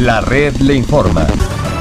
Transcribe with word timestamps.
La 0.00 0.22
red 0.22 0.56
le 0.62 0.74
informa. 0.74 1.26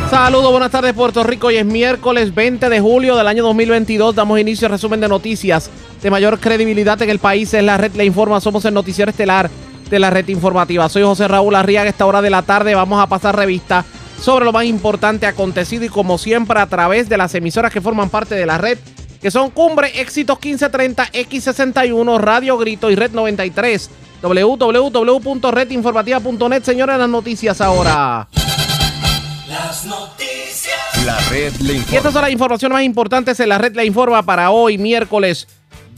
Saludos, 0.09 0.51
buenas 0.51 0.71
tardes 0.71 0.93
Puerto 0.93 1.23
Rico. 1.23 1.47
Hoy 1.47 1.55
es 1.55 1.65
miércoles 1.65 2.35
20 2.35 2.67
de 2.67 2.81
julio 2.81 3.15
del 3.15 3.25
año 3.27 3.43
2022. 3.43 4.13
Damos 4.13 4.37
inicio 4.37 4.65
al 4.65 4.73
resumen 4.73 4.99
de 4.99 5.07
noticias 5.07 5.69
de 6.01 6.11
mayor 6.11 6.37
credibilidad 6.37 7.01
en 7.01 7.09
el 7.09 7.19
país. 7.19 7.53
Es 7.53 7.63
la 7.63 7.77
red 7.77 7.93
le 7.95 8.03
informa. 8.03 8.41
Somos 8.41 8.65
el 8.65 8.73
noticiero 8.73 9.09
estelar 9.09 9.49
de 9.89 9.99
la 9.99 10.09
red 10.09 10.27
informativa. 10.27 10.89
Soy 10.89 11.03
José 11.03 11.29
Raúl 11.29 11.55
Arriaga. 11.55 11.89
Esta 11.89 12.05
hora 12.05 12.21
de 12.21 12.29
la 12.29 12.41
tarde 12.41 12.75
vamos 12.75 13.01
a 13.01 13.07
pasar 13.07 13.37
revista 13.37 13.85
sobre 14.21 14.43
lo 14.43 14.51
más 14.51 14.65
importante 14.65 15.25
acontecido 15.25 15.85
y 15.85 15.89
como 15.89 16.17
siempre 16.17 16.59
a 16.59 16.67
través 16.67 17.07
de 17.07 17.15
las 17.15 17.33
emisoras 17.35 17.71
que 17.71 17.79
forman 17.79 18.09
parte 18.09 18.35
de 18.35 18.45
la 18.45 18.57
red 18.57 18.77
que 19.21 19.31
son 19.31 19.49
Cumbre, 19.49 19.99
Éxitos 19.99 20.37
1530, 20.37 21.11
X61, 21.11 22.19
Radio 22.19 22.57
Grito 22.57 22.89
y 22.89 22.95
Red 22.95 23.11
93. 23.11 23.89
www.redinformativa.net. 24.21 26.63
Señores, 26.63 26.97
las 26.97 27.09
noticias 27.09 27.61
ahora. 27.61 28.27
Las 29.47 29.85
noticias. 29.85 31.05
La 31.05 31.17
red 31.29 31.53
le 31.61 31.75
informa. 31.75 31.93
Y 31.93 31.97
estas 31.97 32.13
son 32.13 32.21
las 32.21 32.31
informaciones 32.31 32.73
más 32.73 32.83
importantes 32.83 33.39
en 33.39 33.49
la 33.49 33.57
red 33.57 33.75
le 33.75 33.85
informa 33.85 34.23
para 34.23 34.51
hoy, 34.51 34.77
miércoles 34.77 35.47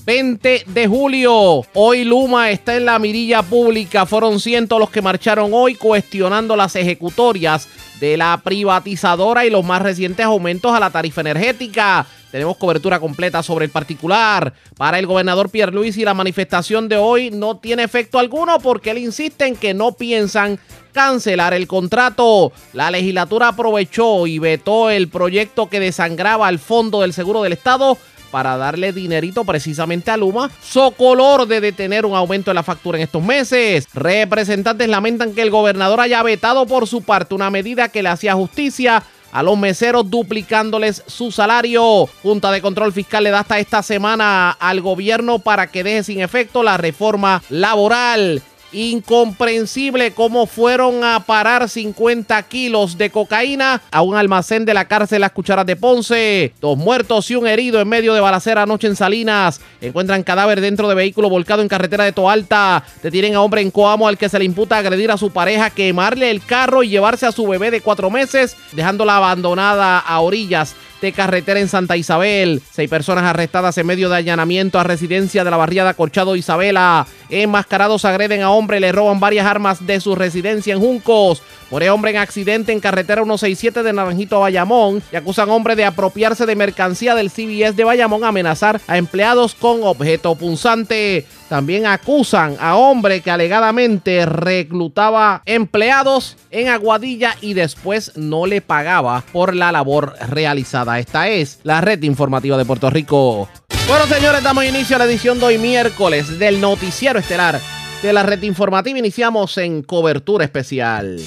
20 0.05 0.63
de 0.67 0.87
julio. 0.87 1.63
Hoy 1.73 2.03
Luma 2.03 2.49
está 2.49 2.75
en 2.75 2.85
la 2.85 2.99
mirilla 2.99 3.43
pública. 3.43 4.05
Fueron 4.05 4.39
cientos 4.39 4.79
los 4.79 4.89
que 4.89 5.01
marcharon 5.01 5.51
hoy 5.53 5.75
cuestionando 5.75 6.55
las 6.55 6.75
ejecutorias 6.75 7.67
de 7.99 8.17
la 8.17 8.39
privatizadora 8.43 9.45
y 9.45 9.49
los 9.49 9.63
más 9.63 9.81
recientes 9.81 10.25
aumentos 10.25 10.73
a 10.73 10.79
la 10.79 10.89
tarifa 10.89 11.21
energética. 11.21 12.05
Tenemos 12.31 12.57
cobertura 12.57 12.99
completa 12.99 13.43
sobre 13.43 13.65
el 13.65 13.71
particular. 13.71 14.53
Para 14.77 14.97
el 14.97 15.05
gobernador 15.05 15.49
Pierre 15.49 15.73
Luis 15.73 15.97
y 15.97 16.05
la 16.05 16.13
manifestación 16.13 16.87
de 16.87 16.95
hoy 16.95 17.29
no 17.29 17.57
tiene 17.57 17.83
efecto 17.83 18.19
alguno 18.19 18.59
porque 18.59 18.91
él 18.91 18.99
insiste 18.99 19.45
en 19.45 19.55
que 19.55 19.73
no 19.73 19.91
piensan 19.91 20.57
cancelar 20.93 21.53
el 21.53 21.67
contrato. 21.67 22.53
La 22.73 22.89
legislatura 22.89 23.49
aprovechó 23.49 24.27
y 24.27 24.39
vetó 24.39 24.89
el 24.89 25.09
proyecto 25.09 25.69
que 25.69 25.79
desangraba 25.79 26.47
al 26.47 26.59
fondo 26.59 27.01
del 27.01 27.13
seguro 27.13 27.43
del 27.43 27.53
Estado 27.53 27.97
para 28.31 28.55
darle 28.55 28.93
dinerito 28.93 29.43
precisamente 29.43 30.09
a 30.09 30.15
Luma, 30.15 30.49
socolor 30.63 31.47
de 31.47 31.59
detener 31.59 32.05
un 32.05 32.15
aumento 32.15 32.49
en 32.49 32.55
la 32.55 32.63
factura 32.63 32.97
en 32.97 33.03
estos 33.03 33.21
meses. 33.21 33.87
Representantes 33.93 34.87
lamentan 34.87 35.33
que 35.33 35.41
el 35.41 35.51
gobernador 35.51 35.99
haya 35.99 36.23
vetado 36.23 36.65
por 36.65 36.87
su 36.87 37.01
parte 37.01 37.35
una 37.35 37.49
medida 37.49 37.89
que 37.89 38.01
le 38.01 38.07
hacía 38.07 38.33
justicia 38.33 39.03
a 39.31 39.43
los 39.43 39.57
meseros 39.57 40.09
duplicándoles 40.09 41.03
su 41.07 41.31
salario. 41.31 42.07
Junta 42.21 42.51
de 42.51 42.61
Control 42.61 42.93
Fiscal 42.93 43.23
le 43.23 43.31
da 43.31 43.39
hasta 43.39 43.59
esta 43.59 43.83
semana 43.83 44.51
al 44.51 44.81
gobierno 44.81 45.39
para 45.39 45.67
que 45.67 45.83
deje 45.83 46.03
sin 46.03 46.21
efecto 46.21 46.63
la 46.63 46.77
reforma 46.77 47.41
laboral. 47.49 48.41
Incomprensible 48.73 50.11
cómo 50.11 50.45
fueron 50.45 51.03
a 51.03 51.19
parar 51.25 51.67
50 51.67 52.41
kilos 52.43 52.97
de 52.97 53.09
cocaína 53.09 53.81
a 53.91 54.01
un 54.01 54.15
almacén 54.15 54.63
de 54.63 54.73
la 54.73 54.87
cárcel 54.87 55.21
Las 55.21 55.31
Cucharas 55.31 55.65
de 55.65 55.75
Ponce. 55.75 56.53
Dos 56.61 56.77
muertos 56.77 57.29
y 57.29 57.35
un 57.35 57.47
herido 57.47 57.81
en 57.81 57.89
medio 57.89 58.13
de 58.13 58.21
balacera 58.21 58.63
anoche 58.63 58.87
en 58.87 58.95
Salinas. 58.95 59.59
Encuentran 59.81 60.23
cadáver 60.23 60.61
dentro 60.61 60.87
de 60.87 60.95
vehículo 60.95 61.29
volcado 61.29 61.61
en 61.61 61.67
carretera 61.67 62.05
de 62.05 62.13
Toalta. 62.13 62.83
Detienen 63.03 63.35
a 63.35 63.41
hombre 63.41 63.61
en 63.61 63.71
Coamo 63.71 64.07
al 64.07 64.17
que 64.17 64.29
se 64.29 64.39
le 64.39 64.45
imputa 64.45 64.77
agredir 64.77 65.11
a 65.11 65.17
su 65.17 65.31
pareja, 65.31 65.69
quemarle 65.69 66.31
el 66.31 66.45
carro 66.45 66.81
y 66.81 66.89
llevarse 66.89 67.25
a 67.25 67.33
su 67.33 67.45
bebé 67.47 67.71
de 67.71 67.81
cuatro 67.81 68.09
meses, 68.09 68.55
dejándola 68.71 69.17
abandonada 69.17 69.99
a 69.99 70.21
orillas 70.21 70.75
de 71.01 71.11
carretera 71.11 71.59
en 71.59 71.67
Santa 71.67 71.97
Isabel. 71.97 72.61
Seis 72.71 72.89
personas 72.89 73.25
arrestadas 73.25 73.77
en 73.77 73.87
medio 73.87 74.09
de 74.09 74.17
allanamiento 74.17 74.79
a 74.79 74.83
residencia 74.83 75.43
de 75.43 75.51
la 75.51 75.57
barriada 75.57 75.93
Corchado 75.95 76.35
Isabela. 76.35 77.07
Enmascarados 77.29 78.05
agreden 78.05 78.41
a 78.43 78.51
hombre, 78.51 78.79
le 78.79 78.91
roban 78.91 79.19
varias 79.19 79.45
armas 79.45 79.85
de 79.85 79.99
su 79.99 80.15
residencia 80.15 80.73
en 80.73 80.79
Juncos. 80.79 81.41
Muere 81.71 81.89
hombre 81.89 82.11
en 82.11 82.17
accidente 82.17 82.71
en 82.71 82.79
carretera 82.79 83.23
167 83.23 83.81
de 83.83 83.93
Naranjito 83.93 84.35
a 84.35 84.39
Bayamón 84.39 85.01
y 85.11 85.15
acusan 85.15 85.49
hombre 85.49 85.75
de 85.75 85.85
apropiarse 85.85 86.45
de 86.45 86.55
mercancía 86.55 87.15
del 87.15 87.31
CBS 87.31 87.75
de 87.75 87.83
Bayamón, 87.83 88.23
amenazar 88.23 88.79
a 88.87 88.97
empleados 88.97 89.55
con 89.55 89.83
objeto 89.83 90.35
punzante. 90.35 91.25
También 91.51 91.85
acusan 91.85 92.55
a 92.61 92.77
hombre 92.77 93.19
que 93.19 93.29
alegadamente 93.29 94.25
reclutaba 94.25 95.41
empleados 95.45 96.37
en 96.49 96.69
Aguadilla 96.69 97.35
y 97.41 97.55
después 97.55 98.13
no 98.15 98.45
le 98.45 98.61
pagaba 98.61 99.21
por 99.33 99.53
la 99.53 99.73
labor 99.73 100.15
realizada. 100.29 100.97
Esta 100.97 101.27
es 101.27 101.59
la 101.63 101.81
red 101.81 102.01
informativa 102.03 102.57
de 102.57 102.63
Puerto 102.63 102.89
Rico. 102.89 103.49
Bueno, 103.85 104.05
señores, 104.05 104.41
damos 104.41 104.63
inicio 104.63 104.95
a 104.95 104.99
la 104.99 105.05
edición 105.05 105.41
de 105.41 105.47
hoy 105.47 105.57
miércoles 105.57 106.39
del 106.39 106.61
noticiero 106.61 107.19
estelar 107.19 107.59
de 108.01 108.13
la 108.13 108.23
red 108.23 108.41
informativa. 108.43 108.97
Iniciamos 108.97 109.57
en 109.57 109.83
cobertura 109.83 110.45
especial. 110.45 111.17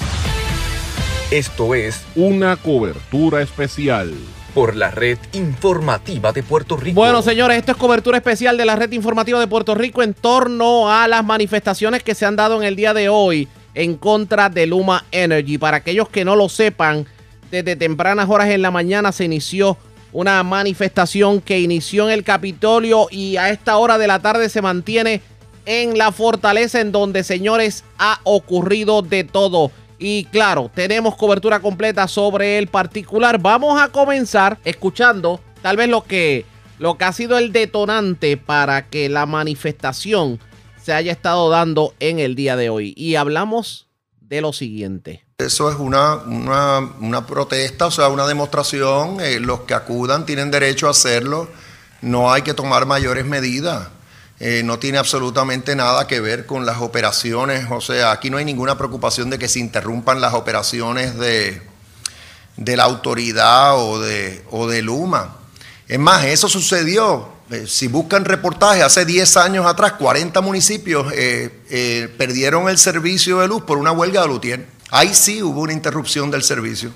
Esto 1.29 1.75
es 1.75 2.01
Una 2.15 2.55
cobertura 2.55 3.43
especial. 3.43 4.11
Por 4.55 4.77
la 4.77 4.89
red 4.89 5.19
informativa 5.33 6.31
de 6.31 6.41
Puerto 6.41 6.77
Rico. 6.77 6.95
Bueno, 6.95 7.21
señores, 7.21 7.57
esto 7.57 7.73
es 7.73 7.77
cobertura 7.77 8.17
especial 8.17 8.55
de 8.55 8.63
la 8.63 8.77
red 8.77 8.89
informativa 8.93 9.37
de 9.37 9.47
Puerto 9.47 9.75
Rico 9.75 10.01
en 10.01 10.13
torno 10.13 10.89
a 10.89 11.09
las 11.09 11.25
manifestaciones 11.25 12.03
que 12.03 12.15
se 12.15 12.25
han 12.25 12.37
dado 12.37 12.61
en 12.61 12.63
el 12.63 12.77
día 12.77 12.93
de 12.93 13.09
hoy 13.09 13.49
en 13.73 13.97
contra 13.97 14.47
de 14.49 14.65
Luma 14.65 15.03
Energy. 15.11 15.57
Para 15.57 15.77
aquellos 15.77 16.07
que 16.07 16.23
no 16.23 16.37
lo 16.37 16.47
sepan, 16.47 17.05
desde 17.51 17.75
tempranas 17.75 18.29
horas 18.29 18.49
en 18.49 18.61
la 18.61 18.71
mañana 18.71 19.11
se 19.11 19.25
inició 19.25 19.77
una 20.13 20.41
manifestación 20.43 21.41
que 21.41 21.59
inició 21.59 22.05
en 22.05 22.13
el 22.13 22.23
Capitolio 22.23 23.07
y 23.11 23.35
a 23.35 23.49
esta 23.49 23.75
hora 23.75 23.97
de 23.97 24.07
la 24.07 24.19
tarde 24.19 24.47
se 24.47 24.61
mantiene 24.61 25.21
en 25.65 25.97
la 25.97 26.13
fortaleza 26.13 26.79
en 26.79 26.93
donde, 26.93 27.25
señores, 27.25 27.83
ha 27.97 28.21
ocurrido 28.23 29.01
de 29.01 29.25
todo. 29.25 29.69
Y 29.97 30.25
claro, 30.25 30.69
tenemos 30.73 31.15
cobertura 31.15 31.59
completa 31.59 32.07
sobre 32.07 32.57
el 32.57 32.67
particular. 32.67 33.39
Vamos 33.39 33.81
a 33.81 33.89
comenzar 33.89 34.57
escuchando 34.65 35.39
tal 35.61 35.77
vez 35.77 35.87
lo 35.87 36.03
que, 36.03 36.45
lo 36.79 36.97
que 36.97 37.05
ha 37.05 37.13
sido 37.13 37.37
el 37.37 37.51
detonante 37.51 38.37
para 38.37 38.87
que 38.89 39.09
la 39.09 39.25
manifestación 39.25 40.39
se 40.81 40.93
haya 40.93 41.11
estado 41.11 41.49
dando 41.49 41.93
en 41.99 42.19
el 42.19 42.35
día 42.35 42.55
de 42.55 42.69
hoy. 42.69 42.93
Y 42.95 43.15
hablamos 43.15 43.87
de 44.19 44.41
lo 44.41 44.53
siguiente. 44.53 45.25
Eso 45.37 45.69
es 45.69 45.77
una, 45.77 46.15
una, 46.15 47.25
protesta, 47.25 47.87
o 47.87 47.91
sea, 47.91 48.07
una 48.09 48.27
demostración. 48.27 49.19
eh, 49.19 49.39
los 49.39 49.61
que 49.61 49.73
acudan 49.73 50.25
tienen 50.25 50.51
derecho 50.51 50.87
a 50.87 50.91
hacerlo. 50.91 51.49
No 52.01 52.31
hay 52.31 52.41
que 52.41 52.53
tomar 52.53 52.85
mayores 52.85 53.25
medidas. 53.25 53.89
Eh, 54.39 54.63
no 54.65 54.79
tiene 54.79 54.97
absolutamente 54.97 55.75
nada 55.75 56.07
que 56.07 56.19
ver 56.19 56.45
con 56.45 56.65
las 56.65 56.79
operaciones. 56.79 57.67
O 57.71 57.81
sea, 57.81 58.11
aquí 58.11 58.29
no 58.29 58.37
hay 58.37 58.45
ninguna 58.45 58.77
preocupación 58.77 59.29
de 59.29 59.39
que 59.39 59.47
se 59.47 59.59
interrumpan 59.59 60.19
las 60.19 60.33
operaciones 60.33 61.17
de, 61.17 61.61
de 62.57 62.77
la 62.77 62.83
autoridad 62.83 63.77
o 63.77 63.99
de, 63.99 64.43
o 64.51 64.67
de 64.67 64.81
Luma. 64.81 65.37
Es 65.87 65.99
más, 65.99 66.25
eso 66.25 66.49
sucedió. 66.49 67.33
Eh, 67.49 67.65
si 67.67 67.87
buscan 67.87 68.25
reportajes, 68.25 68.83
hace 68.83 69.05
10 69.05 69.37
años 69.37 69.65
atrás, 69.65 69.93
40 69.93 70.41
municipios 70.41 71.13
eh, 71.15 72.13
perdieron 72.17 72.67
el 72.67 72.77
servicio 72.77 73.39
de 73.39 73.47
luz 73.47 73.63
por 73.63 73.77
una 73.77 73.91
huelga 73.91 74.21
de 74.23 74.27
luthier. 74.27 74.67
Ahí 74.89 75.13
sí 75.13 75.41
hubo 75.41 75.61
una 75.61 75.73
interrupción 75.73 76.29
del 76.29 76.43
servicio. 76.43 76.91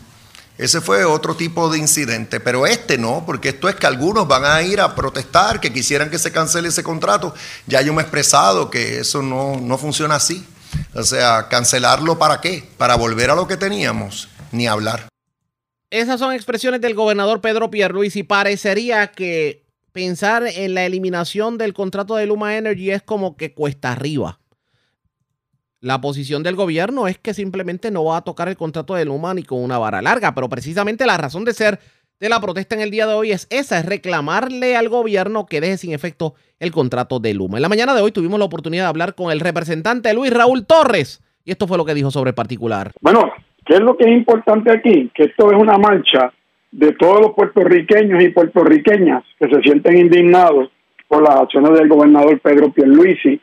Ese 0.59 0.81
fue 0.81 1.06
otro 1.06 1.36
tipo 1.38 1.70
de 1.70 1.78
incidente, 1.78 2.42
pero 2.42 2.68
este 2.68 2.97
no, 2.97 3.24
porque 3.25 3.47
esto 3.47 3.70
es 3.70 3.75
que 3.75 3.88
algunos 3.88 4.28
van 4.28 4.44
a 4.44 4.62
ir 4.62 4.81
a 4.81 4.94
protestar, 4.94 5.62
que 5.62 5.72
quisieran 5.72 6.09
que 6.09 6.20
se 6.20 6.34
cancele 6.34 6.68
ese 6.68 6.84
contrato. 6.84 7.34
Ya 7.66 7.81
yo 7.81 7.94
me 7.94 8.02
he 8.02 8.03
expresado 8.03 8.69
que 8.69 9.00
eso 9.00 9.22
no, 9.22 9.56
no 9.62 9.78
funciona 9.78 10.16
así. 10.16 10.46
O 10.94 11.03
sea, 11.03 11.48
cancelarlo 11.48 12.19
para 12.19 12.42
qué? 12.42 12.68
Para 12.78 12.96
volver 12.96 13.30
a 13.30 13.36
lo 13.36 13.48
que 13.48 13.56
teníamos, 13.56 14.28
ni 14.52 14.68
hablar. 14.68 15.08
Esas 15.92 16.19
son 16.19 16.34
expresiones 16.34 16.81
del 16.81 16.94
gobernador 16.94 17.40
Pedro 17.40 17.72
Pierluisi 17.72 18.19
y 18.19 18.24
parecería 18.24 19.12
que 19.14 19.64
pensar 19.94 20.44
en 20.46 20.74
la 20.74 20.84
eliminación 20.84 21.58
del 21.58 21.74
contrato 21.74 22.18
de 22.18 22.25
Luma 22.25 22.58
Energy 22.58 22.92
es 22.92 23.02
como 23.02 23.38
que 23.38 23.53
cuesta 23.53 23.94
arriba. 23.94 24.40
La 25.81 26.01
posición 26.01 26.44
del 26.44 26.57
gobierno 26.57 27.07
es 27.07 27.17
que 27.17 27.34
simplemente 27.34 27.90
no 27.90 28.03
va 28.03 28.17
a 28.17 28.22
tocar 28.22 28.50
el 28.50 28.57
contrato 28.57 28.95
de 28.95 29.06
Luma 29.06 29.34
ni 29.34 29.44
con 29.44 29.63
una 29.63 29.77
vara 29.77 30.01
larga, 30.01 30.36
pero 30.36 30.50
precisamente 30.50 31.06
la 31.06 31.18
razón 31.18 31.45
de 31.45 31.54
ser 31.54 31.80
de 32.19 32.27
la 32.27 32.42
protesta 32.42 32.75
en 32.75 32.81
el 32.81 32.92
día 32.92 33.07
de 33.07 33.13
hoy 33.13 33.31
es 33.31 33.48
esa, 33.50 33.80
es 33.80 33.86
reclamarle 33.86 34.75
al 34.75 34.89
gobierno 34.89 35.45
que 35.45 35.62
deje 35.62 35.77
sin 35.77 35.94
efecto 35.94 36.33
el 36.59 36.74
contrato 36.74 37.21
de 37.21 37.33
Luma. 37.33 37.59
En 37.59 37.62
la 37.62 37.69
mañana 37.69 37.95
de 37.95 38.01
hoy 38.01 38.12
tuvimos 38.12 38.39
la 38.39 38.45
oportunidad 38.45 38.83
de 38.83 38.89
hablar 38.89 39.15
con 39.15 39.31
el 39.31 39.39
representante 39.39 40.13
Luis 40.13 40.33
Raúl 40.33 40.65
Torres 40.65 41.24
y 41.45 41.51
esto 41.51 41.65
fue 41.65 41.77
lo 41.77 41.86
que 41.86 41.94
dijo 41.94 42.12
sobre 42.12 42.31
el 42.31 42.36
particular. 42.36 42.92
Bueno, 43.00 43.31
¿qué 43.65 43.75
es 43.75 43.80
lo 43.80 43.95
que 43.95 44.04
es 44.04 44.12
importante 44.12 44.71
aquí? 44.71 45.09
Que 45.15 45.24
esto 45.24 45.50
es 45.50 45.57
una 45.57 45.77
marcha 45.77 46.33
de 46.74 46.92
todos 46.92 47.21
los 47.21 47.31
puertorriqueños 47.31 48.21
y 48.21 48.30
puertorriqueñas 48.30 49.24
que 49.39 49.48
se 49.48 49.62
sienten 49.62 49.98
indignados 49.98 50.69
por 51.07 51.24
las 51.24 51.39
acciones 51.39 51.71
del 51.80 51.88
gobernador 51.88 52.38
Pedro 52.42 52.69
Pierluisi, 52.69 53.39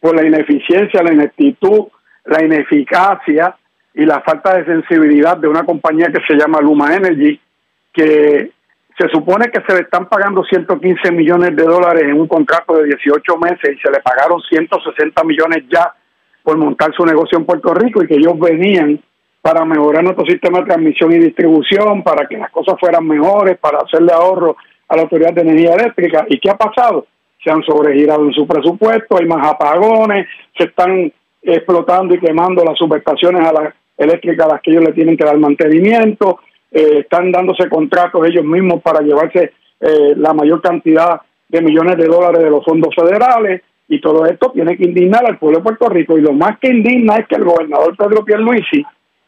por 0.00 0.16
la 0.16 0.26
ineficiencia, 0.26 1.02
la 1.02 1.12
ineptitud, 1.12 1.88
la 2.24 2.42
ineficacia 2.44 3.56
y 3.94 4.04
la 4.04 4.20
falta 4.20 4.56
de 4.56 4.64
sensibilidad 4.64 5.36
de 5.36 5.48
una 5.48 5.64
compañía 5.64 6.06
que 6.06 6.22
se 6.26 6.38
llama 6.38 6.60
Luma 6.60 6.94
Energy, 6.94 7.40
que 7.92 8.52
se 8.98 9.08
supone 9.08 9.50
que 9.50 9.62
se 9.66 9.74
le 9.74 9.82
están 9.82 10.08
pagando 10.08 10.44
115 10.44 11.12
millones 11.12 11.56
de 11.56 11.62
dólares 11.62 12.04
en 12.04 12.20
un 12.20 12.28
contrato 12.28 12.76
de 12.76 12.84
18 12.84 13.36
meses 13.38 13.76
y 13.76 13.80
se 13.80 13.90
le 13.90 14.00
pagaron 14.00 14.40
160 14.42 15.24
millones 15.24 15.64
ya 15.70 15.94
por 16.42 16.56
montar 16.56 16.92
su 16.94 17.04
negocio 17.04 17.38
en 17.38 17.46
Puerto 17.46 17.72
Rico 17.74 18.02
y 18.02 18.06
que 18.06 18.14
ellos 18.14 18.38
venían 18.38 19.00
para 19.42 19.64
mejorar 19.64 20.04
nuestro 20.04 20.26
sistema 20.26 20.58
de 20.58 20.66
transmisión 20.66 21.12
y 21.12 21.18
distribución, 21.18 22.02
para 22.02 22.26
que 22.26 22.36
las 22.36 22.50
cosas 22.50 22.74
fueran 22.78 23.06
mejores, 23.06 23.58
para 23.58 23.78
hacerle 23.78 24.12
ahorro 24.12 24.56
a 24.88 24.96
la 24.96 25.02
Autoridad 25.02 25.32
de 25.32 25.42
Energía 25.42 25.74
Eléctrica. 25.74 26.26
¿Y 26.28 26.38
qué 26.38 26.50
ha 26.50 26.58
pasado? 26.58 27.06
Se 27.42 27.50
han 27.50 27.62
sobregirado 27.62 28.24
en 28.24 28.32
su 28.32 28.46
presupuesto, 28.46 29.18
hay 29.18 29.26
más 29.26 29.46
apagones, 29.46 30.26
se 30.56 30.64
están 30.64 31.12
explotando 31.42 32.14
y 32.14 32.20
quemando 32.20 32.64
las 32.64 32.76
subestaciones 32.76 33.46
a 33.46 33.52
la 33.52 33.74
eléctrica 33.96 34.44
a 34.44 34.48
las 34.48 34.60
que 34.62 34.70
ellos 34.70 34.84
le 34.84 34.92
tienen 34.92 35.16
que 35.16 35.24
dar 35.24 35.38
mantenimiento, 35.38 36.40
eh, 36.70 37.00
están 37.00 37.32
dándose 37.32 37.68
contratos 37.68 38.26
ellos 38.26 38.44
mismos 38.44 38.82
para 38.82 39.00
llevarse 39.00 39.52
eh, 39.80 40.14
la 40.16 40.32
mayor 40.32 40.60
cantidad 40.60 41.20
de 41.48 41.62
millones 41.62 41.96
de 41.96 42.06
dólares 42.06 42.42
de 42.42 42.50
los 42.50 42.64
fondos 42.64 42.94
federales 42.94 43.62
y 43.88 44.00
todo 44.00 44.24
esto 44.24 44.52
tiene 44.52 44.76
que 44.76 44.84
indignar 44.84 45.26
al 45.26 45.38
pueblo 45.38 45.58
de 45.58 45.64
Puerto 45.64 45.88
Rico 45.88 46.16
y 46.16 46.22
lo 46.22 46.32
más 46.32 46.58
que 46.58 46.68
indigna 46.68 47.16
es 47.16 47.26
que 47.26 47.34
el 47.34 47.44
gobernador 47.44 47.96
Pedro 47.96 48.24
Pierluisi 48.24 48.84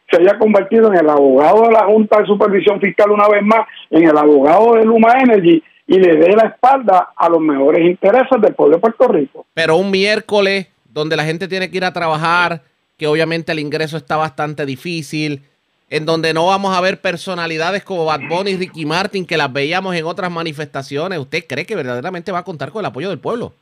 se 0.09 0.21
haya 0.21 0.37
convertido 0.37 0.87
en 0.91 0.99
el 0.99 1.09
abogado 1.09 1.63
de 1.63 1.73
la 1.73 1.85
Junta 1.85 2.19
de 2.19 2.27
Supervisión 2.27 2.79
Fiscal 2.79 3.11
una 3.11 3.27
vez 3.27 3.43
más, 3.43 3.67
en 3.89 4.07
el 4.07 4.17
abogado 4.17 4.75
de 4.75 4.85
Luma 4.85 5.19
Energy 5.19 5.61
y 5.87 5.99
le 5.99 6.15
dé 6.15 6.35
la 6.35 6.47
espalda 6.47 7.09
a 7.15 7.29
los 7.29 7.41
mejores 7.41 7.85
intereses 7.85 8.41
del 8.41 8.53
pueblo 8.53 8.77
de 8.77 8.81
Puerto 8.81 9.07
Rico. 9.07 9.45
Pero 9.53 9.75
un 9.75 9.91
miércoles 9.91 10.67
donde 10.85 11.17
la 11.17 11.25
gente 11.25 11.47
tiene 11.47 11.69
que 11.69 11.77
ir 11.77 11.85
a 11.85 11.93
trabajar, 11.93 12.61
que 12.97 13.07
obviamente 13.07 13.51
el 13.51 13.59
ingreso 13.59 13.97
está 13.97 14.15
bastante 14.15 14.65
difícil, 14.65 15.41
en 15.89 16.05
donde 16.05 16.33
no 16.33 16.47
vamos 16.47 16.75
a 16.75 16.81
ver 16.81 17.01
personalidades 17.01 17.83
como 17.83 18.05
Bad 18.05 18.21
Bunny 18.29 18.51
y 18.51 18.57
Ricky 18.57 18.85
Martin 18.85 19.25
que 19.25 19.37
las 19.37 19.51
veíamos 19.51 19.95
en 19.95 20.05
otras 20.05 20.31
manifestaciones. 20.31 21.19
¿Usted 21.19 21.45
cree 21.47 21.65
que 21.65 21.75
verdaderamente 21.75 22.31
va 22.31 22.39
a 22.39 22.43
contar 22.43 22.71
con 22.71 22.79
el 22.79 22.87
apoyo 22.87 23.09
del 23.09 23.19
pueblo? 23.19 23.53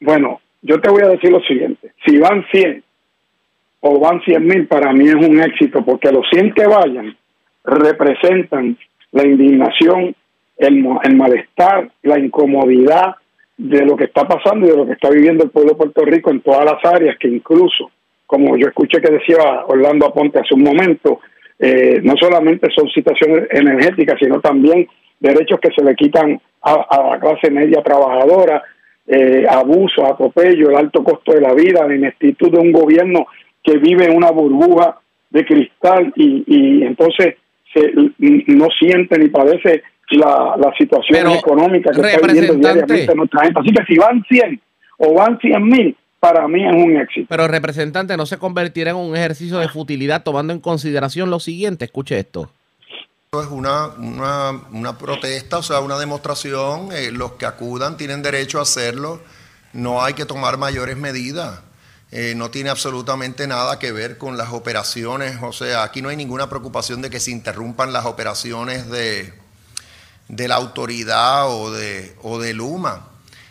Bueno, 0.00 0.40
yo 0.62 0.80
te 0.80 0.88
voy 0.88 1.02
a 1.02 1.08
decir 1.08 1.30
lo 1.30 1.40
siguiente. 1.40 1.92
Si 2.06 2.16
van 2.18 2.46
100 2.50 2.82
o 3.80 4.00
van 4.00 4.22
100 4.22 4.46
mil, 4.46 4.66
para 4.66 4.92
mí 4.92 5.06
es 5.06 5.14
un 5.14 5.40
éxito, 5.42 5.84
porque 5.84 6.10
los 6.10 6.24
100 6.30 6.54
que 6.54 6.66
vayan 6.66 7.16
representan 7.64 8.78
la 9.12 9.26
indignación, 9.26 10.14
el, 10.56 10.86
el 11.02 11.16
malestar, 11.16 11.90
la 12.02 12.18
incomodidad 12.18 13.16
de 13.56 13.84
lo 13.84 13.96
que 13.96 14.04
está 14.04 14.26
pasando 14.26 14.66
y 14.66 14.70
de 14.70 14.76
lo 14.76 14.86
que 14.86 14.92
está 14.92 15.10
viviendo 15.10 15.44
el 15.44 15.50
pueblo 15.50 15.72
de 15.72 15.76
Puerto 15.76 16.04
Rico 16.04 16.30
en 16.30 16.40
todas 16.40 16.64
las 16.64 16.84
áreas, 16.84 17.16
que 17.18 17.28
incluso, 17.28 17.90
como 18.26 18.56
yo 18.56 18.68
escuché 18.68 19.00
que 19.00 19.12
decía 19.12 19.64
Orlando 19.66 20.06
Aponte 20.06 20.40
hace 20.40 20.54
un 20.54 20.62
momento, 20.62 21.20
eh, 21.58 22.00
no 22.02 22.14
solamente 22.18 22.68
son 22.74 22.88
situaciones 22.88 23.46
energéticas, 23.50 24.18
sino 24.18 24.40
también 24.40 24.88
derechos 25.20 25.60
que 25.60 25.70
se 25.70 25.84
le 25.84 25.94
quitan 25.94 26.40
a, 26.62 27.10
la 27.10 27.20
clase 27.20 27.50
media 27.50 27.82
trabajadora, 27.82 28.62
eh, 29.06 29.44
abuso, 29.48 30.04
atropello, 30.04 30.70
el 30.70 30.76
alto 30.76 31.04
costo 31.04 31.32
de 31.32 31.40
la 31.40 31.54
vida, 31.54 31.86
la 31.86 31.94
ineptitud 31.94 32.50
de 32.50 32.58
un 32.58 32.72
gobierno 32.72 33.26
que 33.62 33.78
vive 33.78 34.06
en 34.06 34.16
una 34.16 34.30
burbuja 34.30 34.98
de 35.30 35.44
cristal 35.44 36.12
y, 36.16 36.44
y 36.46 36.82
entonces 36.84 37.36
se, 37.72 37.92
no 38.18 38.68
siente 38.78 39.18
ni 39.18 39.28
padece 39.28 39.82
la, 40.16 40.54
la 40.56 40.72
situación 40.76 41.30
económica 41.30 41.90
que 41.92 42.00
está 42.00 42.26
viviendo 42.26 42.54
diariamente 42.54 43.14
nuestra 43.14 43.44
gente. 43.44 43.60
Así 43.60 43.70
que 43.70 43.84
si 43.84 43.98
van 43.98 44.24
100 44.28 44.60
o 44.98 45.14
van 45.14 45.38
100 45.38 45.64
mil, 45.64 45.96
para 46.20 46.48
mí 46.48 46.66
es 46.66 46.72
un 46.72 46.96
éxito. 46.96 47.26
Pero 47.28 47.46
representante, 47.48 48.16
¿no 48.16 48.24
se 48.24 48.38
convertirá 48.38 48.92
en 48.92 48.96
un 48.96 49.14
ejercicio 49.14 49.58
de 49.58 49.68
futilidad 49.68 50.22
tomando 50.22 50.52
en 50.52 50.60
consideración 50.60 51.28
lo 51.28 51.38
siguiente? 51.38 51.84
Escuche 51.84 52.18
esto. 52.18 52.50
Es 53.32 53.48
una, 53.48 53.88
una, 53.98 54.52
una 54.72 54.96
protesta, 54.96 55.58
o 55.58 55.62
sea, 55.62 55.80
una 55.80 55.98
demostración. 55.98 56.88
Eh, 56.92 57.10
los 57.12 57.32
que 57.32 57.46
acudan 57.46 57.96
tienen 57.96 58.22
derecho 58.22 58.58
a 58.58 58.62
hacerlo. 58.62 59.20
No 59.74 60.02
hay 60.02 60.14
que 60.14 60.24
tomar 60.24 60.56
mayores 60.56 60.96
medidas. 60.96 61.60
Eh, 62.10 62.34
no 62.36 62.50
tiene 62.50 62.70
absolutamente 62.70 63.46
nada 63.46 63.78
que 63.78 63.92
ver 63.92 64.18
con 64.18 64.36
las 64.36 64.52
operaciones. 64.52 65.38
O 65.42 65.52
sea, 65.52 65.82
aquí 65.82 66.00
no 66.00 66.08
hay 66.08 66.16
ninguna 66.16 66.48
preocupación 66.48 67.02
de 67.02 67.10
que 67.10 67.20
se 67.20 67.32
interrumpan 67.32 67.92
las 67.92 68.06
operaciones 68.06 68.88
de, 68.88 69.34
de 70.28 70.48
la 70.48 70.56
autoridad 70.56 71.48
o 71.48 71.70
de, 71.70 72.16
o 72.22 72.38
de 72.38 72.54
Luma. 72.54 73.08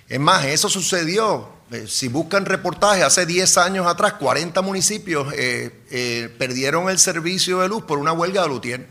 Es 0.09 0.19
más, 0.19 0.45
eso 0.45 0.69
sucedió. 0.69 1.49
Eh, 1.71 1.87
si 1.87 2.07
buscan 2.07 2.45
reportajes, 2.45 3.03
hace 3.03 3.25
10 3.25 3.57
años 3.57 3.87
atrás, 3.87 4.13
40 4.13 4.61
municipios 4.61 5.33
eh, 5.33 5.81
eh, 5.89 6.33
perdieron 6.37 6.89
el 6.89 6.99
servicio 6.99 7.61
de 7.61 7.67
luz 7.67 7.83
por 7.83 7.97
una 7.97 8.13
huelga 8.13 8.43
de 8.43 8.47
Lutier. 8.47 8.87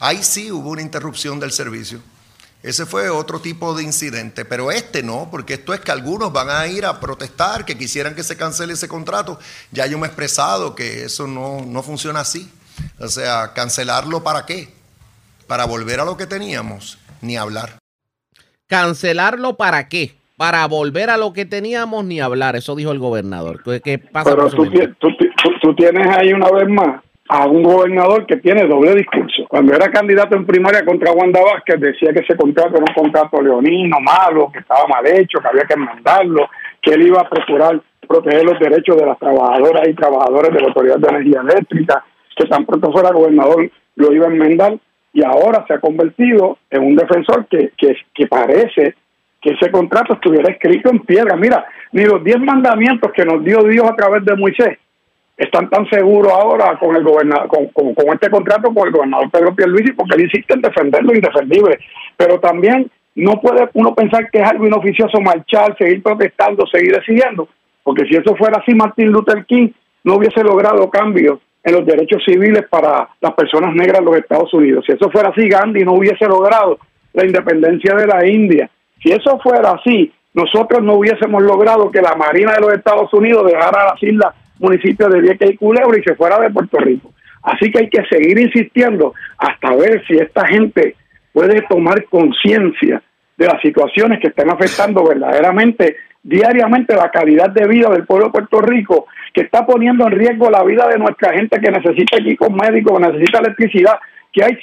Ahí 0.00 0.22
sí 0.22 0.50
hubo 0.50 0.70
una 0.70 0.82
interrupción 0.82 1.38
del 1.38 1.52
servicio. 1.52 2.00
Ese 2.62 2.84
fue 2.84 3.08
otro 3.08 3.40
tipo 3.40 3.74
de 3.74 3.84
incidente, 3.84 4.44
pero 4.44 4.70
este 4.70 5.02
no, 5.02 5.28
porque 5.30 5.54
esto 5.54 5.72
es 5.72 5.80
que 5.80 5.92
algunos 5.92 6.32
van 6.32 6.50
a 6.50 6.66
ir 6.66 6.84
a 6.84 7.00
protestar, 7.00 7.64
que 7.64 7.78
quisieran 7.78 8.14
que 8.14 8.22
se 8.22 8.36
cancele 8.36 8.74
ese 8.74 8.88
contrato. 8.88 9.38
Ya 9.70 9.86
yo 9.86 9.98
me 9.98 10.06
he 10.06 10.08
expresado 10.08 10.74
que 10.74 11.04
eso 11.04 11.26
no, 11.26 11.64
no 11.64 11.82
funciona 11.82 12.20
así. 12.20 12.50
O 12.98 13.08
sea, 13.08 13.52
cancelarlo 13.54 14.22
para 14.22 14.46
qué? 14.46 14.74
Para 15.46 15.64
volver 15.64 16.00
a 16.00 16.04
lo 16.04 16.16
que 16.16 16.26
teníamos 16.26 16.98
ni 17.22 17.36
hablar. 17.36 17.70
¿Cancelarlo 18.66 19.56
para 19.56 19.88
qué? 19.88 20.12
Para 20.36 20.66
volver 20.66 21.10
a 21.10 21.16
lo 21.16 21.32
que 21.32 21.44
teníamos 21.44 22.04
ni 22.04 22.20
hablar, 22.20 22.56
eso 22.56 22.74
dijo 22.74 22.92
el 22.92 22.98
gobernador. 22.98 23.60
¿Qué 23.82 23.98
pasa 23.98 24.30
Pero 24.30 24.48
tú, 24.48 25.08
tú, 25.60 25.74
tienes 25.74 26.06
ahí 26.16 26.32
una 26.32 26.50
vez 26.50 26.68
más 26.68 27.02
a 27.28 27.46
un 27.46 27.62
gobernador 27.62 28.26
que 28.26 28.36
tiene 28.36 28.66
doble 28.66 28.94
discurso. 28.94 29.44
Cuando 29.48 29.74
era 29.74 29.90
candidato 29.90 30.36
en 30.36 30.46
primaria 30.46 30.84
contra 30.84 31.12
Wanda 31.12 31.40
Vázquez, 31.42 31.80
decía 31.80 32.12
que 32.12 32.20
ese 32.20 32.36
contrato 32.36 32.76
era 32.76 32.84
un 32.88 32.94
contrato 32.94 33.42
leonino, 33.42 34.00
malo, 34.00 34.50
que 34.52 34.60
estaba 34.60 34.86
mal 34.86 35.06
hecho, 35.06 35.40
que 35.40 35.48
había 35.48 35.64
que 35.64 35.74
enmendarlo, 35.74 36.48
que 36.80 36.92
él 36.92 37.02
iba 37.02 37.20
a 37.20 37.28
procurar 37.28 37.80
proteger 38.08 38.44
los 38.44 38.58
derechos 38.58 38.96
de 38.96 39.06
las 39.06 39.18
trabajadoras 39.18 39.86
y 39.88 39.94
trabajadores 39.94 40.52
de 40.52 40.60
la 40.60 40.66
Autoridad 40.68 40.98
de 40.98 41.08
Energía 41.08 41.40
Eléctrica, 41.42 42.04
que 42.34 42.46
tan 42.46 42.66
pronto 42.66 42.90
fuera 42.90 43.12
gobernador 43.12 43.70
lo 43.94 44.12
iba 44.12 44.26
a 44.26 44.30
enmendar 44.30 44.78
y 45.12 45.24
ahora 45.24 45.64
se 45.66 45.74
ha 45.74 45.80
convertido 45.80 46.58
en 46.70 46.82
un 46.82 46.96
defensor 46.96 47.46
que, 47.46 47.72
que, 47.76 48.26
parece 48.26 48.94
que 49.40 49.50
ese 49.50 49.70
contrato 49.70 50.14
estuviera 50.14 50.52
escrito 50.52 50.90
en 50.90 51.00
piedra. 51.00 51.36
Mira, 51.36 51.64
ni 51.92 52.04
los 52.04 52.22
diez 52.22 52.38
mandamientos 52.38 53.10
que 53.12 53.24
nos 53.24 53.42
dio 53.44 53.62
Dios 53.64 53.88
a 53.90 53.96
través 53.96 54.24
de 54.24 54.36
Moisés 54.36 54.78
están 55.36 55.70
tan 55.70 55.88
seguros 55.88 56.30
ahora 56.30 56.78
con 56.78 56.94
el 56.94 57.02
gobernador, 57.02 57.48
con, 57.48 57.94
con, 57.94 58.08
este 58.12 58.28
contrato 58.28 58.72
con 58.74 58.86
el 58.86 58.92
gobernador 58.92 59.30
Pedro 59.30 59.54
Pierluisi, 59.54 59.92
porque 59.92 60.14
él 60.16 60.24
insiste 60.24 60.54
en 60.54 60.60
defender 60.60 61.02
lo 61.02 61.14
indefendible. 61.14 61.78
Pero 62.16 62.38
también 62.38 62.90
no 63.14 63.40
puede 63.40 63.68
uno 63.72 63.94
pensar 63.94 64.30
que 64.30 64.38
es 64.38 64.48
algo 64.48 64.66
inoficioso 64.66 65.20
marchar, 65.20 65.76
seguir 65.78 66.02
protestando, 66.02 66.66
seguir 66.66 66.94
exigiendo, 66.94 67.48
porque 67.82 68.04
si 68.04 68.16
eso 68.16 68.36
fuera 68.36 68.58
así, 68.60 68.74
Martin 68.74 69.10
Luther 69.10 69.44
King 69.46 69.70
no 70.04 70.16
hubiese 70.16 70.42
logrado 70.44 70.88
cambios 70.90 71.40
en 71.62 71.74
los 71.74 71.84
derechos 71.84 72.22
civiles 72.24 72.64
para 72.68 73.08
las 73.20 73.34
personas 73.34 73.74
negras 73.74 73.98
en 73.98 74.04
los 74.06 74.16
Estados 74.16 74.52
Unidos. 74.54 74.84
Si 74.86 74.92
eso 74.92 75.10
fuera 75.10 75.30
así, 75.30 75.48
Gandhi 75.48 75.84
no 75.84 75.94
hubiese 75.94 76.26
logrado 76.26 76.78
la 77.12 77.26
independencia 77.26 77.94
de 77.94 78.06
la 78.06 78.26
India. 78.26 78.70
Si 79.02 79.10
eso 79.10 79.38
fuera 79.40 79.72
así, 79.72 80.12
nosotros 80.32 80.82
no 80.82 80.94
hubiésemos 80.94 81.42
logrado 81.42 81.90
que 81.90 82.00
la 82.00 82.14
Marina 82.14 82.52
de 82.54 82.60
los 82.60 82.72
Estados 82.72 83.12
Unidos 83.12 83.46
dejara 83.46 83.92
las 83.92 84.02
islas 84.02 84.34
municipios 84.58 85.10
de 85.10 85.20
Vieques 85.20 85.50
y 85.50 85.56
Culebra 85.56 85.98
y 85.98 86.02
se 86.02 86.14
fuera 86.14 86.38
de 86.38 86.50
Puerto 86.50 86.78
Rico. 86.78 87.12
Así 87.42 87.70
que 87.70 87.80
hay 87.80 87.88
que 87.88 88.04
seguir 88.04 88.38
insistiendo 88.38 89.14
hasta 89.38 89.74
ver 89.74 90.04
si 90.06 90.14
esta 90.16 90.46
gente 90.46 90.94
puede 91.32 91.62
tomar 91.62 92.04
conciencia 92.04 93.02
de 93.36 93.46
las 93.46 93.60
situaciones 93.62 94.20
que 94.20 94.28
están 94.28 94.50
afectando 94.50 95.02
verdaderamente 95.06 95.96
diariamente 96.22 96.94
la 96.94 97.10
calidad 97.10 97.48
de 97.50 97.66
vida 97.66 97.88
del 97.88 98.04
pueblo 98.04 98.26
de 98.26 98.32
Puerto 98.32 98.60
Rico 98.60 99.06
que 99.32 99.42
está 99.42 99.66
poniendo 99.66 100.06
en 100.06 100.12
riesgo 100.12 100.50
la 100.50 100.62
vida 100.64 100.88
de 100.88 100.98
nuestra 100.98 101.32
gente 101.32 101.60
que 101.60 101.70
necesita 101.70 102.18
equipos 102.18 102.50
médicos, 102.50 102.98
que 102.98 103.06
necesita 103.06 103.38
electricidad, 103.38 103.98
que 104.32 104.44
hay 104.44 104.58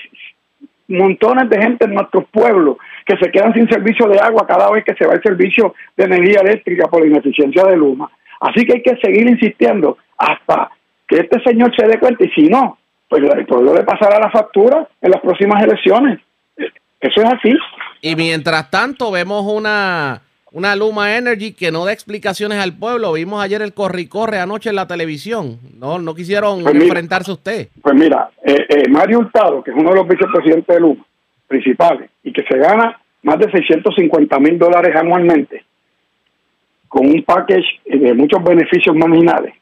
montones 0.88 1.50
de 1.50 1.62
gente 1.62 1.86
en 1.86 1.93
nuestros 1.93 2.25
pueblos 2.31 2.77
que 3.05 3.17
se 3.17 3.31
quedan 3.31 3.53
sin 3.53 3.69
servicio 3.69 4.07
de 4.07 4.19
agua 4.19 4.45
cada 4.47 4.71
vez 4.71 4.83
que 4.83 4.95
se 4.95 5.05
va 5.05 5.13
el 5.13 5.21
servicio 5.21 5.74
de 5.95 6.05
energía 6.05 6.41
eléctrica 6.41 6.88
por 6.88 7.01
la 7.01 7.07
ineficiencia 7.07 7.63
de 7.63 7.77
Luma. 7.77 8.09
Así 8.39 8.65
que 8.65 8.74
hay 8.74 8.81
que 8.81 8.97
seguir 9.01 9.27
insistiendo 9.27 9.97
hasta 10.17 10.69
que 11.07 11.17
este 11.17 11.41
señor 11.43 11.74
se 11.75 11.88
dé 11.88 12.00
cuenta 12.00 12.24
y 12.24 12.29
si 12.29 12.47
no, 12.47 12.77
pues 13.09 13.24
el 13.24 13.45
pueblo 13.45 13.74
le 13.74 13.83
pasará 13.83 14.19
la 14.19 14.29
factura 14.29 14.88
en 15.01 15.12
las 15.12 15.21
próximas 15.21 15.63
elecciones. 15.63 16.19
Eso 17.00 17.21
es 17.21 17.25
así. 17.25 17.53
Y 18.01 18.15
mientras 18.15 18.69
tanto 18.69 19.12
vemos 19.12 19.45
una 19.45 20.21
una 20.51 20.75
Luma 20.75 21.18
Energy 21.18 21.54
que 21.54 21.72
no 21.72 21.86
da 21.86 21.92
explicaciones 21.92 22.60
al 22.60 22.74
pueblo. 22.74 23.13
Vimos 23.13 23.44
ayer 23.44 23.62
el 23.62 23.74
corre-corre 23.74 24.39
anoche 24.39 24.70
en 24.70 24.75
la 24.75 24.88
televisión. 24.88 25.60
No, 25.77 26.00
no 26.00 26.16
quisieron 26.16 26.63
pues 26.63 26.75
enfrentarse 26.75 27.32
a 27.32 27.34
usted. 27.36 27.68
Pues 27.82 27.96
mira, 27.96 28.30
eh, 28.44 28.66
eh, 28.70 28.89
Mario 28.89 29.20
Hurtado, 29.20 29.63
que 29.63 29.72
es 29.72 29.77
uno 29.77 29.89
de 29.89 29.96
los 29.96 30.08
vicepresidentes 30.08 30.75
de 30.75 30.80
Luma 30.80 31.06
principales 31.48 32.10
y 32.24 32.34
que 32.34 32.44
se 32.44 32.58
gana 32.58 33.00
más 33.24 33.39
de 33.39 33.50
650 33.50 34.39
mil 34.39 34.60
dólares 34.60 34.96
anualmente 34.96 35.63
con 36.88 37.06
un 37.08 37.24
package 37.24 37.82
de 37.86 38.13
muchos 38.13 38.44
beneficios 38.44 38.96
marginales. 38.96 39.54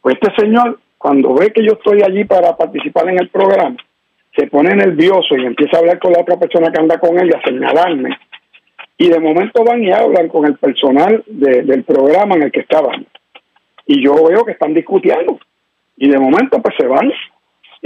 Pues 0.00 0.16
este 0.20 0.34
señor, 0.40 0.78
cuando 0.98 1.34
ve 1.34 1.52
que 1.52 1.64
yo 1.64 1.72
estoy 1.72 2.02
allí 2.02 2.24
para 2.24 2.56
participar 2.56 3.08
en 3.08 3.20
el 3.20 3.28
programa, 3.28 3.76
se 4.36 4.46
pone 4.48 4.74
nervioso 4.74 5.36
y 5.36 5.46
empieza 5.46 5.76
a 5.76 5.80
hablar 5.80 5.98
con 5.98 6.12
la 6.12 6.22
otra 6.22 6.36
persona 6.36 6.72
que 6.72 6.80
anda 6.80 6.98
con 6.98 7.18
él 7.18 7.30
y 7.30 7.36
a 7.36 7.42
señalarme 7.42 8.18
y 8.96 9.08
de 9.08 9.20
momento 9.20 9.64
van 9.64 9.82
y 9.82 9.90
hablan 9.90 10.28
con 10.28 10.46
el 10.46 10.56
personal 10.56 11.24
del 11.26 11.84
programa 11.84 12.36
en 12.36 12.44
el 12.44 12.52
que 12.52 12.60
estaban. 12.60 13.06
Y 13.86 14.04
yo 14.04 14.14
veo 14.26 14.44
que 14.44 14.52
están 14.52 14.72
discutiendo. 14.72 15.38
Y 15.96 16.08
de 16.08 16.18
momento 16.18 16.60
pues 16.62 16.74
se 16.78 16.86
van. 16.86 17.10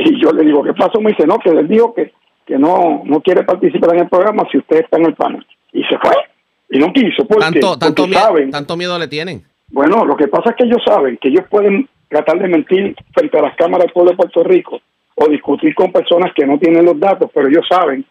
Y 0.01 0.23
yo 0.23 0.31
le 0.31 0.45
digo, 0.45 0.63
¿qué 0.63 0.73
pasó? 0.75 1.01
Me 1.01 1.11
dice, 1.11 1.27
no, 1.27 1.41
que 1.41 1.51
él 1.51 1.67
dijo 1.67 1.93
que, 1.93 2.13
que 2.47 2.57
no, 2.57 3.03
no 3.05 3.21
quiere 3.21 3.43
participar 3.43 3.97
en 3.97 4.03
el 4.03 4.09
programa 4.09 4.47
si 4.49 4.59
usted 4.59 4.85
está 4.85 4.97
en 4.97 5.07
el 5.07 5.15
panel. 5.15 5.45
Y 5.73 5.83
se 5.83 5.99
fue. 5.99 6.13
Y 6.71 6.79
no 6.79 6.93
quiso. 6.93 7.27
¿Por 7.27 7.39
qué? 7.39 7.59
Tanto, 7.59 7.77
tanto, 7.77 8.03
Porque 8.03 8.11
miedo, 8.11 8.21
saben, 8.21 8.51
tanto 8.53 8.77
miedo 8.77 8.97
le 8.97 9.09
tienen. 9.09 9.43
bueno, 9.73 10.05
lo 10.05 10.17
que 10.17 10.29
pasa 10.29 10.51
es 10.51 10.57
que 10.57 10.67
ellos 10.67 10.81
saben 10.87 11.17
que 11.17 11.31
ellos 11.31 11.47
pueden 11.51 11.89
tratar 12.09 12.39
de 12.39 12.47
mentir 12.47 12.95
frente 13.13 13.39
a 13.39 13.43
las 13.43 13.57
cámaras 13.57 13.87
del 13.87 13.93
pueblo 13.93 14.13
de 14.13 14.17
Puerto 14.19 14.45
Rico 14.45 14.81
o 15.17 15.29
discutir 15.29 15.75
con 15.75 15.91
personas 15.91 16.33
que 16.33 16.47
no 16.47 16.61
tienen 16.61 16.85
los 16.85 17.01
datos, 17.01 17.29
pero 17.35 17.49
ellos 17.49 17.67
saben 17.69 18.07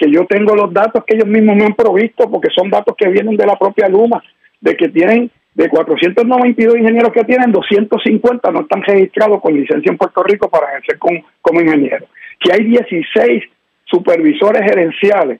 que 0.00 0.10
yo 0.10 0.24
tengo 0.24 0.56
los 0.56 0.72
datos 0.72 1.04
que 1.04 1.14
ellos 1.14 1.28
mismos 1.28 1.56
me 1.56 1.64
han 1.66 1.74
provisto 1.74 2.28
porque 2.30 2.48
son 2.56 2.70
datos 2.70 2.96
que 2.96 3.06
vienen 3.10 3.36
de 3.36 3.44
la 3.44 3.56
propia 3.56 3.86
Luma, 3.86 4.22
de 4.58 4.74
que 4.74 4.88
tienen 4.88 5.30
de 5.54 5.68
492 5.68 6.78
ingenieros 6.78 7.12
que 7.12 7.24
tienen, 7.24 7.52
250 7.52 8.50
no 8.50 8.60
están 8.62 8.82
registrados 8.82 9.42
con 9.42 9.52
licencia 9.52 9.90
en 9.90 9.98
Puerto 9.98 10.22
Rico 10.22 10.48
para 10.48 10.68
ejercer 10.68 10.98
como 10.98 11.60
ingeniero. 11.60 12.06
Que 12.38 12.52
hay 12.52 12.64
16 12.64 13.44
supervisores 13.84 14.62
gerenciales 14.62 15.38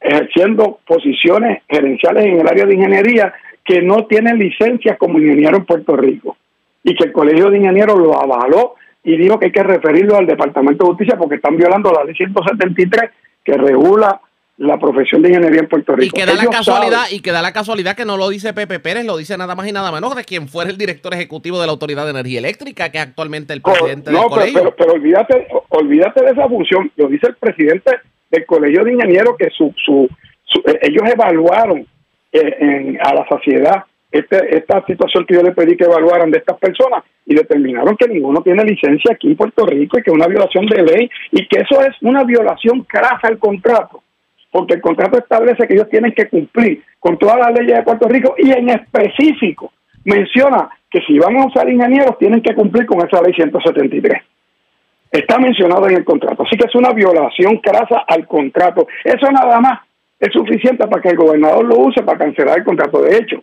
ejerciendo 0.00 0.80
posiciones 0.84 1.62
gerenciales 1.68 2.24
en 2.24 2.40
el 2.40 2.48
área 2.48 2.66
de 2.66 2.74
ingeniería 2.74 3.32
que 3.64 3.80
no 3.80 4.06
tienen 4.06 4.38
licencia 4.38 4.96
como 4.96 5.20
ingeniero 5.20 5.58
en 5.58 5.66
Puerto 5.66 5.96
Rico 5.96 6.36
y 6.82 6.96
que 6.96 7.04
el 7.04 7.12
Colegio 7.12 7.50
de 7.50 7.58
Ingenieros 7.58 7.98
lo 7.98 8.20
avaló 8.20 8.74
y 9.04 9.16
dijo 9.16 9.38
que 9.38 9.46
hay 9.46 9.52
que 9.52 9.62
referirlo 9.62 10.16
al 10.16 10.26
Departamento 10.26 10.84
de 10.84 10.90
Justicia 10.90 11.16
porque 11.16 11.36
están 11.36 11.56
violando 11.56 11.92
la 11.92 12.02
ley 12.02 12.14
173 12.14 13.10
que 13.44 13.52
regula 13.54 14.20
la 14.58 14.78
profesión 14.78 15.22
de 15.22 15.30
ingeniería 15.30 15.60
en 15.60 15.68
Puerto 15.68 15.96
Rico. 15.96 16.14
Y 16.14 16.20
que 16.20 16.26
da 16.26 16.34
la 16.34 16.44
casualidad, 16.50 17.04
saben- 17.04 17.16
y 17.16 17.20
que 17.20 17.32
da 17.32 17.40
la 17.40 17.52
casualidad 17.52 17.96
que 17.96 18.04
no 18.04 18.18
lo 18.18 18.28
dice 18.28 18.52
Pepe 18.52 18.78
Pérez, 18.78 19.06
lo 19.06 19.16
dice 19.16 19.38
nada 19.38 19.54
más 19.54 19.66
y 19.66 19.72
nada 19.72 19.90
menos 19.90 20.14
de 20.14 20.24
quien 20.24 20.48
fuera 20.48 20.70
el 20.70 20.76
director 20.76 21.14
ejecutivo 21.14 21.58
de 21.60 21.66
la 21.66 21.72
Autoridad 21.72 22.04
de 22.04 22.10
Energía 22.10 22.40
Eléctrica, 22.40 22.90
que 22.90 22.98
es 22.98 23.04
actualmente 23.04 23.54
el 23.54 23.62
presidente 23.62 24.10
no, 24.10 24.18
del 24.18 24.26
pero, 24.28 24.30
colegio. 24.30 24.58
pero, 24.60 24.74
pero 24.76 24.92
olvídate, 24.92 25.46
olvídate 25.70 26.24
de 26.24 26.30
esa 26.32 26.46
función. 26.48 26.92
Lo 26.96 27.08
dice 27.08 27.28
el 27.28 27.36
presidente 27.36 27.90
del 28.30 28.44
Colegio 28.44 28.84
de 28.84 28.92
Ingenieros 28.92 29.34
que 29.38 29.48
su, 29.56 29.72
su, 29.82 30.08
su- 30.44 30.60
eh, 30.70 30.78
ellos 30.82 31.04
evaluaron 31.10 31.86
eh, 32.32 32.56
en- 32.60 32.98
a 33.00 33.14
la 33.14 33.26
sociedad 33.28 33.84
este, 34.10 34.56
esta 34.56 34.84
situación 34.86 35.24
que 35.24 35.34
yo 35.34 35.42
le 35.42 35.52
pedí 35.52 35.76
que 35.76 35.84
evaluaran 35.84 36.30
de 36.30 36.38
estas 36.38 36.58
personas 36.58 37.04
y 37.26 37.34
determinaron 37.34 37.96
que 37.96 38.08
ninguno 38.08 38.42
tiene 38.42 38.64
licencia 38.64 39.12
aquí 39.14 39.28
en 39.28 39.36
Puerto 39.36 39.64
Rico 39.66 39.98
y 39.98 40.02
que 40.02 40.10
es 40.10 40.14
una 40.14 40.26
violación 40.26 40.66
de 40.66 40.82
ley 40.82 41.10
y 41.30 41.46
que 41.46 41.60
eso 41.60 41.80
es 41.82 41.96
una 42.02 42.24
violación 42.24 42.82
crasa 42.82 43.28
al 43.28 43.38
contrato 43.38 44.02
porque 44.50 44.74
el 44.74 44.80
contrato 44.80 45.18
establece 45.18 45.66
que 45.66 45.74
ellos 45.74 45.88
tienen 45.88 46.12
que 46.12 46.28
cumplir 46.28 46.82
con 46.98 47.16
todas 47.18 47.36
las 47.38 47.52
leyes 47.58 47.76
de 47.76 47.82
Puerto 47.82 48.08
Rico 48.08 48.34
y 48.38 48.50
en 48.50 48.68
específico 48.68 49.72
menciona 50.04 50.68
que 50.90 51.00
si 51.06 51.18
van 51.18 51.36
a 51.36 51.46
usar 51.46 51.68
ingenieros 51.68 52.18
tienen 52.18 52.42
que 52.42 52.54
cumplir 52.54 52.86
con 52.86 52.98
esa 53.06 53.22
ley 53.22 53.32
173. 53.32 54.22
Está 55.12 55.38
mencionado 55.38 55.88
en 55.88 55.96
el 55.96 56.04
contrato. 56.04 56.44
Así 56.44 56.56
que 56.56 56.66
es 56.66 56.74
una 56.74 56.92
violación 56.92 57.58
crasa 57.58 58.04
al 58.06 58.26
contrato. 58.26 58.86
Eso 59.04 59.30
nada 59.30 59.60
más 59.60 59.80
es 60.18 60.32
suficiente 60.32 60.86
para 60.86 61.02
que 61.02 61.10
el 61.10 61.16
gobernador 61.16 61.64
lo 61.64 61.78
use 61.78 62.02
para 62.02 62.18
cancelar 62.18 62.58
el 62.58 62.64
contrato. 62.64 63.02
De 63.02 63.16
hecho, 63.16 63.42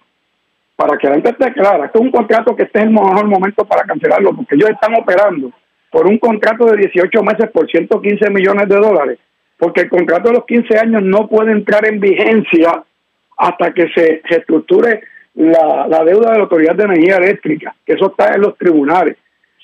para 0.78 0.98
que 0.98 1.08
la 1.08 1.16
gente 1.16 1.32
esté 1.32 1.52
clara, 1.52 1.88
esto 1.88 2.00
es 2.00 2.06
un 2.06 2.12
contrato 2.12 2.56
que 2.56 2.64
este 2.64 2.80
es 2.80 2.86
el 2.86 2.92
mejor 2.92 3.26
momento 3.26 3.66
para 3.66 3.84
cancelarlo, 3.84 4.34
porque 4.34 4.56
ellos 4.56 4.70
están 4.70 4.94
operando 4.96 5.52
por 5.92 6.08
un 6.08 6.18
contrato 6.20 6.66
de 6.66 6.78
18 6.78 7.24
meses 7.24 7.50
por 7.52 7.70
115 7.70 8.30
millones 8.30 8.70
de 8.70 8.76
dólares, 8.76 9.20
porque 9.58 9.82
el 9.82 9.90
contrato 9.90 10.30
de 10.30 10.36
los 10.36 10.46
15 10.46 10.78
años 10.78 11.02
no 11.02 11.28
puede 11.28 11.52
entrar 11.52 11.86
en 11.88 12.00
vigencia 12.00 12.84
hasta 13.38 13.74
que 13.74 13.90
se 13.90 14.22
reestructure 14.24 15.02
la, 15.34 15.88
la 15.88 16.04
deuda 16.04 16.32
de 16.32 16.38
la 16.38 16.44
Autoridad 16.44 16.76
de 16.76 16.84
Energía 16.84 17.18
Eléctrica, 17.18 17.76
que 17.86 17.94
eso 17.94 18.12
está 18.12 18.36
en 18.36 18.42
los 18.42 18.58
tribunales. 18.58 19.18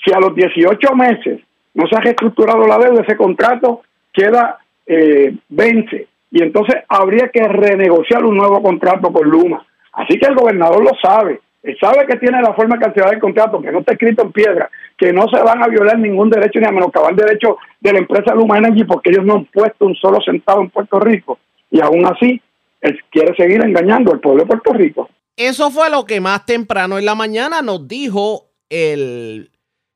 Si 0.04 0.12
a 0.12 0.20
los 0.20 0.36
18 0.36 0.96
meses 0.96 1.42
no 1.76 1.88
se 1.88 1.96
ha 1.96 2.02
reestructurado 2.02 2.68
la 2.68 2.80
deuda, 2.80 3.04
ese 3.04 3.16
contrato 3.16 3.84
queda 4.12 4.60
eh, 4.86 5.34
vence 5.50 6.08
y 6.32 6.42
entonces 6.42 6.76
habría 6.90 7.30
que 7.30 7.48
renegociar 7.48 8.26
un 8.26 8.38
nuevo 8.38 8.62
contrato 8.62 9.14
con 9.14 9.30
Luma. 9.30 9.66
Así 9.94 10.20
que 10.20 10.28
el 10.28 10.36
gobernador 10.36 10.84
lo 10.84 10.92
sabe. 11.02 11.42
Él 11.64 11.78
sabe 11.80 12.06
que 12.06 12.18
tiene 12.18 12.42
la 12.42 12.54
forma 12.54 12.76
de 12.76 12.82
cancelar 12.84 13.14
el 13.14 13.22
contrato, 13.22 13.62
que 13.62 13.72
no 13.72 13.80
está 13.80 13.94
escrito 13.94 14.24
en 14.24 14.34
piedra, 14.34 14.70
que 14.98 15.14
no 15.14 15.28
se 15.30 15.42
van 15.42 15.64
a 15.64 15.68
violar 15.68 15.98
ningún 15.98 16.30
derecho 16.30 16.60
ni 16.60 16.68
a 16.68 16.72
menoscabar 16.72 17.16
derecho 17.16 17.58
de 17.80 17.94
la 17.94 18.00
empresa 18.00 18.36
Luma 18.36 18.58
Energy 18.58 18.84
porque 18.84 19.12
ellos 19.12 19.26
no 19.26 19.36
han 19.36 19.46
puesto 19.46 19.86
un 19.86 19.96
solo 19.96 20.20
centavo 20.26 20.62
en 20.62 20.70
Puerto 20.70 21.00
Rico. 21.00 21.40
Y 21.72 21.80
aún 21.80 22.06
así, 22.06 22.42
él 22.82 23.00
quiere 23.10 23.34
seguir 23.36 23.64
engañando 23.64 24.12
al 24.12 24.20
pueblo 24.20 24.44
de 24.44 24.48
Puerto 24.48 24.74
Rico. 24.74 25.10
Eso 25.38 25.72
fue 25.72 25.90
lo 25.90 26.06
que 26.06 26.20
más 26.20 26.46
temprano 26.46 26.98
en 26.98 27.06
la 27.06 27.16
mañana 27.16 27.62
nos 27.62 27.88
dijo 27.88 28.52
el 28.70 29.52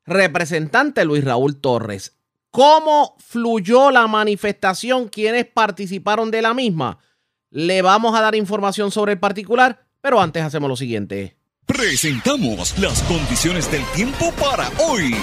representante 0.05 1.03
Luis 1.03 1.25
Raúl 1.25 1.59
Torres. 1.59 2.17
¿Cómo 2.49 3.15
fluyó 3.19 3.91
la 3.91 4.07
manifestación? 4.07 5.09
¿Quiénes 5.09 5.45
participaron 5.45 6.31
de 6.31 6.41
la 6.41 6.53
misma? 6.53 6.97
Le 7.51 7.81
vamos 7.81 8.15
a 8.15 8.21
dar 8.21 8.35
información 8.35 8.89
sobre 8.89 9.13
el 9.13 9.19
particular, 9.19 9.86
pero 10.01 10.19
antes 10.21 10.43
hacemos 10.43 10.69
lo 10.69 10.75
siguiente. 10.75 11.37
Presentamos 11.65 12.77
las 12.79 13.03
condiciones 13.03 13.69
del 13.71 13.83
tiempo 13.95 14.31
para 14.39 14.69
hoy. 14.79 15.13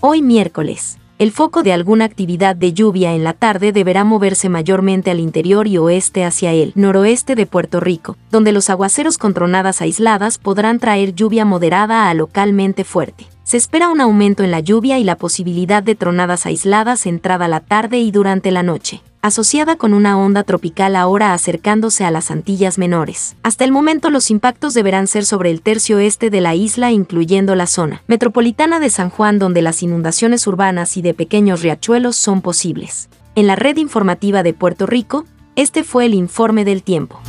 Hoy 0.00 0.22
miércoles. 0.22 0.98
El 1.18 1.32
foco 1.32 1.62
de 1.62 1.74
alguna 1.74 2.06
actividad 2.06 2.56
de 2.56 2.72
lluvia 2.72 3.12
en 3.12 3.24
la 3.24 3.34
tarde 3.34 3.72
deberá 3.72 4.04
moverse 4.04 4.48
mayormente 4.48 5.10
al 5.10 5.20
interior 5.20 5.66
y 5.66 5.76
oeste 5.76 6.24
hacia 6.24 6.54
el 6.54 6.72
noroeste 6.74 7.34
de 7.34 7.44
Puerto 7.44 7.78
Rico, 7.78 8.16
donde 8.30 8.52
los 8.52 8.70
aguaceros 8.70 9.18
con 9.18 9.34
tronadas 9.34 9.82
aisladas 9.82 10.38
podrán 10.38 10.78
traer 10.78 11.14
lluvia 11.14 11.44
moderada 11.44 12.08
a 12.08 12.14
localmente 12.14 12.84
fuerte. 12.84 13.26
Se 13.42 13.58
espera 13.58 13.90
un 13.90 14.00
aumento 14.00 14.44
en 14.44 14.50
la 14.50 14.60
lluvia 14.60 14.98
y 14.98 15.04
la 15.04 15.16
posibilidad 15.16 15.82
de 15.82 15.94
tronadas 15.94 16.46
aisladas 16.46 17.04
entrada 17.04 17.48
la 17.48 17.60
tarde 17.60 17.98
y 17.98 18.10
durante 18.12 18.50
la 18.50 18.62
noche, 18.62 19.02
asociada 19.22 19.76
con 19.76 19.94
una 19.94 20.18
onda 20.18 20.42
tropical 20.44 20.96
ahora 20.96 21.34
acercándose 21.34 22.04
a 22.04 22.10
las 22.10 22.30
Antillas 22.30 22.78
Menores. 22.78 23.36
Hasta 23.42 23.64
el 23.64 23.72
momento 23.72 24.10
los 24.10 24.30
impactos 24.30 24.74
deberán 24.74 25.06
ser 25.06 25.24
sobre 25.24 25.50
el 25.50 25.62
tercio 25.62 25.98
este 25.98 26.30
de 26.30 26.40
la 26.40 26.54
isla 26.54 26.90
incluyendo 26.90 27.54
la 27.54 27.66
zona 27.66 28.02
metropolitana 28.06 28.80
de 28.80 28.90
San 28.90 29.10
Juan 29.10 29.38
donde 29.38 29.62
las 29.62 29.82
inundaciones 29.82 30.46
urbanas 30.46 30.96
y 30.96 31.02
de 31.02 31.14
pequeños 31.14 31.62
riachuelos 31.62 32.16
son 32.16 32.40
posibles. 32.40 33.08
En 33.34 33.46
la 33.46 33.56
red 33.56 33.76
informativa 33.76 34.42
de 34.42 34.54
Puerto 34.54 34.86
Rico, 34.86 35.24
este 35.56 35.84
fue 35.84 36.06
el 36.06 36.14
informe 36.14 36.64
del 36.64 36.82
tiempo. 36.82 37.20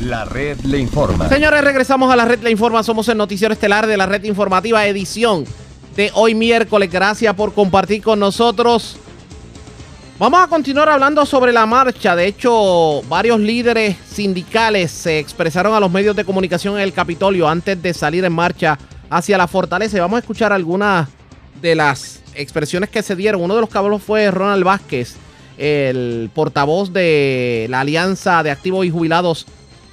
La 0.00 0.24
red 0.24 0.58
le 0.60 0.78
informa. 0.78 1.28
Señores, 1.28 1.64
regresamos 1.64 2.12
a 2.12 2.16
la 2.16 2.24
red 2.24 2.40
La 2.42 2.50
Informa. 2.50 2.82
Somos 2.82 3.08
el 3.08 3.16
noticiero 3.16 3.54
estelar 3.54 3.86
de 3.86 3.96
la 3.96 4.06
red 4.06 4.22
informativa 4.24 4.86
edición 4.86 5.46
de 5.96 6.10
hoy 6.14 6.34
miércoles. 6.34 6.90
Gracias 6.90 7.34
por 7.34 7.54
compartir 7.54 8.02
con 8.02 8.18
nosotros. 8.18 8.98
Vamos 10.16 10.40
a 10.40 10.46
continuar 10.46 10.88
hablando 10.88 11.26
sobre 11.26 11.52
la 11.52 11.66
marcha. 11.66 12.14
De 12.14 12.26
hecho, 12.26 13.02
varios 13.08 13.40
líderes 13.40 13.96
sindicales 14.08 14.92
se 14.92 15.18
expresaron 15.18 15.74
a 15.74 15.80
los 15.80 15.90
medios 15.90 16.14
de 16.14 16.24
comunicación 16.24 16.76
en 16.76 16.82
el 16.82 16.92
Capitolio 16.92 17.48
antes 17.48 17.82
de 17.82 17.92
salir 17.92 18.24
en 18.24 18.32
marcha 18.32 18.78
hacia 19.10 19.36
la 19.36 19.48
fortaleza. 19.48 19.96
Y 19.96 20.00
vamos 20.00 20.18
a 20.18 20.20
escuchar 20.20 20.52
algunas 20.52 21.08
de 21.60 21.74
las 21.74 22.22
expresiones 22.36 22.90
que 22.90 23.02
se 23.02 23.16
dieron. 23.16 23.42
Uno 23.42 23.56
de 23.56 23.62
los 23.62 23.74
habló 23.74 23.98
fue 23.98 24.30
Ronald 24.30 24.62
Vázquez, 24.62 25.16
el 25.58 26.30
portavoz 26.32 26.92
de 26.92 27.66
la 27.68 27.80
Alianza 27.80 28.44
de 28.44 28.52
Activos 28.52 28.86
y 28.86 28.90
Jubilados 28.90 29.46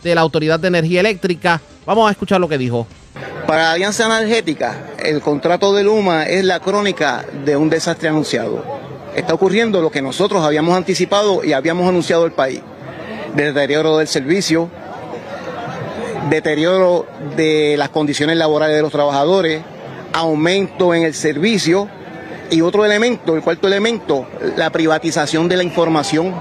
de 0.04 0.14
la 0.14 0.22
Autoridad 0.22 0.60
de 0.60 0.68
Energía 0.68 1.00
Eléctrica. 1.00 1.60
Vamos 1.84 2.08
a 2.08 2.12
escuchar 2.12 2.40
lo 2.40 2.48
que 2.48 2.60
dijo. 2.60 2.86
Para 3.48 3.64
la 3.64 3.72
Alianza 3.72 4.06
Energética, 4.06 4.92
el 5.04 5.20
contrato 5.20 5.74
de 5.74 5.84
Luma 5.84 6.26
es 6.26 6.46
la 6.46 6.60
crónica 6.60 7.26
de 7.44 7.58
un 7.58 7.72
desastre 7.72 8.10
anunciado. 8.10 8.64
Está 9.16 9.34
ocurriendo 9.34 9.82
lo 9.82 9.92
que 9.92 10.02
nosotros 10.02 10.44
habíamos 10.44 10.76
anticipado 10.76 11.44
y 11.44 11.54
habíamos 11.54 11.88
anunciado 11.88 12.24
al 12.24 12.32
país. 12.32 12.62
Deterioro 13.36 13.98
del 13.98 14.08
servicio, 14.08 14.70
deterioro 16.30 17.06
de 17.36 17.76
las 17.78 17.90
condiciones 17.90 18.38
laborales 18.38 18.76
de 18.76 18.82
los 18.82 18.92
trabajadores, 18.92 19.62
aumento 20.14 20.94
en 20.94 21.04
el 21.04 21.14
servicio 21.14 21.90
y 22.50 22.62
otro 22.62 22.86
elemento, 22.86 23.36
el 23.36 23.42
cuarto 23.42 23.68
elemento, 23.68 24.28
la 24.56 24.70
privatización 24.70 25.50
de 25.50 25.58
la 25.58 25.64
información. 25.64 26.34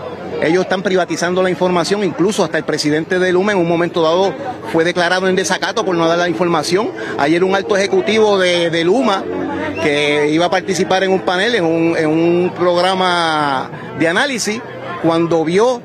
Ellos 0.42 0.62
están 0.62 0.82
privatizando 0.82 1.42
la 1.42 1.50
información, 1.50 2.02
incluso 2.02 2.42
hasta 2.42 2.56
el 2.56 2.64
presidente 2.64 3.18
de 3.18 3.32
Luma 3.32 3.52
en 3.52 3.58
un 3.58 3.68
momento 3.68 4.02
dado 4.02 4.34
fue 4.72 4.84
declarado 4.84 5.28
en 5.28 5.36
desacato 5.36 5.84
por 5.84 5.94
no 5.94 6.08
dar 6.08 6.18
la 6.18 6.28
información. 6.28 6.90
Ayer 7.18 7.44
un 7.44 7.54
alto 7.54 7.76
ejecutivo 7.76 8.38
de, 8.38 8.70
de 8.70 8.84
Luma 8.84 9.22
que 9.82 10.30
iba 10.30 10.46
a 10.46 10.50
participar 10.50 11.04
en 11.04 11.12
un 11.12 11.20
panel, 11.20 11.54
en 11.54 11.64
un, 11.64 12.52
programa 12.56 13.70
de 13.98 14.08
análisis, 14.08 14.60
cuando 15.02 15.44
vio 15.44 15.80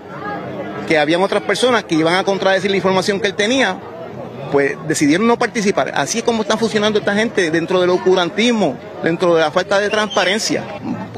que 0.87 0.97
habían 0.97 1.21
otras 1.21 1.43
personas 1.43 1.83
que 1.83 1.95
iban 1.95 2.15
a 2.15 2.23
contradecir 2.23 2.69
la 2.71 2.77
información 2.77 3.19
que 3.19 3.27
él 3.27 3.35
tenía, 3.35 3.77
pues 4.51 4.77
decidieron 4.87 5.27
no 5.27 5.37
participar. 5.37 5.91
Así 5.95 6.19
es 6.19 6.23
como 6.23 6.43
está 6.43 6.57
funcionando 6.57 6.99
esta 6.99 7.13
gente 7.13 7.51
dentro 7.51 7.81
del 7.81 7.89
oscurantismo, 7.89 8.77
dentro 9.03 9.35
de 9.35 9.41
la 9.41 9.51
falta 9.51 9.79
de 9.79 9.89
transparencia. 9.89 10.63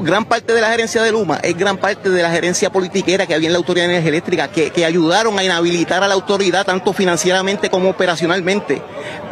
Gran 0.00 0.24
parte 0.24 0.52
de 0.52 0.60
la 0.60 0.70
gerencia 0.70 1.02
de 1.02 1.10
Luma 1.10 1.40
es 1.42 1.56
gran 1.56 1.76
parte 1.76 2.08
de 2.08 2.22
la 2.22 2.30
gerencia 2.30 2.70
politiquera 2.70 3.26
que 3.26 3.34
había 3.34 3.48
en 3.48 3.52
la 3.52 3.58
Autoridad 3.58 3.86
de 3.86 3.94
Energía 3.94 4.10
Eléctrica, 4.10 4.48
que, 4.48 4.70
que 4.70 4.84
ayudaron 4.84 5.36
a 5.36 5.42
inhabilitar 5.42 6.04
a 6.04 6.08
la 6.08 6.14
autoridad 6.14 6.64
tanto 6.64 6.92
financieramente 6.92 7.68
como 7.68 7.90
operacionalmente. 7.90 8.80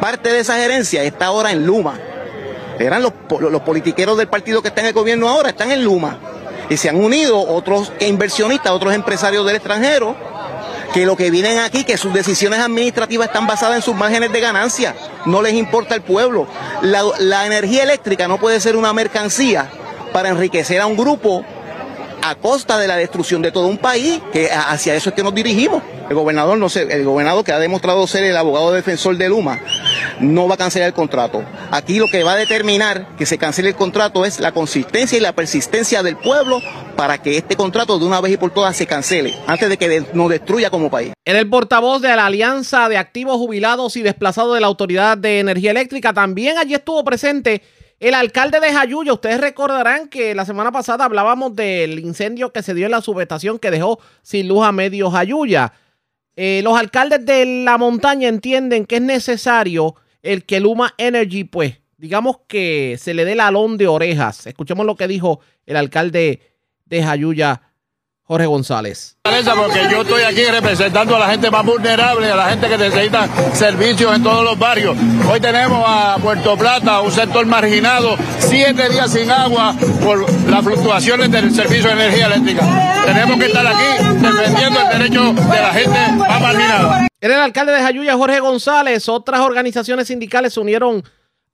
Parte 0.00 0.32
de 0.32 0.40
esa 0.40 0.56
gerencia 0.56 1.04
está 1.04 1.26
ahora 1.26 1.52
en 1.52 1.64
Luma. 1.64 2.00
eran 2.80 3.00
los, 3.00 3.12
los 3.40 3.62
politiqueros 3.62 4.18
del 4.18 4.26
partido 4.26 4.60
que 4.60 4.68
está 4.68 4.80
en 4.80 4.88
el 4.88 4.92
gobierno 4.92 5.28
ahora, 5.28 5.50
están 5.50 5.70
en 5.70 5.84
Luma. 5.84 6.18
Y 6.68 6.76
se 6.76 6.88
han 6.88 6.96
unido 6.96 7.38
otros 7.38 7.92
inversionistas, 8.00 8.72
otros 8.72 8.92
empresarios 8.92 9.46
del 9.46 9.54
extranjero, 9.54 10.16
que 10.92 11.06
lo 11.06 11.16
que 11.16 11.30
vienen 11.30 11.60
aquí, 11.60 11.84
que 11.84 11.96
sus 11.96 12.12
decisiones 12.12 12.58
administrativas 12.58 13.28
están 13.28 13.46
basadas 13.46 13.76
en 13.76 13.82
sus 13.82 13.94
márgenes 13.94 14.32
de 14.32 14.40
ganancia, 14.40 14.96
no 15.26 15.42
les 15.42 15.54
importa 15.54 15.94
el 15.94 16.00
pueblo. 16.02 16.48
La, 16.82 17.04
la 17.20 17.46
energía 17.46 17.84
eléctrica 17.84 18.26
no 18.26 18.38
puede 18.38 18.58
ser 18.58 18.74
una 18.74 18.92
mercancía 18.92 19.70
para 20.16 20.30
enriquecer 20.30 20.80
a 20.80 20.86
un 20.86 20.96
grupo 20.96 21.44
a 22.22 22.34
costa 22.36 22.78
de 22.78 22.88
la 22.88 22.96
destrucción 22.96 23.42
de 23.42 23.52
todo 23.52 23.66
un 23.66 23.76
país, 23.76 24.18
que 24.32 24.48
hacia 24.50 24.94
eso 24.94 25.10
es 25.10 25.14
que 25.14 25.22
nos 25.22 25.34
dirigimos. 25.34 25.82
El 26.08 26.16
gobernador, 26.16 26.56
no 26.56 26.70
sé, 26.70 26.90
el 26.90 27.04
gobernador 27.04 27.44
que 27.44 27.52
ha 27.52 27.58
demostrado 27.58 28.06
ser 28.06 28.24
el 28.24 28.34
abogado 28.34 28.72
defensor 28.72 29.18
de 29.18 29.28
Luma, 29.28 29.60
no 30.18 30.48
va 30.48 30.54
a 30.54 30.56
cancelar 30.56 30.88
el 30.88 30.94
contrato. 30.94 31.44
Aquí 31.70 31.98
lo 31.98 32.06
que 32.06 32.24
va 32.24 32.32
a 32.32 32.36
determinar 32.36 33.14
que 33.18 33.26
se 33.26 33.36
cancele 33.36 33.68
el 33.68 33.74
contrato 33.74 34.24
es 34.24 34.40
la 34.40 34.52
consistencia 34.52 35.18
y 35.18 35.20
la 35.20 35.34
persistencia 35.34 36.02
del 36.02 36.16
pueblo 36.16 36.62
para 36.96 37.18
que 37.18 37.36
este 37.36 37.54
contrato 37.54 37.98
de 37.98 38.06
una 38.06 38.22
vez 38.22 38.32
y 38.32 38.36
por 38.38 38.54
todas 38.54 38.74
se 38.74 38.86
cancele, 38.86 39.34
antes 39.46 39.68
de 39.68 39.76
que 39.76 40.02
nos 40.14 40.30
destruya 40.30 40.70
como 40.70 40.90
país. 40.90 41.12
En 41.26 41.36
el 41.36 41.46
portavoz 41.50 42.00
de 42.00 42.16
la 42.16 42.24
Alianza 42.24 42.88
de 42.88 42.96
Activos 42.96 43.36
Jubilados 43.36 43.96
y 43.96 44.02
Desplazados 44.02 44.54
de 44.54 44.62
la 44.62 44.66
Autoridad 44.66 45.18
de 45.18 45.40
Energía 45.40 45.72
Eléctrica, 45.72 46.14
también 46.14 46.56
allí 46.56 46.72
estuvo 46.72 47.04
presente 47.04 47.60
el 47.98 48.14
alcalde 48.14 48.60
de 48.60 48.72
Jayuya, 48.72 49.14
ustedes 49.14 49.40
recordarán 49.40 50.08
que 50.08 50.34
la 50.34 50.44
semana 50.44 50.70
pasada 50.70 51.06
hablábamos 51.06 51.56
del 51.56 51.98
incendio 51.98 52.52
que 52.52 52.62
se 52.62 52.74
dio 52.74 52.86
en 52.86 52.92
la 52.92 53.00
subestación 53.00 53.58
que 53.58 53.70
dejó 53.70 53.98
sin 54.22 54.48
luz 54.48 54.64
a 54.64 54.72
medio 54.72 55.10
Jayuya. 55.10 55.72
Eh, 56.36 56.60
los 56.62 56.78
alcaldes 56.78 57.24
de 57.24 57.64
la 57.64 57.78
montaña 57.78 58.28
entienden 58.28 58.84
que 58.84 58.96
es 58.96 59.02
necesario 59.02 59.94
el 60.22 60.44
que 60.44 60.60
Luma 60.60 60.92
Energy, 60.98 61.44
pues, 61.44 61.80
digamos 61.96 62.40
que 62.46 62.96
se 63.00 63.14
le 63.14 63.24
dé 63.24 63.32
el 63.32 63.40
alón 63.40 63.78
de 63.78 63.88
orejas. 63.88 64.46
Escuchemos 64.46 64.84
lo 64.84 64.96
que 64.96 65.08
dijo 65.08 65.40
el 65.64 65.76
alcalde 65.76 66.40
de 66.84 67.02
Jayuya, 67.02 67.62
Jorge 68.26 68.46
González. 68.46 69.16
Porque 69.22 69.88
yo 69.88 70.02
estoy 70.02 70.22
aquí 70.22 70.44
representando 70.46 71.14
a 71.14 71.20
la 71.20 71.28
gente 71.28 71.48
más 71.48 71.64
vulnerable, 71.64 72.30
a 72.30 72.34
la 72.34 72.50
gente 72.50 72.68
que 72.68 72.76
necesita 72.76 73.28
servicios 73.54 74.16
en 74.16 74.22
todos 74.24 74.44
los 74.44 74.58
barrios. 74.58 74.96
Hoy 75.30 75.38
tenemos 75.40 75.84
a 75.86 76.16
Puerto 76.20 76.56
Plata, 76.56 77.00
un 77.02 77.12
sector 77.12 77.46
marginado, 77.46 78.16
siete 78.38 78.88
días 78.88 79.12
sin 79.12 79.30
agua 79.30 79.76
por 80.02 80.28
las 80.50 80.64
fluctuaciones 80.64 81.30
del 81.30 81.54
servicio 81.54 81.88
de 81.88 81.92
energía 81.92 82.26
eléctrica. 82.26 83.04
Tenemos 83.04 83.38
que 83.38 83.46
estar 83.46 83.66
aquí 83.66 84.04
defendiendo 84.20 84.80
el 84.80 84.98
derecho 84.98 85.32
de 85.32 85.60
la 85.60 85.72
gente 85.72 85.98
más 86.16 86.40
marginada. 86.40 87.06
Era 87.20 87.34
el 87.34 87.40
alcalde 87.40 87.72
de 87.72 87.80
Jayuya, 87.80 88.14
Jorge 88.14 88.40
González. 88.40 89.08
Otras 89.08 89.40
organizaciones 89.40 90.08
sindicales 90.08 90.52
se 90.54 90.60
unieron 90.60 91.04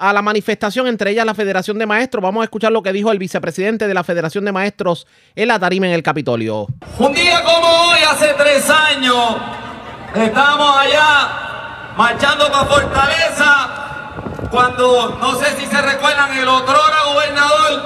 a 0.03 0.13
la 0.13 0.21
manifestación, 0.21 0.89
entre 0.89 1.13
ellas 1.13 1.25
la 1.25 1.33
Federación 1.33 1.79
de 1.79 1.87
Maestros. 1.87 2.21
Vamos 2.21 2.41
a 2.43 2.45
escuchar 2.45 2.73
lo 2.73 2.83
que 2.83 2.93
dijo 2.93 3.13
el 3.13 3.19
vicepresidente 3.19 3.87
de 3.87 3.95
la 3.95 4.03
Federación 4.03 4.45
de 4.45 4.51
Maestros 4.51 5.07
en 5.37 5.47
la 5.47 5.61
en 5.63 5.85
el 5.85 6.03
Capitolio. 6.03 6.67
Un 6.99 7.15
día 7.15 7.41
como 7.45 7.69
hoy, 7.69 8.01
hace 8.11 8.35
tres 8.37 8.69
años, 8.69 9.37
estábamos 10.13 10.77
allá 10.77 11.93
marchando 11.97 12.51
para 12.51 12.65
Fortaleza, 12.65 13.69
cuando, 14.51 15.19
no 15.21 15.39
sé 15.39 15.47
si 15.57 15.67
se 15.67 15.81
recuerdan, 15.81 16.37
el 16.37 16.49
otrora 16.49 17.05
gobernador 17.07 17.83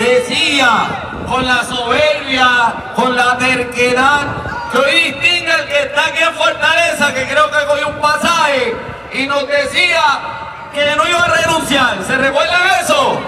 decía 0.00 1.22
con 1.28 1.46
la 1.46 1.62
soberbia, 1.62 2.74
con 2.96 3.14
la 3.14 3.38
terquedad, 3.38 4.72
que 4.72 4.78
hoy 4.78 5.12
distingue 5.12 5.52
el 5.52 5.66
que 5.68 5.82
está 5.84 6.06
aquí 6.06 6.20
en 6.20 6.34
Fortaleza, 6.34 7.14
que 7.14 7.28
creo 7.28 7.48
que 7.48 7.66
cogió 7.68 7.88
un 7.90 8.00
pasaje, 8.00 8.74
y 9.12 9.26
nos 9.28 9.46
decía 9.46 10.02
que 10.74 10.96
no 10.96 11.08
iba 11.08 11.20
a 11.20 11.28
renunciar. 11.28 12.04
¿Se 12.04 12.16
recuerdan 12.16 12.60
eso? 12.82 13.20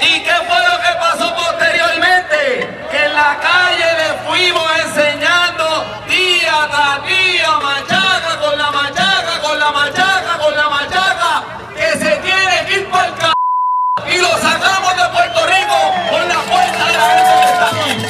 ¿Y 0.00 0.22
qué 0.22 0.32
fue 0.48 0.58
lo 0.68 0.80
que 0.80 0.92
pasó 0.98 1.34
posteriormente? 1.34 2.86
Que 2.90 3.04
en 3.04 3.14
la 3.14 3.36
calle 3.38 3.84
le 4.00 4.26
fuimos 4.26 4.64
enseñando 4.86 5.84
día 6.08 6.66
tras 6.70 7.06
día, 7.06 7.50
machaca 7.62 8.38
con 8.40 8.56
la 8.56 8.70
machaca, 8.70 9.40
con 9.42 9.60
la 9.60 9.70
machaca, 9.70 10.38
con 10.38 10.56
la 10.56 10.68
machaca, 10.70 11.42
que 11.76 11.98
se 11.98 12.16
tiene 12.16 12.64
que 12.66 12.72
ir 12.80 12.88
para 12.88 13.08
el 13.08 13.14
c... 13.14 14.14
y 14.14 14.18
lo 14.18 14.30
sacamos 14.38 14.96
de 14.96 15.08
Puerto 15.10 15.46
Rico 15.46 15.94
con 16.10 16.26
la 16.26 16.40
fuerza 16.48 16.86
de 16.86 16.96
la 16.96 17.06
gente 17.10 17.32
que 17.36 17.52
está 17.52 17.66
aquí. 17.66 18.07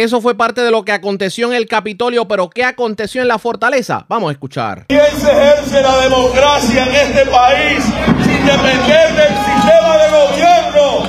Eso 0.00 0.22
fue 0.22 0.34
parte 0.34 0.62
de 0.62 0.70
lo 0.70 0.82
que 0.82 0.92
aconteció 0.92 1.48
en 1.48 1.52
el 1.52 1.66
Capitolio, 1.66 2.26
pero 2.26 2.48
¿qué 2.48 2.64
aconteció 2.64 3.20
en 3.20 3.28
la 3.28 3.38
fortaleza? 3.38 4.06
Vamos 4.08 4.30
a 4.30 4.32
escuchar. 4.32 4.86
¿Quién 4.88 5.04
se 5.20 5.30
ejerce 5.30 5.82
la 5.82 5.98
democracia 5.98 6.86
en 6.86 6.94
este 6.94 7.26
país 7.26 7.84
sin 8.24 8.46
depender 8.46 9.12
del 9.14 9.34
sistema 9.44 9.96
de 9.98 10.08
gobierno? 10.10 11.02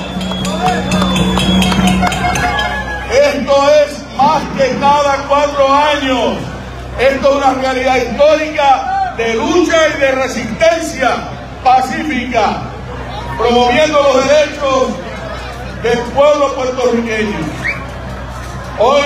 Esto 3.10 3.70
es 3.82 4.16
más 4.18 4.42
que 4.58 4.78
cada 4.78 5.26
cuatro 5.26 5.72
años. 5.72 6.51
Esto 7.02 7.30
es 7.30 7.34
una 7.34 7.54
realidad 7.54 7.96
histórica 7.96 9.14
de 9.16 9.34
lucha 9.34 9.76
y 9.88 10.00
de 10.00 10.12
resistencia 10.12 11.10
pacífica, 11.64 12.62
promoviendo 13.36 14.00
los 14.00 14.28
derechos 14.28 14.88
del 15.82 15.98
pueblo 16.14 16.54
puertorriqueño. 16.54 17.38
Hoy 18.78 19.02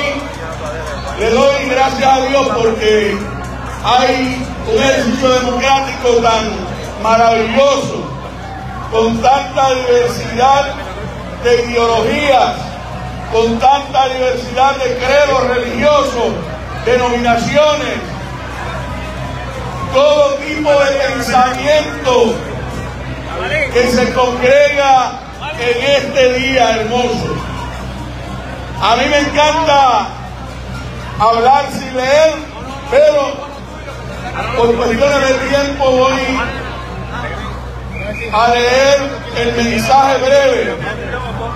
le 1.21 1.31
doy 1.31 1.71
gracias 1.71 2.07
a 2.07 2.21
Dios 2.27 2.49
porque 2.49 3.17
hay 3.83 4.47
un 4.71 4.83
ejercicio 4.83 5.31
democrático 5.31 6.09
tan 6.23 6.51
maravilloso, 7.03 8.11
con 8.93 9.23
tanta 9.23 9.75
diversidad 9.75 10.75
de 11.43 11.65
ideologías, 11.65 12.57
con 13.33 13.59
tanta 13.59 14.09
diversidad 14.11 14.77
de 14.77 14.99
credos 14.99 15.49
religiosos, 15.49 16.35
denominaciones, 16.87 17.99
todo 19.93 20.35
tipo 20.37 20.71
de 20.71 20.91
pensamiento 20.93 22.35
que 23.73 23.91
se 23.91 24.13
congrega 24.15 25.19
en 25.59 26.05
este 26.05 26.33
día 26.35 26.77
hermoso. 26.77 27.35
A 28.81 28.97
mí 28.97 29.05
me 29.11 29.19
encanta 29.19 30.09
hablar 31.19 31.65
sin 31.73 31.97
leer, 31.97 32.35
pero 32.91 33.33
por 34.57 34.77
cuestiones 34.77 35.29
de 35.29 35.49
tiempo 35.49 35.91
voy 35.91 36.39
a 38.33 38.49
leer 38.49 39.11
el 39.39 39.53
mensaje 39.57 40.19
breve 40.19 40.77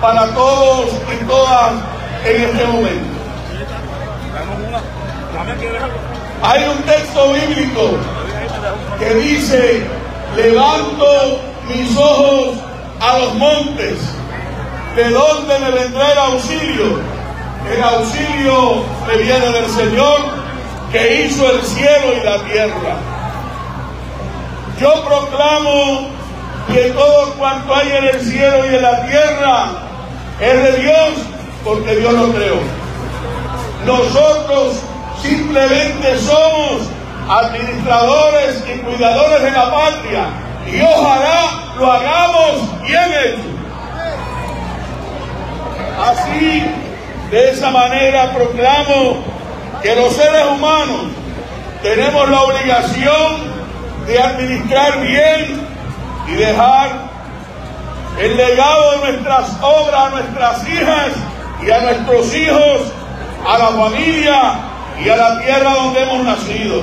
para 0.01 0.27
todos 0.33 0.89
y 1.13 1.25
todas 1.25 1.73
en 2.25 2.43
este 2.43 2.65
momento. 2.65 3.21
Hay 6.43 6.63
un 6.63 6.81
texto 6.83 7.33
bíblico 7.33 7.97
que 8.99 9.13
dice, 9.15 9.83
levanto 10.35 11.39
mis 11.69 11.95
ojos 11.97 12.57
a 12.99 13.17
los 13.19 13.35
montes, 13.35 13.97
¿de 14.95 15.09
dónde 15.09 15.59
me 15.59 15.71
vendrá 15.71 16.11
el 16.11 16.17
auxilio? 16.17 16.99
El 17.71 17.83
auxilio 17.83 18.83
me 19.07 19.17
viene 19.17 19.51
del 19.51 19.69
Señor 19.69 20.19
que 20.91 21.23
hizo 21.23 21.49
el 21.51 21.61
cielo 21.61 22.13
y 22.19 22.25
la 22.25 22.43
tierra. 22.43 22.97
Yo 24.79 25.05
proclamo 25.05 26.09
que 26.73 26.89
todo 26.89 27.33
cuanto 27.35 27.75
hay 27.75 27.91
en 27.91 28.03
el 28.05 28.21
cielo 28.21 28.65
y 28.65 28.75
en 28.75 28.81
la 28.81 29.05
tierra 29.05 29.67
es 30.39 30.63
de 30.63 30.81
Dios 30.81 31.09
porque 31.63 31.95
Dios 31.95 32.13
lo 32.13 32.33
creó. 32.33 32.59
Nosotros 33.85 34.81
simplemente 35.21 36.17
somos 36.19 36.81
administradores 37.29 38.63
y 38.67 38.79
cuidadores 38.79 39.43
de 39.43 39.51
la 39.51 39.71
patria 39.71 40.25
y 40.67 40.81
ojalá 40.81 41.73
lo 41.77 41.91
hagamos 41.91 42.81
bien 42.81 43.11
hecho. 43.23 43.51
Así 46.01 46.65
de 47.29 47.51
esa 47.51 47.71
manera 47.71 48.33
proclamo 48.33 49.23
que 49.81 49.95
los 49.95 50.13
seres 50.13 50.45
humanos 50.51 51.05
tenemos 51.81 52.29
la 52.29 52.41
obligación 52.41 53.51
de 54.07 54.19
administrar 54.19 54.99
bien 55.01 55.67
y 56.27 56.33
dejar 56.33 57.11
el 58.19 58.37
legado 58.37 58.91
de 58.91 58.97
nuestras 59.11 59.49
obras 59.61 60.05
a 60.05 60.09
nuestras 60.09 60.67
hijas 60.67 61.09
y 61.65 61.71
a 61.71 61.81
nuestros 61.81 62.35
hijos, 62.35 62.81
a 63.47 63.57
la 63.57 63.67
familia 63.67 64.71
y 65.03 65.09
a 65.09 65.15
la 65.15 65.39
tierra 65.41 65.73
donde 65.73 66.03
hemos 66.03 66.23
nacido. 66.23 66.81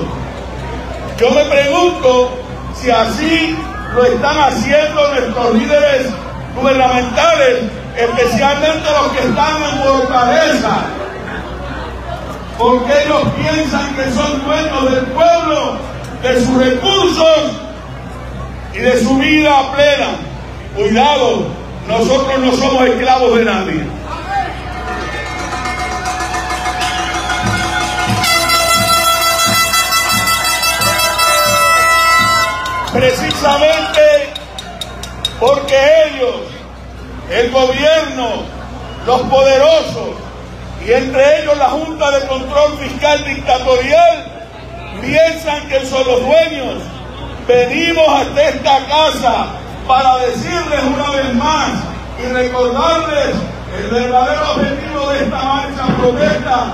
Yo 1.17 1.31
me 1.31 1.43
pregunto 1.45 2.37
si 2.75 2.89
así 2.89 3.57
lo 3.93 4.03
están 4.03 4.37
haciendo 4.39 5.13
nuestros 5.13 5.55
líderes 5.55 6.07
gubernamentales, 6.55 7.63
especialmente 7.97 8.87
los 8.91 9.11
que 9.13 9.27
están 9.27 9.63
en 9.63 9.79
fortaleza, 9.83 10.77
porque 12.57 13.03
ellos 13.03 13.21
piensan 13.37 13.95
que 13.95 14.11
son 14.11 14.45
dueños 14.45 14.91
del 14.91 15.05
pueblo, 15.07 15.77
de 16.21 16.45
sus 16.45 16.57
recursos 16.57 17.51
y 18.73 18.79
de 18.79 19.01
su 19.01 19.15
vida 19.17 19.71
plena. 19.73 20.07
Cuidado, 20.75 21.47
nosotros 21.87 22.39
no 22.39 22.51
somos 22.51 22.85
esclavos 22.85 23.35
de 23.37 23.45
nadie. 23.45 23.83
Precisamente 32.99 34.33
porque 35.39 35.73
ellos, 36.07 36.35
el 37.31 37.49
gobierno, 37.49 38.43
los 39.05 39.21
poderosos 39.21 40.17
y 40.85 40.91
entre 40.91 41.41
ellos 41.41 41.57
la 41.57 41.69
Junta 41.69 42.11
de 42.11 42.27
Control 42.27 42.77
Fiscal 42.77 43.23
Dictatorial 43.23 44.25
piensan 45.01 45.69
que 45.69 45.85
son 45.85 46.05
los 46.05 46.25
dueños. 46.25 46.83
Venimos 47.47 48.05
hasta 48.05 48.49
esta 48.49 48.85
casa 48.87 49.45
para 49.87 50.17
decirles 50.17 50.83
una 50.83 51.09
vez 51.11 51.33
más 51.35 51.69
y 52.21 52.33
recordarles 52.33 53.35
el 53.77 53.91
verdadero 53.91 54.51
objetivo 54.55 55.09
de 55.11 55.23
esta 55.23 55.41
marcha 55.41 55.85
protesta 56.01 56.73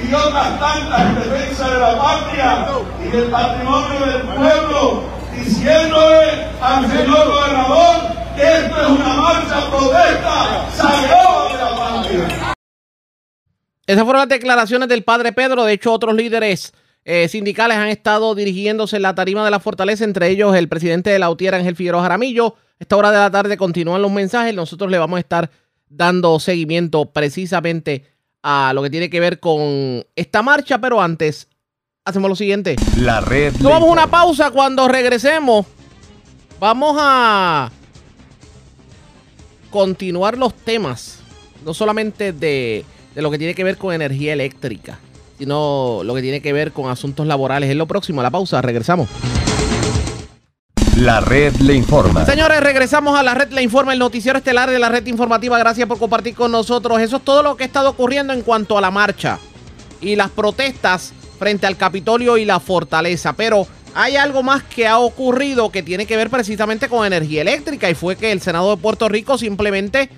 y 0.00 0.14
otras 0.14 0.60
tantas 0.60 1.00
en 1.00 1.14
defensa 1.16 1.68
de 1.68 1.80
la 1.80 1.98
patria 2.00 2.66
y 3.04 3.08
del 3.08 3.24
patrimonio 3.24 4.06
del 4.06 4.22
pueblo, 4.22 5.13
diciéndole 5.36 6.46
al 6.60 6.90
señor 6.90 7.28
gobernador 7.28 8.14
que 8.36 8.42
esto 8.42 8.80
es 8.80 8.88
una 8.88 9.14
marcha 9.14 9.70
protesta 9.70 10.70
sagrada 10.72 11.48
de 11.48 11.58
la 11.58 11.76
patria. 11.78 12.54
Esas 13.86 14.04
fueron 14.04 14.20
las 14.20 14.28
declaraciones 14.28 14.88
del 14.88 15.04
padre 15.04 15.32
Pedro. 15.32 15.64
De 15.64 15.74
hecho, 15.74 15.92
otros 15.92 16.14
líderes 16.14 16.72
eh, 17.04 17.28
sindicales 17.28 17.76
han 17.76 17.88
estado 17.88 18.34
dirigiéndose 18.34 18.96
en 18.96 19.02
la 19.02 19.14
tarima 19.14 19.44
de 19.44 19.50
la 19.50 19.60
fortaleza, 19.60 20.04
entre 20.04 20.28
ellos 20.30 20.56
el 20.56 20.68
presidente 20.68 21.10
de 21.10 21.18
la 21.18 21.30
UTIER, 21.30 21.54
Ángel 21.54 21.76
Figueroa 21.76 22.02
Jaramillo. 22.02 22.56
Esta 22.78 22.96
hora 22.96 23.10
de 23.10 23.18
la 23.18 23.30
tarde 23.30 23.56
continúan 23.56 24.02
los 24.02 24.10
mensajes. 24.10 24.54
Nosotros 24.54 24.90
le 24.90 24.98
vamos 24.98 25.18
a 25.18 25.20
estar 25.20 25.50
dando 25.88 26.40
seguimiento 26.40 27.12
precisamente 27.12 28.04
a 28.42 28.72
lo 28.74 28.82
que 28.82 28.90
tiene 28.90 29.10
que 29.10 29.20
ver 29.20 29.38
con 29.38 30.04
esta 30.16 30.42
marcha, 30.42 30.78
pero 30.80 31.00
antes 31.00 31.48
hacemos 32.06 32.28
lo 32.28 32.36
siguiente. 32.36 32.76
La 32.98 33.22
red. 33.22 33.54
Tomamos 33.60 33.88
una 33.88 34.06
pausa 34.06 34.50
cuando 34.50 34.86
regresemos. 34.88 35.64
Vamos 36.60 36.96
a 37.00 37.70
continuar 39.70 40.36
los 40.36 40.54
temas, 40.54 41.20
no 41.64 41.72
solamente 41.72 42.32
de, 42.32 42.84
de 43.14 43.22
lo 43.22 43.30
que 43.30 43.38
tiene 43.38 43.54
que 43.54 43.64
ver 43.64 43.78
con 43.78 43.92
energía 43.92 44.34
eléctrica, 44.34 44.98
sino 45.38 46.02
lo 46.04 46.14
que 46.14 46.22
tiene 46.22 46.40
que 46.40 46.52
ver 46.52 46.72
con 46.72 46.90
asuntos 46.90 47.26
laborales. 47.26 47.70
Es 47.70 47.76
lo 47.76 47.86
próximo, 47.86 48.22
la 48.22 48.30
pausa, 48.30 48.60
regresamos. 48.60 49.08
La 50.96 51.20
red 51.20 51.56
le 51.56 51.74
informa. 51.74 52.24
Señores, 52.26 52.60
regresamos 52.60 53.18
a 53.18 53.22
la 53.22 53.34
red 53.34 53.50
le 53.50 53.62
informa, 53.62 53.94
el 53.94 53.98
noticiero 53.98 54.38
estelar 54.38 54.70
de 54.70 54.78
la 54.78 54.90
red 54.90 55.06
informativa. 55.06 55.58
Gracias 55.58 55.88
por 55.88 55.98
compartir 55.98 56.34
con 56.34 56.52
nosotros. 56.52 57.00
Eso 57.00 57.16
es 57.16 57.24
todo 57.24 57.42
lo 57.42 57.56
que 57.56 57.64
ha 57.64 57.66
estado 57.66 57.88
ocurriendo 57.88 58.34
en 58.34 58.42
cuanto 58.42 58.76
a 58.76 58.80
la 58.82 58.90
marcha 58.90 59.38
y 60.00 60.14
las 60.16 60.30
protestas 60.30 61.14
frente 61.38 61.66
al 61.66 61.76
Capitolio 61.76 62.36
y 62.36 62.44
la 62.44 62.60
fortaleza. 62.60 63.34
Pero 63.34 63.66
hay 63.94 64.16
algo 64.16 64.42
más 64.42 64.62
que 64.62 64.86
ha 64.86 64.98
ocurrido 64.98 65.70
que 65.70 65.82
tiene 65.82 66.06
que 66.06 66.16
ver 66.16 66.30
precisamente 66.30 66.88
con 66.88 67.06
energía 67.06 67.42
eléctrica 67.42 67.88
y 67.88 67.94
fue 67.94 68.16
que 68.16 68.32
el 68.32 68.40
Senado 68.40 68.74
de 68.74 68.82
Puerto 68.82 69.08
Rico 69.08 69.38
simplemente 69.38 70.10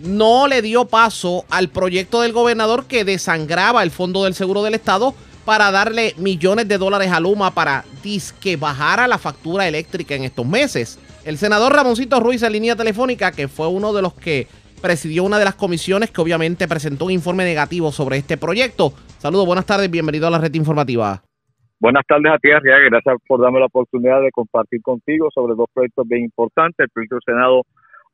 no 0.00 0.46
le 0.46 0.60
dio 0.62 0.84
paso 0.84 1.44
al 1.48 1.68
proyecto 1.70 2.20
del 2.20 2.32
gobernador 2.32 2.84
que 2.86 3.04
desangraba 3.04 3.82
el 3.82 3.90
Fondo 3.90 4.24
del 4.24 4.34
Seguro 4.34 4.62
del 4.62 4.74
Estado 4.74 5.14
para 5.46 5.70
darle 5.70 6.14
millones 6.18 6.68
de 6.68 6.76
dólares 6.76 7.10
a 7.12 7.20
Luma 7.20 7.54
para 7.54 7.84
que 8.40 8.56
bajara 8.56 9.08
la 9.08 9.18
factura 9.18 9.66
eléctrica 9.66 10.14
en 10.14 10.24
estos 10.24 10.46
meses. 10.46 10.98
El 11.24 11.38
senador 11.38 11.72
Ramoncito 11.72 12.20
Ruiz 12.20 12.42
en 12.42 12.52
línea 12.52 12.76
telefónica, 12.76 13.32
que 13.32 13.48
fue 13.48 13.66
uno 13.66 13.92
de 13.92 14.02
los 14.02 14.14
que 14.14 14.46
presidió 14.80 15.24
una 15.24 15.38
de 15.38 15.44
las 15.44 15.54
comisiones 15.54 16.10
que 16.10 16.20
obviamente 16.20 16.68
presentó 16.68 17.06
un 17.06 17.12
informe 17.12 17.44
negativo 17.44 17.92
sobre 17.92 18.16
este 18.18 18.36
proyecto. 18.36 18.92
Saludos, 19.18 19.46
buenas 19.46 19.66
tardes, 19.66 19.90
bienvenido 19.90 20.26
a 20.26 20.30
la 20.30 20.38
red 20.38 20.54
informativa. 20.54 21.22
Buenas 21.78 22.04
tardes 22.06 22.32
a 22.32 22.38
ti, 22.38 22.50
Arriaga. 22.50 22.84
Gracias 22.86 23.16
por 23.26 23.40
darme 23.40 23.60
la 23.60 23.66
oportunidad 23.66 24.20
de 24.22 24.30
compartir 24.30 24.80
contigo 24.82 25.28
sobre 25.34 25.54
dos 25.54 25.66
proyectos 25.74 26.06
bien 26.08 26.24
importantes. 26.24 26.76
El 26.78 26.90
proyecto 26.90 27.16
del 27.16 27.34
Senado 27.34 27.62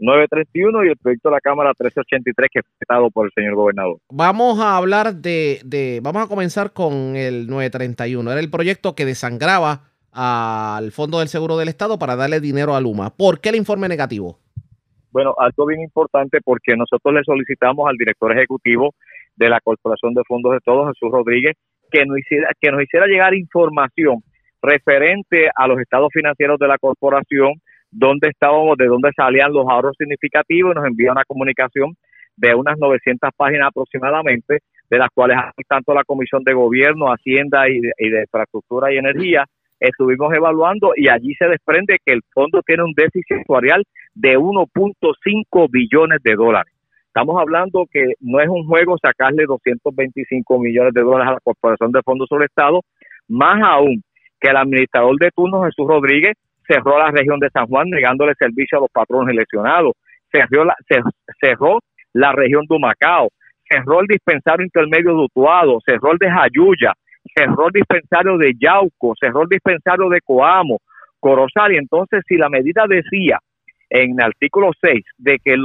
931 0.01 0.85
y 0.85 0.89
el 0.89 0.97
proyecto 0.97 1.29
de 1.29 1.35
la 1.35 1.41
Cámara 1.41 1.71
1383 1.71 2.51
que 2.53 2.63
fue 2.63 2.73
dado 2.89 3.11
por 3.11 3.27
el 3.27 3.33
señor 3.35 3.55
gobernador. 3.55 3.99
Vamos 4.11 4.59
a 4.59 4.77
hablar 4.77 5.15
de, 5.15 5.61
de, 5.65 6.01
vamos 6.03 6.25
a 6.25 6.29
comenzar 6.29 6.73
con 6.73 7.15
el 7.15 7.47
931. 7.47 8.33
Era 8.33 8.41
el 8.41 8.51
proyecto 8.51 8.97
que 8.97 9.05
desangraba 9.05 9.93
al 10.13 10.91
Fondo 10.91 11.21
del 11.21 11.29
Seguro 11.29 11.57
del 11.57 11.69
Estado 11.69 11.99
para 11.99 12.17
darle 12.17 12.41
dinero 12.41 12.75
a 12.75 12.81
Luma. 12.81 13.11
¿Por 13.11 13.41
qué 13.41 13.51
el 13.51 13.57
informe 13.57 13.89
negativo? 13.89 14.42
Bueno, 15.13 15.35
algo 15.39 15.67
bien 15.67 15.83
importante 15.83 16.39
porque 16.43 16.75
nosotros 16.75 17.15
le 17.15 17.23
solicitamos 17.23 17.89
al 17.89 17.97
director 17.97 18.33
ejecutivo 18.33 18.95
de 19.37 19.51
la 19.51 19.61
Corporación 19.61 20.15
de 20.15 20.23
Fondos 20.27 20.53
de 20.53 20.61
Todos, 20.65 20.89
Jesús 20.89 21.13
Rodríguez, 21.13 21.55
que 21.91 22.07
nos 22.07 22.19
hiciera, 22.19 22.51
que 22.59 22.71
nos 22.71 22.83
hiciera 22.83 23.07
llegar 23.07 23.35
información 23.35 24.23
referente 24.63 25.51
a 25.55 25.67
los 25.67 25.79
estados 25.81 26.09
financieros 26.13 26.59
de 26.59 26.69
la 26.69 26.79
corporación, 26.79 27.55
dónde 27.91 28.29
estábamos, 28.29 28.79
de 28.79 28.87
dónde 28.87 29.11
salían 29.15 29.53
los 29.53 29.67
ahorros 29.69 29.97
significativos 29.99 30.73
y 30.73 30.75
nos 30.77 30.87
envía 30.87 31.13
una 31.13 31.25
comunicación 31.25 31.95
de 32.37 32.55
unas 32.55 32.79
900 32.79 33.31
páginas 33.37 33.69
aproximadamente, 33.69 34.61
de 34.89 34.99
las 34.99 35.09
cuales 35.13 35.37
tanto 35.69 35.93
la 35.93 36.05
Comisión 36.05 36.43
de 36.45 36.55
Gobierno, 36.55 37.09
Hacienda 37.09 37.69
y 37.69 37.81
de, 37.81 38.23
Infraestructura 38.23 38.93
y 38.93 38.99
Energía 38.99 39.45
estuvimos 39.83 40.33
evaluando 40.33 40.93
y 40.97 41.09
allí 41.09 41.35
se 41.35 41.47
desprende 41.47 41.99
que 42.05 42.13
el 42.13 42.23
fondo 42.33 42.63
tiene 42.63 42.85
un 42.85 42.93
déficit 42.95 43.39
actuarial 43.39 43.85
de 44.15 44.39
1.5 44.39 45.69
billones 45.71 46.23
de 46.23 46.35
dólares. 46.35 46.73
Estamos 47.07 47.39
hablando 47.39 47.87
que 47.91 48.15
no 48.21 48.41
es 48.41 48.49
un 48.49 48.67
juego 48.67 48.97
sacarle 49.03 49.45
225 49.45 50.59
millones 50.59 50.95
de 50.95 51.03
dólares 51.03 51.29
a 51.29 51.33
la 51.33 51.41
Corporación 51.41 51.93
de 51.93 52.01
Fondos 52.03 52.29
sobre 52.29 52.47
Estado, 52.47 52.81
más 53.29 53.61
aún 53.63 54.03
que 54.41 54.51
el 54.51 54.57
administrador 54.57 55.17
de 55.19 55.31
turno 55.31 55.65
Jesús 55.65 55.87
Rodríguez 55.87 56.37
cerró 56.67 56.99
la 56.99 57.11
región 57.11 57.39
de 57.39 57.51
San 57.51 57.67
Juan 57.67 57.91
negándole 57.91 58.35
servicio 58.39 58.79
a 58.79 58.81
los 58.83 58.91
patronos 58.91 59.29
eleccionados, 59.29 59.93
cerró 60.31 60.65
la, 60.65 60.75
cerró 61.41 61.81
la 62.13 62.33
región 62.33 62.65
de 62.69 62.77
Humacao, 62.77 63.29
cerró 63.69 64.01
el 64.01 64.07
dispensario 64.07 64.65
intermedio 64.65 65.11
de 65.11 65.25
Utuado, 65.25 65.81
cerró 65.85 66.13
el 66.13 66.19
de 66.19 66.31
Jayuya, 66.31 66.93
cerró 67.35 67.67
el 67.67 67.73
dispensario 67.73 68.37
de 68.37 68.53
Yauco, 68.59 69.15
cerró 69.19 69.43
el 69.43 69.49
dispensario 69.49 70.09
de 70.09 70.21
Coamo, 70.21 70.79
Corozal, 71.21 71.73
y 71.73 71.77
entonces 71.77 72.23
si 72.27 72.37
la 72.37 72.49
medida 72.49 72.85
decía 72.89 73.39
en 73.91 74.13
el 74.19 74.27
artículo 74.27 74.71
6 74.81 75.05
de 75.19 75.39
que 75.45 75.57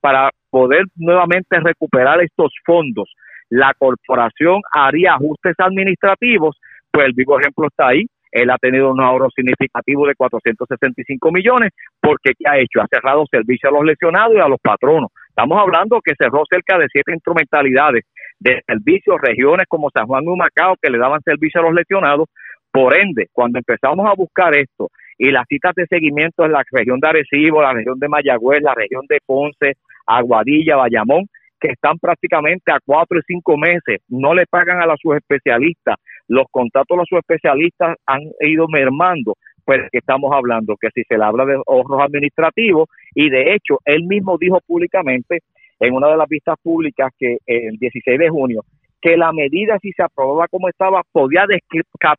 para 0.00 0.30
poder 0.50 0.84
nuevamente 0.96 1.58
recuperar 1.60 2.22
estos 2.22 2.52
fondos, 2.64 3.12
la 3.50 3.74
corporación 3.76 4.60
haría 4.72 5.14
ajustes 5.14 5.54
administrativos, 5.58 6.56
pues 6.90 7.06
el 7.06 7.12
vivo 7.12 7.38
ejemplo 7.38 7.66
está 7.66 7.88
ahí, 7.88 8.06
él 8.30 8.48
ha 8.50 8.56
tenido 8.56 8.90
un 8.90 9.00
ahorro 9.00 9.28
significativo 9.30 10.06
de 10.06 10.14
465 10.14 11.30
millones 11.30 11.70
porque 12.00 12.32
¿qué 12.38 12.48
ha 12.48 12.58
hecho? 12.58 12.80
Ha 12.80 12.86
cerrado 12.90 13.24
servicio 13.30 13.68
a 13.68 13.72
los 13.72 13.84
lesionados 13.84 14.34
y 14.34 14.40
a 14.40 14.48
los 14.48 14.58
patronos. 14.60 15.10
Estamos 15.28 15.58
hablando 15.60 16.00
que 16.02 16.14
cerró 16.18 16.42
cerca 16.48 16.78
de 16.78 16.86
siete 16.90 17.12
instrumentalidades 17.12 18.04
de 18.42 18.60
servicios, 18.66 19.16
regiones 19.20 19.66
como 19.68 19.90
San 19.90 20.06
Juan 20.06 20.24
y 20.24 20.36
Macao 20.36 20.76
que 20.80 20.90
le 20.90 20.98
daban 20.98 21.20
servicio 21.22 21.60
a 21.60 21.64
los 21.64 21.74
lesionados. 21.74 22.28
Por 22.70 22.98
ende, 22.98 23.28
cuando 23.32 23.58
empezamos 23.58 24.06
a 24.06 24.14
buscar 24.14 24.56
esto 24.56 24.88
y 25.18 25.30
las 25.30 25.46
citas 25.46 25.74
de 25.76 25.86
seguimiento 25.86 26.44
en 26.44 26.52
la 26.52 26.62
región 26.70 26.98
de 27.00 27.08
Arecibo, 27.08 27.62
la 27.62 27.72
región 27.72 27.98
de 27.98 28.08
Mayagüez, 28.08 28.62
la 28.62 28.74
región 28.74 29.04
de 29.08 29.18
Ponce, 29.24 29.74
Aguadilla, 30.06 30.76
Bayamón, 30.76 31.26
que 31.60 31.68
están 31.68 31.98
prácticamente 31.98 32.72
a 32.72 32.78
cuatro 32.84 33.18
y 33.18 33.22
cinco 33.26 33.56
meses, 33.56 34.00
no 34.08 34.34
le 34.34 34.46
pagan 34.46 34.82
a 34.82 34.86
los 34.86 34.98
especialistas, 35.14 35.96
los 36.26 36.46
contratos 36.50 36.96
de 36.96 37.02
los 37.02 37.20
especialistas 37.20 37.96
han 38.06 38.22
ido 38.40 38.66
mermando, 38.68 39.34
pues 39.64 39.80
que 39.92 39.98
estamos 39.98 40.32
hablando, 40.34 40.76
que 40.80 40.88
si 40.92 41.04
se 41.04 41.16
le 41.16 41.24
habla 41.24 41.44
de 41.44 41.54
ahorros 41.54 42.02
administrativos, 42.02 42.88
y 43.14 43.30
de 43.30 43.54
hecho, 43.54 43.78
él 43.84 44.04
mismo 44.04 44.38
dijo 44.38 44.58
públicamente 44.66 45.40
en 45.82 45.94
una 45.94 46.08
de 46.08 46.16
las 46.16 46.28
vistas 46.28 46.56
públicas 46.62 47.12
que 47.18 47.38
el 47.44 47.76
16 47.76 48.16
de 48.16 48.28
junio, 48.28 48.64
que 49.00 49.16
la 49.16 49.32
medida 49.32 49.78
si 49.82 49.90
se 49.92 50.04
aprobaba 50.04 50.46
como 50.46 50.68
estaba 50.68 51.02
podía 51.10 51.44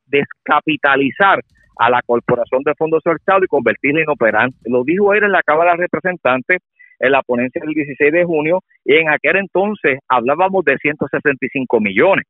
descapitalizar 0.06 1.40
a 1.78 1.90
la 1.90 2.02
Corporación 2.06 2.62
de 2.64 2.76
Fondos 2.76 3.02
del 3.06 3.44
y 3.44 3.48
convertirla 3.48 4.02
en 4.02 4.10
operante. 4.10 4.58
Lo 4.66 4.84
dijo 4.84 5.14
él 5.14 5.24
en 5.24 5.32
la 5.32 5.42
Cámara 5.44 5.72
de 5.72 5.84
Representantes 5.84 6.58
en 7.00 7.12
la 7.12 7.22
ponencia 7.22 7.62
del 7.64 7.74
16 7.74 8.12
de 8.12 8.26
junio 8.26 8.60
y 8.84 8.96
en 8.96 9.10
aquel 9.10 9.38
entonces 9.38 10.00
hablábamos 10.10 10.66
de 10.66 10.78
165 10.78 11.80
millones. 11.80 12.26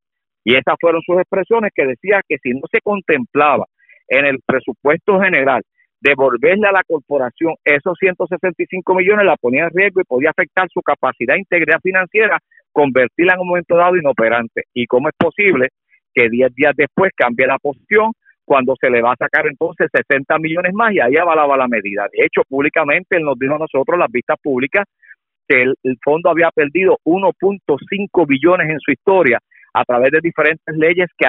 Y 0.45 0.53
esas 0.53 0.75
fueron 0.79 1.01
sus 1.01 1.17
expresiones 1.17 1.71
que 1.73 1.87
decía 1.87 2.21
que 2.27 2.37
si 2.43 2.51
no 2.51 2.61
se 2.71 2.79
contemplaba 2.81 3.65
en 4.07 4.25
el 4.25 4.37
presupuesto 4.45 5.19
general 5.19 5.63
devolverle 6.03 6.67
a 6.67 6.73
la 6.73 6.83
corporación 6.83 7.55
esos 7.63 7.97
165 7.97 8.93
millones, 8.93 9.25
la 9.25 9.37
ponía 9.37 9.63
en 9.63 9.69
riesgo 9.71 10.01
y 10.01 10.03
podía 10.03 10.31
afectar 10.31 10.67
su 10.69 10.81
capacidad 10.81 11.35
e 11.35 11.39
integridad 11.39 11.79
financiera, 11.81 12.39
convertirla 12.73 13.35
en 13.35 13.39
un 13.39 13.47
momento 13.47 13.77
dado 13.77 13.95
inoperante. 13.95 14.63
¿Y 14.73 14.85
cómo 14.85 15.07
es 15.07 15.15
posible 15.17 15.69
que 16.13 16.29
10 16.29 16.53
días 16.55 16.73
después 16.75 17.11
cambie 17.15 17.47
la 17.47 17.57
posición 17.57 18.11
cuando 18.45 18.75
se 18.79 18.89
le 18.89 19.01
va 19.01 19.13
a 19.13 19.15
sacar 19.17 19.47
entonces 19.47 19.87
60 19.93 20.37
millones 20.39 20.73
más 20.73 20.93
y 20.93 20.99
ahí 20.99 21.15
avalaba 21.15 21.55
la 21.55 21.69
medida? 21.69 22.07
De 22.11 22.25
hecho, 22.25 22.41
públicamente 22.49 23.15
él 23.15 23.23
nos 23.23 23.39
dijo 23.39 23.55
a 23.55 23.59
nosotros, 23.59 23.97
las 23.97 24.11
vistas 24.11 24.37
públicas, 24.43 24.85
que 25.47 25.61
el, 25.61 25.97
fondo 26.03 26.29
había 26.29 26.49
perdido 26.51 26.97
1.5 27.05 28.27
billones 28.27 28.69
en 28.69 28.79
su 28.79 28.91
historia 28.91 29.39
a 29.73 29.85
través 29.85 30.11
de 30.11 30.19
diferentes 30.21 30.75
leyes 30.75 31.07
que 31.17 31.27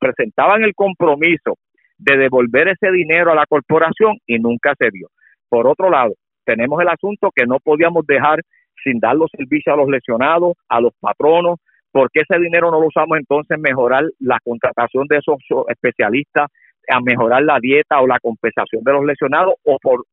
presentaban 0.00 0.64
el 0.64 0.74
compromiso 0.74 1.56
de 1.98 2.16
devolver 2.16 2.68
ese 2.68 2.90
dinero 2.92 3.32
a 3.32 3.34
la 3.34 3.46
corporación 3.46 4.16
y 4.26 4.38
nunca 4.38 4.74
se 4.78 4.90
dio. 4.90 5.08
Por 5.48 5.66
otro 5.66 5.90
lado, 5.90 6.14
tenemos 6.44 6.80
el 6.80 6.88
asunto 6.88 7.30
que 7.34 7.46
no 7.46 7.58
podíamos 7.58 8.06
dejar 8.06 8.40
sin 8.82 9.00
dar 9.00 9.16
los 9.16 9.30
servicios 9.36 9.74
a 9.74 9.76
los 9.76 9.88
lesionados, 9.88 10.54
a 10.68 10.80
los 10.80 10.92
patronos, 11.00 11.58
porque 11.90 12.20
ese 12.20 12.38
dinero 12.40 12.70
no 12.70 12.80
lo 12.80 12.86
usamos 12.86 13.18
entonces 13.18 13.56
en 13.56 13.62
mejorar 13.62 14.04
la 14.20 14.38
contratación 14.44 15.06
de 15.08 15.18
esos 15.18 15.36
especialistas, 15.68 16.48
a 16.88 17.00
mejorar 17.00 17.42
la 17.42 17.58
dieta 17.60 18.00
o 18.00 18.06
la 18.06 18.18
compensación 18.20 18.82
de 18.82 18.92
los 18.92 19.04
lesionados 19.04 19.54
o 19.64 19.78
por, 19.78 20.04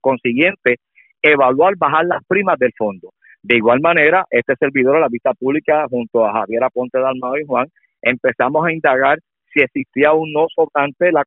consiguiente 0.00 0.76
evaluar 1.22 1.74
bajar 1.76 2.06
las 2.06 2.22
primas 2.26 2.58
del 2.58 2.72
fondo. 2.76 3.10
De 3.42 3.56
igual 3.56 3.80
manera, 3.80 4.26
este 4.30 4.54
servidor 4.56 4.96
de 4.96 5.00
la 5.00 5.08
vista 5.08 5.32
pública 5.34 5.86
junto 5.88 6.26
a 6.26 6.32
Javier 6.32 6.62
Aponte 6.62 6.98
Dalmado 6.98 7.38
y 7.38 7.46
Juan 7.46 7.68
empezamos 8.02 8.66
a 8.66 8.72
indagar 8.72 9.18
si 9.52 9.60
existía 9.60 10.12
un 10.12 10.32
no 10.32 10.46
sobrante 10.54 11.12
la, 11.12 11.24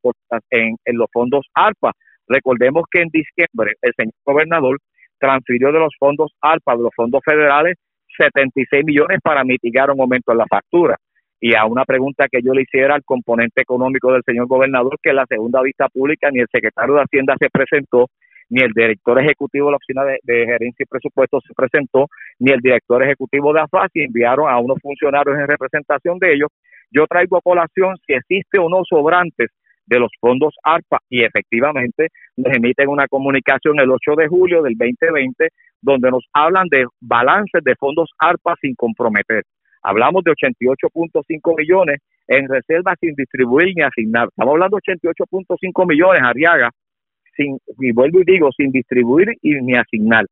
en, 0.50 0.76
en 0.84 0.96
los 0.96 1.08
fondos 1.12 1.46
ARPA. 1.54 1.92
Recordemos 2.26 2.84
que 2.90 3.02
en 3.02 3.08
diciembre 3.08 3.74
el 3.82 3.92
señor 3.96 4.14
gobernador 4.24 4.78
transfirió 5.18 5.72
de 5.72 5.78
los 5.78 5.94
fondos 5.98 6.32
ARPA, 6.40 6.76
de 6.76 6.82
los 6.82 6.94
fondos 6.94 7.20
federales, 7.24 7.76
76 8.16 8.84
millones 8.84 9.18
para 9.22 9.44
mitigar 9.44 9.90
un 9.90 10.00
aumento 10.00 10.32
en 10.32 10.38
la 10.38 10.46
factura. 10.46 10.96
Y 11.40 11.54
a 11.54 11.66
una 11.66 11.84
pregunta 11.84 12.26
que 12.30 12.40
yo 12.42 12.54
le 12.54 12.62
hiciera 12.62 12.94
al 12.94 13.04
componente 13.04 13.60
económico 13.60 14.12
del 14.12 14.22
señor 14.24 14.46
gobernador, 14.46 14.96
que 15.02 15.10
en 15.10 15.16
la 15.16 15.26
segunda 15.28 15.60
vista 15.62 15.88
pública 15.88 16.30
ni 16.30 16.40
el 16.40 16.46
secretario 16.50 16.94
de 16.94 17.02
Hacienda 17.02 17.34
se 17.38 17.50
presentó, 17.50 18.06
ni 18.54 18.62
el 18.62 18.70
director 18.72 19.20
ejecutivo 19.20 19.66
de 19.66 19.72
la 19.72 19.76
Oficina 19.78 20.04
de, 20.04 20.46
Gerencia 20.46 20.84
y 20.84 20.86
Presupuestos 20.86 21.42
se 21.44 21.52
presentó, 21.54 22.06
ni 22.38 22.52
el 22.52 22.60
director 22.60 23.02
ejecutivo 23.02 23.52
de 23.52 23.60
AFAS 23.60 23.90
enviaron 23.94 24.48
a 24.48 24.60
unos 24.60 24.78
funcionarios 24.80 25.36
en 25.36 25.48
representación 25.48 26.20
de 26.20 26.34
ellos. 26.34 26.50
Yo 26.88 27.04
traigo 27.08 27.36
a 27.36 27.40
colación 27.40 27.96
si 28.06 28.12
existe 28.12 28.60
o 28.60 28.68
no 28.68 28.82
sobrantes 28.88 29.50
de 29.86 29.98
los 29.98 30.12
fondos 30.20 30.54
ARPA 30.62 30.98
y 31.10 31.24
efectivamente 31.24 32.06
nos 32.36 32.54
emiten 32.54 32.88
una 32.88 33.08
comunicación 33.08 33.80
el 33.80 33.90
8 33.90 34.14
de 34.16 34.28
julio 34.28 34.62
del 34.62 34.78
2020 34.78 35.48
donde 35.82 36.12
nos 36.12 36.24
hablan 36.32 36.68
de 36.68 36.86
balances 37.00 37.62
de 37.64 37.74
fondos 37.74 38.10
ARPA 38.18 38.54
sin 38.60 38.76
comprometer. 38.76 39.42
Hablamos 39.82 40.22
de 40.22 40.30
88.5 40.30 41.56
millones 41.58 41.98
en 42.28 42.48
reservas 42.48 42.94
sin 43.00 43.16
distribuir 43.16 43.72
ni 43.74 43.82
asignar. 43.82 44.28
Estamos 44.28 44.52
hablando 44.52 44.76
de 44.76 44.92
88.5 44.92 45.88
millones, 45.88 46.22
Arriaga, 46.22 46.70
sin, 47.36 47.58
y 47.78 47.92
vuelvo 47.92 48.20
y 48.20 48.24
digo, 48.24 48.50
sin 48.56 48.70
distribuir 48.70 49.34
y 49.42 49.54
ni 49.60 49.74
asignar. 49.74 50.26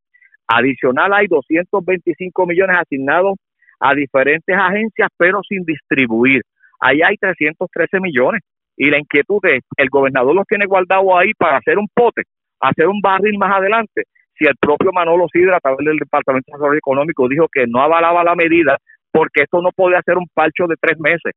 Adicional 0.47 1.13
hay 1.13 1.27
225 1.27 2.45
millones 2.45 2.77
asignados 2.79 3.35
a 3.79 3.93
diferentes 3.93 4.55
agencias, 4.55 5.09
pero 5.17 5.41
sin 5.47 5.63
distribuir. 5.63 6.41
Ahí 6.79 7.01
hay 7.01 7.15
313 7.17 7.99
millones. 7.99 8.41
Y 8.75 8.89
la 8.89 8.97
inquietud 8.97 9.39
es, 9.43 9.61
el 9.77 9.89
gobernador 9.89 10.35
los 10.35 10.47
tiene 10.47 10.65
guardados 10.65 11.09
ahí 11.15 11.31
para 11.37 11.57
hacer 11.57 11.77
un 11.77 11.87
pote, 11.93 12.23
hacer 12.59 12.87
un 12.87 13.01
barril 13.01 13.37
más 13.37 13.55
adelante. 13.57 14.03
Si 14.37 14.45
el 14.45 14.55
propio 14.59 14.91
Manolo 14.91 15.27
Sidra, 15.31 15.57
a 15.57 15.59
través 15.59 15.85
del 15.85 15.97
Departamento 15.97 16.45
de 16.47 16.57
Desarrollo 16.57 16.77
Económico, 16.77 17.27
dijo 17.29 17.47
que 17.51 17.67
no 17.67 17.81
avalaba 17.81 18.23
la 18.23 18.35
medida 18.35 18.77
porque 19.11 19.43
esto 19.43 19.61
no 19.61 19.69
puede 19.75 19.95
hacer 19.95 20.17
un 20.17 20.27
parcho 20.33 20.65
de 20.67 20.75
tres 20.81 20.99
meses. 20.99 21.33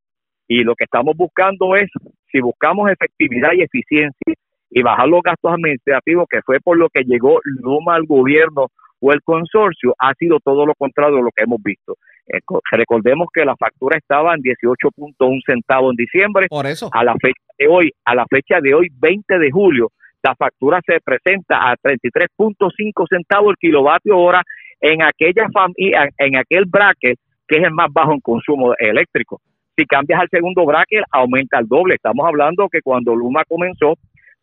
Y 0.49 0.65
lo 0.65 0.75
que 0.75 0.85
estamos 0.85 1.15
buscando 1.15 1.77
es, 1.77 1.91
si 2.33 2.41
buscamos 2.41 2.91
efectividad 2.91 3.51
y 3.53 3.63
eficiencia 3.63 4.35
y 4.71 4.83
bajar 4.83 5.09
los 5.09 5.23
gastos 5.23 5.53
administrativos, 5.53 6.27
que 6.31 6.43
fue 6.43 6.61
por 6.61 6.77
lo 6.77 6.89
que 6.89 7.05
llegó 7.05 7.41
Luma 7.45 7.95
al 7.95 8.05
gobierno 8.05 8.69
o 9.01 9.13
el 9.13 9.23
consorcio, 9.23 9.95
ha 9.99 10.15
sido 10.15 10.39
todo 10.41 10.67
lo 10.67 10.75
contrario 10.75 11.17
de 11.17 11.23
lo 11.23 11.31
que 11.35 11.45
hemos 11.45 11.63
visto. 11.63 11.97
Eh, 12.27 12.41
recordemos 12.73 13.29
que 13.33 13.45
la 13.45 13.55
factura 13.57 13.99
estaba 13.99 14.35
en 14.35 14.43
18.1 14.43 15.41
centavos 15.47 15.93
en 15.93 15.97
diciembre. 15.97 16.47
Por 16.49 16.67
eso. 16.67 16.91
A 16.93 17.05
la 17.05 17.15
fecha 17.15 17.43
de 17.59 17.69
hoy, 17.69 17.93
a 18.05 18.15
la 18.15 18.27
fecha 18.29 18.61
de 18.61 18.75
hoy, 18.75 18.89
20 18.99 19.39
de 19.39 19.51
julio, 19.51 19.93
la 20.23 20.35
factura 20.35 20.81
se 20.85 20.99
presenta 21.01 21.71
a 21.71 21.77
33.5 21.77 23.07
centavos 23.09 23.51
el 23.51 23.57
kilovatio 23.59 24.19
hora 24.19 24.43
en 24.81 25.03
aquella 25.03 25.47
familia, 25.53 26.09
en 26.19 26.37
aquel 26.37 26.65
bracket 26.67 27.19
que 27.47 27.59
es 27.59 27.65
el 27.65 27.73
más 27.73 27.93
bajo 27.93 28.13
en 28.13 28.21
consumo 28.21 28.75
eléctrico. 28.79 29.41
Si 29.77 29.85
cambias 29.87 30.21
al 30.21 30.29
segundo 30.31 30.65
bracket, 30.65 31.05
aumenta 31.13 31.59
el 31.59 31.69
doble. 31.69 31.95
Estamos 31.95 32.27
hablando 32.27 32.69
que 32.69 32.81
cuando 32.81 33.15
Luma 33.15 33.45
comenzó, 33.47 33.95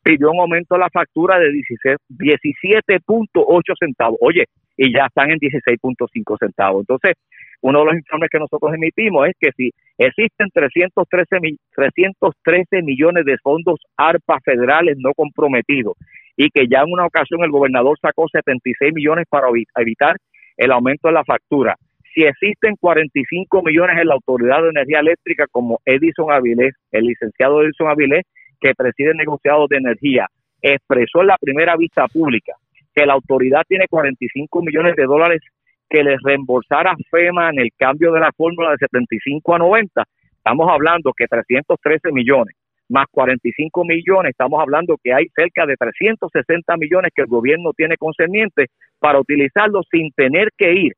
pidió 0.03 0.31
un 0.31 0.41
aumento 0.41 0.75
de 0.75 0.81
la 0.81 0.89
factura 0.89 1.39
de 1.39 1.49
17.8 1.49 3.73
centavos. 3.79 4.17
Oye, 4.21 4.45
y 4.77 4.93
ya 4.93 5.05
están 5.05 5.31
en 5.31 5.39
16.5 5.39 6.37
centavos. 6.39 6.81
Entonces, 6.81 7.13
uno 7.61 7.79
de 7.79 7.85
los 7.85 7.95
informes 7.95 8.29
que 8.29 8.39
nosotros 8.39 8.73
emitimos 8.73 9.25
es 9.27 9.33
que 9.39 9.51
si 9.55 9.71
existen 9.97 10.49
313, 10.53 11.55
313 11.75 12.81
millones 12.81 13.23
de 13.25 13.37
fondos 13.41 13.79
ARPA 13.95 14.39
federales 14.43 14.97
no 14.97 15.13
comprometidos 15.13 15.95
y 16.35 16.49
que 16.49 16.67
ya 16.67 16.81
en 16.81 16.91
una 16.91 17.05
ocasión 17.05 17.41
el 17.43 17.51
gobernador 17.51 17.97
sacó 18.01 18.27
76 18.27 18.93
millones 18.93 19.25
para 19.29 19.47
evitar 19.77 20.17
el 20.57 20.71
aumento 20.71 21.07
de 21.07 21.13
la 21.13 21.23
factura, 21.23 21.77
si 22.13 22.23
existen 22.23 22.75
45 22.79 23.63
millones 23.63 23.97
en 23.99 24.07
la 24.07 24.13
Autoridad 24.13 24.61
de 24.61 24.69
Energía 24.69 24.99
Eléctrica 24.99 25.45
como 25.51 25.79
Edison 25.85 26.31
Avilés, 26.31 26.75
el 26.91 27.05
licenciado 27.05 27.63
Edison 27.63 27.87
Avilés, 27.87 28.23
que 28.63 28.73
preside 28.73 29.13
negociados 29.13 29.67
de 29.67 29.77
energía, 29.77 30.27
expresó 30.61 31.21
en 31.21 31.27
la 31.27 31.37
primera 31.37 31.75
vista 31.75 32.07
pública 32.07 32.53
que 32.95 33.05
la 33.05 33.13
autoridad 33.13 33.63
tiene 33.67 33.87
45 33.89 34.61
millones 34.61 34.95
de 34.95 35.03
dólares 35.03 35.41
que 35.89 36.03
les 36.03 36.17
reembolsara 36.23 36.95
FEMA 37.11 37.49
en 37.49 37.59
el 37.59 37.69
cambio 37.77 38.13
de 38.13 38.21
la 38.21 38.31
fórmula 38.31 38.71
de 38.71 38.77
75 38.77 39.55
a 39.55 39.57
90. 39.57 40.03
Estamos 40.37 40.69
hablando 40.71 41.11
que 41.15 41.27
313 41.27 42.11
millones 42.11 42.55
más 42.89 43.05
45 43.11 43.85
millones, 43.85 44.31
estamos 44.31 44.61
hablando 44.61 44.97
que 45.03 45.13
hay 45.13 45.25
cerca 45.35 45.65
de 45.65 45.75
360 45.75 46.77
millones 46.77 47.11
que 47.15 47.23
el 47.23 47.27
gobierno 47.27 47.71
tiene 47.75 47.97
concernientes 47.97 48.69
para 48.99 49.19
utilizarlos 49.19 49.85
sin 49.89 50.11
tener 50.11 50.49
que 50.57 50.73
ir 50.73 50.93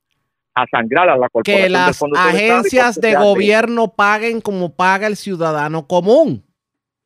a 0.56 0.66
sangrar 0.68 1.10
a 1.10 1.18
la 1.18 1.30
corporación. 1.30 1.64
Que 1.64 1.70
las 1.70 2.02
agencias 2.18 3.00
de 3.00 3.16
gobierno 3.16 3.94
paguen 3.96 4.42
como 4.42 4.76
paga 4.76 5.08
el 5.08 5.16
ciudadano 5.16 5.88
común. 5.88 6.45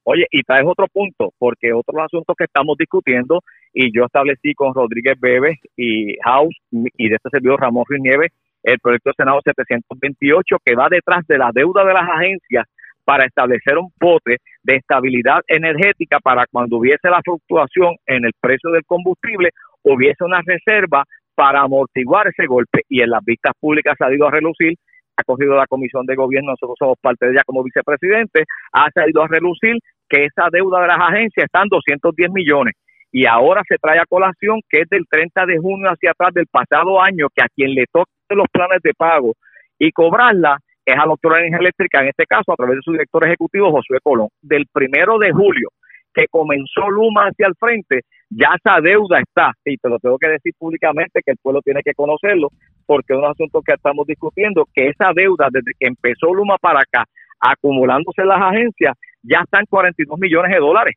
Oye, 0.03 0.25
y 0.31 0.41
traes 0.43 0.65
otro 0.65 0.87
punto, 0.87 1.33
porque 1.37 1.73
otros 1.73 1.97
asuntos 2.03 2.35
que 2.37 2.45
estamos 2.45 2.77
discutiendo, 2.77 3.41
y 3.73 3.91
yo 3.95 4.05
establecí 4.05 4.53
con 4.53 4.73
Rodríguez 4.73 5.19
Bebe 5.19 5.59
y 5.75 6.15
House 6.23 6.55
y 6.71 7.09
de 7.09 7.15
este 7.15 7.29
servidor 7.29 7.61
Ramón 7.61 7.83
Ruiz 7.87 8.31
el 8.63 8.79
proyecto 8.79 9.11
de 9.11 9.15
Senado 9.17 9.39
728 9.43 10.57
que 10.65 10.75
va 10.75 10.87
detrás 10.89 11.25
de 11.27 11.37
la 11.37 11.51
deuda 11.53 11.85
de 11.85 11.93
las 11.93 12.09
agencias 12.09 12.65
para 13.05 13.25
establecer 13.25 13.77
un 13.77 13.91
pote 13.97 14.37
de 14.63 14.75
estabilidad 14.75 15.41
energética 15.47 16.19
para 16.19 16.45
cuando 16.45 16.77
hubiese 16.77 17.09
la 17.09 17.21
fluctuación 17.23 17.95
en 18.05 18.25
el 18.25 18.33
precio 18.39 18.69
del 18.69 18.85
combustible, 18.85 19.49
hubiese 19.83 20.23
una 20.23 20.41
reserva 20.45 21.03
para 21.33 21.61
amortiguar 21.61 22.27
ese 22.27 22.45
golpe. 22.45 22.81
Y 22.87 23.01
en 23.01 23.09
las 23.09 23.23
vistas 23.23 23.53
públicas 23.59 23.95
ha 23.99 24.13
ido 24.13 24.27
a 24.27 24.31
relucir, 24.31 24.75
ha 25.19 25.23
cogido 25.23 25.55
la 25.55 25.67
comisión 25.67 26.05
de 26.05 26.15
gobierno, 26.15 26.51
nosotros 26.51 26.75
somos 26.77 26.97
parte 27.01 27.25
de 27.25 27.33
ella 27.33 27.43
como 27.45 27.63
vicepresidente, 27.63 28.45
ha 28.73 28.89
salido 28.91 29.23
a 29.23 29.27
relucir 29.27 29.75
que 30.07 30.25
esa 30.25 30.47
deuda 30.51 30.81
de 30.81 30.87
las 30.87 30.99
agencias 30.99 31.45
está 31.45 31.61
en 31.63 31.69
210 31.69 32.31
millones. 32.31 32.73
Y 33.11 33.25
ahora 33.25 33.61
se 33.67 33.77
trae 33.77 33.99
a 33.99 34.05
colación 34.05 34.61
que 34.69 34.81
es 34.81 34.89
del 34.89 35.05
30 35.09 35.45
de 35.45 35.57
junio 35.57 35.89
hacia 35.89 36.11
atrás 36.11 36.33
del 36.33 36.45
pasado 36.47 37.01
año, 37.01 37.27
que 37.33 37.43
a 37.43 37.49
quien 37.53 37.73
le 37.73 37.85
toque 37.91 38.11
los 38.29 38.47
planes 38.51 38.81
de 38.83 38.93
pago 38.93 39.33
y 39.79 39.91
cobrarla 39.91 40.57
es 40.85 40.95
a 40.95 41.05
la 41.05 41.11
Autoridad 41.11 41.41
de 41.41 41.47
Energía 41.47 41.65
Eléctrica, 41.67 42.01
en 42.01 42.09
este 42.09 42.25
caso 42.25 42.51
a 42.51 42.55
través 42.55 42.77
de 42.77 42.81
su 42.83 42.91
director 42.91 43.25
ejecutivo, 43.25 43.71
Josué 43.71 43.99
Colón. 44.01 44.29
Del 44.41 44.65
primero 44.71 45.17
de 45.17 45.31
julio, 45.31 45.69
que 46.13 46.25
comenzó 46.29 46.89
Luma 46.89 47.27
hacia 47.27 47.47
el 47.47 47.55
frente, 47.59 48.01
ya 48.29 48.55
esa 48.57 48.81
deuda 48.81 49.19
está, 49.19 49.51
y 49.65 49.77
te 49.77 49.89
lo 49.89 49.99
tengo 49.99 50.17
que 50.17 50.29
decir 50.29 50.53
públicamente 50.57 51.21
que 51.23 51.31
el 51.31 51.37
pueblo 51.41 51.61
tiene 51.61 51.81
que 51.83 51.93
conocerlo, 51.93 52.49
porque 52.89 53.13
es 53.13 53.19
un 53.19 53.25
asunto 53.25 53.61
que 53.61 53.73
estamos 53.73 54.07
discutiendo, 54.07 54.65
que 54.73 54.87
esa 54.87 55.13
deuda 55.13 55.47
desde 55.51 55.73
que 55.79 55.85
empezó 55.85 56.33
Luma 56.33 56.57
para 56.57 56.79
acá, 56.79 57.05
acumulándose 57.39 58.23
en 58.23 58.29
las 58.29 58.41
agencias, 58.41 58.97
ya 59.21 59.41
están 59.43 59.65
42 59.69 60.17
millones 60.17 60.51
de 60.51 60.57
dólares. 60.57 60.95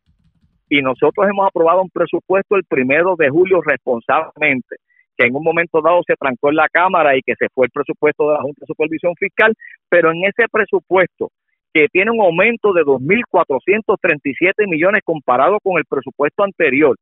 Y 0.70 0.80
nosotros 0.80 1.28
hemos 1.28 1.46
aprobado 1.46 1.82
un 1.82 1.90
presupuesto 1.90 2.56
el 2.56 2.64
primero 2.64 3.14
de 3.18 3.28
julio 3.28 3.60
responsablemente, 3.60 4.76
que 5.18 5.26
en 5.26 5.36
un 5.36 5.44
momento 5.44 5.82
dado 5.82 6.00
se 6.06 6.16
trancó 6.16 6.48
en 6.48 6.56
la 6.56 6.68
Cámara 6.72 7.14
y 7.14 7.20
que 7.20 7.34
se 7.38 7.48
fue 7.54 7.66
el 7.66 7.70
presupuesto 7.70 8.26
de 8.26 8.36
la 8.36 8.40
Junta 8.40 8.60
de 8.62 8.72
Supervisión 8.72 9.12
Fiscal, 9.14 9.52
pero 9.90 10.12
en 10.12 10.24
ese 10.24 10.48
presupuesto 10.50 11.28
que 11.74 11.88
tiene 11.92 12.10
un 12.10 12.22
aumento 12.22 12.72
de 12.72 12.84
2.437 12.84 14.66
millones 14.66 15.02
comparado 15.04 15.58
con 15.62 15.76
el 15.76 15.84
presupuesto 15.84 16.42
anterior, 16.42 16.96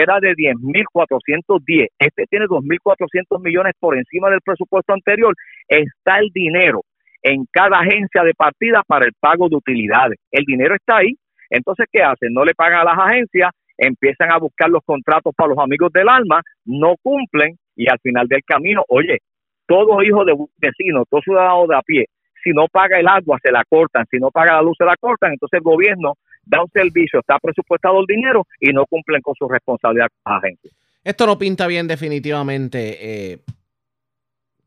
era 0.00 0.18
de 0.20 0.34
10.410. 0.34 1.88
Este 1.98 2.24
tiene 2.28 2.46
2.400 2.46 3.42
millones 3.42 3.74
por 3.78 3.96
encima 3.96 4.30
del 4.30 4.40
presupuesto 4.40 4.92
anterior. 4.92 5.34
Está 5.68 6.18
el 6.18 6.30
dinero 6.32 6.82
en 7.22 7.44
cada 7.50 7.78
agencia 7.78 8.22
de 8.22 8.34
partida 8.34 8.82
para 8.86 9.06
el 9.06 9.12
pago 9.18 9.48
de 9.48 9.56
utilidades. 9.56 10.18
El 10.30 10.44
dinero 10.44 10.74
está 10.74 10.98
ahí. 10.98 11.14
Entonces, 11.50 11.86
¿qué 11.92 12.02
hacen? 12.02 12.32
No 12.32 12.44
le 12.44 12.54
pagan 12.54 12.80
a 12.80 12.84
las 12.84 12.98
agencias, 12.98 13.50
empiezan 13.78 14.32
a 14.32 14.38
buscar 14.38 14.68
los 14.70 14.82
contratos 14.84 15.32
para 15.36 15.50
los 15.50 15.58
amigos 15.58 15.92
del 15.92 16.08
alma, 16.08 16.40
no 16.64 16.94
cumplen 17.02 17.56
y 17.76 17.88
al 17.90 17.98
final 18.00 18.26
del 18.26 18.42
camino, 18.44 18.82
oye, 18.88 19.18
todos 19.66 20.02
hijos 20.04 20.26
de 20.26 20.34
vecinos, 20.58 21.04
todos 21.10 21.24
ciudadanos 21.24 21.68
de 21.68 21.76
a 21.76 21.82
pie, 21.82 22.06
si 22.42 22.50
no 22.50 22.66
paga 22.68 22.98
el 22.98 23.08
agua 23.08 23.38
se 23.42 23.50
la 23.50 23.64
cortan, 23.68 24.06
si 24.10 24.18
no 24.18 24.30
paga 24.30 24.54
la 24.54 24.62
luz 24.62 24.76
se 24.78 24.84
la 24.84 24.96
cortan, 24.96 25.32
entonces 25.32 25.58
el 25.58 25.64
gobierno 25.64 26.14
da 26.46 26.62
un 26.62 26.70
servicio, 26.70 27.20
está 27.20 27.38
presupuestado 27.38 28.00
el 28.00 28.06
dinero 28.06 28.46
y 28.60 28.72
no 28.72 28.86
cumplen 28.86 29.20
con 29.20 29.34
su 29.34 29.48
responsabilidad 29.48 30.08
con 30.22 30.32
las 30.32 30.42
agencias. 30.42 30.74
Esto 31.04 31.26
no 31.26 31.36
pinta 31.38 31.66
bien 31.66 31.86
definitivamente, 31.86 33.32
eh, 33.32 33.38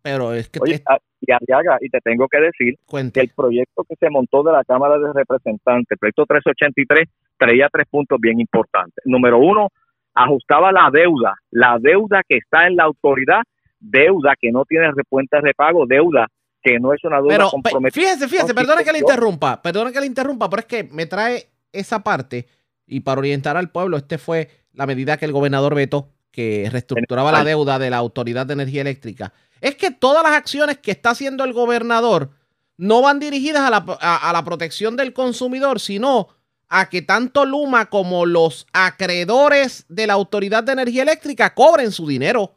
pero 0.02 0.34
es 0.34 0.50
que... 0.50 0.60
Oye, 0.62 0.82
ah, 0.86 0.98
y, 1.22 1.86
y 1.86 1.90
te 1.90 2.00
tengo 2.02 2.28
que 2.28 2.40
decir 2.40 2.76
que 3.14 3.20
el 3.20 3.30
proyecto 3.30 3.84
que 3.84 3.96
se 3.96 4.10
montó 4.10 4.44
de 4.44 4.54
la 4.54 4.64
Cámara 4.64 4.98
de 4.98 5.12
Representantes, 5.14 5.92
el 5.92 5.98
proyecto 5.98 6.26
383, 6.26 7.10
traía 7.38 7.68
tres 7.72 7.88
puntos 7.90 8.20
bien 8.22 8.40
importantes. 8.40 9.04
Número 9.06 9.38
uno, 9.38 9.70
ajustaba 10.14 10.72
la 10.72 10.90
deuda, 10.92 11.36
la 11.52 11.78
deuda 11.80 12.22
que 12.28 12.38
está 12.38 12.68
en 12.68 12.76
la 12.76 12.86
autoridad, 12.86 13.42
deuda 13.80 14.36
que 14.40 14.52
no 14.52 14.66
tiene 14.66 14.92
repuentes 14.92 15.42
de 15.44 15.54
pago, 15.54 15.86
deuda 15.86 16.28
que 16.62 16.80
no 16.80 16.94
es 16.94 17.04
una 17.04 17.18
deuda 17.18 17.38
pero, 17.38 17.50
comprometida. 17.50 18.02
Fíjese, 18.02 18.28
fíjese, 18.28 18.54
perdone 18.54 18.84
que 18.84 18.92
le 18.92 19.00
interrumpa, 19.00 19.62
perdone 19.62 19.92
que 19.92 20.00
le 20.00 20.06
interrumpa, 20.06 20.50
pero 20.50 20.62
es 20.62 20.66
que 20.66 20.84
me 20.84 21.06
trae 21.06 21.48
esa 21.72 22.04
parte 22.04 22.48
y 22.86 23.02
para 23.02 23.20
orientar 23.20 23.58
al 23.58 23.70
pueblo, 23.70 23.98
este 23.98 24.18
fue 24.18 24.50
la 24.74 24.88
medida 24.88 25.18
que 25.18 25.26
el 25.26 25.32
gobernador 25.32 25.76
vetó, 25.76 26.10
que 26.32 26.68
reestructuraba 26.72 27.32
la 27.32 27.44
deuda 27.44 27.80
de 27.80 27.90
la 27.90 27.98
Autoridad 27.98 28.46
de 28.46 28.54
Energía 28.54 28.82
Eléctrica. 28.82 29.34
Es 29.62 29.76
que 29.76 29.92
todas 29.92 30.24
las 30.24 30.34
acciones 30.34 30.78
que 30.78 30.92
está 30.92 31.12
haciendo 31.12 31.44
el 31.44 31.54
gobernador 31.54 32.32
no 32.78 33.02
van 33.02 33.20
dirigidas 33.20 33.62
a 33.62 33.70
la, 33.70 33.78
a 34.00 34.32
la 34.34 34.44
protección 34.44 34.96
del 34.96 35.14
consumidor, 35.14 35.80
sino 35.80 36.30
a 36.70 36.88
que 36.88 37.02
tanto 37.02 37.46
Luma 37.46 37.88
como 37.88 38.26
los 38.26 38.68
acreedores 38.74 39.86
de 39.90 40.08
la 40.08 40.14
Autoridad 40.14 40.64
de 40.64 40.74
Energía 40.74 41.02
Eléctrica 41.02 41.54
cobren 41.54 41.92
su 41.92 42.08
dinero. 42.08 42.54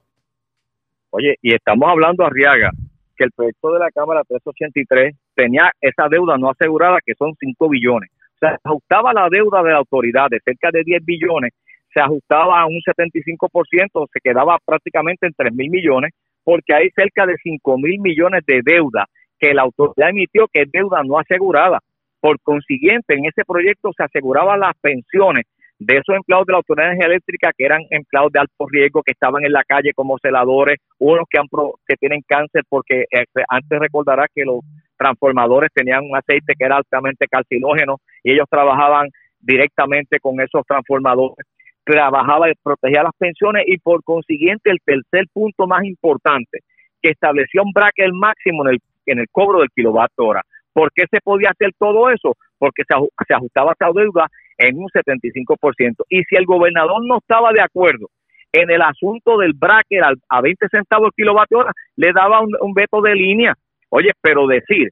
Oye, 1.10 1.36
y 1.42 1.54
estamos 1.54 1.90
hablando, 1.90 2.24
Arriaga, 2.24 2.70
que 3.16 3.24
el 3.24 3.32
proyecto 3.32 3.72
de 3.72 3.80
la 3.80 3.90
Cámara 3.90 4.22
383 4.28 5.14
tenía 5.34 5.70
esa 5.80 6.08
deuda 6.08 6.36
no 6.38 6.50
asegurada 6.50 6.98
que 7.04 7.14
son 7.18 7.34
5 7.38 7.68
billones. 7.68 8.10
Se 8.42 8.48
ajustaba 8.64 9.12
la 9.12 9.28
deuda 9.30 9.62
de 9.62 9.70
la 9.70 9.78
autoridad 9.78 10.26
de 10.28 10.40
cerca 10.44 10.70
de 10.72 10.82
10 10.82 11.04
billones, 11.04 11.52
se 11.94 12.00
ajustaba 12.00 12.60
a 12.60 12.66
un 12.66 12.80
75%, 12.80 14.08
se 14.12 14.20
quedaba 14.20 14.58
prácticamente 14.64 15.28
en 15.28 15.32
3 15.32 15.52
mil 15.54 15.70
millones, 15.70 16.10
porque 16.42 16.74
hay 16.74 16.90
cerca 16.90 17.24
de 17.24 17.36
5 17.40 17.78
mil 17.78 18.00
millones 18.00 18.42
de 18.44 18.62
deuda 18.64 19.06
que 19.38 19.54
la 19.54 19.62
autoridad 19.62 20.10
emitió 20.10 20.48
que 20.52 20.62
es 20.62 20.72
deuda 20.72 21.04
no 21.04 21.20
asegurada. 21.20 21.78
Por 22.20 22.40
consiguiente, 22.40 23.14
en 23.14 23.26
ese 23.26 23.44
proyecto 23.44 23.92
se 23.96 24.02
aseguraban 24.02 24.58
las 24.58 24.74
pensiones 24.80 25.44
de 25.78 25.98
esos 25.98 26.16
empleados 26.16 26.46
de 26.46 26.52
la 26.52 26.58
Autoridad 26.58 26.86
de 26.86 26.92
Energía 26.94 27.12
Eléctrica 27.12 27.50
que 27.56 27.64
eran 27.64 27.82
empleados 27.90 28.32
de 28.32 28.40
alto 28.40 28.66
riesgo, 28.68 29.02
que 29.02 29.12
estaban 29.12 29.44
en 29.44 29.52
la 29.52 29.62
calle 29.64 29.92
como 29.94 30.18
celadores, 30.18 30.78
unos 30.98 31.26
que, 31.30 31.38
han 31.38 31.46
que 31.86 31.96
tienen 31.96 32.22
cáncer, 32.26 32.62
porque 32.68 33.04
eh, 33.10 33.24
antes 33.48 33.78
recordará 33.78 34.26
que 34.34 34.44
los 34.44 34.60
transformadores 34.96 35.70
tenían 35.74 36.04
un 36.04 36.16
aceite 36.16 36.54
que 36.56 36.64
era 36.64 36.76
altamente 36.76 37.26
carcinógeno 37.28 37.98
y 38.22 38.32
ellos 38.32 38.46
trabajaban 38.50 39.08
directamente 39.40 40.18
con 40.20 40.40
esos 40.40 40.62
transformadores, 40.66 41.46
trabajaba 41.84 42.50
y 42.50 42.54
protegía 42.62 43.02
las 43.02 43.16
pensiones 43.18 43.64
y 43.66 43.78
por 43.78 44.02
consiguiente 44.04 44.70
el 44.70 44.78
tercer 44.84 45.26
punto 45.32 45.66
más 45.66 45.84
importante, 45.84 46.60
que 47.00 47.10
estableció 47.10 47.62
un 47.62 47.72
bracket 47.72 48.12
máximo 48.12 48.64
en 48.68 49.18
el, 49.18 49.26
cobro 49.30 49.60
del 49.60 49.70
kilovatio 49.74 50.24
hora. 50.24 50.42
¿Por 50.72 50.90
qué 50.92 51.04
se 51.10 51.20
podía 51.20 51.50
hacer 51.50 51.70
todo 51.78 52.08
eso? 52.10 52.36
Porque 52.58 52.84
se, 52.86 53.34
ajustaba 53.34 53.72
esa 53.72 53.90
deuda 53.92 54.28
en 54.56 54.78
un 54.78 54.88
75%. 54.88 56.04
Y 56.08 56.22
si 56.22 56.36
el 56.36 56.46
gobernador 56.46 57.04
no 57.04 57.18
estaba 57.18 57.52
de 57.52 57.60
acuerdo 57.60 58.08
en 58.52 58.70
el 58.70 58.80
asunto 58.80 59.38
del 59.38 59.54
bracket 59.54 60.02
a 60.28 60.40
20 60.40 60.66
centavos 60.70 61.08
el 61.08 61.14
kilovatio 61.14 61.58
hora, 61.58 61.72
le 61.96 62.12
daba 62.12 62.40
un, 62.40 62.74
veto 62.74 63.00
de 63.02 63.14
línea. 63.14 63.54
Oye, 63.88 64.10
pero 64.20 64.46
decir 64.46 64.90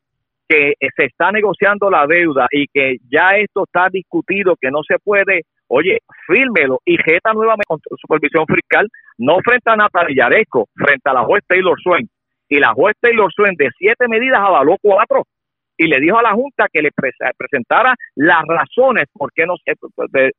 que 0.50 0.74
se 0.96 1.04
está 1.04 1.30
negociando 1.30 1.88
la 1.88 2.06
deuda 2.08 2.48
y 2.50 2.66
que 2.66 2.96
ya 3.08 3.30
esto 3.38 3.62
está 3.64 3.88
discutido, 3.88 4.56
que 4.60 4.72
no 4.72 4.80
se 4.82 4.98
puede, 4.98 5.42
oye, 5.68 5.98
fírmelo 6.26 6.80
y 6.84 6.96
jeta 6.96 7.32
nuevamente 7.32 7.66
con 7.68 7.78
supervisión 7.96 8.44
fiscal, 8.46 8.88
no 9.18 9.38
frente 9.44 9.70
a 9.70 9.76
Natalia 9.76 10.28
Yaresco, 10.28 10.66
frente 10.74 11.08
a 11.08 11.14
la 11.14 11.22
juez 11.22 11.44
Taylor 11.46 11.80
Swain. 11.80 12.08
Y 12.48 12.58
la 12.58 12.72
juez 12.72 12.96
Taylor 13.00 13.32
Swain 13.32 13.54
de 13.56 13.68
siete 13.78 14.08
medidas 14.08 14.40
avaló 14.40 14.74
cuatro 14.82 15.22
y 15.76 15.86
le 15.86 16.00
dijo 16.00 16.18
a 16.18 16.22
la 16.22 16.32
Junta 16.32 16.66
que 16.72 16.82
le 16.82 16.90
presentara 16.90 17.94
las 18.16 18.42
razones 18.44 19.04
por 19.12 19.30
qué 19.32 19.46
no 19.46 19.54
se 19.64 19.74